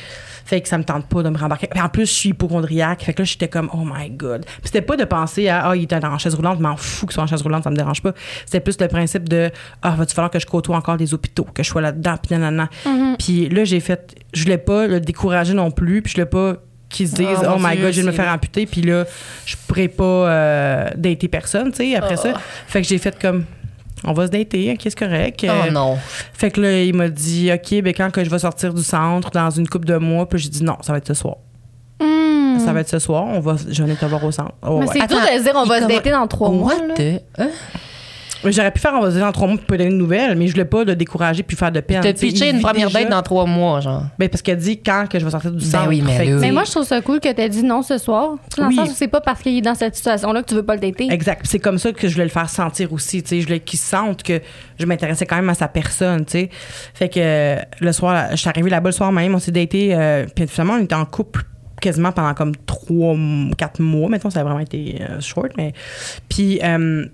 Fait 0.45 0.61
que 0.61 0.67
ça 0.67 0.77
me 0.77 0.83
tente 0.83 1.07
pas 1.07 1.23
de 1.23 1.29
me 1.29 1.37
rembarquer. 1.37 1.67
Puis 1.67 1.81
en 1.81 1.89
plus, 1.89 2.05
je 2.05 2.13
suis 2.13 2.29
hypochondriaque, 2.29 3.03
fait 3.03 3.13
que 3.13 3.21
là 3.21 3.25
j'étais 3.25 3.47
comme 3.47 3.69
oh 3.73 3.83
my 3.83 4.09
god. 4.09 4.45
Puis 4.45 4.61
c'était 4.65 4.81
pas 4.81 4.95
de 4.95 5.03
penser 5.03 5.49
à 5.49 5.67
ah 5.67 5.75
il 5.75 5.83
était 5.83 6.03
en 6.03 6.17
chaise 6.17 6.35
roulante, 6.35 6.57
je 6.57 6.63
m'en 6.63 6.77
fous 6.77 7.05
qu'il 7.05 7.13
soit 7.13 7.23
en 7.23 7.27
chaise 7.27 7.41
roulante, 7.41 7.63
ça 7.63 7.69
me 7.69 7.75
dérange 7.75 8.01
pas. 8.01 8.13
C'était 8.45 8.59
plus 8.59 8.79
le 8.79 8.87
principe 8.87 9.27
de 9.27 9.51
ah 9.81 9.95
va-tu 9.97 10.15
falloir 10.15 10.31
que 10.31 10.39
je 10.39 10.45
côtoie 10.45 10.77
encore 10.77 10.97
des 10.97 11.13
hôpitaux, 11.13 11.47
que 11.53 11.63
je 11.63 11.69
sois 11.69 11.81
là-dedans 11.81 12.15
puis 12.21 12.35
nanana. 12.35 12.69
Puis 13.19 13.49
là 13.49 13.63
j'ai 13.63 13.79
fait 13.79 14.15
je 14.33 14.43
voulais 14.43 14.57
pas 14.57 14.87
le 14.87 14.99
décourager 14.99 15.53
non 15.53 15.71
plus, 15.71 16.01
puis 16.01 16.11
je 16.11 16.17
voulais 16.17 16.29
pas 16.29 16.57
qu'ils 16.89 17.09
se 17.09 17.15
disent 17.15 17.43
Oh, 17.43 17.55
oh, 17.55 17.59
my 17.59 17.75
Dieu, 17.75 17.85
god, 17.85 17.93
je 17.93 18.01
vais 18.01 18.07
me 18.07 18.11
faire 18.11 18.31
amputer 18.31 18.65
puis 18.65 18.81
là 18.81 19.05
je 19.45 19.55
pourrais 19.67 19.87
pas 19.87 20.03
euh, 20.03 20.89
dater 20.95 21.27
personne, 21.27 21.71
tu 21.71 21.77
sais, 21.77 21.95
après 21.95 22.17
ça. 22.17 22.33
Fait 22.67 22.81
que 22.81 22.87
j'ai 22.87 22.97
fait 22.97 23.19
comme 23.19 23.45
on 24.03 24.13
va 24.13 24.27
se 24.27 24.31
dater, 24.31 24.71
ok, 24.73 24.79
c'est 24.83 24.97
correct. 24.97 25.45
Oh 25.47 25.51
Euh, 25.67 25.71
non. 25.71 25.97
fait 26.33 26.51
que 26.51 26.61
là, 26.61 26.81
il 26.83 26.93
m'a 26.93 27.09
dit, 27.09 27.51
OK, 27.53 27.81
ben 27.81 27.93
quand 27.93 28.11
que 28.11 28.23
je 28.23 28.29
vais 28.29 28.39
sortir 28.39 28.73
du 28.73 28.83
centre 28.83 29.31
dans 29.31 29.49
une 29.49 29.67
couple 29.67 29.87
de 29.87 29.97
mois, 29.97 30.27
puis 30.27 30.39
j'ai 30.39 30.49
dit 30.49 30.63
non, 30.63 30.77
ça 30.81 30.91
va 30.93 30.99
être 30.99 31.07
ce 31.07 31.13
soir. 31.13 31.35
Hmm. 31.99 32.59
Ça 32.59 32.73
va 32.73 32.81
être 32.81 32.89
ce 32.89 32.99
soir, 32.99 33.25
on 33.25 33.39
va, 33.39 33.55
je 33.57 33.65
vais 33.81 33.83
venir 33.83 33.97
te 33.99 34.05
voir 34.05 34.23
au 34.23 34.31
centre. 34.31 34.51
Oh, 34.61 34.79
Mais 34.79 34.87
ouais. 34.87 34.97
c'est 35.01 35.07
dur 35.07 35.19
de 35.19 35.37
se 35.37 35.43
dire 35.43 35.53
on 35.55 35.65
va 35.65 35.81
se 35.81 35.87
dater 35.87 36.11
dans 36.11 36.27
trois 36.27 36.49
mois. 36.51 36.73
What 36.75 36.87
là. 36.87 36.93
the... 36.95 37.21
J'aurais 38.43 38.71
pu 38.71 38.79
faire, 38.79 38.93
en 38.93 39.31
trois 39.31 39.47
mois, 39.47 39.57
puis 39.57 39.65
pas 39.65 39.77
donner 39.77 39.89
de 39.89 39.95
nouvelles, 39.95 40.37
mais 40.37 40.47
je 40.47 40.51
voulais 40.51 40.65
pas 40.65 40.83
le 40.83 40.95
décourager 40.95 41.43
puis 41.43 41.57
faire 41.57 41.71
de 41.71 41.79
peine. 41.79 42.01
T'as 42.01 42.13
pitché 42.13 42.49
une 42.51 42.61
première 42.61 42.87
déjà- 42.87 42.99
date 43.01 43.09
dans 43.09 43.21
trois 43.21 43.45
mois, 43.45 43.79
genre. 43.81 44.03
Ben, 44.19 44.29
parce 44.29 44.41
qu'elle 44.41 44.57
dit 44.57 44.79
quand 44.79 45.05
que 45.09 45.19
je 45.19 45.25
vais 45.25 45.31
sortir 45.31 45.51
du 45.51 45.57
Ben 45.57 45.71
centre. 45.71 45.89
oui, 45.89 46.01
mais 46.05 46.25
Mais 46.39 46.51
moi, 46.51 46.63
je 46.65 46.71
trouve 46.71 46.83
ça 46.85 47.01
cool 47.01 47.19
que 47.19 47.31
tu 47.31 47.49
dit 47.49 47.63
non 47.63 47.81
ce 47.81 47.97
soir. 47.97 48.35
Dans 48.57 48.67
Oui. 48.67 48.75
le 48.75 48.81
sens 48.83 48.91
où 48.91 48.95
c'est 48.95 49.07
pas 49.07 49.21
parce 49.21 49.41
qu'il 49.41 49.57
est 49.57 49.61
dans 49.61 49.75
cette 49.75 49.95
situation-là 49.95 50.41
que 50.43 50.47
tu 50.49 50.55
veux 50.55 50.63
pas 50.63 50.75
le 50.75 50.81
dater. 50.81 51.07
Exact. 51.11 51.45
C'est 51.47 51.59
comme 51.59 51.77
ça 51.77 51.91
que 51.91 52.07
je 52.07 52.13
voulais 52.13 52.25
le 52.25 52.31
faire 52.31 52.49
sentir 52.49 52.93
aussi. 52.93 53.23
Tu 53.23 53.29
sais, 53.29 53.41
je 53.41 53.45
voulais 53.47 53.59
qu'il 53.59 53.79
sente 53.79 54.23
que 54.23 54.39
je 54.79 54.85
m'intéressais 54.85 55.25
quand 55.25 55.37
même 55.37 55.49
à 55.49 55.53
sa 55.55 55.67
personne. 55.67 56.25
Tu 56.25 56.31
sais. 56.31 56.49
Fait 56.93 57.09
que 57.09 57.19
euh, 57.19 57.57
le 57.79 57.91
soir, 57.91 58.27
je 58.31 58.35
suis 58.37 58.49
arrivée 58.49 58.69
là-bas 58.69 58.89
le 58.89 58.93
soir 58.93 59.11
même, 59.11 59.33
on 59.35 59.39
s'est 59.39 59.51
daté. 59.51 59.95
Euh, 59.95 60.25
puis 60.35 60.47
finalement, 60.47 60.75
on 60.79 60.83
était 60.83 60.95
en 60.95 61.05
couple 61.05 61.43
quasiment 61.81 62.11
pendant 62.11 62.33
comme 62.33 62.55
trois, 62.65 63.15
quatre 63.57 63.79
mois. 63.81 64.09
Mettons, 64.09 64.29
ça 64.29 64.39
a 64.39 64.43
vraiment 64.43 64.59
été 64.59 64.99
euh, 65.01 65.19
short. 65.21 65.51
Mais 65.57 65.73
puis 66.29 66.59
euh, 66.63 67.05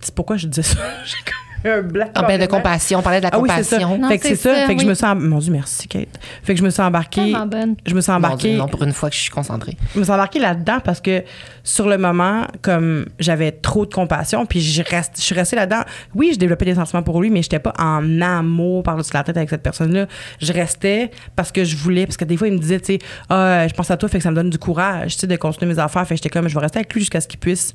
c'est 0.00 0.14
pourquoi 0.14 0.36
je 0.36 0.46
disais 0.46 0.62
ça. 0.62 0.78
J'ai 1.04 1.16
comme 1.24 1.34
un 1.72 1.82
blanc. 1.82 2.06
En 2.14 2.22
ben 2.22 2.40
de 2.40 2.46
compassion, 2.46 3.00
on 3.00 3.02
parlait 3.02 3.18
de 3.18 3.24
la 3.24 3.30
Ah 3.32 3.38
oui, 3.40 3.48
c'est 3.52 3.64
ça. 3.64 3.78
compassion. 3.78 3.98
Non, 3.98 4.08
fait 4.08 4.18
que 4.20 4.28
c'est 4.28 4.36
ça. 4.36 4.54
ça, 4.54 4.66
Fait 4.68 4.74
que 4.76 4.80
je 4.80 4.84
oui. 4.84 4.90
me 4.90 4.94
sens. 4.94 5.16
Mon 5.18 5.38
Dieu, 5.40 5.52
merci 5.52 5.88
Kate. 5.88 6.08
Fait 6.44 6.54
que 6.54 6.60
je 6.60 6.64
me 6.64 6.70
suis 6.70 6.80
embarquée. 6.80 7.20
Tellement 7.32 7.46
bonne. 7.46 7.74
Je 7.84 7.94
me 7.96 8.00
suis 8.00 8.12
Mon 8.12 8.18
Dieu, 8.18 8.26
embarquée. 8.28 8.56
non, 8.56 8.68
pour 8.68 8.84
une 8.84 8.92
fois 8.92 9.10
que 9.10 9.16
je 9.16 9.20
suis 9.22 9.30
concentrée. 9.32 9.76
Je 9.92 9.98
me 9.98 10.04
suis 10.04 10.12
embarquée 10.12 10.38
là-dedans 10.38 10.78
parce 10.84 11.00
que 11.00 11.24
sur 11.64 11.88
le 11.88 11.98
moment, 11.98 12.46
comme 12.62 13.06
j'avais 13.18 13.50
trop 13.50 13.86
de 13.86 13.92
compassion, 13.92 14.46
puis 14.46 14.60
je, 14.60 14.82
reste, 14.88 15.14
je 15.16 15.22
suis 15.22 15.34
restée 15.34 15.56
là-dedans. 15.56 15.82
Oui, 16.14 16.30
je 16.32 16.38
développais 16.38 16.64
des 16.64 16.76
sentiments 16.76 17.02
pour 17.02 17.20
lui, 17.20 17.28
mais 17.28 17.42
j'étais 17.42 17.58
pas 17.58 17.74
en 17.76 18.20
amour 18.20 18.84
par-dessus 18.84 19.10
la 19.14 19.24
tête 19.24 19.36
avec 19.36 19.50
cette 19.50 19.64
personne-là. 19.64 20.06
Je 20.40 20.52
restais 20.52 21.10
parce 21.34 21.50
que 21.50 21.64
je 21.64 21.76
voulais, 21.76 22.06
parce 22.06 22.16
que 22.16 22.24
des 22.24 22.36
fois, 22.36 22.46
il 22.46 22.54
me 22.54 22.58
disait, 22.60 22.78
tu 22.78 22.92
sais, 22.94 22.98
ah, 23.30 23.66
je 23.66 23.74
pense 23.74 23.90
à 23.90 23.96
toi, 23.96 24.08
fait 24.08 24.18
que 24.18 24.22
ça 24.24 24.30
me 24.30 24.36
donne 24.36 24.50
du 24.50 24.58
courage, 24.58 25.14
tu 25.14 25.20
sais, 25.22 25.26
de 25.26 25.34
continuer 25.34 25.72
mes 25.74 25.80
affaires. 25.80 26.06
Fait 26.06 26.14
que 26.14 26.18
j'étais 26.22 26.30
comme, 26.30 26.46
je 26.48 26.54
vais 26.54 26.60
rester 26.60 26.78
avec 26.78 26.94
lui 26.94 27.00
jusqu'à 27.00 27.20
ce 27.20 27.26
qu'il 27.26 27.40
puisse 27.40 27.74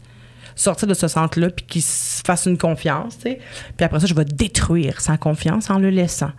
sortir 0.56 0.88
de 0.88 0.94
ce 0.94 1.08
centre-là 1.08 1.50
puis 1.50 1.66
qu'il 1.66 1.82
se 1.82 2.22
fasse 2.26 2.46
une 2.46 2.58
confiance, 2.58 3.18
tu 3.18 3.32
sais. 3.32 3.40
Puis 3.78 3.86
après 3.86 4.00
ça, 4.00 4.08
je 4.08 4.14
vais 4.14 4.26
détruire 4.26 5.02
sa 5.02 5.18
confiance 5.18 5.70
en 5.70 5.80
le 5.80 5.90
laissant. 5.90 6.32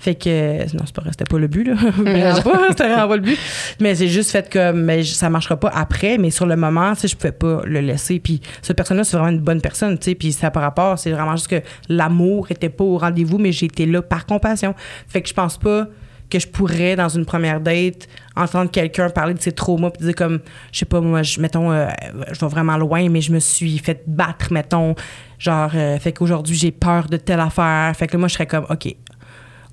Fait 0.00 0.14
que, 0.14 0.62
non, 0.76 0.84
c'est 0.86 0.94
pas, 0.94 1.02
c'était 1.10 1.24
pas 1.24 1.38
le 1.38 1.46
but, 1.46 1.64
là. 1.64 1.74
Pas, 2.42 2.68
c'était 2.70 2.88
vraiment 2.88 3.08
pas 3.08 3.16
le 3.16 3.22
but. 3.22 3.38
Mais 3.80 3.94
j'ai 3.94 4.08
juste 4.08 4.30
fait 4.30 4.50
comme, 4.52 4.82
mais 4.82 5.04
ça 5.04 5.30
marchera 5.30 5.56
pas 5.56 5.70
après, 5.74 6.18
mais 6.18 6.30
sur 6.30 6.46
le 6.46 6.56
moment, 6.56 6.94
tu 6.94 7.02
sais, 7.02 7.08
je 7.08 7.16
pouvais 7.16 7.32
pas 7.32 7.62
le 7.64 7.80
laisser. 7.80 8.18
Puis 8.18 8.40
cette 8.62 8.76
personne-là, 8.76 9.04
c'est 9.04 9.16
vraiment 9.16 9.32
une 9.32 9.40
bonne 9.40 9.60
personne, 9.60 9.98
tu 9.98 10.10
sais. 10.10 10.14
Puis 10.14 10.32
ça 10.32 10.50
par 10.50 10.62
rapport, 10.62 10.98
c'est 10.98 11.10
vraiment 11.10 11.36
juste 11.36 11.48
que 11.48 11.62
l'amour 11.88 12.50
était 12.50 12.68
pas 12.68 12.84
au 12.84 12.98
rendez-vous, 12.98 13.38
mais 13.38 13.52
j'étais 13.52 13.86
là 13.86 14.02
par 14.02 14.26
compassion. 14.26 14.74
Fait 15.08 15.22
que 15.22 15.28
je 15.28 15.34
pense 15.34 15.58
pas 15.58 15.88
que 16.32 16.38
je 16.38 16.48
pourrais, 16.48 16.96
dans 16.96 17.10
une 17.10 17.26
première 17.26 17.60
date, 17.60 18.08
entendre 18.34 18.70
quelqu'un 18.70 19.10
parler 19.10 19.34
de 19.34 19.40
ses 19.40 19.52
traumas 19.52 19.90
puis 19.90 20.06
dire 20.06 20.14
comme, 20.14 20.40
je 20.72 20.78
sais 20.78 20.86
pas, 20.86 21.02
moi, 21.02 21.22
je, 21.22 21.38
mettons, 21.40 21.70
euh, 21.70 21.88
je 22.32 22.40
vais 22.40 22.46
vraiment 22.46 22.78
loin, 22.78 23.10
mais 23.10 23.20
je 23.20 23.32
me 23.32 23.38
suis 23.38 23.76
fait 23.76 24.02
battre, 24.06 24.50
mettons, 24.50 24.94
genre, 25.38 25.70
euh, 25.74 25.98
fait 25.98 26.12
qu'aujourd'hui, 26.12 26.56
j'ai 26.56 26.70
peur 26.70 27.08
de 27.08 27.18
telle 27.18 27.40
affaire. 27.40 27.92
Fait 27.94 28.06
que 28.06 28.14
là, 28.14 28.20
moi, 28.20 28.28
je 28.28 28.34
serais 28.34 28.46
comme, 28.46 28.64
OK, 28.70 28.94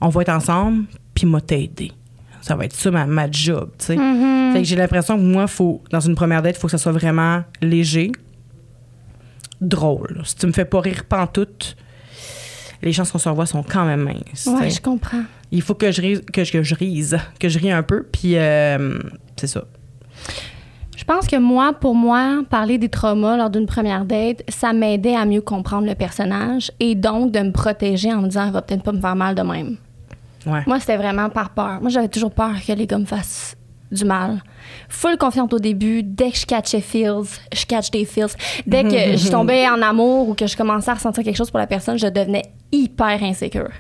on 0.02 0.10
va 0.10 0.22
être 0.22 0.30
ensemble, 0.30 0.84
puis 1.14 1.26
m'a 1.26 1.40
t'aider. 1.40 1.94
Ça 2.42 2.58
va 2.58 2.66
être 2.66 2.74
ça, 2.74 2.92
ma, 2.92 3.06
ma 3.06 3.32
job, 3.32 3.72
tu 3.80 3.86
sais. 3.86 3.96
Mm-hmm. 3.96 4.54
Fait 4.54 4.60
que 4.60 4.66
j'ai 4.66 4.76
l'impression 4.76 5.18
que 5.18 5.24
moi, 5.24 5.48
faut, 5.48 5.82
dans 5.92 6.02
une 6.02 6.16
première 6.16 6.42
date, 6.42 6.58
il 6.58 6.60
faut 6.60 6.68
que 6.68 6.72
ça 6.72 6.78
soit 6.78 6.92
vraiment 6.92 7.44
léger, 7.62 8.12
drôle. 9.62 10.22
Si 10.26 10.36
tu 10.36 10.46
me 10.46 10.52
fais 10.52 10.66
pas 10.66 10.82
rire 10.82 11.06
pantoute, 11.08 11.78
les 12.82 12.94
chances 12.94 13.12
qu'on 13.12 13.18
se 13.18 13.30
revoie 13.30 13.46
sont 13.46 13.64
quand 13.64 13.86
même 13.86 14.04
minces. 14.04 14.48
Ouais, 14.48 14.70
sais. 14.70 14.78
je 14.78 14.82
comprends. 14.82 15.24
Il 15.52 15.62
faut 15.62 15.76
que 15.76 15.92
je 15.92 16.02
rise, 16.02 16.22
que 16.32 16.44
je, 16.44 16.52
que 16.52 16.64
je 16.64 16.76
rise, 16.76 17.18
que 17.40 17.50
je 17.50 17.60
rie 17.60 17.72
un 17.72 17.84
peu, 17.84 18.04
puis 18.04 18.38
euh, 18.38 19.00
c'est 19.36 19.48
ça. 19.48 19.64
Je 20.96 21.04
pense 21.06 21.28
que 21.28 21.38
moi, 21.38 21.74
pour 21.74 21.96
moi, 21.96 22.44
parler 22.50 22.78
des 22.78 22.90
traumas 22.90 23.38
lors 23.38 23.50
d'une 23.50 23.66
première 23.66 24.06
date, 24.06 24.44
ça 24.50 24.74
m'aidait 24.74 25.16
à 25.16 25.26
mieux 25.26 25.42
comprendre 25.42 25.88
le 25.88 25.96
personnage 25.96 26.72
et 26.80 26.94
donc 26.94 27.32
de 27.32 27.40
me 27.40 27.52
protéger 27.52 28.14
en 28.14 28.22
me 28.22 28.28
disant, 28.28 28.46
il 28.46 28.52
va 28.52 28.62
peut-être 28.62 28.84
pas 28.84 28.92
me 28.92 29.02
faire 29.02 29.16
mal 29.16 29.34
de 29.34 29.42
même. 29.42 29.78
Ouais. 30.46 30.62
Moi, 30.68 30.80
c'était 30.80 30.98
vraiment 30.98 31.30
par 31.30 31.52
peur. 31.52 31.80
Moi, 31.82 31.90
j'avais 31.90 32.10
toujours 32.10 32.32
peur 32.32 32.52
que 32.66 32.74
les 32.74 32.86
gars 32.86 32.98
me 32.98 33.06
fassent 33.06 33.56
du 33.92 34.06
mal. 34.06 34.42
Full 34.88 35.18
confiante 35.18 35.54
au 35.54 35.60
début. 35.60 36.04
Dès 36.04 36.32
que 36.32 36.38
je 36.38 36.46
catchais 36.46 36.82
feels, 36.82 37.28
je 37.54 37.66
catch 37.66 37.92
des 37.92 38.06
feels. 38.06 38.36
Dès 38.66 38.84
que 38.84 39.18
je 39.18 39.30
tombais 39.30 39.68
en 39.68 39.82
amour 39.82 40.30
ou 40.30 40.34
que 40.34 40.48
je 40.48 40.56
commençais 40.56 40.92
à 40.92 40.96
ressentir 40.96 41.24
quelque 41.24 41.38
chose 41.38 41.50
pour 41.50 41.60
la 41.60 41.68
personne, 41.68 41.98
je 41.98 42.08
devenais 42.08 42.44
hyper 42.72 43.22
insécure. 43.24 43.72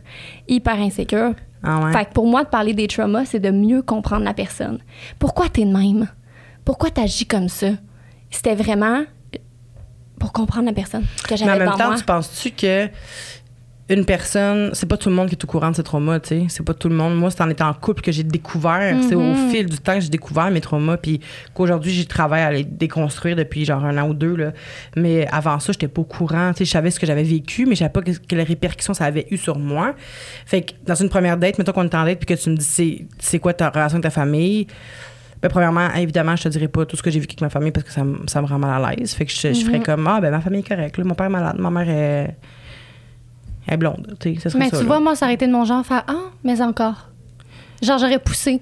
Hyper 0.48 0.80
insécure. 0.80 1.34
Ah 1.64 1.80
ouais. 1.84 1.92
Fait 1.92 2.06
que 2.06 2.14
pour 2.14 2.28
moi, 2.28 2.44
de 2.44 2.50
parler 2.50 2.74
des 2.74 2.88
traumas, 2.88 3.26
c'est 3.26 3.40
de 3.40 3.52
mieux 3.52 3.82
comprendre 3.82 4.24
la 4.24 4.34
personne. 4.34 4.80
Pourquoi 5.20 5.50
t'es 5.50 5.66
de 5.66 5.72
même? 5.72 6.08
Pourquoi 6.64 6.90
t'agis 6.90 7.26
comme 7.26 7.50
ça? 7.50 7.68
C'était 8.30 8.56
vraiment 8.56 9.04
pour 10.20 10.34
comprendre 10.34 10.66
la 10.66 10.74
personne 10.74 11.06
que 11.28 11.34
Mais 11.34 11.52
en 11.52 11.58
même 11.58 11.72
temps, 11.78 11.88
moi. 11.88 11.98
tu 11.98 12.04
penses-tu 12.04 12.52
que 12.52 12.90
une 13.90 14.06
personne, 14.06 14.70
c'est 14.74 14.86
pas 14.88 14.98
tout 14.98 15.10
le 15.10 15.16
monde 15.16 15.28
qui 15.30 15.36
est 15.36 15.44
au 15.44 15.48
courant 15.48 15.72
de 15.72 15.76
ses 15.76 15.84
traumas, 15.84 16.20
tu 16.20 16.28
sais. 16.30 16.46
C'est 16.50 16.64
pas 16.66 16.74
tout 16.74 16.90
le 16.90 16.96
monde. 16.96 17.16
Moi, 17.18 17.32
c'est 17.32 17.42
en 17.42 17.50
étant 17.50 17.68
en 17.70 17.74
couple 17.74 18.02
que 18.02 18.12
j'ai 18.12 18.24
découvert. 18.24 18.96
C'est 19.08 19.16
au 19.16 19.22
Mm-hmm. 19.22 19.50
fil 19.50 19.66
du 19.68 19.78
temps 19.80 19.96
que 19.96 20.02
j'ai 20.02 20.10
découvert 20.10 20.50
mes 20.52 20.62
traumas. 20.62 20.98
Puis 20.98 21.20
qu'aujourd'hui, 21.54 21.92
j'y 21.92 22.06
travaille 22.08 22.42
à 22.42 22.52
les 22.52 22.64
déconstruire 22.64 23.36
depuis 23.36 23.66
genre 23.66 23.84
un 23.84 23.98
an 23.98 24.08
ou 24.10 24.14
deux. 24.14 24.36
Là. 24.36 24.52
Mais 24.96 25.28
avant 25.32 25.60
ça, 25.60 25.72
j'étais 25.74 25.88
pas 25.88 26.02
au 26.02 26.06
courant. 26.06 26.52
Tu 26.54 26.60
sais, 26.60 26.66
je 26.66 26.70
savais 26.72 26.92
ce 26.92 27.00
que 27.00 27.06
j'avais 27.08 27.24
vécu, 27.24 27.66
mais 27.66 27.76
je 27.76 27.80
savais 27.80 27.92
pas 27.92 28.02
que- 28.02 28.12
quelles 28.28 28.42
répercussions 28.42 28.94
ça 28.94 29.06
avait 29.06 29.26
eu 29.32 29.38
sur 29.38 29.58
moi. 29.58 29.96
Fait 30.46 30.62
que 30.62 30.74
dans 30.86 30.96
une 30.96 31.10
première 31.10 31.38
date, 31.38 31.58
mettons 31.58 31.72
qu'on 31.72 31.84
est 31.86 31.96
en 31.96 32.06
date, 32.06 32.20
puis 32.20 32.36
que 32.36 32.42
tu 32.42 32.50
me 32.52 32.56
dis 32.58 32.66
c'est, 32.66 33.06
c'est 33.20 33.40
quoi 33.40 33.54
ta 33.54 33.70
relation 33.70 33.96
avec 33.96 34.04
ta 34.04 34.10
famille? 34.10 34.68
Ben, 35.42 35.48
premièrement, 35.50 35.88
évidemment, 35.96 36.36
je 36.36 36.44
te 36.44 36.50
dirais 36.50 36.68
pas 36.68 36.86
tout 36.86 36.98
ce 36.98 37.02
que 37.02 37.10
j'ai 37.10 37.20
vécu 37.20 37.32
avec 37.34 37.42
ma 37.42 37.50
famille 37.50 37.72
parce 37.72 37.86
que 37.86 37.92
ça, 37.94 38.04
me- 38.04 38.28
ça 38.28 38.42
me 38.42 38.46
rend 38.48 38.60
mal 38.60 38.84
à 38.84 38.92
l'aise. 38.94 39.14
Fait 39.14 39.26
que 39.26 39.32
je, 39.32 39.54
je 39.54 39.66
ferais 39.66 39.80
comme, 39.80 40.06
ah, 40.06 40.20
ben, 40.22 40.32
ma 40.32 40.42
famille 40.42 40.60
est 40.60 40.68
correcte. 40.68 40.98
Mon 41.00 41.16
père 41.16 41.28
est 41.28 41.30
malade, 41.30 41.56
ma 41.58 41.70
mère 41.72 41.90
est, 41.90 42.36
Elle 43.70 43.76
est 43.76 43.78
blonde, 43.78 44.16
tu 44.20 44.34
sais, 44.34 44.40
ça 44.42 44.50
serait 44.50 44.60
Mais 44.64 44.70
ça, 44.72 44.78
tu 44.78 44.84
là. 44.84 44.88
vois, 44.88 45.00
moi, 45.00 45.14
été 45.30 45.46
de 45.46 45.52
mon 45.52 45.64
genre 45.64 45.86
faire 45.86 46.04
Ah, 46.08 46.16
mais 46.44 46.60
encore. 46.60 47.08
Genre, 47.84 48.00
j'aurais 48.00 48.18
poussé. 48.18 48.62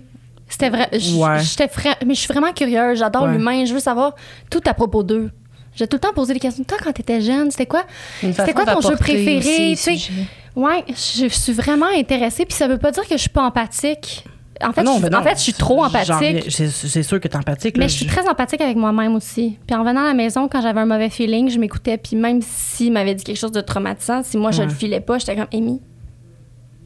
C'était 0.49 0.69
vrai. 0.69 0.89
J'étais 0.91 1.69
fra- 1.69 1.95
Mais 2.05 2.13
je 2.13 2.19
suis 2.19 2.27
vraiment 2.27 2.51
curieuse. 2.51 2.99
J'adore 2.99 3.23
Ouais. 3.23 3.31
l'humain. 3.31 3.63
Je 3.65 3.73
veux 3.73 3.79
savoir 3.79 4.15
tout 4.49 4.61
à 4.65 4.73
propos 4.73 5.03
d'eux. 5.03 5.31
J'ai 5.75 5.87
tout 5.87 5.95
le 5.95 6.01
temps 6.01 6.13
posé 6.13 6.33
des 6.33 6.39
questions. 6.41 6.63
Toi, 6.65 6.77
quand 6.83 6.91
t'étais 6.91 7.21
jeune, 7.21 7.51
c'était 7.51 7.65
quoi? 7.65 7.83
C'était 8.19 8.53
quoi 8.53 8.65
ton 8.65 8.81
jeu 8.81 8.95
préféré? 8.97 9.37
aussi 9.37 9.75
Tu 9.75 9.97
sais? 9.97 10.11
Ouais, 10.55 10.83
je 10.89 11.27
suis 11.29 11.53
vraiment 11.53 11.87
intéressée. 11.95 12.45
Puis 12.45 12.55
ça 12.55 12.67
veut 12.67 12.77
pas 12.77 12.91
dire 12.91 13.03
que 13.03 13.15
je 13.15 13.21
suis 13.21 13.29
pas 13.29 13.43
empathique. 13.43 14.25
En 14.63 14.71
fait, 14.73 14.81
Ah 14.81 14.83
non, 14.83 14.99
je, 14.99 15.15
en 15.15 15.21
fait, 15.23 15.35
je 15.35 15.41
suis 15.41 15.53
trop 15.53 15.83
empathique. 15.83 16.51
C'est 16.51 17.03
sûr 17.03 17.19
que 17.19 17.27
t'es 17.27 17.35
empathique. 17.37 17.77
là. 17.77 17.83
Mais 17.83 17.89
je 17.89 17.95
suis 17.95 18.05
très 18.05 18.27
empathique 18.27 18.61
avec 18.61 18.75
moi-même 18.77 19.15
aussi. 19.15 19.57
Puis 19.67 19.75
en 19.75 19.83
venant 19.83 20.01
à 20.01 20.07
la 20.07 20.13
maison, 20.13 20.47
quand 20.47 20.61
j'avais 20.61 20.79
un 20.79 20.85
mauvais 20.85 21.09
feeling, 21.09 21.49
je 21.49 21.59
m'écoutais. 21.59 21.97
Puis 21.97 22.15
même 22.15 22.41
s'il 22.41 22.91
m'avait 22.93 23.15
dit 23.15 23.23
quelque 23.23 23.37
chose 23.37 23.51
de 23.51 23.61
traumatisant, 23.61 24.23
si 24.23 24.37
moi 24.37 24.51
je 24.51 24.59
Ouais. 24.61 24.65
le 24.67 24.73
filais 24.73 24.99
pas, 25.01 25.17
j'étais 25.19 25.35
comme 25.35 25.47
Amy, 25.53 25.81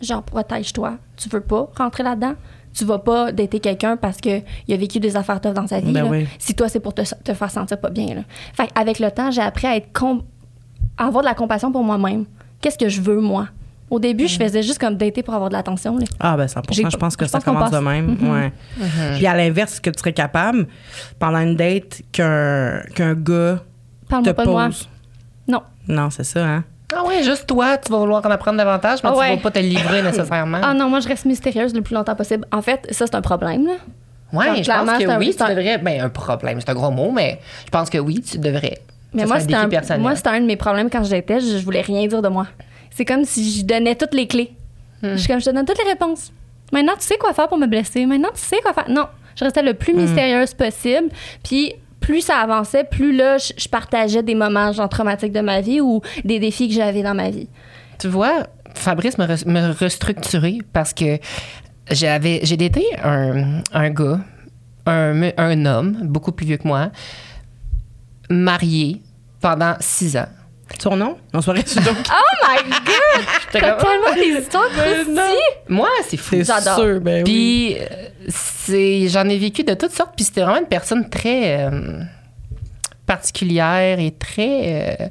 genre 0.02 0.24
protège-toi. 0.24 0.98
Tu 1.18 1.30
veux 1.30 1.42
pas 1.42 1.70
rentrer 1.78 2.04
là-dedans? 2.04 2.34
Tu 2.74 2.86
vas 2.86 3.00
pas 3.00 3.32
dater 3.32 3.60
quelqu'un 3.60 3.98
parce 3.98 4.18
qu'il 4.18 4.42
a 4.70 4.78
vécu 4.78 5.00
des 5.00 5.16
affaires 5.18 5.42
tough 5.42 5.54
dans 5.54 5.68
sa 5.68 5.80
vie. 5.82 5.92
Ben 5.92 6.08
oui. 6.10 6.26
Si 6.40 6.56
toi, 6.56 6.70
c'est 6.70 6.80
pour 6.80 6.94
te, 6.94 7.02
te 7.24 7.34
faire 7.34 7.52
sentir 7.52 7.80
pas 7.80 7.90
bien. 7.90 8.16
Là. 8.16 8.22
Fait 8.54 8.70
avec 8.76 9.00
le 9.00 9.12
temps, 9.12 9.30
j'ai 9.30 9.42
appris 9.42 9.68
à 9.68 9.76
être 9.76 9.92
com- 9.92 10.22
avoir 10.98 11.22
de 11.24 11.28
la 11.28 11.34
compassion 11.36 11.72
pour 11.72 11.84
moi-même. 11.84 12.26
Qu'est-ce 12.62 12.78
que 12.78 12.88
je 12.88 13.02
veux, 13.02 13.20
moi? 13.20 13.48
Au 13.92 14.00
début, 14.00 14.28
je 14.28 14.38
faisais 14.38 14.64
juste 14.64 14.80
comme 14.80 14.96
dater 14.96 15.22
pour 15.22 15.34
avoir 15.34 15.50
de 15.50 15.54
l'attention. 15.56 15.98
là. 15.98 16.06
Ah, 16.20 16.36
ben 16.38 16.48
100 16.48 16.62
J'ai- 16.72 16.90
Je 16.90 16.96
pense 16.98 17.16
que 17.18 17.26
je 17.26 17.30
ça 17.30 17.38
pense 17.40 17.46
commence 17.46 17.70
de 17.72 17.78
même. 17.78 18.18
Mhm. 18.20 18.32
ouais. 18.32 18.52
Puis 19.18 19.28
à 19.28 19.36
l'inverse, 19.36 19.74
est-ce 19.74 19.82
que 19.82 19.90
tu 19.90 20.00
serais 20.00 20.14
capable, 20.14 20.66
pendant 21.20 21.40
une 21.40 21.56
date, 21.58 22.02
qu'un 22.12 22.82
qu'un 22.96 23.14
gars 23.14 23.60
te 24.10 24.30
de 24.30 24.50
moi. 24.50 24.66
pose. 24.68 24.88
Non. 25.48 25.62
Non, 25.88 26.10
c'est 26.10 26.24
ça, 26.24 26.46
hein? 26.46 26.64
Ah 26.96 27.04
ouais, 27.06 27.24
juste 27.24 27.48
toi, 27.48 27.78
tu 27.78 27.92
vas 27.92 27.98
vouloir 28.00 28.26
en 28.26 28.30
apprendre 28.32 28.58
davantage, 28.58 29.00
mais 29.04 29.10
Ah 29.14 29.18
ouais. 29.18 29.30
tu 29.32 29.36
vas 29.38 29.42
pas 29.44 29.52
te 29.52 29.60
livrer 29.60 30.02
nécessairement. 30.02 30.60
Ah 30.62 30.74
non, 30.74 30.90
moi, 30.90 31.00
je 31.02 31.08
reste 31.08 31.26
mystérieuse 31.26 31.74
le 31.74 31.82
plus 31.82 31.94
longtemps 31.96 32.16
possible. 32.16 32.46
En 32.52 32.62
fait, 32.62 32.88
ça, 32.92 33.06
c'est 33.08 33.16
un 33.16 33.22
problème. 33.22 33.66
Là. 33.68 33.74
Ouais, 34.34 34.64
je 34.64 34.70
pense 34.72 34.90
que 35.04 35.18
oui, 35.18 35.34
c'est 35.36 35.42
un- 35.44 35.48
tu 35.48 35.56
devrais. 35.56 35.78
Ben, 35.78 36.02
un 36.02 36.10
problème, 36.10 36.60
c'est 36.62 36.70
un 36.70 36.74
gros 36.74 36.92
mot, 36.92 37.12
mais 37.12 37.40
je 37.66 37.70
pense 37.72 37.90
que 37.90 37.98
oui, 37.98 38.22
tu 38.22 38.38
devrais. 38.38 38.80
Mais 39.14 39.24
Ça, 39.24 39.28
moi, 39.28 39.36
c'est 39.38 39.42
c'était 39.44 39.56
un, 39.56 39.68
personnel. 39.68 40.02
moi, 40.02 40.16
c'était 40.16 40.30
un 40.30 40.40
de 40.40 40.46
mes 40.46 40.56
problèmes 40.56 40.90
quand 40.90 41.04
j'étais. 41.04 41.42
Je, 41.42 41.58
je 41.58 41.64
voulais 41.66 41.82
rien 41.82 42.08
dire 42.08 42.22
de 42.22 42.30
moi. 42.30 42.48
C'est 42.92 43.06
comme 43.06 43.26
si 43.26 43.52
je 43.60 43.66
donnais 43.66 43.96
toutes 43.96 44.14
les 44.14 44.28
clés. 44.28 44.52
Hmm. 45.02 45.14
Je 45.14 45.18
suis 45.18 45.28
comme, 45.28 45.40
je 45.40 45.46
te 45.46 45.50
donne 45.56 45.66
toutes 45.66 45.84
les 45.84 45.90
réponses. 45.90 46.32
Maintenant, 46.72 46.94
tu 47.00 47.06
sais 47.06 47.18
quoi 47.18 47.34
faire 47.34 47.48
pour 47.50 47.58
me 47.58 47.68
blesser? 47.68 48.06
Maintenant, 48.06 48.30
tu 48.34 48.42
sais 48.42 48.58
quoi 48.62 48.74
faire? 48.74 48.90
Non, 48.90 49.08
je 49.36 49.44
restais 49.44 49.64
le 49.64 49.72
Hmm. 49.74 49.76
plus 49.78 49.94
mystérieuse 49.94 50.54
possible. 50.54 51.10
Puis, 51.44 51.74
plus 52.00 52.22
ça 52.22 52.38
avançait, 52.38 52.84
plus 52.84 53.16
là, 53.16 53.38
je, 53.38 53.54
je 53.58 53.68
partageais 53.68 54.24
des 54.24 54.36
moments 54.36 54.72
genre 54.72 54.90
traumatiques 54.90 55.32
de 55.34 55.42
ma 55.42 55.62
vie 55.62 55.82
ou 55.82 56.02
des 56.26 56.40
défis 56.40 56.68
que 56.68 56.74
j'avais 56.74 57.04
dans 57.04 57.14
ma 57.16 57.30
vie. 57.30 57.48
Tu 58.00 58.08
vois, 58.08 58.48
Fabrice 58.74 59.18
me, 59.18 59.26
re- 59.26 59.48
me 59.48 59.72
restructuré 59.74 60.60
parce 60.74 60.94
que 60.94 61.20
j'avais 61.92 62.40
j'ai 62.44 62.58
daté 62.58 62.84
un, 63.04 63.62
un 63.74 63.90
gars, 63.90 64.20
un, 64.86 65.30
un 65.38 65.66
homme, 65.66 65.98
beaucoup 66.04 66.32
plus 66.32 66.46
vieux 66.48 66.58
que 66.58 66.68
moi, 66.68 66.90
marié 68.30 69.02
pendant 69.40 69.76
six 69.80 70.16
ans. 70.18 70.28
Son 70.82 70.96
nom? 70.96 71.16
Non, 71.32 71.42
soirée, 71.42 71.62
donc. 71.76 71.98
Oh 72.10 72.48
my 72.48 72.58
God! 72.72 73.26
T'as 73.52 73.74
tellement 73.74 74.16
des 74.16 74.42
histoires. 74.42 74.64
Moi, 75.70 75.88
c'est 76.08 76.18
fou. 76.18 76.38
J'adore. 76.42 76.76
sûr, 76.76 77.00
ben 77.00 77.18
oui. 77.18 77.24
Puis 77.24 77.78
euh, 77.78 77.86
c'est 78.30 79.08
j'en 79.08 79.30
ai 79.30 79.38
vécu 79.38 79.64
de 79.64 79.76
toutes 79.76 79.92
sortes 79.92 80.14
puis 80.16 80.26
c'était 80.26 80.42
vraiment 80.42 80.58
une 80.60 80.66
personne 80.66 81.08
très 81.08 81.68
euh, 81.68 82.02
particulière 83.06 84.00
et 84.00 84.10
très 84.10 84.98
euh, 85.02 85.08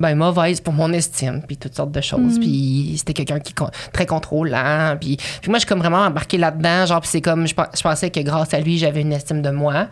ben, 0.00 0.14
mauvaise 0.16 0.60
pour 0.60 0.72
mon 0.72 0.92
estime 0.92 1.42
puis 1.46 1.56
toutes 1.56 1.74
sortes 1.74 1.92
de 1.92 2.00
choses. 2.00 2.38
Puis 2.38 2.94
c'était 2.96 3.12
quelqu'un 3.12 3.38
qui 3.38 3.54
très 3.92 4.06
contrôlant 4.06 4.96
puis, 5.00 5.16
puis 5.16 5.50
moi 5.50 5.58
je 5.58 5.60
suis 5.60 5.68
comme 5.68 5.80
vraiment 5.80 5.98
embarquée 5.98 6.38
là-dedans 6.38 6.86
genre 6.86 7.00
puis 7.00 7.10
c'est 7.10 7.20
comme 7.20 7.46
je, 7.46 7.54
je 7.54 7.82
pensais 7.82 8.10
que 8.10 8.20
grâce 8.20 8.54
à 8.54 8.60
lui 8.60 8.78
j'avais 8.78 9.02
une 9.02 9.12
estime 9.12 9.42
de 9.42 9.50
moi. 9.50 9.88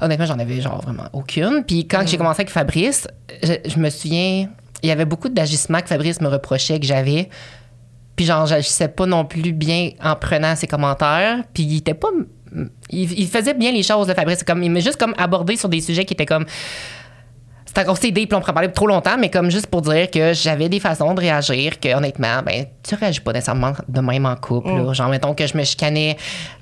Honnêtement 0.00 0.26
j'en 0.26 0.38
avais 0.38 0.60
genre 0.60 0.82
vraiment 0.82 1.08
aucune. 1.12 1.64
Puis 1.66 1.86
quand 1.86 2.06
j'ai 2.06 2.16
commencé 2.16 2.40
avec 2.40 2.50
Fabrice 2.50 3.06
je, 3.42 3.52
je 3.64 3.78
me 3.78 3.88
souviens 3.88 4.48
il 4.82 4.88
y 4.88 4.90
avait 4.90 5.04
beaucoup 5.04 5.28
d'agissements 5.28 5.80
que 5.80 5.86
Fabrice 5.86 6.20
me 6.20 6.28
reprochait 6.28 6.80
que 6.80 6.86
j'avais. 6.86 7.28
Puis 8.16 8.26
genre, 8.26 8.46
j'agissais 8.46 8.88
pas 8.88 9.06
non 9.06 9.24
plus 9.24 9.52
bien 9.52 9.90
en 10.02 10.16
prenant 10.16 10.54
ses 10.56 10.66
commentaires. 10.66 11.42
Puis 11.54 11.62
il 11.62 11.76
était 11.78 11.94
pas... 11.94 12.08
Il, 12.90 13.18
il 13.18 13.28
faisait 13.28 13.54
bien 13.54 13.72
les 13.72 13.82
choses, 13.82 14.08
le 14.08 14.14
Fabrice. 14.14 14.38
C'est 14.38 14.46
Comme, 14.46 14.62
il 14.62 14.70
m'a 14.70 14.80
juste 14.80 14.98
comme 14.98 15.14
abordé 15.16 15.56
sur 15.56 15.68
des 15.68 15.80
sujets 15.80 16.04
qui 16.04 16.14
étaient 16.14 16.26
comme... 16.26 16.44
C'était 17.74 17.88
encore 17.88 18.04
idée, 18.04 18.26
puis 18.26 18.36
on 18.36 18.40
pourrait 18.40 18.52
parler 18.52 18.70
trop 18.70 18.86
longtemps, 18.86 19.16
mais 19.18 19.30
comme 19.30 19.50
juste 19.50 19.66
pour 19.66 19.80
dire 19.80 20.10
que 20.10 20.34
j'avais 20.34 20.68
des 20.68 20.78
façons 20.78 21.14
de 21.14 21.20
réagir, 21.20 21.80
que 21.80 21.94
honnêtement, 21.96 22.42
ben, 22.44 22.66
tu 22.86 22.94
réagis 22.94 23.20
pas 23.20 23.32
nécessairement 23.32 23.72
de 23.88 24.00
même 24.02 24.26
en 24.26 24.36
couple. 24.36 24.68
là. 24.88 24.92
Genre, 24.92 25.08
mettons 25.08 25.32
que 25.32 25.46
je 25.46 25.56
me 25.56 25.64
chicanais 25.64 26.18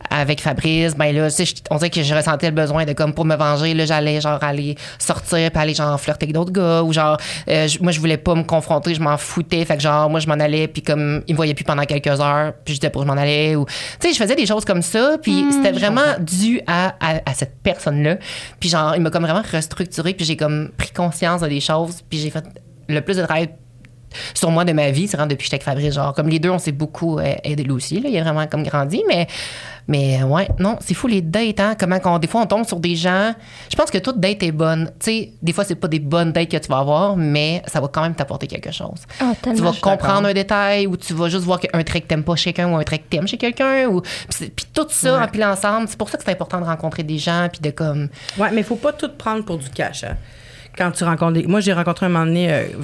avec 0.08 0.40
Fabrice, 0.40 0.94
ben 0.96 1.12
là, 1.14 1.28
je- 1.28 1.44
on 1.70 1.76
dirait 1.78 1.90
que 1.90 2.02
je 2.04 2.14
ressentais 2.14 2.46
le 2.46 2.54
besoin 2.54 2.84
de, 2.84 2.92
comme, 2.92 3.12
pour 3.12 3.24
me 3.24 3.34
venger, 3.34 3.74
là, 3.74 3.86
j'allais, 3.86 4.20
genre, 4.20 4.38
aller 4.42 4.76
sortir, 5.00 5.50
puis 5.50 5.60
aller, 5.60 5.74
genre, 5.74 6.00
flirter 6.00 6.26
avec 6.26 6.34
d'autres 6.34 6.52
gars, 6.52 6.82
ou 6.82 6.92
genre, 6.92 7.16
euh, 7.48 7.66
je- 7.66 7.80
moi, 7.82 7.90
je 7.90 7.98
voulais 7.98 8.16
pas 8.16 8.36
me 8.36 8.44
confronter, 8.44 8.94
je 8.94 9.00
m'en 9.00 9.16
foutais, 9.16 9.64
fait 9.64 9.76
que, 9.76 9.82
genre, 9.82 10.08
moi, 10.10 10.20
je 10.20 10.28
m'en 10.28 10.34
allais, 10.34 10.68
puis 10.68 10.82
comme, 10.82 11.22
il 11.26 11.34
me 11.34 11.36
voyait 11.36 11.54
plus 11.54 11.64
pendant 11.64 11.82
quelques 11.84 12.20
heures, 12.20 12.52
puis 12.64 12.74
je 12.74 12.80
disais 12.80 12.90
pour 12.90 13.02
je 13.02 13.06
m'en 13.08 13.14
allais, 13.14 13.56
ou, 13.56 13.66
tu 14.00 14.08
sais, 14.08 14.12
je 14.14 14.18
faisais 14.22 14.36
des 14.36 14.46
choses 14.46 14.64
comme 14.64 14.82
ça, 14.82 15.16
puis 15.20 15.44
c'était 15.50 15.72
vraiment 15.72 16.02
dû 16.20 16.60
à, 16.68 16.94
à, 17.00 17.20
à 17.26 17.34
cette 17.34 17.56
personne-là, 17.64 18.16
puis 18.60 18.68
genre, 18.68 18.94
il 18.94 19.02
m'a 19.02 19.10
comme 19.10 19.24
vraiment 19.24 19.42
restructuré, 19.50 20.14
puis 20.14 20.24
j'ai 20.24 20.36
comme 20.36 20.70
pris 20.76 20.90
conscience 21.04 21.40
de 21.42 21.48
des 21.48 21.60
choses, 21.60 21.96
puis 22.08 22.18
j'ai 22.18 22.30
fait 22.30 22.44
le 22.88 23.00
plus 23.00 23.16
de 23.16 23.24
travail 23.24 23.48
sur 24.34 24.50
moi 24.50 24.64
de 24.64 24.72
ma 24.72 24.90
vie, 24.90 25.06
c'est 25.06 25.16
vraiment 25.16 25.28
depuis 25.28 25.48
que 25.48 25.54
j'étais 25.56 25.62
avec 25.68 25.78
Fabrice. 25.78 25.94
Genre, 25.94 26.12
comme 26.12 26.28
les 26.28 26.40
deux, 26.40 26.50
on 26.50 26.58
s'est 26.58 26.72
beaucoup 26.72 27.20
euh, 27.20 27.34
aidé 27.44 27.62
lui 27.62 27.70
aussi. 27.70 28.00
Là, 28.00 28.08
il 28.08 28.18
a 28.18 28.24
vraiment 28.24 28.44
comme 28.48 28.64
grandi, 28.64 29.04
mais, 29.06 29.28
mais 29.86 30.20
euh, 30.20 30.26
ouais, 30.26 30.48
non, 30.58 30.76
c'est 30.80 30.94
fou 30.94 31.06
les 31.06 31.22
dates, 31.22 31.60
hein, 31.60 31.76
comment 31.78 32.00
qu'on, 32.00 32.18
des 32.18 32.26
fois 32.26 32.40
on 32.42 32.46
tombe 32.46 32.66
sur 32.66 32.80
des 32.80 32.96
gens. 32.96 33.32
Je 33.70 33.76
pense 33.76 33.88
que 33.88 33.98
toute 33.98 34.18
date 34.18 34.42
est 34.42 34.50
bonne. 34.50 34.86
Tu 34.98 35.04
sais, 35.06 35.32
des 35.40 35.52
fois, 35.52 35.62
c'est 35.64 35.76
pas 35.76 35.86
des 35.86 36.00
bonnes 36.00 36.32
dates 36.32 36.48
que 36.48 36.56
tu 36.56 36.68
vas 36.68 36.78
avoir, 36.78 37.16
mais 37.16 37.62
ça 37.68 37.80
va 37.80 37.86
quand 37.86 38.02
même 38.02 38.16
t'apporter 38.16 38.48
quelque 38.48 38.72
chose. 38.72 38.98
Ah, 39.20 39.32
Tu 39.44 39.62
vas 39.62 39.72
comprendre 39.80 40.26
un 40.26 40.34
détail 40.34 40.88
ou 40.88 40.96
tu 40.96 41.14
vas 41.14 41.28
juste 41.28 41.44
voir 41.44 41.60
qu'un 41.60 41.84
trait 41.84 42.00
que 42.00 42.08
t'aimes 42.08 42.24
pas 42.24 42.34
chez 42.34 42.52
quelqu'un 42.52 42.72
ou 42.72 42.76
un 42.78 42.82
trait 42.82 42.98
que 42.98 43.08
t'aimes 43.08 43.28
chez 43.28 43.38
quelqu'un. 43.38 43.86
Ou... 43.86 44.00
Puis, 44.00 44.50
puis 44.56 44.66
tout 44.74 44.86
ça, 44.90 45.18
Ouais. 45.18 45.24
en 45.24 45.28
pile 45.28 45.44
ensemble, 45.44 45.86
c'est 45.88 45.96
pour 45.98 46.08
ça 46.10 46.18
que 46.18 46.24
c'est 46.24 46.32
important 46.32 46.58
de 46.60 46.64
rencontrer 46.66 47.04
des 47.04 47.18
gens 47.18 47.46
puis 47.52 47.60
de 47.60 47.70
comme... 47.70 48.08
Ouais, 48.38 48.50
mais 48.50 48.62
il 48.62 48.64
faut 48.64 48.74
pas 48.74 48.92
tout 48.92 49.10
prendre 49.16 49.44
pour 49.44 49.58
du 49.58 49.70
cash. 49.70 50.02
hein. 50.02 50.16
Quand 50.80 50.90
tu 50.92 51.04
rencontres 51.04 51.34
des... 51.34 51.46
Moi, 51.46 51.60
j'ai 51.60 51.74
rencontré 51.74 52.06
un 52.06 52.08
moment 52.08 52.24
donné, 52.24 52.50
euh, 52.50 52.64
je 52.72 52.78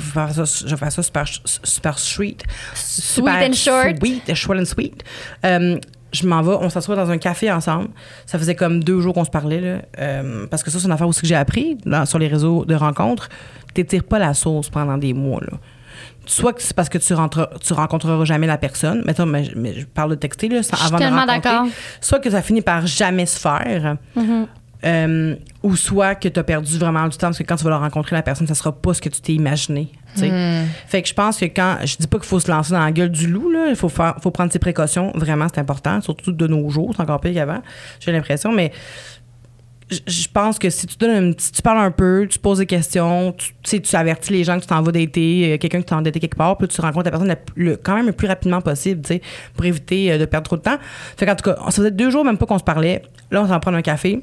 vais 0.66 0.76
faire 0.76 0.92
ça, 0.92 1.02
super, 1.02 1.24
super 1.64 1.98
sweet. 1.98 2.44
Super 2.74 3.32
and 3.48 3.52
short. 3.54 3.96
Sweet, 4.00 4.34
short 4.34 4.58
and 4.60 4.64
sweet. 4.66 5.02
Euh, 5.46 5.78
je 6.12 6.26
m'en 6.26 6.42
vais, 6.42 6.56
on 6.60 6.68
s'assoit 6.68 6.94
dans 6.94 7.10
un 7.10 7.16
café 7.18 7.50
ensemble. 7.50 7.88
Ça 8.26 8.38
faisait 8.38 8.54
comme 8.54 8.84
deux 8.84 9.00
jours 9.00 9.14
qu'on 9.14 9.24
se 9.24 9.30
parlait, 9.30 9.60
là. 9.60 9.78
Euh, 9.98 10.46
parce 10.46 10.62
que 10.62 10.70
ça, 10.70 10.78
c'est 10.78 10.84
une 10.86 10.92
affaire 10.92 11.08
aussi 11.08 11.22
que 11.22 11.26
j'ai 11.26 11.34
appris 11.34 11.78
dans- 11.86 12.04
sur 12.04 12.18
les 12.18 12.28
réseaux 12.28 12.64
de 12.66 12.74
rencontres. 12.74 13.28
T'étires 13.74 14.04
pas 14.04 14.18
la 14.18 14.34
sauce 14.34 14.68
pendant 14.68 14.98
des 14.98 15.14
mois, 15.14 15.40
là. 15.40 15.56
Soit 16.26 16.52
que 16.52 16.62
c'est 16.62 16.74
parce 16.74 16.88
que 16.88 16.98
tu, 16.98 17.14
rentres, 17.14 17.48
tu 17.64 17.72
rencontreras 17.72 18.24
jamais 18.26 18.46
la 18.46 18.58
personne. 18.58 19.02
Mais, 19.06 19.14
mais 19.56 19.74
je 19.80 19.86
parle 19.86 20.10
de 20.10 20.14
texter, 20.16 20.48
là, 20.48 20.62
sans- 20.62 20.76
avant 20.76 20.98
de 20.98 21.14
rencontrer. 21.32 21.50
Soit 22.00 22.18
que 22.18 22.28
ça 22.30 22.42
finit 22.42 22.60
par 22.62 22.86
jamais 22.86 23.24
se 23.26 23.38
faire. 23.38 23.96
Euh, 24.86 25.34
ou 25.64 25.74
soit 25.74 26.14
que 26.14 26.28
tu 26.28 26.38
as 26.38 26.44
perdu 26.44 26.78
vraiment 26.78 27.08
du 27.08 27.16
temps 27.16 27.26
parce 27.28 27.38
que 27.38 27.42
quand 27.42 27.56
tu 27.56 27.64
vas 27.64 27.70
la 27.70 27.78
rencontrer 27.78 28.14
la 28.14 28.22
personne, 28.22 28.46
ça 28.46 28.54
sera 28.54 28.70
pas 28.70 28.94
ce 28.94 29.00
que 29.02 29.08
tu 29.08 29.20
t'es 29.20 29.32
imaginé. 29.32 29.88
tu 30.14 30.20
sais. 30.20 30.28
Fait 30.86 31.02
que 31.02 31.08
je 31.08 31.14
pense 31.14 31.38
que 31.38 31.46
quand 31.46 31.78
je 31.84 31.96
dis 31.96 32.06
pas 32.06 32.18
qu'il 32.18 32.26
faut 32.28 32.38
se 32.38 32.48
lancer 32.50 32.72
dans 32.72 32.84
la 32.84 32.92
gueule 32.92 33.10
du 33.10 33.26
loup, 33.26 33.50
là, 33.50 33.66
il 33.68 33.74
faut 33.76 33.88
faire, 33.88 34.14
faut 34.22 34.30
prendre 34.30 34.52
ses 34.52 34.60
précautions. 34.60 35.10
Vraiment, 35.16 35.46
c'est 35.52 35.60
important, 35.60 36.00
surtout 36.00 36.30
de 36.30 36.46
nos 36.46 36.68
jours, 36.70 36.92
c'est 36.94 37.02
encore 37.02 37.20
pire 37.20 37.34
qu'avant. 37.34 37.62
J'ai 38.00 38.12
l'impression, 38.12 38.52
mais 38.52 38.70
je- 39.90 40.26
pense 40.28 40.58
que 40.58 40.68
si 40.68 40.86
tu 40.86 40.96
donnes 40.98 41.34
petit- 41.34 41.52
tu 41.52 41.62
parles 41.62 41.78
un 41.78 41.90
peu, 41.92 42.26
tu 42.28 42.38
poses 42.38 42.58
des 42.58 42.66
questions, 42.66 43.32
tu, 43.32 43.48
tu 43.62 43.70
sais, 43.70 43.80
tu 43.80 43.94
avertis 43.96 44.32
les 44.32 44.42
gens 44.44 44.56
que 44.56 44.62
tu 44.62 44.66
t'en 44.66 44.82
vas 44.82 44.92
dater, 44.92 45.54
euh, 45.54 45.58
quelqu'un 45.58 45.78
qui 45.78 45.84
t'en 45.86 46.02
daté 46.02 46.18
quelque 46.20 46.36
part, 46.36 46.56
puis 46.58 46.66
tu 46.68 46.80
rencontres 46.80 47.04
la 47.06 47.10
personne 47.12 47.28
la 47.28 47.36
le- 47.54 47.76
quand 47.76 47.94
même 47.94 48.06
le 48.06 48.12
plus 48.12 48.26
rapidement 48.28 48.60
possible, 48.60 49.00
tu 49.02 49.14
sais, 49.14 49.22
pour 49.54 49.64
éviter 49.64 50.12
euh, 50.12 50.18
de 50.18 50.24
perdre 50.26 50.44
trop 50.46 50.56
de 50.56 50.62
temps. 50.62 50.78
Fait 51.16 51.24
qu'en 51.26 51.34
tout 51.36 51.44
cas, 51.50 51.56
ça 51.66 51.70
faisait 51.72 51.90
deux 51.92 52.10
jours 52.10 52.24
même 52.24 52.36
pas 52.38 52.46
qu'on 52.46 52.58
se 52.58 52.64
parlait. 52.64 53.02
Là, 53.30 53.42
on 53.42 53.48
s'en 53.48 53.58
prend 53.60 53.72
un 53.74 53.82
café. 53.82 54.20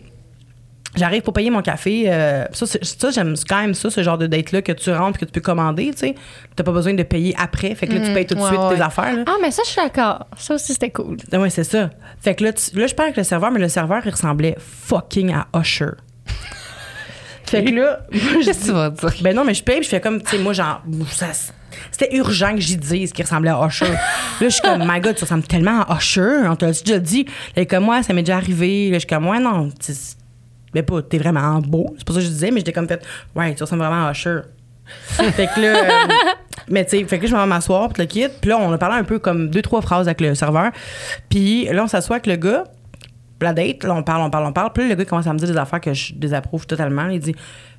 J'arrive 0.96 1.24
pour 1.24 1.34
payer 1.34 1.50
mon 1.50 1.62
café. 1.64 2.04
euh, 2.08 2.46
ça, 2.54 3.10
j'aime 3.12 3.34
quand 3.50 3.62
même 3.62 3.74
ça, 3.74 3.89
ce 3.89 4.04
genre 4.04 4.18
de 4.20 4.28
date-là, 4.28 4.62
que 4.62 4.72
tu 4.72 4.91
rentres 4.91 5.18
que 5.20 5.26
tu 5.26 5.32
peux 5.32 5.41
commander, 5.41 5.91
tu 5.91 5.98
sais. 5.98 6.16
T'as 6.56 6.64
pas 6.64 6.72
besoin 6.72 6.94
de 6.94 7.02
payer 7.02 7.34
après. 7.38 7.74
Fait 7.74 7.88
que 7.88 7.94
là, 7.94 8.06
tu 8.06 8.14
payes 8.14 8.28
tout 8.28 8.36
de 8.36 8.39
ouais, 8.41 8.48
suite 8.48 8.60
ouais. 8.60 8.76
tes 8.76 8.82
affaires, 8.82 9.16
là. 9.16 9.24
Ah, 9.26 9.38
mais 9.41 9.50
ça, 9.50 9.64
je 9.66 9.72
suis 9.72 9.82
d'accord. 9.82 10.28
Ça 10.38 10.54
aussi, 10.54 10.74
c'était 10.74 10.91
cool. 10.91 11.18
Ah 11.32 11.39
ouais, 11.39 11.50
c'est 11.50 11.64
ça. 11.64 11.89
Fait 12.22 12.36
que 12.36 12.44
là, 12.44 12.54
tu- 12.54 12.78
là, 12.78 12.86
je 12.86 12.94
parle 12.94 13.08
avec 13.08 13.18
le 13.18 13.24
serveur, 13.24 13.50
mais 13.50 13.60
le 13.60 13.70
serveur, 13.70 14.02
il 14.06 14.12
ressemblait 14.12 14.56
fucking 14.60 15.34
à 15.34 15.48
Usher. 15.60 15.91
fait 17.46 17.64
que 17.64 17.72
là, 17.72 18.00
moi, 18.12 18.22
je 18.41 18.46
Qu'est-ce 18.46 18.60
que 18.62 18.66
tu 18.66 18.72
vas 18.72 18.89
dire? 18.91 19.14
ben 19.22 19.36
non, 19.36 19.44
mais 19.46 19.54
je 19.56 19.64
paye, 19.64 19.78
puis 19.78 19.86
je 19.86 19.89
fais 19.89 20.02
comme, 20.02 20.22
tu 20.22 20.30
sais, 20.32 20.38
moi, 20.38 20.54
genre, 20.54 20.84
ça, 21.10 21.28
c'était 21.91 22.16
urgent 22.16 22.54
que 22.54 22.62
j'y 22.62 22.78
dise 22.78 23.12
qu'il 23.14 23.26
ressemblait 23.26 23.50
à 23.52 23.66
Usher. 23.66 23.86
là, 23.91 23.98
je 24.41 24.50
suis 24.50 24.62
comme, 24.62 24.84
my 24.88 25.00
God, 25.00 25.16
tu 25.16 25.24
ressembles 25.24 25.44
tellement 25.44 25.82
à 25.82 25.98
Usher. 25.98 26.44
On 26.48 26.56
t'a 26.56 26.68
déjà 26.68 27.00
dit? 27.00 27.26
Là, 27.56 27.66
comme 27.66 27.86
moi, 27.86 28.04
ça 28.04 28.14
m'est 28.14 28.22
déjà 28.22 28.38
arrivé. 28.38 28.89
Là, 28.89 28.96
je 28.96 29.00
suis 29.00 29.08
comme, 29.08 29.28
ouais, 29.28 29.39
non, 29.39 29.70
mais 30.74 30.84
pas, 30.84 31.01
t'es 31.01 31.17
vraiment 31.17 31.59
beau. 31.59 31.93
C'est 31.97 32.05
pas 32.07 32.13
ça 32.13 32.19
que 32.19 32.26
je 32.26 32.30
disais, 32.32 32.51
mais 32.51 32.59
j'étais 32.59 32.74
comme 32.74 32.88
fait, 32.88 33.03
ouais, 33.36 33.53
tu 33.55 33.63
ressembles 33.63 33.82
vraiment 33.84 34.07
à 34.07 34.11
Usher. 34.11 34.41
fait 35.07 35.47
que 35.55 35.61
là, 35.61 35.78
euh, 35.78 36.07
mais 36.69 36.84
tu 36.86 36.97
sais, 36.99 37.05
fait 37.05 37.17
que 37.19 37.28
je 37.28 37.34
m'en 37.34 37.41
vais 37.41 37.47
m'asseoir, 37.47 37.89
puis 37.89 38.03
le 38.03 38.07
kit. 38.07 38.28
Puis 38.41 38.49
là, 38.49 38.57
on 38.57 38.71
a 38.71 38.78
parlé 38.78 38.97
un 38.97 39.03
peu 39.03 39.19
comme 39.19 39.49
deux, 39.49 39.61
trois 39.61 39.82
phrases 39.82 40.07
avec 40.07 40.19
le 40.21 40.36
serveur. 40.36 40.71
Puis 41.30 41.65
là, 41.65 41.84
on 41.84 41.88
s'assoit 41.88 42.17
avec 42.17 42.28
le 42.28 42.36
gars. 42.36 42.63
La 43.41 43.51
date, 43.53 43.84
là, 43.84 43.93
on 43.93 44.03
parle, 44.03 44.21
on 44.21 44.30
parle, 44.30 44.45
on 44.45 44.53
parle. 44.53 44.71
Puis 44.71 44.84
là, 44.84 44.89
le 44.89 44.95
gars 44.95 45.03
commence 45.05 45.28
à 45.28 45.34
me 45.34 45.38
dire 45.39 45.49
des 45.49 45.57
affaires 45.57 45.82
que 45.82 45.93
je 45.93 46.13
désapprouve 46.13 46.65
totalement. 46.65 47.07
Il 47.09 47.19
dit, 47.19 47.36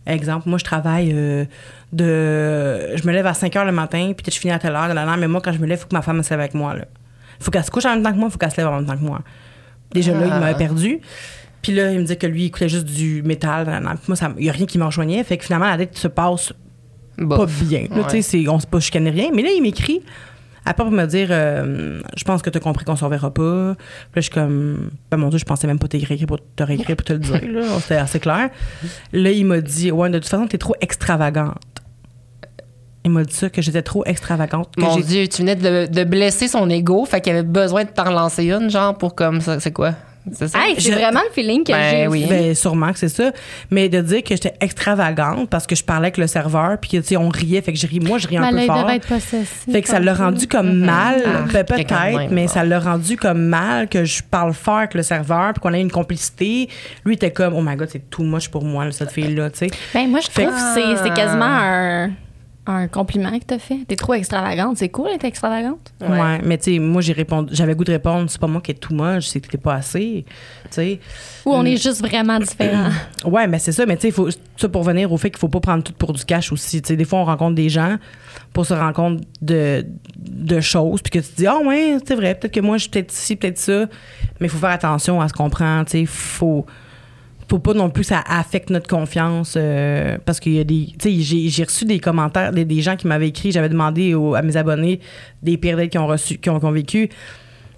exemple, 0.07 0.47
moi, 0.49 0.59
je 0.59 0.64
travaille 0.64 1.11
euh, 1.14 1.45
de. 1.92 2.97
Je 2.97 3.07
me 3.07 3.12
lève 3.12 3.26
à 3.26 3.32
5 3.34 3.55
heures 3.57 3.64
le 3.64 3.72
matin, 3.72 4.12
puis 4.14 4.24
peut-être 4.24 4.34
je 4.34 4.40
finis 4.40 4.53
à 4.53 4.59
telle 4.59 4.74
heure, 4.74 4.88
là, 4.88 4.95
là, 5.07 5.16
mais 5.16 5.26
moi, 5.28 5.40
quand 5.42 5.53
je 5.53 5.59
me 5.59 5.66
lève, 5.66 5.78
il 5.78 5.80
faut 5.82 5.88
que 5.88 5.95
ma 5.95 6.03
femme 6.03 6.22
se 6.22 6.30
lève 6.30 6.40
avec 6.40 6.55
moi, 6.55 6.74
là. 6.74 6.84
faut 7.40 7.51
qu'elle 7.51 7.64
se 7.64 7.70
couche 7.70 7.86
en 7.86 7.90
même 7.95 8.03
temps 8.03 8.12
que 8.12 8.16
moi, 8.18 8.28
il 8.28 8.32
faut 8.32 8.38
qu'elle 8.38 8.51
se 8.51 8.57
lève 8.59 8.66
en 8.68 8.76
même 8.76 8.86
temps 8.86 8.97
que 8.97 9.05
moi. 9.05 9.20
Déjà 9.92 10.12
là, 10.12 10.26
il 10.26 10.32
Ah. 10.32 10.40
m'avait 10.40 10.59
perdu. 10.59 11.01
Puis 11.65 11.73
là, 11.75 11.91
il 11.93 11.99
me 11.99 12.05
dit 12.05 12.17
que 12.19 12.27
lui, 12.27 12.43
il 12.43 12.47
écoutait 12.49 12.69
juste 12.69 12.85
du 12.85 13.23
métal. 13.23 13.65
Puis 13.65 14.12
moi, 14.15 14.35
il 14.37 14.43
n'y 14.43 14.51
a 14.51 14.53
rien 14.53 14.67
qui 14.67 14.77
me 14.77 14.85
rejoignait. 14.85 15.25
Fait 15.25 15.39
que 15.39 15.45
finalement, 15.45 15.65
la 15.67 15.79
date 15.79 15.97
se 15.97 16.09
passe 16.09 16.53
Bof. 17.17 17.39
pas 17.39 17.65
bien. 17.65 17.87
Là, 17.91 18.03
Ouais. 18.07 18.21
tu 18.23 18.49
on 18.51 18.61
se 18.61 18.67
pas 18.67 18.81
chicaner 18.81 19.09
rien. 19.09 19.31
Mais 19.35 19.41
là, 19.41 19.49
il 19.57 19.62
m'écrit, 19.62 20.03
à 20.67 20.75
part 20.75 20.85
pour 20.87 20.95
me 20.95 21.07
dire, 21.07 21.29
euh, 21.31 22.03
je 22.17 22.25
pense 22.25 22.43
que 22.43 22.51
tu 22.51 22.59
as 22.59 22.61
compris 22.61 22.85
qu'on 22.85 22.97
se 22.97 23.05
reverra 23.05 23.33
pas. 23.33 23.77
Puis 23.77 23.81
là, 23.81 24.17
je 24.17 24.21
suis 24.21 24.31
comme, 24.31 24.91
ben 25.11 25.17
mon 25.17 25.31
Dieu, 25.31 25.39
je 25.39 25.45
pensais 25.47 25.67
même 25.67 25.79
pas 25.79 25.89
t'écrire 25.89 26.27
pour 26.27 26.39
te 26.55 26.62
réécrire 26.62 26.97
pour 26.97 27.07
te 27.07 27.15
le 27.15 27.19
dire. 27.21 27.41
C'était 27.81 27.97
assez 27.97 28.21
clair. 28.21 28.51
Là, 29.15 29.31
il 29.31 29.47
m'a 29.47 29.62
dit, 29.62 29.91
ouais, 29.91 30.11
de 30.11 30.19
toute 30.19 30.29
façon, 30.29 30.47
t'es 30.47 30.59
trop 30.59 30.75
extravagante. 30.83 31.57
Il 33.07 33.11
m'a 33.11 33.23
dit 33.25 33.35
ça, 33.35 33.51
que 33.51 33.61
j'étais 33.61 33.83
trop 33.83 34.05
extravagante. 34.07 34.75
Que 34.77 34.81
Mon 34.83 34.97
j'ai- 34.97 35.03
Dieu, 35.03 35.29
tu 35.29 35.43
venais 35.43 35.57
de, 35.57 35.87
de 35.93 36.05
blesser 36.05 36.49
son 36.49 36.69
ego, 36.71 37.05
fait 37.05 37.21
qu'il 37.21 37.33
avait 37.33 37.43
besoin 37.43 37.85
de 37.85 37.91
t'en 37.91 38.05
relancer 38.05 38.45
une, 38.51 38.71
genre, 38.71 38.97
pour 38.97 39.15
comme 39.15 39.41
ça. 39.43 39.61
C'est 39.61 39.73
quoi? 39.73 39.93
C'est 40.33 40.49
ça? 40.49 40.59
Hey, 40.66 40.75
c'est 40.81 40.93
vraiment 40.93 41.20
le 41.29 41.33
feeling 41.35 41.64
que 41.64 41.72
Ben 41.72 41.91
j'ai. 41.91 42.07
oui. 42.09 42.27
Ben, 42.29 42.55
sûrement 42.55 42.93
que 42.93 42.99
c'est 42.99 43.09
ça. 43.11 43.31
Mais 43.70 43.89
de 43.91 44.01
dire 44.01 44.22
que 44.22 44.31
j'étais 44.35 44.55
extravagante 44.61 45.51
parce 45.51 45.66
que 45.66 45.75
je 45.77 45.85
parlais 45.85 46.07
avec 46.07 46.16
le 46.18 46.27
serveur, 46.27 46.79
puis 46.81 46.91
que, 46.91 46.97
tu 46.99 47.03
sais, 47.09 47.16
on 47.16 47.29
riait, 47.29 47.61
fait 47.61 47.72
que 47.72 47.79
je 47.79 47.87
ris. 47.87 48.01
Moi, 48.01 48.18
je 48.18 48.27
ris 48.29 48.39
un 48.39 48.51
Mais 48.51 48.62
peu 48.66 48.72
fort. 48.72 48.91
être 48.91 49.07
possessif. 49.07 49.64
Fait 49.70 49.83
que 49.83 49.89
ça 49.89 50.01
l'a 50.01 50.14
rendu 50.14 50.47
comme 50.47 50.79
Mhm. 50.79 50.85
mal, 50.87 51.22
Ah, 51.27 51.31
ben, 51.53 51.64
peut-être, 51.64 52.31
mais 52.31 52.49
ça 52.49 52.64
l'a 52.64 52.81
rendu 52.81 53.16
comme 53.16 53.43
mal 53.47 53.89
que 53.89 54.05
je 54.05 54.22
parle 54.22 54.55
fort 54.55 54.79
avec 54.79 54.95
le 54.95 55.03
serveur, 55.03 55.53
puis 55.53 55.61
qu'on 55.61 55.75
ait 55.75 55.81
une 55.81 55.91
complicité. 55.91 56.68
Lui 57.05 57.12
il 57.12 57.16
était 57.16 57.31
comme, 57.31 57.55
oh 57.55 57.62
my 57.62 57.77
god, 57.77 57.89
c'est 57.91 58.09
too 58.11 58.22
much 58.25 58.49
pour 58.49 58.64
moi, 58.64 58.91
cette 58.93 59.11
fille-là, 59.12 59.51
tu 59.51 59.59
sais. 59.59 59.66
Ben, 59.93 60.09
moi, 60.09 60.20
je 60.20 60.29
trouve 60.29 60.45
que- 60.47 60.51
que 60.51 60.75
c'est- 60.97 61.03
c'est 61.03 61.14
quasiment 61.14 61.45
un, 61.45 62.11
un 62.67 62.89
compliment 62.89 63.39
que 63.39 63.45
t'as 63.45 63.59
fait. 63.59 63.81
T'es 63.87 63.97
trop 63.97 64.15
extravagante. 64.15 64.79
C'est 64.79 64.89
cool 64.89 65.09
d'être 65.11 65.25
extravagante. 65.25 65.93
Ouais. 66.01 66.41
mais 66.43 66.57
tu 66.57 66.73
sais, 66.75 66.79
moi, 66.79 67.03
j'ai 67.03 67.12
répondu, 67.12 67.55
j'avais 67.55 67.75
goût 67.75 67.85
de 67.85 67.93
répondre, 67.93 68.31
c'est 68.31 68.41
pas 68.41 68.47
moi 68.47 68.61
qui 68.62 68.71
est 68.71 68.75
too 68.75 68.95
much, 68.95 69.27
c'est 69.27 69.41
que 69.41 69.49
t'es 69.49 69.59
pas 69.59 69.75
assez, 69.75 70.25
tu 70.27 70.69
sais. 70.71 71.01
Ou 71.45 71.53
on 71.53 71.65
est 71.65 71.77
juste 71.77 72.01
vraiment 72.01 72.39
différents. 72.39 72.89
Ouais, 73.27 73.47
mais 73.47 73.59
c'est 73.59 73.73
ça, 73.73 73.85
mais 73.87 73.97
tu 73.97 74.03
sais, 74.03 74.11
faut- 74.11 74.29
ça 74.57 74.69
pour 74.69 74.83
venir 74.83 75.12
au 75.12 75.17
fait 75.19 75.31
qu'il 75.31 75.39
faut 75.39 75.49
pas 75.49 75.61
prendre 75.61 75.83
tout 75.83 75.93
pour 75.93 76.12
du 76.12 76.25
cash 76.25 76.53
aussi. 76.53 76.81
Tu 76.83 76.89
sais, 76.89 76.97
des 76.97 77.05
fois, 77.05 77.19
on 77.21 77.25
rencontre 77.25 77.55
des 77.55 77.69
gens 77.69 77.97
pour 78.53 78.65
se 78.67 78.73
rendre 78.75 78.93
compte 78.95 79.21
de, 79.43 79.85
de 80.17 80.61
choses, 80.61 81.03
puis 81.03 81.11
que 81.11 81.19
tu 81.27 81.33
te 81.33 81.37
dis, 81.37 81.47
ah 81.47 81.59
ouais, 81.59 81.99
c'est 82.07 82.15
vrai, 82.15 82.35
peut-être 82.35 82.53
que 82.55 82.61
moi, 82.61 82.77
je 82.79 82.83
suis 82.83 82.91
peut-être 82.91 83.11
ci, 83.12 83.37
peut-être 83.37 83.59
ça, 83.59 83.87
mais 84.41 84.47
il 84.47 84.49
faut 84.49 84.59
faire 84.59 84.71
attention 84.71 85.21
à 85.21 85.29
ce 85.29 85.33
qu'on 85.35 85.51
prend, 85.51 85.85
tu 85.85 85.93
sais, 85.93 86.07
faut. 86.07 86.65
Faut 87.49 87.59
pas 87.59 87.74
non 87.74 87.90
plus 87.90 88.03
que 88.03 88.09
ça 88.09 88.22
affecte 88.26 88.70
notre 88.70 88.88
confiance 88.88 89.55
euh, 89.57 90.16
parce 90.24 90.40
qu'il 90.40 90.55
y 90.55 90.61
a 90.61 90.64
des. 90.64 90.92
Tu 90.99 91.24
sais, 91.24 91.49
j'ai, 91.49 91.64
reçu 91.64 91.84
des 91.84 92.01
commentaires, 92.01 92.53
des, 92.53 92.64
des 92.64 92.80
gens 92.80 92.97
qui 92.97 93.07
m'avaient 93.07 93.28
écrit, 93.28 93.53
j'avais 93.53 93.68
demandé 93.68 94.14
à 94.34 94.42
mes 94.42 94.57
abonnés 94.57 95.01
des 95.42 95.57
pires 95.59 95.76
dates 95.76 95.90
qu'ils 95.90 96.01
ont 96.01 96.07
reçu, 96.07 96.38
qu'ils 96.38 96.53
ont, 96.53 96.61
qu'ils 96.61 96.70
vécu. 96.70 97.09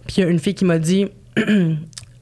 Puis 0.07 0.17
il 0.19 0.21
y 0.21 0.27
a 0.27 0.31
une 0.31 0.39
fille 0.39 0.55
qui 0.55 0.65
m'a 0.65 0.79
dit 0.79 1.07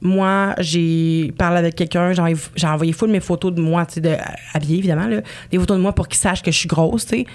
Moi, 0.01 0.55
j'ai 0.59 1.33
parlé 1.37 1.57
avec 1.57 1.75
quelqu'un, 1.75 2.13
j'ai 2.13 2.67
envoyé, 2.67 2.93
full 2.93 3.09
mes 3.09 3.19
photos 3.19 3.53
de 3.53 3.61
moi, 3.61 3.85
tu 3.85 4.01
sais, 4.01 4.19
habillée 4.53 4.77
évidemment, 4.77 5.07
là, 5.07 5.21
des 5.51 5.57
photos 5.57 5.77
de 5.77 5.81
moi 5.81 5.93
pour 5.93 6.07
qu'il 6.07 6.19
sache 6.19 6.41
que 6.41 6.51
je 6.51 6.57
suis 6.57 6.67
grosse, 6.67 7.05
tu 7.05 7.17
sais. 7.17 7.25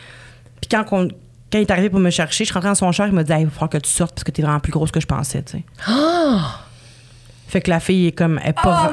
Puis 0.61 0.69
quand, 0.71 0.85
quand 0.85 1.09
il 1.55 1.61
est 1.61 1.71
arrivé 1.71 1.91
pour 1.91 2.01
me 2.01 2.11
chercher, 2.11 2.45
je 2.45 2.53
rentrée 2.53 2.69
dans 2.69 2.75
son 2.75 2.93
char, 2.93 3.09
il 3.09 3.15
m'a 3.15 3.25
dit 3.25 3.33
il 3.39 3.47
va 3.47 3.69
que 3.69 3.79
tu 3.79 3.91
sortes 3.91 4.15
parce 4.15 4.25
que 4.25 4.31
t'es 4.31 4.43
vraiment 4.43 4.61
plus 4.61 4.73
grosse 4.73 4.91
que 4.91 5.01
je 5.01 5.07
pensais, 5.07 5.43
tu 5.43 5.59
sais. 5.59 5.65
Fait 7.51 7.61
que 7.61 7.69
la 7.71 7.81
fille 7.81 8.07
est 8.07 8.13
comme. 8.13 8.39
Elle 8.43 8.51
est, 8.51 8.53
pas, 8.63 8.91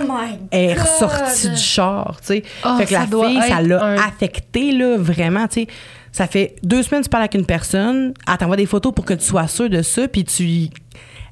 elle 0.52 0.70
est 0.72 0.74
ressortie 0.74 1.50
du 1.52 1.58
char, 1.58 2.18
tu 2.22 2.28
sais. 2.28 2.44
Oh, 2.66 2.76
fait 2.78 2.84
que 2.86 2.90
ça 2.92 3.00
la 3.02 3.06
doit 3.06 3.28
fille, 3.30 3.40
ça 3.50 3.62
l'a 3.62 3.84
un- 3.84 3.96
affecté, 3.98 4.72
là, 4.72 4.96
vraiment, 4.98 5.48
tu 5.48 5.62
sais. 5.62 5.68
Ça 6.12 6.26
fait 6.26 6.56
deux 6.64 6.82
semaines 6.82 7.02
que 7.02 7.06
tu 7.06 7.10
parles 7.12 7.24
avec 7.24 7.36
une 7.36 7.46
personne, 7.46 8.14
elle 8.28 8.38
t'envoie 8.38 8.56
des 8.56 8.66
photos 8.66 8.92
pour 8.94 9.06
que 9.06 9.14
tu 9.14 9.24
sois 9.26 9.48
sûr 9.48 9.70
de 9.70 9.82
ça, 9.84 10.08
puis 10.08 10.24
tu 10.24 10.70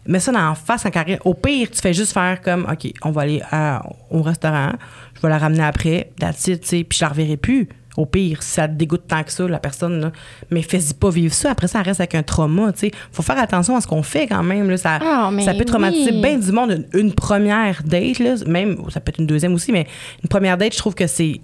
mets 0.06 0.20
ça 0.20 0.32
dans 0.32 0.50
la 0.50 0.54
face 0.56 0.86
en 0.86 0.92
carrière. 0.92 1.18
Au 1.26 1.34
pire, 1.34 1.70
tu 1.72 1.80
fais 1.82 1.94
juste 1.94 2.14
faire 2.14 2.40
comme, 2.42 2.68
OK, 2.72 2.92
on 3.04 3.10
va 3.10 3.24
aller 3.24 3.42
à- 3.52 3.82
au 4.12 4.22
restaurant, 4.22 4.74
je 5.16 5.22
vais 5.22 5.30
la 5.30 5.40
ramener 5.40 5.64
après, 5.64 6.12
that's 6.20 6.46
it, 6.48 6.62
tu 6.62 6.68
sais, 6.68 6.84
puis 6.84 7.00
je 7.00 7.04
la 7.06 7.10
reverrai 7.10 7.38
plus. 7.38 7.68
Au 7.98 8.06
pire, 8.06 8.44
si 8.44 8.50
ça 8.52 8.68
te 8.68 8.74
dégoûte 8.74 9.04
tant 9.08 9.24
que 9.24 9.32
ça, 9.32 9.48
la 9.48 9.60
personne, 9.60 10.02
là. 10.02 10.12
Mais 10.52 10.62
fais-y 10.62 10.94
pas 10.94 11.10
vivre 11.10 11.34
ça. 11.34 11.52
Après, 11.52 11.68
ça 11.68 11.82
reste 11.82 12.02
avec 12.02 12.14
un 12.16 12.24
trauma, 12.24 12.74
tu 12.74 12.80
sais. 12.80 12.92
Faut 13.12 13.22
faire 13.24 13.38
attention 13.40 13.76
à 13.78 13.82
ce 13.82 13.88
qu'on 13.88 14.04
fait 14.04 14.28
quand 14.28 14.44
même, 14.44 14.70
là. 14.70 14.78
Ça, 14.78 15.00
Ah, 15.02 15.30
mais 15.32 15.44
ça 15.46 15.54
peut 15.54 15.64
traumatiser 15.66 16.12
oui. 16.12 16.22
bien 16.22 16.38
du 16.38 16.52
monde. 16.52 16.86
Une, 16.94 17.00
une 17.00 17.14
première 17.14 17.84
date, 17.84 18.20
là, 18.20 18.36
même, 18.48 18.78
ça 18.90 19.00
peut 19.00 19.12
être 19.12 19.20
une 19.20 19.28
deuxième 19.28 19.54
aussi, 19.54 19.72
mais 19.72 19.88
une 20.24 20.30
première 20.30 20.58
date, 20.58 20.74
je 20.74 20.78
trouve 20.80 20.94
que 20.96 21.08
c'est 21.08 21.40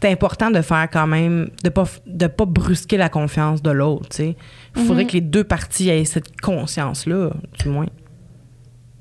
c'est 0.00 0.10
important 0.10 0.50
de 0.50 0.60
faire 0.62 0.88
quand 0.92 1.06
même, 1.06 1.50
de 1.62 1.68
pas, 1.68 1.84
de 2.08 2.26
pas 2.26 2.44
brusquer 2.44 2.96
la 2.96 3.08
confiance 3.08 3.62
de 3.62 3.70
l'autre, 3.70 4.08
tu 4.10 4.16
sais. 4.16 4.36
Il 4.76 4.82
faudrait 4.84 5.04
que 5.06 5.12
les 5.12 5.20
deux 5.20 5.44
parties 5.44 5.90
aient 5.90 6.04
cette 6.04 6.40
conscience-là, 6.40 7.30
du 7.62 7.68
moins. 7.68 7.86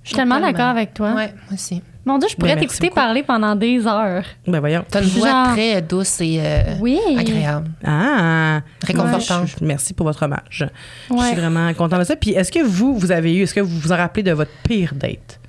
Je 0.04 0.10
suis 0.10 0.16
tellement 0.16 0.36
Tellement. 0.36 0.52
d'accord 0.52 0.68
avec 0.68 0.94
toi. 0.94 1.14
Ouais, 1.16 1.28
moi 1.34 1.54
aussi. 1.54 1.82
Mon 2.04 2.18
Dieu, 2.18 2.28
je 2.32 2.36
pourrais 2.36 2.56
Ben, 2.56 2.62
t'écouter 2.62 2.90
parler 2.90 3.22
pendant 3.22 3.56
des 3.56 3.86
heures. 3.86 4.24
Ben 4.48 4.60
voyons. 4.60 4.84
T'as 4.90 5.04
une 5.04 5.10
voix 5.10 5.28
Genre- 5.30 5.52
très 5.54 5.82
douce 5.84 6.20
et 6.22 6.40
euh, 6.42 6.62
Oui. 6.82 6.98
agréable. 7.18 7.70
Ah! 7.86 8.62
Réconfortante. 8.84 9.44
Ouais, 9.44 9.54
je- 9.60 9.66
merci 9.66 9.94
pour 9.94 10.08
votre 10.08 10.24
hommage. 10.24 10.68
Je 11.10 11.16
suis 11.26 11.36
vraiment 11.36 11.72
contente 11.76 12.00
de 12.00 12.04
ça. 12.06 12.16
Puis 12.16 12.32
est-ce 12.32 12.52
que 12.52 12.64
vous, 12.64 12.96
vous 12.98 13.12
avez 13.12 13.36
eu, 13.36 13.44
est-ce 13.44 13.54
que 13.54 13.60
vous 13.60 13.78
vous 13.80 13.92
en 13.92 13.98
rappelez 13.98 14.24
de 14.24 14.32
votre 14.32 14.52
pire 14.64 14.94
date? 14.96 15.40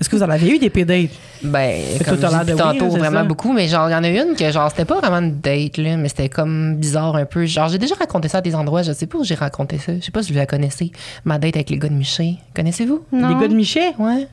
Est-ce 0.00 0.08
que 0.08 0.16
vous 0.16 0.22
en 0.22 0.30
avez 0.30 0.48
eu 0.48 0.58
des 0.58 0.70
pire 0.70 0.86
dates? 0.86 1.10
Ben, 1.42 1.82
comme 2.06 2.16
toi, 2.18 2.30
t'as 2.30 2.38
je 2.40 2.44
dis 2.46 2.52
de 2.52 2.56
tantôt, 2.56 2.84
oui, 2.86 2.90
c'est 2.92 2.98
vraiment 2.98 3.18
ça. 3.18 3.24
beaucoup, 3.24 3.52
mais 3.52 3.68
genre, 3.68 3.88
il 3.88 3.92
y 3.92 3.94
en 3.94 4.04
a 4.04 4.08
une 4.08 4.34
que, 4.34 4.50
genre, 4.50 4.70
c'était 4.70 4.86
pas 4.86 4.98
vraiment 5.00 5.18
une 5.18 5.40
date, 5.40 5.76
là, 5.76 5.96
mais 5.98 6.08
c'était 6.08 6.28
comme 6.30 6.76
bizarre 6.76 7.16
un 7.16 7.26
peu. 7.26 7.44
Genre, 7.44 7.68
j'ai 7.68 7.76
déjà 7.78 7.96
raconté 7.96 8.28
ça 8.28 8.38
à 8.38 8.40
des 8.40 8.54
endroits, 8.54 8.82
je 8.82 8.92
sais 8.92 9.06
pas 9.06 9.18
où 9.18 9.24
j'ai 9.24 9.34
raconté 9.34 9.76
ça. 9.78 9.92
Je 9.98 10.00
sais 10.04 10.10
pas 10.10 10.22
si 10.22 10.32
vous 10.32 10.38
la 10.38 10.46
connaissez. 10.46 10.90
Ma 11.26 11.38
date 11.38 11.56
avec 11.56 11.68
les 11.70 11.76
gars 11.78 11.88
de 11.88 11.94
Miché. 11.94 12.36
Connaissez-vous? 12.56 13.04
Non. 13.12 13.34
Des 13.34 13.40
gars 13.42 13.48
de 13.48 13.54
Miché? 13.54 13.80
Ouais. 13.98 14.26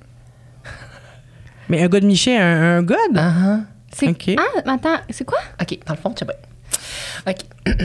Mais 1.69 1.81
un 1.83 1.87
gars 1.87 1.99
de 1.99 2.05
Miché, 2.05 2.37
un, 2.37 2.77
un 2.77 2.83
gars? 2.83 2.95
de- 3.11 3.19
Ah, 3.19 3.33
ah. 3.45 3.59
C'est- 3.93 4.09
OK. 4.09 4.29
Ah, 4.37 4.61
mais 4.65 4.71
attends, 4.73 4.97
c'est 5.09 5.25
quoi? 5.25 5.39
OK, 5.61 5.79
dans 5.85 5.93
le 5.93 5.99
fond, 5.99 6.11
tu 6.11 6.19
sais 6.19 6.25
pas. 6.25 7.31
OK. 7.31 7.37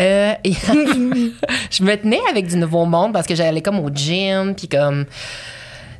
Euh, 0.00 0.32
et- 0.44 0.52
je 1.70 1.82
me 1.82 1.94
tenais 1.94 2.20
avec 2.30 2.46
du 2.46 2.56
nouveau 2.56 2.86
monde 2.86 3.12
parce 3.12 3.26
que 3.26 3.34
j'allais 3.34 3.60
comme 3.60 3.78
au 3.80 3.90
gym, 3.90 4.54
puis 4.54 4.66
comme. 4.66 5.04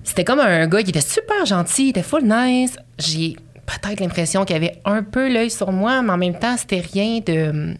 C'était 0.04 0.24
comme 0.24 0.40
un 0.40 0.66
gars 0.68 0.82
qui 0.82 0.88
était 0.88 1.02
super 1.02 1.44
gentil, 1.44 1.84
il 1.86 1.88
était 1.90 2.02
full 2.02 2.22
nice. 2.24 2.76
J'ai 2.98 3.36
peut-être 3.66 4.00
l'impression 4.00 4.46
qu'il 4.46 4.56
avait 4.56 4.80
un 4.86 5.02
peu 5.02 5.30
l'œil 5.30 5.50
sur 5.50 5.70
moi, 5.70 6.00
mais 6.00 6.12
en 6.12 6.16
même 6.16 6.38
temps, 6.38 6.56
c'était 6.56 6.80
rien 6.80 7.20
de. 7.26 7.74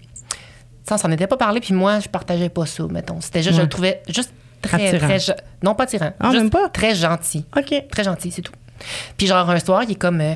Ça, 0.87 0.97
on 0.97 0.99
s'en 0.99 1.11
était 1.11 1.27
pas 1.27 1.39
parlé, 1.39 1.61
puis 1.61 1.73
moi, 1.73 2.01
je 2.01 2.09
partageais 2.11 2.51
pas 2.51 2.67
ça, 2.67 2.85
mettons. 2.91 3.23
C'était 3.23 3.43
juste, 3.43 3.57
je 3.57 3.63
le 3.63 3.69
trouvais 3.71 4.03
juste 4.07 4.33
très, 4.61 4.89
Attirant. 4.89 5.07
très. 5.19 5.37
Non, 5.63 5.75
pas 5.75 5.87
tirant. 5.87 6.13
Ah, 6.21 6.27
juste 6.33 6.43
même 6.43 6.51
pas? 6.51 6.69
Très 6.69 6.95
gentil. 6.95 7.47
OK. 7.57 7.73
Très 7.91 8.05
gentil, 8.05 8.31
c'est 8.31 8.43
tout. 8.43 8.53
Puis 9.17 9.27
genre, 9.27 9.49
un 9.49 9.59
soir, 9.61 9.83
il 9.85 9.93
est 9.93 9.95
comme... 9.97 10.21
euh, 10.21 10.35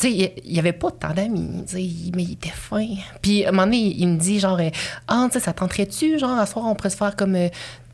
tu 0.00 0.08
sais, 0.08 0.12
il- 0.12 0.32
il 0.44 0.56
y 0.56 0.58
avait 0.58 0.72
pas 0.72 0.90
tant 0.90 1.12
d'amis, 1.14 1.64
mais 1.74 2.22
il 2.22 2.32
était 2.32 2.48
fin. 2.48 2.86
Puis 3.20 3.44
à 3.44 3.48
un 3.48 3.52
moment 3.52 3.64
donné, 3.66 3.78
il, 3.78 4.00
il 4.00 4.08
me 4.08 4.18
dit 4.18 4.40
genre, 4.40 4.58
euh, 4.60 4.70
ah, 5.08 5.26
tu 5.30 5.38
sais, 5.38 5.44
ça 5.44 5.52
tenterait-tu, 5.52 6.18
genre, 6.18 6.38
à 6.38 6.46
soir, 6.46 6.64
on 6.66 6.74
pourrait 6.74 6.90
se 6.90 6.96
faire 6.96 7.14
comme... 7.16 7.34
euh, 7.36 7.48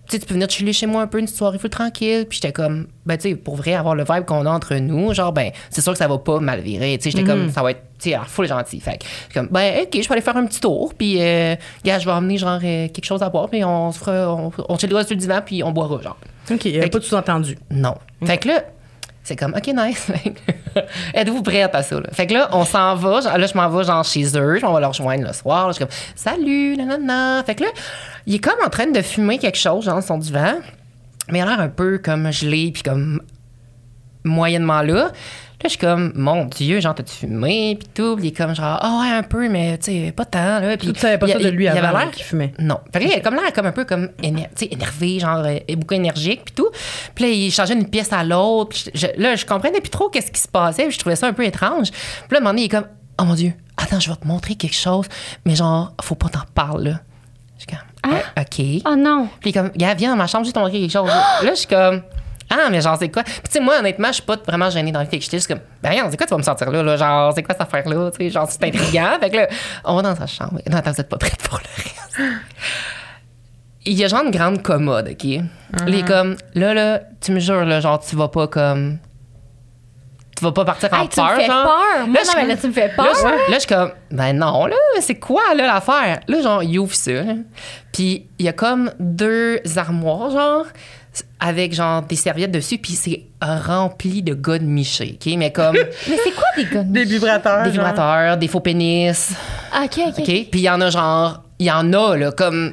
tu 0.07 0.13
sais, 0.17 0.21
tu 0.21 0.27
peux 0.27 0.33
venir 0.33 0.49
chiller 0.49 0.73
chez 0.73 0.87
moi 0.87 1.03
un 1.03 1.07
peu, 1.07 1.19
une 1.19 1.27
soirée 1.27 1.59
full 1.59 1.69
tranquille. 1.69 2.25
Puis 2.27 2.37
j'étais 2.41 2.51
comme, 2.55 2.87
ben, 3.05 3.19
tu 3.19 3.29
sais, 3.29 3.35
pour 3.37 3.57
vrai, 3.57 3.75
avoir 3.75 3.95
le 3.95 4.05
vibe 4.11 4.25
qu'on 4.25 4.47
a 4.47 4.51
entre 4.51 4.75
nous, 4.77 5.13
genre, 5.13 5.35
ben, 5.35 5.51
c'est 5.69 5.83
sûr 5.83 5.93
que 5.93 5.99
ça 5.99 6.09
va 6.09 6.17
pas 6.17 6.41
mal 6.41 6.61
virer. 6.61 6.97
Tu 6.97 7.05
sais, 7.05 7.11
j'étais 7.11 7.25
comme, 7.31 7.51
ça 7.53 7.63
va 7.63 7.73
être, 7.73 7.83
tu 7.99 8.09
sais, 8.13 8.17
full 8.27 8.49
gentil. 8.49 8.81
Fait 8.81 8.99
comme, 9.35 9.49
ben, 9.51 9.83
OK, 9.83 10.01
je 10.01 10.09
peux 10.09 10.15
aller 10.15 10.23
faire 10.23 10.39
un 10.39 10.47
petit 10.47 10.61
tour. 10.61 10.95
Puis, 10.97 11.21
euh, 11.21 11.57
gars, 11.85 11.99
je 11.99 12.07
vais 12.07 12.13
emmener, 12.13 12.39
genre, 12.39 12.59
euh, 12.65 12.89
quelque 12.89 13.05
chose 13.05 13.23
à 13.23 13.29
boire. 13.29 13.51
Puis 13.51 13.63
on 13.63 13.93
se 13.93 13.99
fera, 13.99 14.35
on, 14.35 14.51
on 14.71 14.79
chillera 14.79 15.05
sur 15.05 15.15
le 15.15 15.21
divan, 15.21 15.41
puis 15.45 15.63
on 15.63 15.73
boira, 15.73 16.01
genre. 16.01 16.17
OK, 16.51 16.65
il 16.65 16.71
n'y 16.71 16.77
avait 16.79 16.87
Fait 16.87 16.91
pas 16.91 16.99
de 17.01 17.05
sous-entendu. 17.05 17.59
Non. 17.71 17.95
Fait 18.25 18.39
que 18.39 18.49
là, 18.49 18.65
c'est 19.29 19.37
comme, 19.37 19.55
OK, 19.55 19.67
nice. 19.67 20.11
Êtes-vous 21.15 21.43
prête 21.43 21.75
à 21.75 21.83
ça? 21.83 21.97
Là? 21.97 22.09
Fait 22.13 22.27
que 22.27 22.33
là, 22.33 22.49
on 22.53 22.65
s'en 22.65 22.95
va. 22.95 23.21
Là, 23.37 23.47
je 23.47 23.55
m'en 23.55 23.69
vais 23.69 23.85
genre 23.85 24.03
chez 24.03 24.25
eux. 24.39 24.59
M'en 24.63 24.73
vais 24.73 24.81
leur 24.81 24.91
rejoindre 24.91 25.27
le 25.27 25.33
soir. 25.35 25.69
Je 25.69 25.75
suis 25.75 25.85
comme, 25.85 25.95
salut, 26.15 26.77
nanana. 26.79 27.45
Fait 27.45 27.55
que 27.55 27.65
là, 27.65 27.69
il 28.27 28.37
est 28.37 28.39
comme 28.39 28.59
en 28.65 28.71
train 28.71 28.87
de 28.87 29.03
fumer 29.03 29.39
quelque 29.39 29.59
chose, 29.59 29.85
genre, 29.85 30.03
son 30.03 30.17
divan. 30.17 30.55
Mais 31.29 31.41
il 31.41 31.43
a 31.43 31.45
l'air 31.45 31.61
un 31.61 31.69
peu 31.69 31.99
comme 31.99 32.33
gelé, 32.33 32.71
puis 32.73 32.83
comme 32.83 33.21
moyennement 34.25 34.81
là. 34.81 35.13
Là, 35.61 35.65
je 35.65 35.69
suis 35.71 35.79
comme, 35.79 36.13
mon 36.15 36.45
Dieu, 36.45 36.79
genre, 36.81 36.95
t'as-tu 36.95 37.13
fumé, 37.13 37.77
puis 37.81 37.89
tout. 37.93 38.15
Puis 38.15 38.27
il 38.27 38.29
est 38.29 38.37
comme, 38.37 38.55
genre, 38.55 38.79
ah 38.81 39.01
ouais, 39.03 39.11
un 39.17 39.25
peu, 39.25 39.49
mais 39.49 39.77
tu 39.79 39.91
sais, 39.91 40.13
pas 40.13 40.25
tant, 40.25 40.61
là. 40.61 40.77
Puis 40.77 40.93
Tu 40.93 41.01
savais 41.01 41.19
pas 41.19 41.27
il- 41.27 41.33
ça 41.33 41.39
de 41.41 41.49
lui 41.49 41.65
il, 41.65 41.67
il 41.67 41.69
avant 41.77 41.89
avait 41.89 41.99
l'air 42.05 42.11
qu'il 42.13 42.25
fumait. 42.25 42.53
non. 42.61 42.79
Fait 42.93 43.01
que 43.01 43.05
là, 43.07 43.11
il 43.15 43.19
a 43.19 43.21
comme 43.21 43.35
l'air 43.35 43.53
comme 43.53 43.67
un 43.67 43.73
peu 43.73 43.85
comme 43.85 44.11
éner- 44.23 44.49
tu 44.55 44.67
sais, 44.67 44.69
énervé, 44.71 45.19
genre 45.19 45.43
euh, 45.45 45.59
beaucoup 45.77 45.95
énergique 45.95 46.43
puis 46.45 46.55
tout. 46.55 46.69
Puis 47.17 47.25
là, 47.25 47.31
il 47.33 47.51
changeait 47.51 47.75
d'une 47.75 47.89
pièce 47.91 48.13
à 48.13 48.23
l'autre. 48.23 48.69
Puis 48.71 48.85
je- 48.95 49.01
je- 49.01 49.21
là, 49.21 49.35
je 49.35 49.45
comprenais 49.47 49.81
plus 49.81 49.91
trop 49.91 50.09
qu'est-ce 50.09 50.31
qui 50.31 50.41
se 50.41 50.47
passait. 50.49 50.85
puis 50.85 50.93
je 50.93 50.99
trouvais 51.01 51.17
ça 51.17 51.27
un 51.27 51.33
peu 51.33 51.45
étrange. 51.45 51.91
Puis 51.91 52.01
là, 52.31 52.37
à 52.37 52.37
un 52.37 52.41
moment 52.41 52.51
donné, 52.51 52.63
il 52.63 52.65
est 52.67 52.69
comme 52.69 52.87
oh 53.21 53.25
mon 53.25 53.35
dieu, 53.35 53.53
attends 53.77 53.87
Attends, 53.97 54.01
je 54.01 54.11
vais 54.11 54.17
te 54.17 54.27
montrer 54.29 54.55
quelque 54.55 54.77
chose, 54.77 55.07
mais 55.45 55.57
genre, 55.57 55.93
faut 56.03 56.15
pas 56.15 56.29
t'en 56.29 56.43
parler, 56.55 56.91
là. 56.93 57.01
Je 57.59 57.65
suis 57.65 57.67
comme, 57.67 57.85
Ah. 58.05 58.39
Euh, 58.39 58.43
OK. 58.43 58.83
Oh 58.87 58.95
non. 58.97 59.29
Puis 59.41 59.53
comme, 59.53 59.71
gars, 59.77 59.95
viens 59.95 60.11
dans 60.13 60.17
ma 60.17 60.29
chambre, 60.29 60.45
je 60.45 60.51
vais 60.51 60.53
te 60.53 60.59
montrer 60.61 60.79
quelque 60.81 60.93
chose. 60.93 61.09
là, 61.09 61.51
je 61.51 61.55
suis 61.55 61.67
comme, 61.67 62.03
ah, 62.51 62.69
mais 62.71 62.81
genre, 62.81 62.97
c'est 62.99 63.09
quoi? 63.11 63.23
Puis 63.25 63.35
tu 63.45 63.51
sais, 63.53 63.61
moi, 63.61 63.79
honnêtement, 63.79 64.09
je 64.09 64.15
suis 64.15 64.23
pas 64.23 64.37
vraiment 64.47 64.71
gênée 64.71 64.91
dans 64.93 65.01
le 65.01 65.07
fait 65.07 65.19
que 65.19 65.25
j'étais 65.25 65.37
juste 65.37 65.49
comme, 65.49 65.61
ben, 65.83 65.91
regarde, 65.91 66.11
c'est 66.11 66.17
quoi 66.17 66.27
tu 66.27 66.31
vas 66.33 66.39
me 66.39 66.43
sortir 66.43 66.71
là, 66.71 66.83
là? 66.83 66.97
Genre, 66.97 67.33
c'est 67.35 67.43
quoi 67.43 67.55
cette 67.55 67.63
affaire-là? 67.63 68.11
Tu 68.13 68.17
sais, 68.25 68.31
genre, 68.31 68.49
c'est 68.51 68.63
intriguant. 68.65 69.19
fait 69.21 69.31
que 69.31 69.37
là, 69.37 69.49
on 69.85 69.97
va 69.97 70.03
dans 70.03 70.17
sa 70.17 70.27
chambre. 70.27 70.61
Non, 70.71 70.79
attends, 70.79 70.93
vous 70.93 71.01
êtes 71.01 71.09
pas 71.09 71.19
prête 71.19 71.43
pour 71.49 71.59
le 71.59 71.83
reste. 71.83 72.33
Il 73.87 73.95
y 73.95 74.05
a 74.05 74.09
genre 74.09 74.23
une 74.25 74.31
grande 74.31 74.63
commode, 74.63 75.09
OK? 75.13 75.41
Les 75.87 76.03
comme, 76.03 76.37
là, 76.55 76.75
là, 76.75 77.01
tu 77.21 77.33
me 77.33 77.41
jures, 77.41 77.65
là, 77.65 77.81
genre, 77.81 77.99
tu 78.01 78.17
vas 78.17 78.29
pas 78.29 78.47
comme. 78.47 78.99
Tu 80.37 80.45
vas 80.45 80.53
pas 80.53 80.65
partir 80.65 80.89
en 80.93 81.03
Hey, 81.03 81.09
tu 81.09 81.21
me 81.21 81.27
peur, 81.27 81.37
fais 81.37 81.47
genre. 81.47 81.65
peur. 81.65 82.07
Moi, 82.07 82.15
Là, 82.15 82.21
non, 82.25 82.33
je- 82.33 82.37
mais 82.37 82.47
là, 82.47 82.57
tu 82.57 82.67
me 82.69 82.73
fais 82.73 82.89
peur. 82.95 83.05
Là, 83.07 83.13
je, 83.17 83.25
là, 83.25 83.55
je 83.55 83.59
suis 83.59 83.67
comme, 83.69 83.91
ben 84.11 84.33
non, 84.35 84.67
là, 84.67 84.77
c'est 85.01 85.17
quoi, 85.17 85.43
là, 85.57 85.67
l'affaire? 85.67 86.21
Là, 86.29 86.41
genre, 86.43 86.63
il 86.63 86.79
ouvre 86.79 86.95
ça. 86.95 87.11
Puis, 87.93 88.29
il 88.39 88.45
y 88.45 88.49
a 88.49 88.53
comme 88.53 88.93
deux 89.01 89.61
armoires, 89.77 90.31
genre, 90.31 90.67
avec, 91.41 91.75
genre, 91.75 92.03
des 92.03 92.17
serviettes 92.17 92.51
dessus, 92.51 92.79
puis 92.79 92.93
c'est 92.93 93.23
rempli 93.41 94.23
de 94.23 94.35
gars 94.35 94.59
de 94.59 94.65
Miché, 94.65 95.19
OK? 95.21 95.33
Mais 95.37 95.53
comme 95.53 95.75
Mais 96.09 96.17
c'est 96.25 96.33
quoi 96.33 96.47
des 96.57 96.65
gars 96.65 96.83
de 96.83 96.93
Des 96.93 97.05
vibrateurs. 97.05 97.63
des 97.65 97.73
genre. 97.73 97.85
vibrateurs, 97.87 98.37
des 98.37 98.49
faux 98.49 98.61
pénis, 98.61 99.33
OK, 99.75 99.99
OK. 100.09 100.19
OK? 100.19 100.25
Puis, 100.25 100.49
il 100.55 100.61
y 100.61 100.71
en 100.71 100.81
a, 100.81 100.91
genre, 100.91 101.43
il 101.59 101.67
y 101.67 101.71
en 101.71 101.93
a, 101.93 102.17
là, 102.17 102.33
comme 102.33 102.73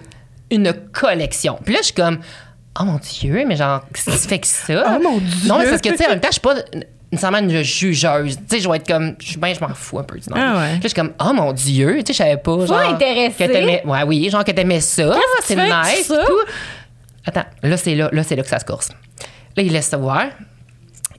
une 0.51 0.73
collection. 0.91 1.59
Puis 1.63 1.73
là, 1.73 1.79
je 1.81 1.85
suis 1.87 1.93
comme, 1.95 2.19
oh 2.79 2.83
mon 2.83 2.97
Dieu, 2.99 3.43
mais 3.47 3.55
genre, 3.55 3.81
qu'est-ce 3.93 4.11
qui 4.11 4.17
se 4.17 4.27
fait 4.27 4.39
que 4.39 4.47
ça? 4.47 4.95
Oh 4.97 5.01
mon 5.03 5.17
Dieu. 5.17 5.47
Non, 5.49 5.57
mais 5.57 5.65
c'est 5.65 5.69
parce 5.71 5.81
que, 5.81 5.89
tu 5.89 5.97
sais, 5.97 6.05
en 6.05 6.09
même 6.09 6.19
temps, 6.19 6.27
je 6.29 6.33
suis 6.33 6.41
pas 6.41 6.55
nécessairement 7.11 7.37
une 7.39 7.63
jugeuse. 7.63 8.37
Tu 8.37 8.43
sais, 8.49 8.59
je 8.59 8.69
vais 8.69 8.77
être 8.77 8.87
comme, 8.87 9.15
je 9.19 9.25
suis 9.27 9.37
ben, 9.37 9.53
je 9.55 9.59
m'en 9.61 9.73
fous 9.73 9.99
un 9.99 10.03
peu 10.03 10.19
du 10.19 10.29
nom. 10.29 10.35
Ah 10.37 10.57
ouais. 10.57 10.71
Là, 10.73 10.79
je 10.81 10.87
suis 10.87 10.95
comme, 10.95 11.13
oh 11.19 11.33
mon 11.33 11.53
Dieu, 11.53 11.97
tu 11.99 12.07
sais, 12.07 12.13
je 12.13 12.17
savais 12.17 12.37
pas. 12.37 12.65
Genre, 12.65 12.77
intéressée. 12.77 13.47
Que 13.47 13.51
t'aimais, 13.51 13.83
ouais, 13.85 14.03
oui, 14.03 14.29
genre 14.29 14.43
que 14.43 14.51
t'aimais 14.51 14.81
ça. 14.81 15.15
C'est 15.43 15.55
nice. 15.55 16.07
ça? 16.07 16.23
tout. 16.25 16.51
Attends, 17.25 17.45
là, 17.63 17.77
c'est 17.77 17.95
là, 17.95 18.09
là, 18.11 18.23
c'est 18.23 18.35
là 18.35 18.43
que 18.43 18.49
ça 18.49 18.59
se 18.59 18.65
course. 18.65 18.89
Là, 19.57 19.63
il 19.63 19.71
laisse 19.71 19.87
ça 19.87 19.97
voir. 19.97 20.25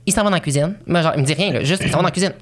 Il 0.06 0.12
s'en 0.12 0.22
va 0.22 0.30
dans 0.30 0.36
la 0.36 0.40
cuisine. 0.40 0.76
Moi, 0.86 1.02
genre, 1.02 1.12
il 1.16 1.22
me 1.22 1.26
dit 1.26 1.34
rien, 1.34 1.52
là, 1.52 1.64
juste, 1.64 1.82
il 1.84 1.90
s'en 1.90 1.96
va 1.96 2.02
dans 2.02 2.08
la 2.08 2.12
cuisine. 2.12 2.32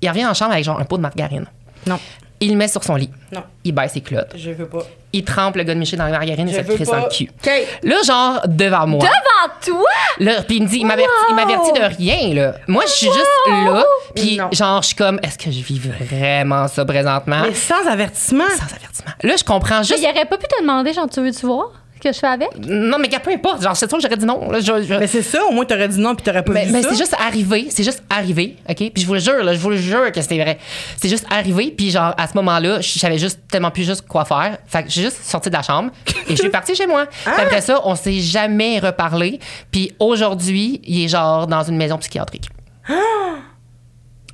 Il 0.00 0.08
revient 0.08 0.26
en 0.26 0.34
chambre 0.34 0.52
avec, 0.52 0.64
genre, 0.64 0.80
un 0.80 0.84
pot 0.84 0.96
de 0.96 1.02
margarine. 1.02 1.46
Non, 1.86 1.98
Il 2.40 2.50
le 2.50 2.56
met 2.56 2.68
sur 2.68 2.82
son 2.82 2.94
lit. 2.96 3.10
non, 3.32 3.42
Il 3.62 3.72
baisse 3.72 3.92
ses 3.92 4.00
clottes. 4.00 4.32
je 4.36 4.50
veux 4.50 4.66
pas. 4.66 4.82
Il 5.12 5.22
trempe 5.24 5.56
le 5.56 5.62
gars 5.64 5.74
de 5.74 5.78
Miché 5.78 5.96
dans 5.96 6.04
la 6.06 6.10
margarine 6.10 6.48
et 6.48 6.52
ça 6.54 6.64
crisse 6.64 6.88
dans 6.88 6.96
le 7.04 7.08
cul. 7.08 7.30
OK. 7.30 7.50
Là, 7.82 7.96
genre, 8.06 8.40
devant 8.48 8.86
moi. 8.86 9.00
Devant 9.00 9.76
toi? 9.78 9.88
Là, 10.18 10.42
puis 10.42 10.56
il 10.56 10.62
me 10.64 10.68
dit, 10.68 10.78
il 10.78 10.86
m'avertit, 10.86 11.12
il 11.28 11.34
m'avertit 11.36 11.72
de 11.72 11.96
rien, 11.96 12.34
là. 12.34 12.54
Moi, 12.66 12.82
je 12.86 12.90
suis 12.92 13.06
juste 13.06 13.26
là, 13.48 13.84
puis 14.14 14.40
genre, 14.52 14.80
je 14.82 14.86
suis 14.88 14.96
comme, 14.96 15.20
est-ce 15.22 15.38
que 15.38 15.50
je 15.52 15.60
vis 15.62 15.78
vraiment 15.78 16.66
ça 16.68 16.84
présentement? 16.84 17.42
Mais 17.42 17.54
sans 17.54 17.86
avertissement. 17.86 18.48
Sans 18.48 18.74
avertissement. 18.74 19.12
Là, 19.22 19.34
je 19.38 19.44
comprends 19.44 19.78
Mais 19.78 19.84
juste. 19.84 20.00
il 20.02 20.08
aurait 20.10 20.24
pas 20.26 20.36
pu 20.38 20.46
te 20.48 20.60
demander, 20.60 20.92
genre, 20.94 21.08
tu 21.08 21.20
veux-tu 21.20 21.46
voir? 21.46 21.66
Que 22.04 22.12
je 22.12 22.18
fais 22.18 22.26
avec? 22.28 22.48
Non, 22.68 22.98
mais 23.00 23.08
peu 23.08 23.30
importe. 23.32 23.62
Genre, 23.62 23.76
c'est 23.76 23.88
sûr 23.88 23.98
que 23.98 24.02
j'aurais 24.02 24.16
dit 24.16 24.24
non. 24.26 24.50
Là, 24.50 24.60
je- 24.60 24.82
je- 24.84 24.94
Mais 24.94 25.06
c'est 25.08 25.22
ça, 25.22 25.44
au 25.46 25.52
moins 25.52 25.64
t'aurais 25.64 25.88
dit 25.88 25.98
non 25.98 26.14
puis 26.14 26.24
t'aurais 26.24 26.44
pas 26.44 26.52
mais, 26.52 26.66
vu 26.66 26.72
mais 26.72 26.82
ça. 26.82 26.90
c'est 26.90 26.96
juste 26.96 27.14
arrivé, 27.18 27.66
c'est 27.70 27.82
juste 27.82 28.02
arrivé, 28.08 28.56
OK? 28.68 28.76
Puis 28.76 28.92
je 29.02 29.06
vous 29.06 29.14
le 29.14 29.20
jure, 29.20 29.42
là, 29.42 29.54
je 29.54 29.58
vous 29.58 29.70
le 29.70 29.76
jure 29.76 30.12
que 30.12 30.20
c'était 30.20 30.40
vrai. 30.40 30.58
C'est 31.00 31.08
juste 31.08 31.26
arrivé, 31.30 31.74
puis 31.76 31.90
genre, 31.90 32.14
à 32.16 32.28
ce 32.28 32.34
moment-là, 32.34 32.80
je 32.80 32.98
savais 32.98 33.18
juste 33.18 33.40
tellement 33.50 33.70
plus 33.70 33.84
juste 33.84 34.06
quoi 34.06 34.24
faire. 34.24 34.58
Fait 34.66 34.82
que 34.84 34.90
j'ai 34.90 35.02
juste 35.02 35.24
sorti 35.24 35.48
de 35.50 35.54
la 35.54 35.62
chambre 35.62 35.90
et 36.28 36.36
je 36.36 36.40
suis 36.40 36.50
partie 36.50 36.74
chez 36.74 36.86
moi. 36.86 37.06
Après 37.26 37.60
ça, 37.60 37.80
on 37.84 37.94
s'est 37.94 38.20
jamais 38.20 38.78
reparlé. 38.78 39.40
Puis 39.70 39.92
aujourd'hui, 39.98 40.80
il 40.84 41.04
est 41.04 41.08
genre 41.08 41.46
dans 41.46 41.62
une 41.62 41.76
maison 41.76 41.98
psychiatrique. 41.98 42.48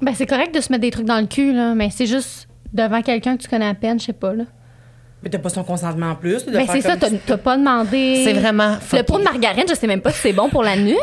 Ben, 0.02 0.14
c'est 0.14 0.26
correct 0.26 0.54
de 0.54 0.60
se 0.62 0.72
mettre 0.72 0.80
des 0.80 0.90
trucs 0.90 1.04
dans 1.04 1.20
le 1.20 1.26
cul, 1.26 1.52
là, 1.52 1.74
mais 1.74 1.90
c'est 1.90 2.06
juste 2.06 2.48
devant 2.72 3.02
quelqu'un 3.02 3.36
que 3.36 3.42
tu 3.42 3.48
connais 3.48 3.66
à 3.68 3.74
peine, 3.74 4.00
je 4.00 4.06
sais 4.06 4.12
pas, 4.14 4.32
là. 4.32 4.44
Mais 5.22 5.28
t'as 5.28 5.38
pas 5.38 5.50
son 5.50 5.62
consentement 5.64 6.12
en 6.12 6.14
plus. 6.14 6.46
de 6.46 6.52
faire 6.52 6.66
c'est 6.72 6.80
ça, 6.80 6.96
comme 6.96 7.10
t'as 7.10 7.16
t'as 7.26 7.36
pas 7.36 7.56
demandé. 7.58 8.22
C'est 8.24 8.32
vraiment 8.32 8.76
Le 8.92 9.02
pot 9.02 9.18
de 9.18 9.24
margarine, 9.24 9.64
je 9.68 9.74
sais 9.74 9.86
même 9.86 10.00
pas 10.00 10.12
si 10.12 10.18
c'est 10.20 10.32
bon 10.32 10.48
pour 10.48 10.62
l'anus. 10.62 10.96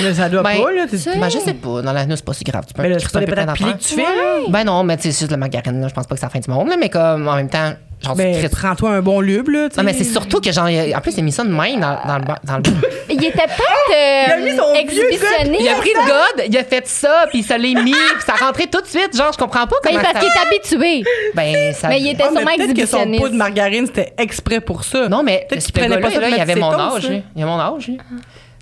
Mais 0.00 0.14
ça 0.14 0.28
doit 0.28 0.42
Ben, 0.44 0.62
pas, 0.62 0.70
là. 0.72 0.86
Ben, 0.90 1.28
je 1.28 1.38
sais 1.38 1.54
pas. 1.54 1.82
Dans 1.82 1.92
la 1.92 2.06
nuit, 2.06 2.14
c'est 2.16 2.24
pas 2.24 2.34
si 2.34 2.44
grave. 2.44 2.64
Tu 2.68 2.74
peux 2.74 2.82
Mais 2.82 2.90
là, 2.90 2.98
c'est 3.00 3.10
pas 3.12 3.20
patates 3.20 3.56
que 3.56 3.62
d'affaires. 3.62 3.78
tu 3.78 3.94
fais, 3.94 4.02
là. 4.02 4.38
Ben 4.48 4.62
non, 4.64 4.84
mais 4.84 4.96
tu 4.96 5.02
sais, 5.04 5.12
c'est 5.12 5.18
juste 5.20 5.30
la 5.32 5.36
margarine. 5.38 5.80
Là, 5.80 5.88
je 5.88 5.94
pense 5.94 6.06
pas 6.06 6.14
que 6.14 6.20
c'est 6.20 6.26
la 6.26 6.30
fin 6.30 6.38
du 6.38 6.48
monde. 6.50 6.68
Là, 6.68 6.76
mais 6.78 6.88
comme, 6.88 7.26
en 7.26 7.34
même 7.34 7.48
temps, 7.48 7.72
genre, 8.04 8.14
Ben, 8.16 8.48
prends-toi 8.48 8.90
un 8.90 9.00
bon 9.02 9.20
lube, 9.20 9.48
là. 9.48 9.68
Non, 9.76 9.82
mais 9.82 9.92
c'est 9.94 10.04
surtout 10.04 10.40
que, 10.40 10.52
genre, 10.52 10.66
en 10.66 11.00
plus, 11.00 11.12
il 11.16 11.20
a 11.20 11.22
mis 11.22 11.32
ça 11.32 11.42
de 11.44 11.48
main 11.48 11.74
dans, 11.78 11.98
dans 12.06 12.18
le. 12.18 12.24
Dans 12.44 12.56
le 12.58 12.62
Il 13.10 13.22
était 13.24 13.32
peut-être 13.46 14.32
a 14.32 14.36
mis 14.38 14.50
euh, 14.58 14.74
exhibitionniste. 14.80 15.60
il 15.60 15.68
a 15.68 15.74
pris 15.76 15.90
le 15.94 16.06
god, 16.06 16.46
il 16.48 16.56
a 16.56 16.64
fait 16.64 16.86
ça, 16.88 17.26
puis 17.30 17.42
ça 17.42 17.56
l'a 17.58 17.68
mis, 17.82 17.92
puis 17.92 18.24
ça 18.26 18.32
rentrait 18.34 18.66
tout 18.66 18.80
de 18.80 18.86
suite. 18.86 19.16
Genre, 19.16 19.30
je 19.32 19.38
comprends 19.38 19.66
pas 19.66 19.76
Ben, 19.84 19.90
comment 19.90 20.00
parce 20.02 20.14
ça. 20.14 20.20
qu'il 20.20 20.28
est 20.28 20.82
habitué. 20.82 21.10
Ben, 21.34 21.72
ça. 21.74 21.88
Mais 21.88 22.00
il 22.00 22.08
était 22.10 22.22
Ah, 22.24 22.30
mais 22.32 22.40
sûrement 22.40 22.56
peut-être 22.56 22.74
que 22.74 22.86
son 22.86 22.96
exhibitionniste. 22.98 23.22
pot 23.22 23.28
de 23.28 23.36
margarine, 23.36 23.86
c'était 23.86 24.12
exprès 24.18 24.60
pour 24.60 24.84
ça. 24.84 25.08
Non, 25.08 25.22
mais 25.22 25.46
Peut-être 25.48 25.60
ce 25.62 25.66
qu'il 25.72 25.74
prenait 25.80 26.00
pas 26.00 26.08
gars-là, 26.08 26.14
ça 26.14 26.20
là, 26.20 26.28
pour 26.28 26.36
il 26.38 26.40
avait 26.40 26.54
mon 26.60 26.72
âge. 26.72 27.22
Il 27.36 27.42
a 27.42 27.46
mon 27.46 27.60
âge. 27.60 27.84
Tu 27.86 27.92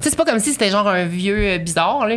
sais, 0.00 0.10
c'est 0.10 0.16
pas 0.16 0.24
comme 0.24 0.38
si 0.40 0.52
c'était 0.52 0.70
genre 0.70 0.88
un 0.88 1.04
vieux 1.04 1.38
euh, 1.38 1.58
bizarre, 1.58 2.06
là. 2.08 2.16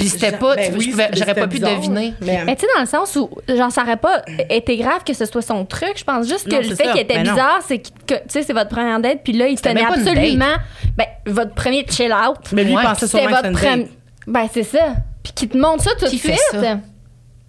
Puis 0.00 0.08
c'était 0.08 0.32
pas. 0.32 0.56
Ben 0.56 0.74
oui, 0.76 0.94
J'aurais 1.12 1.34
pas 1.34 1.46
pu 1.46 1.56
bizarre. 1.58 1.76
deviner. 1.76 2.14
Mais, 2.22 2.42
Mais 2.44 2.56
tu 2.56 2.62
sais, 2.62 2.66
dans 2.74 2.80
le 2.80 2.86
sens 2.86 3.14
où, 3.16 3.28
genre, 3.48 3.70
ça 3.70 3.82
aurait 3.82 3.96
pas 3.98 4.22
été 4.48 4.76
grave 4.78 5.04
que 5.06 5.12
ce 5.12 5.26
soit 5.26 5.42
son 5.42 5.64
truc. 5.64 5.92
Je 5.96 6.04
pense 6.04 6.26
juste 6.26 6.46
que 6.48 6.54
Non, 6.62 6.68
le 6.68 6.74
fait 6.74 6.90
qu'il 6.90 7.00
était 7.00 7.14
Ben 7.22 7.22
bizarre, 7.30 7.60
c'est 7.66 7.78
que, 7.78 8.14
tu 8.14 8.14
sais, 8.28 8.42
c'est 8.42 8.52
votre 8.52 8.70
première 8.70 8.98
date, 9.00 9.20
puis 9.22 9.32
là, 9.34 9.46
il 9.46 9.60
tenait 9.60 9.84
absolument. 9.84 10.56
Ben, 10.96 11.06
votre 11.26 11.54
premier 11.54 11.86
chill 11.88 12.12
out. 12.12 12.38
mais 12.52 12.64
lui, 12.64 12.72
il 12.72 12.76
Ouais, 12.76 12.82
pensait 12.82 13.06
C'était 13.06 13.22
sûrement 13.24 13.36
que 13.42 13.46
votre 13.46 13.58
premier. 13.58 13.82
date. 13.84 13.92
Ben, 14.26 14.48
c'est 14.52 14.62
ça. 14.64 14.94
Puis 15.22 15.32
qu'il 15.34 15.48
te 15.50 15.58
montre 15.58 15.84
ça 15.84 15.90
tout 15.98 16.06
de 16.06 16.10
suite. 16.10 16.34
ça? 16.50 16.78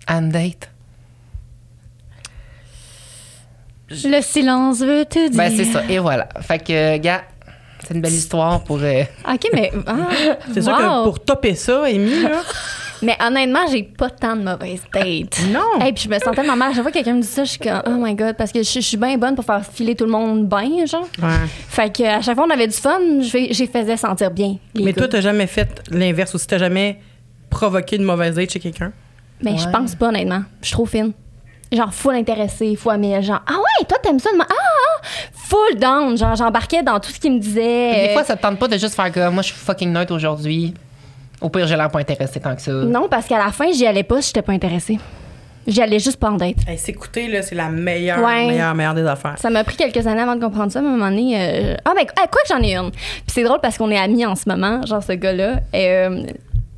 And 0.09 0.21
date. 0.23 0.69
Le 3.89 4.21
silence 4.21 4.79
veut 4.79 5.03
te 5.05 5.29
dire. 5.29 5.37
Ben, 5.37 5.51
c'est 5.55 5.65
ça. 5.65 5.83
Et 5.89 5.99
voilà. 5.99 6.27
Fait 6.41 6.59
que, 6.59 6.97
gars, 6.97 7.23
c'est 7.87 7.93
une 7.93 8.01
belle 8.01 8.13
histoire 8.13 8.63
pour. 8.63 8.79
euh, 8.81 9.03
OK, 9.31 9.49
mais. 9.53 9.71
ah, 9.87 9.93
C'est 10.53 10.61
sûr 10.61 10.77
que 10.77 11.03
pour 11.03 11.19
topper 11.19 11.55
ça, 11.55 11.83
Amy, 11.85 12.21
là. 12.23 12.41
Mais 13.03 13.17
honnêtement, 13.19 13.61
j'ai 13.71 13.81
pas 13.81 14.11
tant 14.11 14.35
de 14.35 14.43
mauvaises 14.43 14.83
dates. 14.93 15.41
Non. 15.51 15.83
Et 15.83 15.91
puis 15.91 16.03
je 16.03 16.09
me 16.09 16.19
sentais 16.19 16.35
tellement 16.35 16.55
mal. 16.55 16.69
À 16.71 16.73
chaque 16.75 16.83
fois 16.83 16.91
que 16.91 16.97
quelqu'un 16.97 17.15
me 17.15 17.21
dit 17.21 17.27
ça, 17.27 17.43
je 17.43 17.49
suis 17.49 17.59
comme, 17.59 17.81
oh 17.87 17.95
my 17.97 18.13
god, 18.13 18.35
parce 18.37 18.51
que 18.51 18.61
je, 18.61 18.69
je 18.73 18.79
suis 18.79 18.97
bien 18.97 19.17
bonne 19.17 19.33
pour 19.33 19.43
faire 19.43 19.65
filer 19.65 19.95
tout 19.95 20.05
le 20.05 20.11
monde 20.11 20.47
bien, 20.47 20.85
genre. 20.85 21.07
Ouais. 21.19 21.29
Fait 21.67 21.91
que 21.91 22.03
à 22.03 22.21
chaque 22.21 22.35
fois 22.35 22.45
on 22.47 22.51
avait 22.51 22.67
du 22.67 22.75
fun, 22.77 22.99
je 23.21 23.47
j'ai 23.49 23.65
faisais 23.65 23.97
sentir 23.97 24.29
bien. 24.29 24.57
les 24.75 24.83
Mais 24.83 24.93
gars. 24.93 24.99
toi, 25.01 25.07
t'as 25.07 25.21
jamais 25.21 25.47
fait 25.47 25.81
l'inverse 25.89 26.35
aussi. 26.35 26.45
T'as 26.45 26.59
jamais 26.59 26.99
provoqué 27.49 27.95
une 27.95 28.03
mauvaise 28.03 28.35
date 28.35 28.51
chez 28.51 28.59
quelqu'un? 28.59 28.91
Ben, 29.41 29.57
je 29.57 29.67
pense 29.69 29.95
pas, 29.95 30.09
honnêtement. 30.09 30.43
Je 30.61 30.67
suis 30.67 30.73
trop 30.73 30.85
fine. 30.85 31.13
Genre, 31.71 31.93
full 31.93 32.15
intéressée, 32.15 32.75
full 32.75 32.91
amie. 32.93 33.21
Genre, 33.23 33.41
ah 33.47 33.53
ouais, 33.53 33.85
toi, 33.87 33.97
t'aimes 34.03 34.19
ça? 34.19 34.31
de 34.31 34.37
ma- 34.37 34.47
Ah, 34.49 34.53
ah! 34.53 35.05
Full 35.33 35.79
down. 35.79 36.17
Genre, 36.17 36.35
j'embarquais 36.35 36.83
dans 36.83 36.99
tout 36.99 37.11
ce 37.11 37.19
qu'il 37.19 37.31
me 37.33 37.39
disait. 37.39 38.07
Des 38.07 38.13
fois, 38.13 38.23
ça 38.23 38.35
te 38.35 38.41
tente 38.41 38.59
pas 38.59 38.67
de 38.67 38.77
juste 38.77 38.95
faire 38.95 39.11
comme 39.11 39.33
moi, 39.33 39.43
je 39.43 39.47
suis 39.49 39.57
fucking 39.57 39.91
neutre 39.91 40.13
aujourd'hui. 40.13 40.73
Au 41.39 41.49
pire, 41.49 41.65
j'ai 41.67 41.75
l'air 41.75 41.89
pas 41.89 41.99
intéressé 41.99 42.39
tant 42.39 42.55
que 42.55 42.61
ça. 42.61 42.71
Non, 42.71 43.07
parce 43.09 43.25
qu'à 43.27 43.37
la 43.37 43.51
fin, 43.51 43.71
j'y 43.71 43.87
allais 43.87 44.03
pas 44.03 44.21
si 44.21 44.27
j'étais 44.27 44.41
pas 44.41 44.51
intéressée. 44.53 44.99
J'y 45.67 45.81
allais 45.81 45.99
juste 45.99 46.17
pas 46.19 46.29
en 46.31 46.37
date. 46.37 46.55
Hey, 46.67 46.77
S'écouter, 46.77 47.27
là, 47.27 47.41
c'est 47.41 47.55
la 47.55 47.69
meilleure, 47.69 48.19
Ouais. 48.19 48.47
meilleure, 48.47 48.73
meilleure 48.75 48.93
des 48.95 49.05
affaires. 49.05 49.35
Ça 49.37 49.49
m'a 49.49 49.63
pris 49.63 49.75
quelques 49.77 50.05
années 50.07 50.21
avant 50.21 50.35
de 50.35 50.43
comprendre 50.43 50.71
ça, 50.71 50.81
mais 50.81 50.87
à 50.87 50.91
un 50.91 50.95
moment 50.97 51.09
donné. 51.09 51.35
euh, 51.39 51.75
Ah, 51.85 51.93
mais 51.95 52.05
quoi 52.05 52.41
que 52.43 52.47
j'en 52.49 52.61
ai 52.61 52.75
une. 52.75 52.91
Puis 52.91 52.99
c'est 53.27 53.43
drôle 53.43 53.59
parce 53.61 53.77
qu'on 53.77 53.91
est 53.91 53.97
amis 53.97 54.25
en 54.25 54.35
ce 54.35 54.49
moment, 54.49 54.85
genre 54.85 55.03
ce 55.03 55.13
gars-là. 55.13 55.59
Euh, 55.73 56.23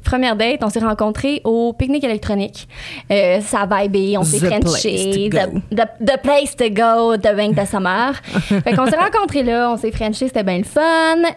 Première 0.03 0.35
date, 0.35 0.59
on 0.63 0.69
s'est 0.69 0.79
rencontrés 0.79 1.41
au 1.43 1.73
pique-nique 1.73 2.03
électronique. 2.03 2.67
Euh, 3.11 3.39
ça 3.41 3.67
vibé, 3.69 4.17
on 4.17 4.23
s'est 4.23 4.37
The 4.39 4.45
frenché. 4.61 5.29
place 5.29 5.51
to 5.53 5.75
The, 5.75 5.75
the- 5.75 6.05
the 6.05 6.21
place 6.21 6.55
to 6.55 6.69
go, 6.69 7.17
the 7.17 7.35
ring 7.35 7.55
de 7.59 7.65
summer. 7.65 8.13
fait 8.23 8.75
qu'on 8.75 8.85
s'est 8.85 8.97
rencontrés 8.97 9.43
là, 9.43 9.71
on 9.71 9.77
s'est 9.77 9.91
frenché, 9.91 10.27
c'était 10.27 10.43
bien 10.43 10.57
le 10.57 10.63
fun. 10.63 10.81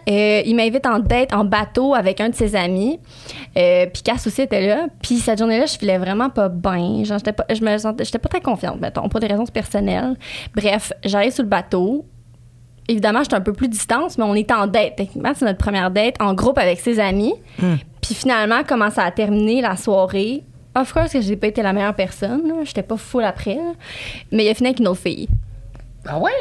Euh, 0.09 0.41
il 0.45 0.55
m'invite 0.55 0.85
en 0.85 0.99
date 0.99 1.33
en 1.33 1.43
bateau 1.45 1.95
avec 1.95 2.19
un 2.21 2.29
de 2.29 2.35
ses 2.35 2.55
amis. 2.55 2.99
Euh, 3.57 3.87
puis 3.91 4.03
Cass 4.03 4.27
aussi 4.27 4.41
était 4.43 4.65
là. 4.67 4.87
Puis 5.01 5.15
cette 5.17 5.39
journée-là, 5.39 5.65
je 5.65 5.77
filais 5.77 5.97
vraiment 5.97 6.29
pas 6.29 6.49
bien. 6.49 7.03
Genre, 7.03 7.17
j'étais 7.17 7.33
pas, 7.33 7.45
je 7.49 7.61
me 7.63 7.77
sentais, 7.77 8.05
j'étais 8.05 8.19
pas 8.19 8.29
très 8.29 8.41
confiante, 8.41 8.79
mettons, 8.79 9.07
pour 9.09 9.19
des 9.19 9.27
raisons 9.27 9.45
personnelles. 9.45 10.15
Bref, 10.55 10.91
j'arrive 11.03 11.31
sur 11.33 11.43
le 11.43 11.49
bateau. 11.49 12.05
Évidemment, 12.89 13.21
j'étais 13.21 13.35
un 13.35 13.41
peu 13.41 13.51
plus 13.51 13.67
distante, 13.67 14.17
mais 14.17 14.23
on 14.23 14.33
était 14.35 14.53
en 14.53 14.65
date. 14.67 14.95
Techniquement, 14.95 15.31
c'est 15.35 15.43
notre 15.43 15.57
première 15.57 15.91
date 15.91 16.15
en 16.21 16.33
groupe 16.33 16.57
avec 16.57 16.79
ses 16.79 16.99
amis. 17.01 17.33
Puis 18.07 18.15
finalement, 18.15 18.61
comment 18.65 18.89
ça 18.89 19.03
a 19.03 19.11
terminé 19.11 19.59
la 19.59 19.75
soirée? 19.75 20.41
Of 20.73 20.93
course 20.93 21.11
que 21.11 21.19
j'ai 21.19 21.35
pas 21.35 21.47
été 21.47 21.61
la 21.61 21.73
meilleure 21.73 21.93
personne. 21.93 22.53
J'étais 22.63 22.81
pas 22.81 22.95
full 22.95 23.25
après. 23.25 23.57
Mais 24.31 24.45
il 24.45 24.49
a 24.49 24.53
fini 24.53 24.69
avec 24.69 24.79
une 24.79 24.87
autre. 24.87 25.01
Ah 26.05 26.17
ouais? 26.17 26.31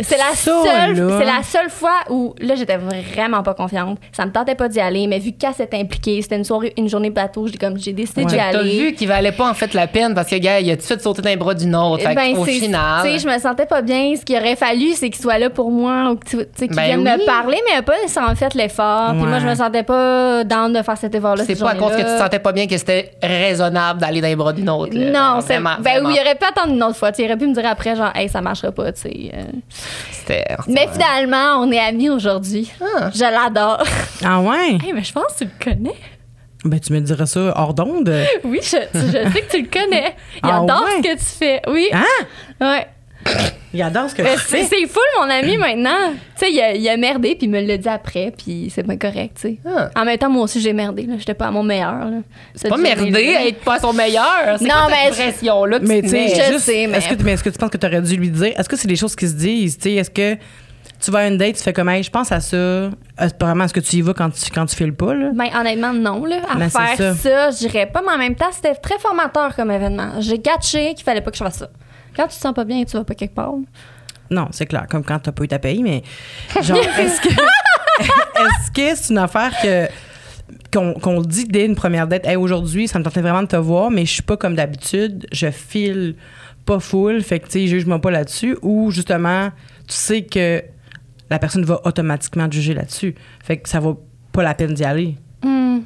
C'est 0.00 0.16
la, 0.16 0.34
Ça, 0.34 0.52
seule, 0.64 0.96
là. 0.96 1.18
c'est 1.18 1.24
la 1.24 1.42
seule 1.42 1.70
fois 1.70 2.00
où, 2.10 2.34
là, 2.40 2.54
j'étais 2.56 2.76
vraiment 2.78 3.42
pas 3.42 3.54
confiante. 3.54 3.98
Ça 4.12 4.26
me 4.26 4.32
tentait 4.32 4.54
pas 4.54 4.68
d'y 4.68 4.80
aller, 4.80 5.06
mais 5.06 5.18
vu 5.18 5.32
qu'elle 5.32 5.54
s'était 5.54 5.78
impliquée, 5.78 6.20
c'était 6.22 6.36
une 6.36 6.44
soirée, 6.44 6.72
une 6.76 6.88
journée 6.88 7.10
bateau, 7.10 7.46
j'ai 7.46 7.56
comme, 7.58 7.78
j'ai 7.78 7.92
décidé 7.92 8.22
Ouais. 8.22 8.26
d'y 8.30 8.36
T'as 8.36 8.58
aller. 8.58 8.78
vu 8.78 8.92
qu'il 8.94 9.08
valait 9.08 9.32
pas 9.32 9.48
en 9.48 9.54
fait 9.54 9.72
la 9.74 9.86
peine 9.86 10.14
parce 10.14 10.28
que, 10.28 10.36
gars, 10.36 10.60
il 10.60 10.70
a 10.70 10.74
tout 10.76 10.80
de 10.82 10.86
suite 10.86 11.00
sauté 11.00 11.22
dans 11.22 11.28
les 11.30 11.36
bras 11.36 11.54
d'une 11.54 11.74
autre. 11.76 12.02
Fait 12.02 12.14
Ben, 12.14 12.36
au 12.36 12.44
c'est- 12.44 12.52
final. 12.52 13.04
Tu 13.04 13.12
sais, 13.12 13.18
je 13.18 13.28
me 13.32 13.38
sentais 13.38 13.66
pas 13.66 13.82
bien. 13.82 14.14
Ce 14.18 14.24
qu'il 14.24 14.36
aurait 14.36 14.56
fallu, 14.56 14.92
c'est 14.94 15.10
qu'il 15.10 15.22
soit 15.22 15.38
là 15.38 15.50
pour 15.50 15.70
moi 15.70 16.10
ou 16.10 16.16
que 16.16 16.24
tu 16.28 16.36
sais, 16.56 16.66
qu'il 16.66 16.76
Ben 16.76 16.84
vienne 16.84 16.98
oui. 17.00 17.04
me 17.22 17.26
parler, 17.26 17.58
mais 17.66 17.74
il 17.74 17.78
a 17.78 17.82
pas 17.82 17.96
nécessairement 18.00 18.34
fait 18.34 18.54
l'effort. 18.54 19.10
Puis 19.12 19.22
moi, 19.22 19.38
je 19.38 19.46
me 19.46 19.54
sentais 19.54 19.82
pas 19.82 20.44
down 20.44 20.72
de 20.72 20.82
faire 20.82 20.96
cet 20.98 21.14
effort-là. 21.14 21.44
c'est 21.44 21.54
cette 21.54 21.62
pas 21.64 21.70
à 21.70 21.74
cause 21.76 21.92
que 21.92 21.98
tu 21.98 22.04
te 22.04 22.18
sentais 22.18 22.38
pas 22.40 22.52
bien 22.52 22.66
que 22.66 22.76
c'était 22.76 23.12
raisonnable 23.22 24.00
d'aller 24.00 24.20
dans 24.20 24.28
les 24.28 24.36
bras 24.36 24.52
d'une 24.52 24.70
autre. 24.70 24.96
là. 24.96 25.10
Non, 25.10 25.40
c'est. 25.40 25.54
vraiment, 25.54 25.76
Ben 25.80 25.92
vraiment. 25.92 26.08
oui, 26.08 26.14
il 26.16 26.20
aurait 26.20 26.34
pu 26.34 26.44
attendre 26.46 26.74
une 26.74 26.82
autre 26.82 26.96
fois. 26.96 27.12
Tu 27.12 27.24
aurait 27.24 27.36
pu 27.36 27.46
me 27.46 27.54
dire 27.54 27.66
après, 27.66 27.94
genre, 27.96 28.10
hey, 28.14 28.28
ça 28.28 28.40
marchera 28.40 28.72
pas, 28.72 28.92
tu 28.92 29.02
sais. 29.02 29.30
euh. 29.34 29.42
Mais 30.68 30.88
finalement, 30.92 31.58
on 31.60 31.70
est 31.70 31.78
amis 31.78 32.08
aujourd'hui. 32.10 32.70
Ah. 32.80 33.10
Je 33.14 33.20
l'adore. 33.20 33.82
Ah 34.24 34.40
ouais? 34.40 34.78
hey, 34.84 34.92
mais 34.92 35.04
je 35.04 35.12
pense 35.12 35.32
que 35.34 35.44
tu 35.44 35.44
le 35.44 35.64
connais. 35.64 35.94
Ben, 36.64 36.80
tu 36.80 36.94
me 36.94 37.00
dirais 37.00 37.26
ça 37.26 37.52
hors 37.56 37.74
d'onde. 37.74 38.10
Oui, 38.44 38.58
je, 38.62 38.68
sais 38.68 38.88
que 38.90 39.50
tu 39.50 39.62
le 39.62 39.68
connais. 39.68 40.14
Il 40.36 40.40
Ah 40.50 40.62
adore 40.62 40.84
ouais? 40.84 40.96
ce 40.96 41.02
que 41.02 41.18
tu 41.18 41.24
fais. 41.24 41.60
Oui. 41.68 41.88
Hein? 41.92 42.04
Ouais. 42.60 42.86
Il 43.72 43.82
adore 43.82 44.08
ce 44.08 44.14
que 44.14 44.22
Mais 44.22 44.34
tu 44.34 44.40
C'est 44.46 44.62
fais. 44.62 44.66
c'est 44.82 44.86
full, 44.86 45.02
mon 45.18 45.28
ami, 45.28 45.56
maintenant. 45.56 46.12
Tu 46.38 46.46
sais, 46.46 46.52
il 46.52 46.60
a, 46.60 46.74
il 46.74 46.88
a 46.88 46.96
merdé, 46.96 47.30
puis 47.34 47.46
il 47.46 47.50
me 47.50 47.60
l'a 47.60 47.76
dit 47.76 47.88
après, 47.88 48.32
puis 48.36 48.70
c'est 48.72 48.84
pas 48.84 48.96
correct, 48.96 49.32
tu 49.40 49.48
sais. 49.48 49.58
Ah. 49.66 49.90
En 49.96 50.04
même 50.04 50.16
temps, 50.16 50.30
moi 50.30 50.44
aussi, 50.44 50.60
j'ai 50.60 50.72
merdé, 50.72 51.02
là. 51.06 51.14
J'étais 51.18 51.34
pas 51.34 51.46
à 51.46 51.50
mon 51.50 51.64
meilleur, 51.64 51.92
là. 52.04 52.18
C'est 52.54 52.68
pas 52.68 52.76
merder, 52.76 53.34
être 53.48 53.60
pas 53.64 53.74
à 53.74 53.80
son 53.80 53.92
meilleur. 53.92 54.58
C'est 54.58 54.64
Non, 54.66 54.86
mais 54.88 55.10
cette 55.12 55.14
pression-là 55.32 55.80
que 55.80 55.86
Mais 55.86 56.02
tu 56.02 56.08
sais? 56.10 56.28
Je 56.28 56.52
juste, 56.52 56.64
sais, 56.66 56.86
mais- 56.86 56.98
Est-ce 56.98 57.08
que, 57.08 57.22
mais 57.24 57.32
est-ce 57.32 57.42
que 57.42 57.50
tu 57.50 57.58
penses 57.58 57.70
que 57.70 57.78
tu 57.78 57.86
aurais 57.86 58.00
dû 58.02 58.16
lui 58.16 58.30
dire? 58.30 58.52
Est-ce 58.56 58.68
que 58.68 58.76
c'est 58.76 58.86
des 58.88 58.94
choses 58.96 59.16
qui 59.16 59.26
se 59.26 59.34
disent? 59.34 59.76
Tu 59.76 59.82
sais, 59.84 59.92
est-ce 59.94 60.10
que 60.10 60.36
tu 61.04 61.10
vas 61.10 61.18
à 61.20 61.26
une 61.26 61.36
date, 61.36 61.56
tu 61.56 61.62
fais 61.64 61.72
comme, 61.72 61.88
hey, 61.88 62.02
je 62.04 62.10
pense 62.10 62.30
à 62.30 62.38
ça. 62.40 62.56
Est-ce- 63.18 63.34
Vraiment, 63.40 63.64
est-ce 63.64 63.74
que 63.74 63.80
tu 63.80 63.96
y 63.96 64.02
vas 64.02 64.14
quand 64.14 64.30
tu, 64.30 64.50
quand 64.52 64.66
tu 64.66 64.76
files 64.76 64.94
pas, 64.94 65.14
là? 65.14 65.30
Ben, 65.34 65.48
honnêtement, 65.58 65.92
non, 65.92 66.24
là. 66.24 66.36
À 66.48 66.54
Ben, 66.54 66.70
faire 66.70 66.96
ça. 66.96 67.14
ça, 67.14 67.50
je 67.50 67.56
dirais 67.58 67.86
pas, 67.92 68.02
mais 68.06 68.12
en 68.12 68.18
même 68.18 68.36
temps, 68.36 68.52
c'était 68.52 68.74
très 68.76 68.98
formateur 69.00 69.56
comme 69.56 69.72
événement. 69.72 70.20
J'ai 70.20 70.38
gâché 70.38 70.94
qu'il 70.94 71.02
fallait 71.04 71.22
pas 71.22 71.32
que 71.32 71.36
je 71.36 71.42
fasse 71.42 71.56
ça. 71.58 71.68
Quand 72.16 72.24
tu 72.28 72.36
te 72.36 72.40
sens 72.40 72.54
pas 72.54 72.64
bien, 72.64 72.84
tu 72.84 72.96
vas 72.96 73.04
pas 73.04 73.14
quelque 73.14 73.34
part. 73.34 73.52
Non, 74.30 74.48
c'est 74.52 74.66
clair, 74.66 74.86
comme 74.88 75.04
quand 75.04 75.18
t'as 75.18 75.32
pas 75.32 75.44
eu 75.44 75.48
ta 75.48 75.58
paye, 75.58 75.82
mais 75.82 76.02
genre, 76.62 76.78
est-ce 76.98 77.20
que 77.20 77.28
est-ce 77.28 78.70
que 78.70 78.96
c'est 78.96 79.12
une 79.12 79.18
affaire 79.18 79.52
que 79.62 79.88
qu'on 80.72 80.94
qu'on 80.94 81.20
dit 81.20 81.44
dès 81.44 81.66
une 81.66 81.76
première 81.76 82.06
date, 82.06 82.26
hey, 82.26 82.36
aujourd'hui, 82.36 82.88
ça 82.88 82.98
me 82.98 83.04
tentait 83.04 83.20
vraiment 83.20 83.42
de 83.42 83.48
te 83.48 83.56
voir, 83.56 83.90
mais 83.90 84.06
je 84.06 84.12
suis 84.12 84.22
pas 84.22 84.36
comme 84.36 84.54
d'habitude, 84.54 85.26
je 85.32 85.50
file 85.50 86.16
pas 86.64 86.80
full, 86.80 87.22
fait 87.22 87.40
que 87.40 87.46
tu 87.46 87.52
sais, 87.52 87.66
juge-moi 87.66 88.00
pas 88.00 88.10
là-dessus, 88.10 88.56
ou 88.62 88.90
justement, 88.90 89.50
tu 89.86 89.94
sais 89.94 90.22
que 90.22 90.62
la 91.30 91.38
personne 91.38 91.64
va 91.64 91.80
automatiquement 91.84 92.48
te 92.48 92.54
juger 92.54 92.74
là-dessus, 92.74 93.14
fait 93.42 93.58
que 93.58 93.68
ça 93.68 93.80
vaut 93.80 94.02
pas 94.32 94.42
la 94.42 94.54
peine 94.54 94.74
d'y 94.74 94.84
aller. 94.84 95.16
Hmm, 95.42 95.80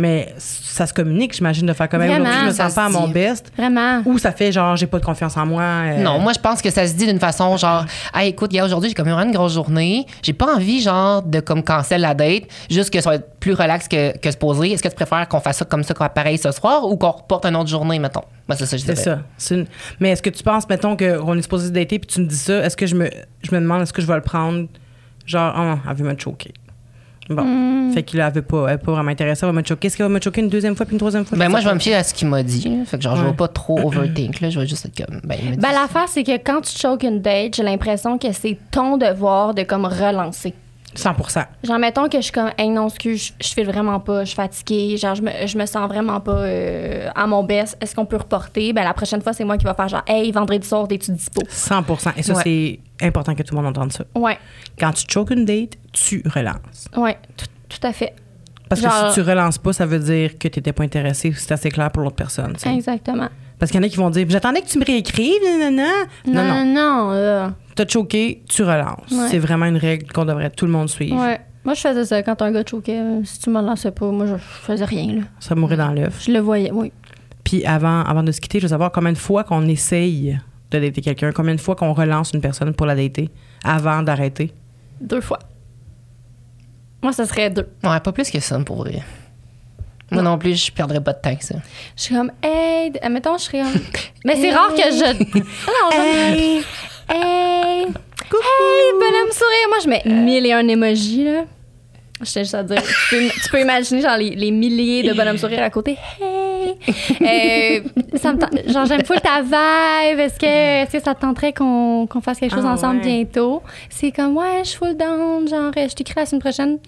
Mais 0.00 0.34
ça 0.38 0.86
se 0.86 0.94
communique, 0.94 1.34
j'imagine, 1.34 1.66
de 1.66 1.72
faire 1.72 1.88
comme 1.88 2.00
hey, 2.02 2.08
Vraiment, 2.08 2.24
aujourd'hui, 2.24 2.40
je 2.42 2.46
me 2.50 2.54
sens 2.68 2.74
pas 2.74 2.84
à 2.86 2.88
mon 2.88 3.08
best, 3.08 3.52
vraiment. 3.56 4.00
ou 4.06 4.18
ça 4.18 4.32
fait 4.32 4.50
genre, 4.52 4.76
j'ai 4.76 4.86
pas 4.86 4.98
de 4.98 5.04
confiance 5.04 5.36
en 5.36 5.44
moi. 5.46 5.62
euh, 5.62 6.02
Non, 6.02 6.18
moi, 6.18 6.32
je 6.32 6.38
pense 6.38 6.62
que 6.62 6.70
ça 6.70 6.86
se 6.86 6.94
dit 6.94 7.06
d'une 7.06 7.18
façon 7.20 7.56
genre, 7.56 7.84
hey, 8.14 8.30
écoute, 8.30 8.50
gars, 8.50 8.64
aujourd'hui, 8.64 8.88
j'ai 8.90 8.94
comme 8.94 9.08
vraiment 9.08 9.22
une 9.28 9.32
grosse 9.34 9.54
journée. 9.54 10.06
J'ai 10.22 10.32
pas 10.32 10.54
envie, 10.54 10.80
genre, 10.80 11.22
de 11.22 11.40
comme 11.40 11.62
cancel 11.62 12.00
la 12.00 12.14
date, 12.14 12.44
juste 12.70 12.90
que 12.90 13.00
ça 13.00 13.10
va 13.10 13.16
être 13.16 13.38
plus 13.40 13.52
relax 13.52 13.88
que, 13.88 14.16
que 14.18 14.30
se 14.30 14.36
poser. 14.36 14.72
Est-ce 14.72 14.82
que 14.82 14.88
tu 14.88 14.94
préfères 14.94 15.28
qu'on 15.28 15.40
fasse 15.40 15.58
ça 15.58 15.64
comme 15.64 15.82
ça, 15.82 15.92
qu'on 15.94 16.08
pareil 16.08 16.38
ce 16.38 16.50
soir, 16.52 16.86
ou 16.86 16.96
qu'on 16.96 17.10
reporte 17.10 17.44
une 17.46 17.56
autre 17.56 17.68
journée, 17.70 17.98
mettons? 17.98 18.22
Moi, 18.48 18.56
c'est 18.56 18.66
ça, 18.66 18.76
je 18.76 18.82
C'est 18.84 18.92
dirais. 18.94 19.04
ça. 19.04 19.18
C'est 19.36 19.54
une- 19.56 19.66
Mais 20.00 20.10
est-ce 20.10 20.22
que 20.22 20.30
tu 20.30 20.42
penses, 20.42 20.68
mettons, 20.68 20.96
qu'on 20.96 21.36
est 21.38 21.42
supposé 21.42 21.70
dater 21.70 21.98
puis 21.98 22.06
tu 22.08 22.20
me 22.20 22.26
dis 22.26 22.36
ça, 22.36 22.58
est-ce 22.64 22.76
que 22.76 22.86
je 22.86 22.94
me, 22.94 23.10
je 23.42 23.54
me 23.54 23.60
demande, 23.60 23.82
est-ce 23.82 23.92
que 23.92 24.02
je 24.02 24.06
vais 24.06 24.14
le 24.16 24.20
prendre, 24.22 24.66
genre, 25.26 25.54
oh, 25.56 25.78
elle 25.88 25.96
veut 25.96 26.04
me 26.10 26.18
choquer. 26.18 26.52
Bon. 27.30 27.42
Hmm. 27.44 27.92
Fait 27.92 28.02
qu'il 28.02 28.20
avait 28.20 28.42
pas, 28.42 28.66
elle 28.68 28.74
est 28.74 28.78
pas 28.78 28.92
vraiment 28.92 29.10
intéressée, 29.10 29.46
elle 29.46 29.52
va 29.54 29.60
me 29.60 29.64
choquer. 29.66 29.86
Est-ce 29.86 29.96
qu'elle 29.96 30.06
va 30.06 30.12
me 30.12 30.20
choquer 30.20 30.40
une 30.40 30.48
deuxième 30.48 30.74
fois 30.76 30.84
puis 30.84 30.94
une 30.94 30.98
troisième 30.98 31.24
fois? 31.24 31.38
Ben, 31.38 31.48
moi, 31.48 31.60
je 31.60 31.64
vais 31.64 31.70
pas. 31.70 31.74
me 31.74 31.80
fier 31.80 31.94
à 31.94 32.02
ce 32.04 32.12
qu'il 32.12 32.28
m'a 32.28 32.42
dit. 32.42 32.68
là. 32.68 32.84
Fait 32.84 32.96
que, 32.96 33.02
genre, 33.02 33.16
je 33.16 33.24
vais 33.24 33.32
pas 33.32 33.48
trop 33.48 33.78
overthink, 33.80 34.40
là. 34.40 34.50
Je 34.50 34.58
vais 34.60 34.66
juste 34.66 34.86
être 34.86 35.06
comme, 35.06 35.20
ben, 35.24 35.36
il 35.40 35.50
m'a 35.50 35.56
dit 35.56 35.62
Ben, 35.62 35.72
l'affaire, 35.72 36.08
c'est 36.08 36.24
que 36.24 36.36
quand 36.38 36.60
tu 36.60 36.76
choques 36.78 37.02
une 37.04 37.20
date, 37.20 37.54
j'ai 37.56 37.62
l'impression 37.62 38.18
que 38.18 38.32
c'est 38.32 38.58
ton 38.70 38.96
devoir 38.96 39.54
de 39.54 39.62
comme 39.62 39.84
relancer. 39.86 40.54
100 40.92 41.14
Genre, 41.62 41.78
mettons 41.78 42.08
que 42.08 42.16
je 42.18 42.22
suis 42.24 42.32
comme, 42.32 42.50
hey, 42.58 42.68
non, 42.68 42.88
excuse, 42.88 43.32
je, 43.40 43.46
je 43.46 43.52
file 43.54 43.66
vraiment 43.66 44.00
pas, 44.00 44.22
je 44.24 44.30
suis 44.30 44.34
fatiguée, 44.34 44.96
genre, 44.96 45.14
je 45.14 45.22
me, 45.22 45.30
je 45.46 45.56
me 45.56 45.64
sens 45.64 45.88
vraiment 45.88 46.18
pas 46.18 46.32
euh, 46.38 47.08
à 47.14 47.28
mon 47.28 47.44
best. 47.44 47.76
Est-ce 47.80 47.94
qu'on 47.94 48.06
peut 48.06 48.16
reporter? 48.16 48.72
Ben, 48.72 48.82
la 48.82 48.92
prochaine 48.92 49.22
fois, 49.22 49.32
c'est 49.32 49.44
moi 49.44 49.56
qui 49.56 49.64
va 49.64 49.74
faire 49.74 49.88
genre, 49.88 50.02
hey, 50.08 50.32
vendredi 50.32 50.66
soir, 50.66 50.86
es-tu 50.90 51.12
dispo? 51.12 51.42
100 51.48 51.84
Et 52.16 52.22
ça, 52.24 52.34
Ouais. 52.34 52.42
c'est 52.42 52.78
important 53.06 53.34
que 53.34 53.42
tout 53.42 53.54
le 53.54 53.60
monde 53.62 53.70
entende 53.76 53.92
ça. 53.92 54.04
Ouais, 54.14 54.38
Quand 54.78 54.92
tu 54.92 55.04
choques 55.08 55.30
une 55.30 55.44
date, 55.44 55.74
tu 55.92 56.22
relances. 56.26 56.88
ouais, 56.96 57.16
tout, 57.36 57.46
tout 57.68 57.86
à 57.86 57.92
fait. 57.92 58.14
Parce 58.68 58.80
que 58.82 58.88
si 59.08 59.14
tu 59.14 59.20
relances 59.22 59.58
pas, 59.58 59.72
ça 59.72 59.84
veut 59.84 59.98
dire 59.98 60.38
que 60.38 60.46
tu 60.46 60.58
n'étais 60.60 60.72
pas 60.72 60.84
intéressé. 60.84 61.32
C'est 61.36 61.50
assez 61.52 61.70
clair 61.70 61.90
pour 61.90 62.02
l'autre 62.04 62.14
personne. 62.16 62.54
Exactement. 62.64 63.28
Parce 63.58 63.72
qu'il 63.72 63.80
y 63.80 63.84
en 63.84 63.86
a 63.86 63.90
qui 63.90 63.96
vont 63.96 64.10
dire 64.10 64.26
J'attendais 64.28 64.62
que 64.62 64.66
tu 64.68 64.78
me 64.78 64.84
réécrives. 64.84 65.42
nanana. 65.42 65.88
Non, 66.26 66.32
non. 66.44 66.64
Non, 66.64 66.74
non, 66.74 67.10
euh, 67.12 67.48
T'as 67.74 67.86
choqué, 67.88 68.42
tu 68.48 68.62
relances. 68.62 69.10
Ouais. 69.10 69.26
C'est 69.28 69.38
vraiment 69.38 69.66
une 69.66 69.76
règle 69.76 70.10
qu'on 70.12 70.24
devrait 70.24 70.50
tout 70.50 70.66
le 70.66 70.72
monde 70.72 70.88
suivre. 70.88 71.16
ouais. 71.20 71.40
Moi, 71.64 71.74
je 71.74 71.80
faisais 71.82 72.04
ça 72.06 72.22
quand 72.22 72.40
un 72.40 72.52
gars 72.52 72.62
choquait. 72.64 73.02
Si 73.24 73.38
tu 73.40 73.50
me 73.50 73.60
lançais 73.60 73.90
pas, 73.90 74.06
moi, 74.10 74.24
je 74.26 74.36
faisais 74.38 74.84
rien, 74.86 75.16
là. 75.16 75.22
Ça 75.40 75.54
mourait 75.54 75.76
dans 75.76 75.90
l'œuf. 75.92 76.22
Je 76.26 76.32
le 76.32 76.38
voyais, 76.38 76.70
oui. 76.72 76.90
Puis 77.44 77.64
avant, 77.66 78.00
avant 78.04 78.22
de 78.22 78.32
se 78.32 78.40
quitter, 78.40 78.60
je 78.60 78.64
veux 78.64 78.70
savoir 78.70 78.92
combien 78.92 79.12
de 79.12 79.18
fois 79.18 79.44
qu'on 79.44 79.66
essaye 79.68 80.38
de 80.70 80.78
dater 80.78 81.00
quelqu'un, 81.00 81.32
combien 81.32 81.54
de 81.54 81.60
fois 81.60 81.74
qu'on 81.76 81.92
relance 81.92 82.32
une 82.32 82.40
personne 82.40 82.72
pour 82.74 82.86
la 82.86 82.94
dater 82.94 83.28
avant 83.64 84.02
d'arrêter? 84.02 84.52
Deux 85.00 85.20
fois. 85.20 85.38
Moi, 87.02 87.12
ce 87.12 87.24
serait 87.24 87.50
deux. 87.50 87.68
Ouais, 87.82 87.98
pas 88.00 88.12
plus 88.12 88.30
que 88.30 88.40
ça, 88.40 88.58
pour 88.60 88.76
vrai. 88.76 89.02
Moi 90.12 90.22
non 90.22 90.38
plus, 90.38 90.56
je 90.66 90.72
perdrais 90.72 91.00
pas 91.00 91.12
de 91.12 91.20
temps 91.20 91.36
que 91.36 91.44
ça. 91.44 91.54
Je 91.96 92.02
suis 92.02 92.14
comme, 92.14 92.32
hey, 92.42 92.92
admettons, 93.00 93.38
je 93.38 93.44
serais 93.44 93.62
comme. 93.62 93.80
Mais 94.24 94.34
c'est 94.36 94.50
rare 94.50 94.70
que 94.74 94.82
je. 94.82 94.98
Je- 94.98 95.40
Hey! 95.96 96.62
Hey! 97.08 97.82
Hey, 98.32 98.92
bonhomme 98.92 99.30
sourire! 99.32 99.68
Moi, 99.68 99.78
je 99.82 99.88
mets 99.88 100.02
mille 100.04 100.46
et 100.46 100.52
un 100.52 100.66
emojis, 100.68 101.24
là. 101.24 101.44
Je 102.20 102.26
tiens 102.30 102.42
juste 102.42 102.54
à 102.54 102.62
dire. 102.64 102.82
Tu 102.82 102.92
peux, 103.16 103.28
tu 103.42 103.50
peux 103.50 103.60
imaginer, 103.60 104.02
genre, 104.02 104.16
les, 104.18 104.30
les 104.34 104.50
milliers 104.50 105.02
de 105.04 105.12
bonhommes 105.14 105.38
sourires 105.38 105.62
à 105.62 105.70
côté. 105.70 105.96
Hey! 106.20 106.49
Euh, 107.20 107.80
ça 108.16 108.32
me 108.32 108.38
tente- 108.38 108.68
genre, 108.72 108.86
j'aime 108.86 109.04
full 109.04 109.20
ta 109.20 109.40
vibe. 109.42 110.18
Est-ce 110.18 110.38
que, 110.38 110.46
est-ce 110.84 110.92
que 110.92 111.02
ça 111.02 111.14
te 111.14 111.20
tenterait 111.20 111.52
qu'on, 111.52 112.06
qu'on 112.08 112.20
fasse 112.20 112.38
quelque 112.38 112.54
chose 112.54 112.64
Ah, 112.66 112.72
ensemble 112.72 113.00
ouais. 113.00 113.24
bientôt? 113.24 113.62
C'est 113.88 114.10
comme, 114.12 114.36
ouais, 114.36 114.60
je 114.64 114.68
suis 114.70 114.78
full 114.78 114.96
down. 114.96 115.48
Genre, 115.48 115.72
je 115.76 115.94
t'écris 115.94 116.14
la 116.16 116.26
semaine 116.26 116.40
prochaine. 116.40 116.78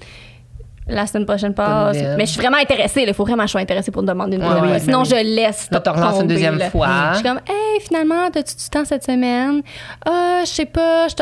La 0.88 1.06
semaine 1.06 1.26
prochaine 1.26 1.54
passe. 1.54 1.96
Mais 2.16 2.26
je 2.26 2.32
suis 2.32 2.40
vraiment 2.40 2.58
intéressée. 2.58 3.04
Il 3.06 3.14
faut 3.14 3.24
vraiment 3.24 3.42
que 3.44 3.48
je 3.48 3.52
sois 3.52 3.60
intéressée 3.60 3.90
pour 3.92 4.02
te 4.02 4.08
demander 4.08 4.36
une 4.36 4.42
Ouais, 4.42 4.48
nouvelle. 4.54 4.70
ouais, 4.72 4.80
Sinon, 4.80 5.04
je 5.04 5.14
laisse. 5.14 5.68
Là, 5.70 5.80
t'en 5.80 5.92
relances 5.92 6.20
une 6.22 6.26
deuxième 6.26 6.58
là. 6.58 6.70
fois. 6.70 6.88
Je 7.12 7.14
suis 7.18 7.24
comme, 7.24 7.40
hey, 7.48 7.80
finalement, 7.80 8.30
t'as-tu 8.32 8.56
du 8.56 8.68
temps 8.68 8.84
cette 8.84 9.04
semaine? 9.04 9.62
Ah, 10.04 10.40
je 10.44 10.50
sais 10.50 10.66
pas. 10.66 11.06
Je 11.08 11.14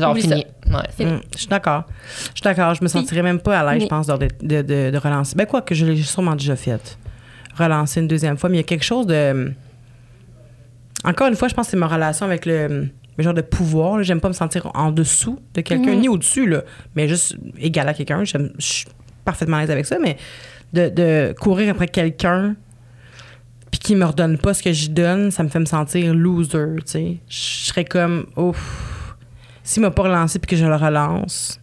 Genre, 0.00 0.16
fini. 0.16 0.46
Ouais. 0.68 1.04
Hum, 1.04 1.20
je 1.34 1.38
suis 1.38 1.48
d'accord. 1.48 1.82
Je 2.08 2.24
suis 2.36 2.42
d'accord. 2.44 2.74
Je 2.74 2.82
me 2.82 2.88
sentirais 2.88 3.22
même 3.22 3.40
pas 3.40 3.58
à 3.58 3.72
l'aise, 3.74 3.82
je 3.82 3.88
pense, 3.88 4.06
de, 4.06 4.14
de, 4.40 4.62
de- 4.62 4.90
de 4.92 4.98
relancer. 4.98 5.34
Ben, 5.34 5.44
quoi 5.46 5.60
que 5.62 5.74
je 5.74 5.84
l'ai 5.84 5.96
sûrement 6.02 6.36
déjà 6.36 6.54
fait. 6.54 6.96
Relancer 7.64 8.00
une 8.00 8.08
deuxième 8.08 8.36
fois. 8.38 8.48
Mais 8.50 8.56
il 8.56 8.60
y 8.60 8.64
a 8.64 8.66
quelque 8.66 8.84
chose 8.84 9.06
de. 9.06 9.52
Encore 11.04 11.28
une 11.28 11.36
fois, 11.36 11.48
je 11.48 11.54
pense 11.54 11.66
que 11.66 11.70
c'est 11.72 11.76
ma 11.76 11.86
relation 11.88 12.26
avec 12.26 12.44
le, 12.46 12.88
le 13.16 13.24
genre 13.24 13.34
de 13.34 13.40
pouvoir. 13.42 13.96
là. 13.98 14.02
J'aime 14.02 14.20
pas 14.20 14.28
me 14.28 14.34
sentir 14.34 14.70
en 14.74 14.90
dessous 14.92 15.38
de 15.54 15.60
quelqu'un, 15.62 15.92
Mhm. 15.94 16.00
ni 16.00 16.08
au-dessus, 16.08 16.46
là, 16.46 16.62
mais 16.94 17.08
juste 17.08 17.36
égal 17.58 17.88
à 17.88 17.94
quelqu'un. 17.94 18.24
J'aime- 18.24 18.52
Je 18.58 18.64
suis 18.64 18.86
parfaitement 19.24 19.56
à 19.56 19.60
l'aise 19.60 19.70
avec 19.70 19.86
ça, 19.86 19.98
mais 20.00 20.16
de, 20.72 20.88
de 20.88 21.34
courir 21.40 21.70
après 21.70 21.88
quelqu'un 21.88 22.54
puis 23.70 23.78
qui 23.80 23.94
me 23.94 24.04
redonne 24.04 24.36
pas 24.36 24.52
ce 24.52 24.62
que 24.62 24.72
j'y 24.72 24.88
donne, 24.88 25.30
ça 25.30 25.42
me 25.42 25.48
fait 25.48 25.60
me 25.60 25.64
sentir 25.64 26.12
loser, 26.12 26.66
tu 26.78 26.82
sais. 26.86 27.16
Je 27.28 27.36
serais 27.66 27.84
comme, 27.84 28.26
ouf. 28.36 29.16
S'il 29.62 29.82
m'a 29.82 29.90
pas 29.92 30.02
relancé 30.02 30.38
puis 30.40 30.48
que 30.50 30.56
je 30.56 30.66
le 30.66 30.74
relance 30.74 31.60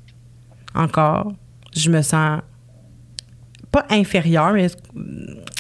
encore, 0.74 1.34
je 1.76 1.90
me 1.92 2.02
sens 2.02 2.42
pas 3.72 3.86
inférieure, 3.90 4.54
mais 4.54 4.68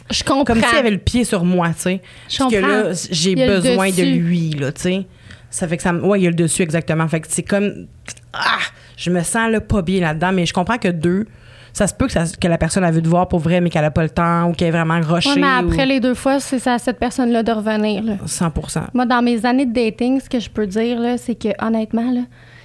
Je 0.09 0.23
comprends. 0.23 0.43
comme 0.45 0.61
s'il 0.63 0.77
avait 0.77 0.91
le 0.91 0.97
pied 0.97 1.23
sur 1.23 1.43
moi, 1.43 1.69
tu 1.69 1.81
sais. 1.81 2.01
Je 2.29 2.37
Parce 2.37 2.53
que 2.53 2.57
là, 2.59 2.83
j'ai 3.11 3.35
besoin 3.35 3.89
de 3.89 4.03
lui, 4.17 4.51
là, 4.51 4.71
tu 4.71 4.81
sais. 4.81 5.05
Ça 5.49 5.67
fait 5.67 5.77
que 5.77 5.83
ça 5.83 5.93
me. 5.93 6.01
Ouais, 6.03 6.19
il 6.19 6.23
y 6.23 6.27
a 6.27 6.29
le 6.29 6.35
dessus, 6.35 6.61
exactement. 6.61 7.07
Fait 7.07 7.21
que 7.21 7.27
c'est 7.29 7.43
comme. 7.43 7.87
Ah! 8.33 8.59
Je 8.97 9.09
me 9.09 9.21
sens 9.23 9.49
là, 9.51 9.61
pas 9.61 9.81
bien 9.81 10.01
là-dedans, 10.01 10.31
mais 10.33 10.45
je 10.45 10.53
comprends 10.53 10.77
que 10.77 10.87
deux, 10.87 11.25
ça 11.71 11.85
se 11.87 11.93
peut 11.93 12.07
que, 12.07 12.11
ça- 12.13 12.25
que 12.39 12.47
la 12.47 12.57
personne 12.57 12.83
a 12.83 12.89
vu 12.91 13.01
de 13.01 13.07
voir 13.07 13.27
pour 13.27 13.39
vrai, 13.39 13.61
mais 13.61 13.69
qu'elle 13.69 13.85
a 13.85 13.91
pas 13.91 14.03
le 14.03 14.09
temps 14.09 14.45
ou 14.49 14.53
qu'elle 14.53 14.69
est 14.69 14.71
vraiment 14.71 14.99
rushée. 15.01 15.29
Ouais, 15.29 15.35
mais 15.39 15.47
après 15.47 15.83
ou- 15.85 15.87
les 15.87 15.99
deux 15.99 16.15
fois, 16.15 16.39
c'est 16.39 16.65
à 16.67 16.79
cette 16.79 16.97
personne-là 16.99 17.43
de 17.43 17.51
revenir. 17.51 18.03
Là. 18.03 18.13
100 18.25 18.51
Moi, 18.93 19.05
dans 19.05 19.21
mes 19.21 19.45
années 19.45 19.65
de 19.67 19.73
dating, 19.73 20.19
ce 20.19 20.29
que 20.29 20.39
je 20.39 20.49
peux 20.49 20.65
dire, 20.67 20.99
c'est 21.17 21.35
que 21.35 21.49
honnêtement, 21.63 22.11
là, 22.11 22.21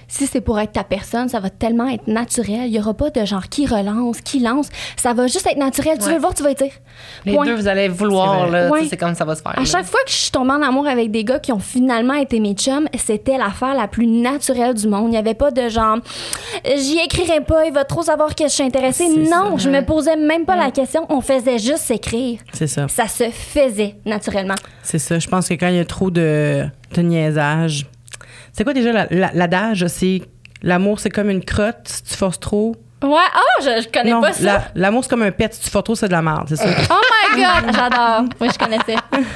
si 0.07 0.27
c'est 0.27 0.41
pour 0.41 0.59
être 0.59 0.73
ta 0.73 0.83
personne, 0.83 1.29
ça 1.29 1.39
va 1.39 1.49
tellement 1.49 1.87
être 1.87 2.07
naturel. 2.07 2.67
Il 2.67 2.73
y 2.73 2.79
aura 2.79 2.93
pas 2.93 3.09
de 3.09 3.25
genre 3.25 3.47
qui 3.49 3.65
relance, 3.65 4.21
qui 4.21 4.39
lance. 4.39 4.69
Ça 4.97 5.13
va 5.13 5.27
juste 5.27 5.47
être 5.47 5.57
naturel. 5.57 5.97
Tu 5.97 6.05
veux 6.05 6.15
le 6.15 6.19
voir, 6.19 6.33
tu 6.33 6.43
vas 6.43 6.51
y 6.51 6.55
dire. 6.55 6.71
Les 7.25 7.33
Point. 7.33 7.45
deux, 7.45 7.55
vous 7.55 7.67
allez 7.67 7.87
vouloir. 7.87 8.49
Ouais. 8.49 8.85
C'est 8.89 8.97
comme 8.97 9.15
ça 9.15 9.25
va 9.25 9.35
se 9.35 9.41
faire. 9.41 9.53
À 9.57 9.59
là. 9.61 9.65
chaque 9.65 9.85
fois 9.85 9.99
que 10.05 10.11
je 10.11 10.15
suis 10.15 10.31
tombée 10.31 10.51
en 10.51 10.61
amour 10.61 10.87
avec 10.87 11.11
des 11.11 11.23
gars 11.23 11.39
qui 11.39 11.51
ont 11.51 11.59
finalement 11.59 12.13
été 12.13 12.39
mes 12.39 12.53
chums, 12.53 12.87
c'était 12.97 13.37
l'affaire 13.37 13.73
la 13.75 13.87
plus 13.87 14.07
naturelle 14.07 14.73
du 14.73 14.87
monde. 14.87 15.07
Il 15.07 15.11
n'y 15.11 15.17
avait 15.17 15.33
pas 15.33 15.51
de 15.51 15.69
genre, 15.69 15.97
j'y 16.65 16.99
écrirai 16.99 17.41
pas, 17.41 17.65
il 17.65 17.73
va 17.73 17.83
trop 17.83 18.03
savoir 18.03 18.35
que 18.35 18.43
je 18.43 18.49
suis 18.49 18.63
intéressée. 18.63 19.07
Non, 19.09 19.57
ça. 19.57 19.63
je 19.65 19.69
me 19.69 19.83
posais 19.85 20.15
même 20.15 20.45
pas 20.45 20.55
la 20.55 20.71
question. 20.71 21.05
On 21.09 21.21
faisait 21.21 21.57
juste 21.57 21.79
s'écrire. 21.79 22.39
C'est 22.53 22.67
ça. 22.67 22.87
Ça 22.87 23.07
se 23.07 23.29
faisait 23.29 23.95
naturellement. 24.05 24.55
C'est 24.81 24.99
ça. 24.99 25.19
Je 25.19 25.27
pense 25.27 25.47
que 25.47 25.53
quand 25.55 25.67
il 25.67 25.75
y 25.75 25.79
a 25.79 25.85
trop 25.85 26.11
de, 26.11 26.65
de 26.95 27.01
niaisage. 27.01 27.85
C'est 28.53 28.63
quoi 28.63 28.73
déjà 28.73 28.91
la- 28.93 29.07
la- 29.09 29.31
l'adage? 29.33 29.85
c'est 29.87 30.21
l'amour, 30.61 30.99
c'est 30.99 31.09
comme 31.09 31.29
une 31.29 31.43
crotte. 31.43 31.81
Si 31.85 32.03
tu 32.03 32.13
forces 32.15 32.39
trop. 32.39 32.75
Ouais, 33.03 33.09
oh, 33.09 33.61
je, 33.63 33.83
je 33.83 33.89
connais 33.89 34.11
non, 34.11 34.21
pas 34.21 34.31
ça. 34.31 34.43
la- 34.43 34.63
l'amour, 34.75 35.03
c'est 35.03 35.09
comme 35.09 35.23
un 35.23 35.31
pet. 35.31 35.53
Si 35.53 35.61
tu 35.61 35.69
forces 35.69 35.83
trop, 35.83 35.95
c'est 35.95 36.07
de 36.07 36.13
la 36.13 36.21
merde. 36.21 36.45
C'est 36.47 36.55
ça. 36.55 36.65
Oh 36.89 36.93
my 37.35 37.41
god, 37.43 37.75
j'adore. 37.75 38.23
Oui, 38.39 38.47
je 38.53 38.57
connaissais. 38.57 38.95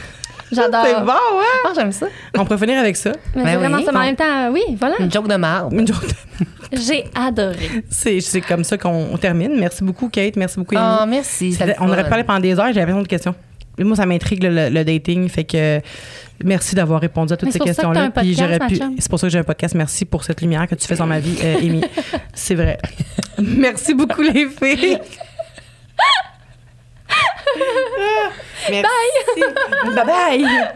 J'adore. 0.50 0.86
c'est 0.86 0.94
bon, 1.02 1.08
ouais. 1.08 1.46
Ah, 1.66 1.72
j'aime 1.76 1.92
ça. 1.92 2.06
On 2.38 2.46
pourrait 2.46 2.58
finir 2.60 2.80
avec 2.80 2.96
ça. 2.96 3.12
Mais 3.36 3.44
Ben 3.44 3.50
c'est 3.50 3.56
vraiment 3.58 3.78
oui. 3.80 3.84
ça. 3.84 3.92
Mais 3.92 3.98
en 3.98 4.02
même 4.04 4.16
temps, 4.16 4.50
oui, 4.54 4.62
voilà. 4.80 4.96
Une 5.00 5.12
joke 5.12 5.28
de 5.28 5.36
marde. 5.36 5.74
Une 5.74 5.86
joke 5.86 6.08
de- 6.08 6.46
J'ai 6.80 7.04
adoré. 7.14 7.84
C'est 7.90 8.22
c'est 8.22 8.40
comme 8.40 8.64
ça 8.64 8.78
qu'on 8.78 9.10
on 9.12 9.18
termine. 9.18 9.60
Merci 9.60 9.84
beaucoup, 9.84 10.08
Kate. 10.08 10.38
Merci 10.38 10.58
beaucoup, 10.58 10.78
Amy. 10.78 10.86
Ah, 11.02 11.06
merci. 11.06 11.58
On 11.82 11.90
aurait 11.90 12.08
parlé 12.08 12.24
pendant 12.24 12.40
des 12.40 12.58
heures. 12.58 12.68
J'avais 12.72 12.86
plein 12.86 12.96
d'autres 12.96 13.10
questions. 13.10 13.36
Moi, 13.80 13.96
ça 13.96 14.06
m'intrigue 14.06 14.44
le, 14.44 14.84
dating. 14.84 15.28
Fait 15.30 15.44
que 15.44 15.82
merci 16.44 16.76
d'avoir 16.76 17.02
répondu 17.02 17.34
à 17.34 17.38
toutes 17.38 17.52
ces 17.52 17.60
questions-là. 17.60 18.12
podcast, 18.12 18.40
j'aurais 18.40 18.60
pu. 18.60 18.80
C'est 19.00 19.10
pour 19.10 19.20
ça 19.20 19.28
que 19.28 19.32
j'ai 19.32 19.40
un 19.40 19.44
podcast. 19.44 19.76
Merci 19.76 20.06
pour 20.06 20.24
cette 20.24 20.42
lumière 20.42 20.68
que 20.68 20.76
tu 20.76 20.88
fais 20.88 20.96
sur 20.96 21.06
ma 21.06 21.20
vie, 21.20 21.38
euh, 21.44 21.58
Amy. 21.58 21.82
c'est 22.34 22.56
vrai. 22.56 22.78
merci 23.40 23.94
beaucoup, 23.94 24.22
les 24.22 24.48
filles. 24.48 25.00
Merci. 28.70 28.84
Bye. 28.84 29.96
Bye 29.96 30.06
bye. 30.06 30.68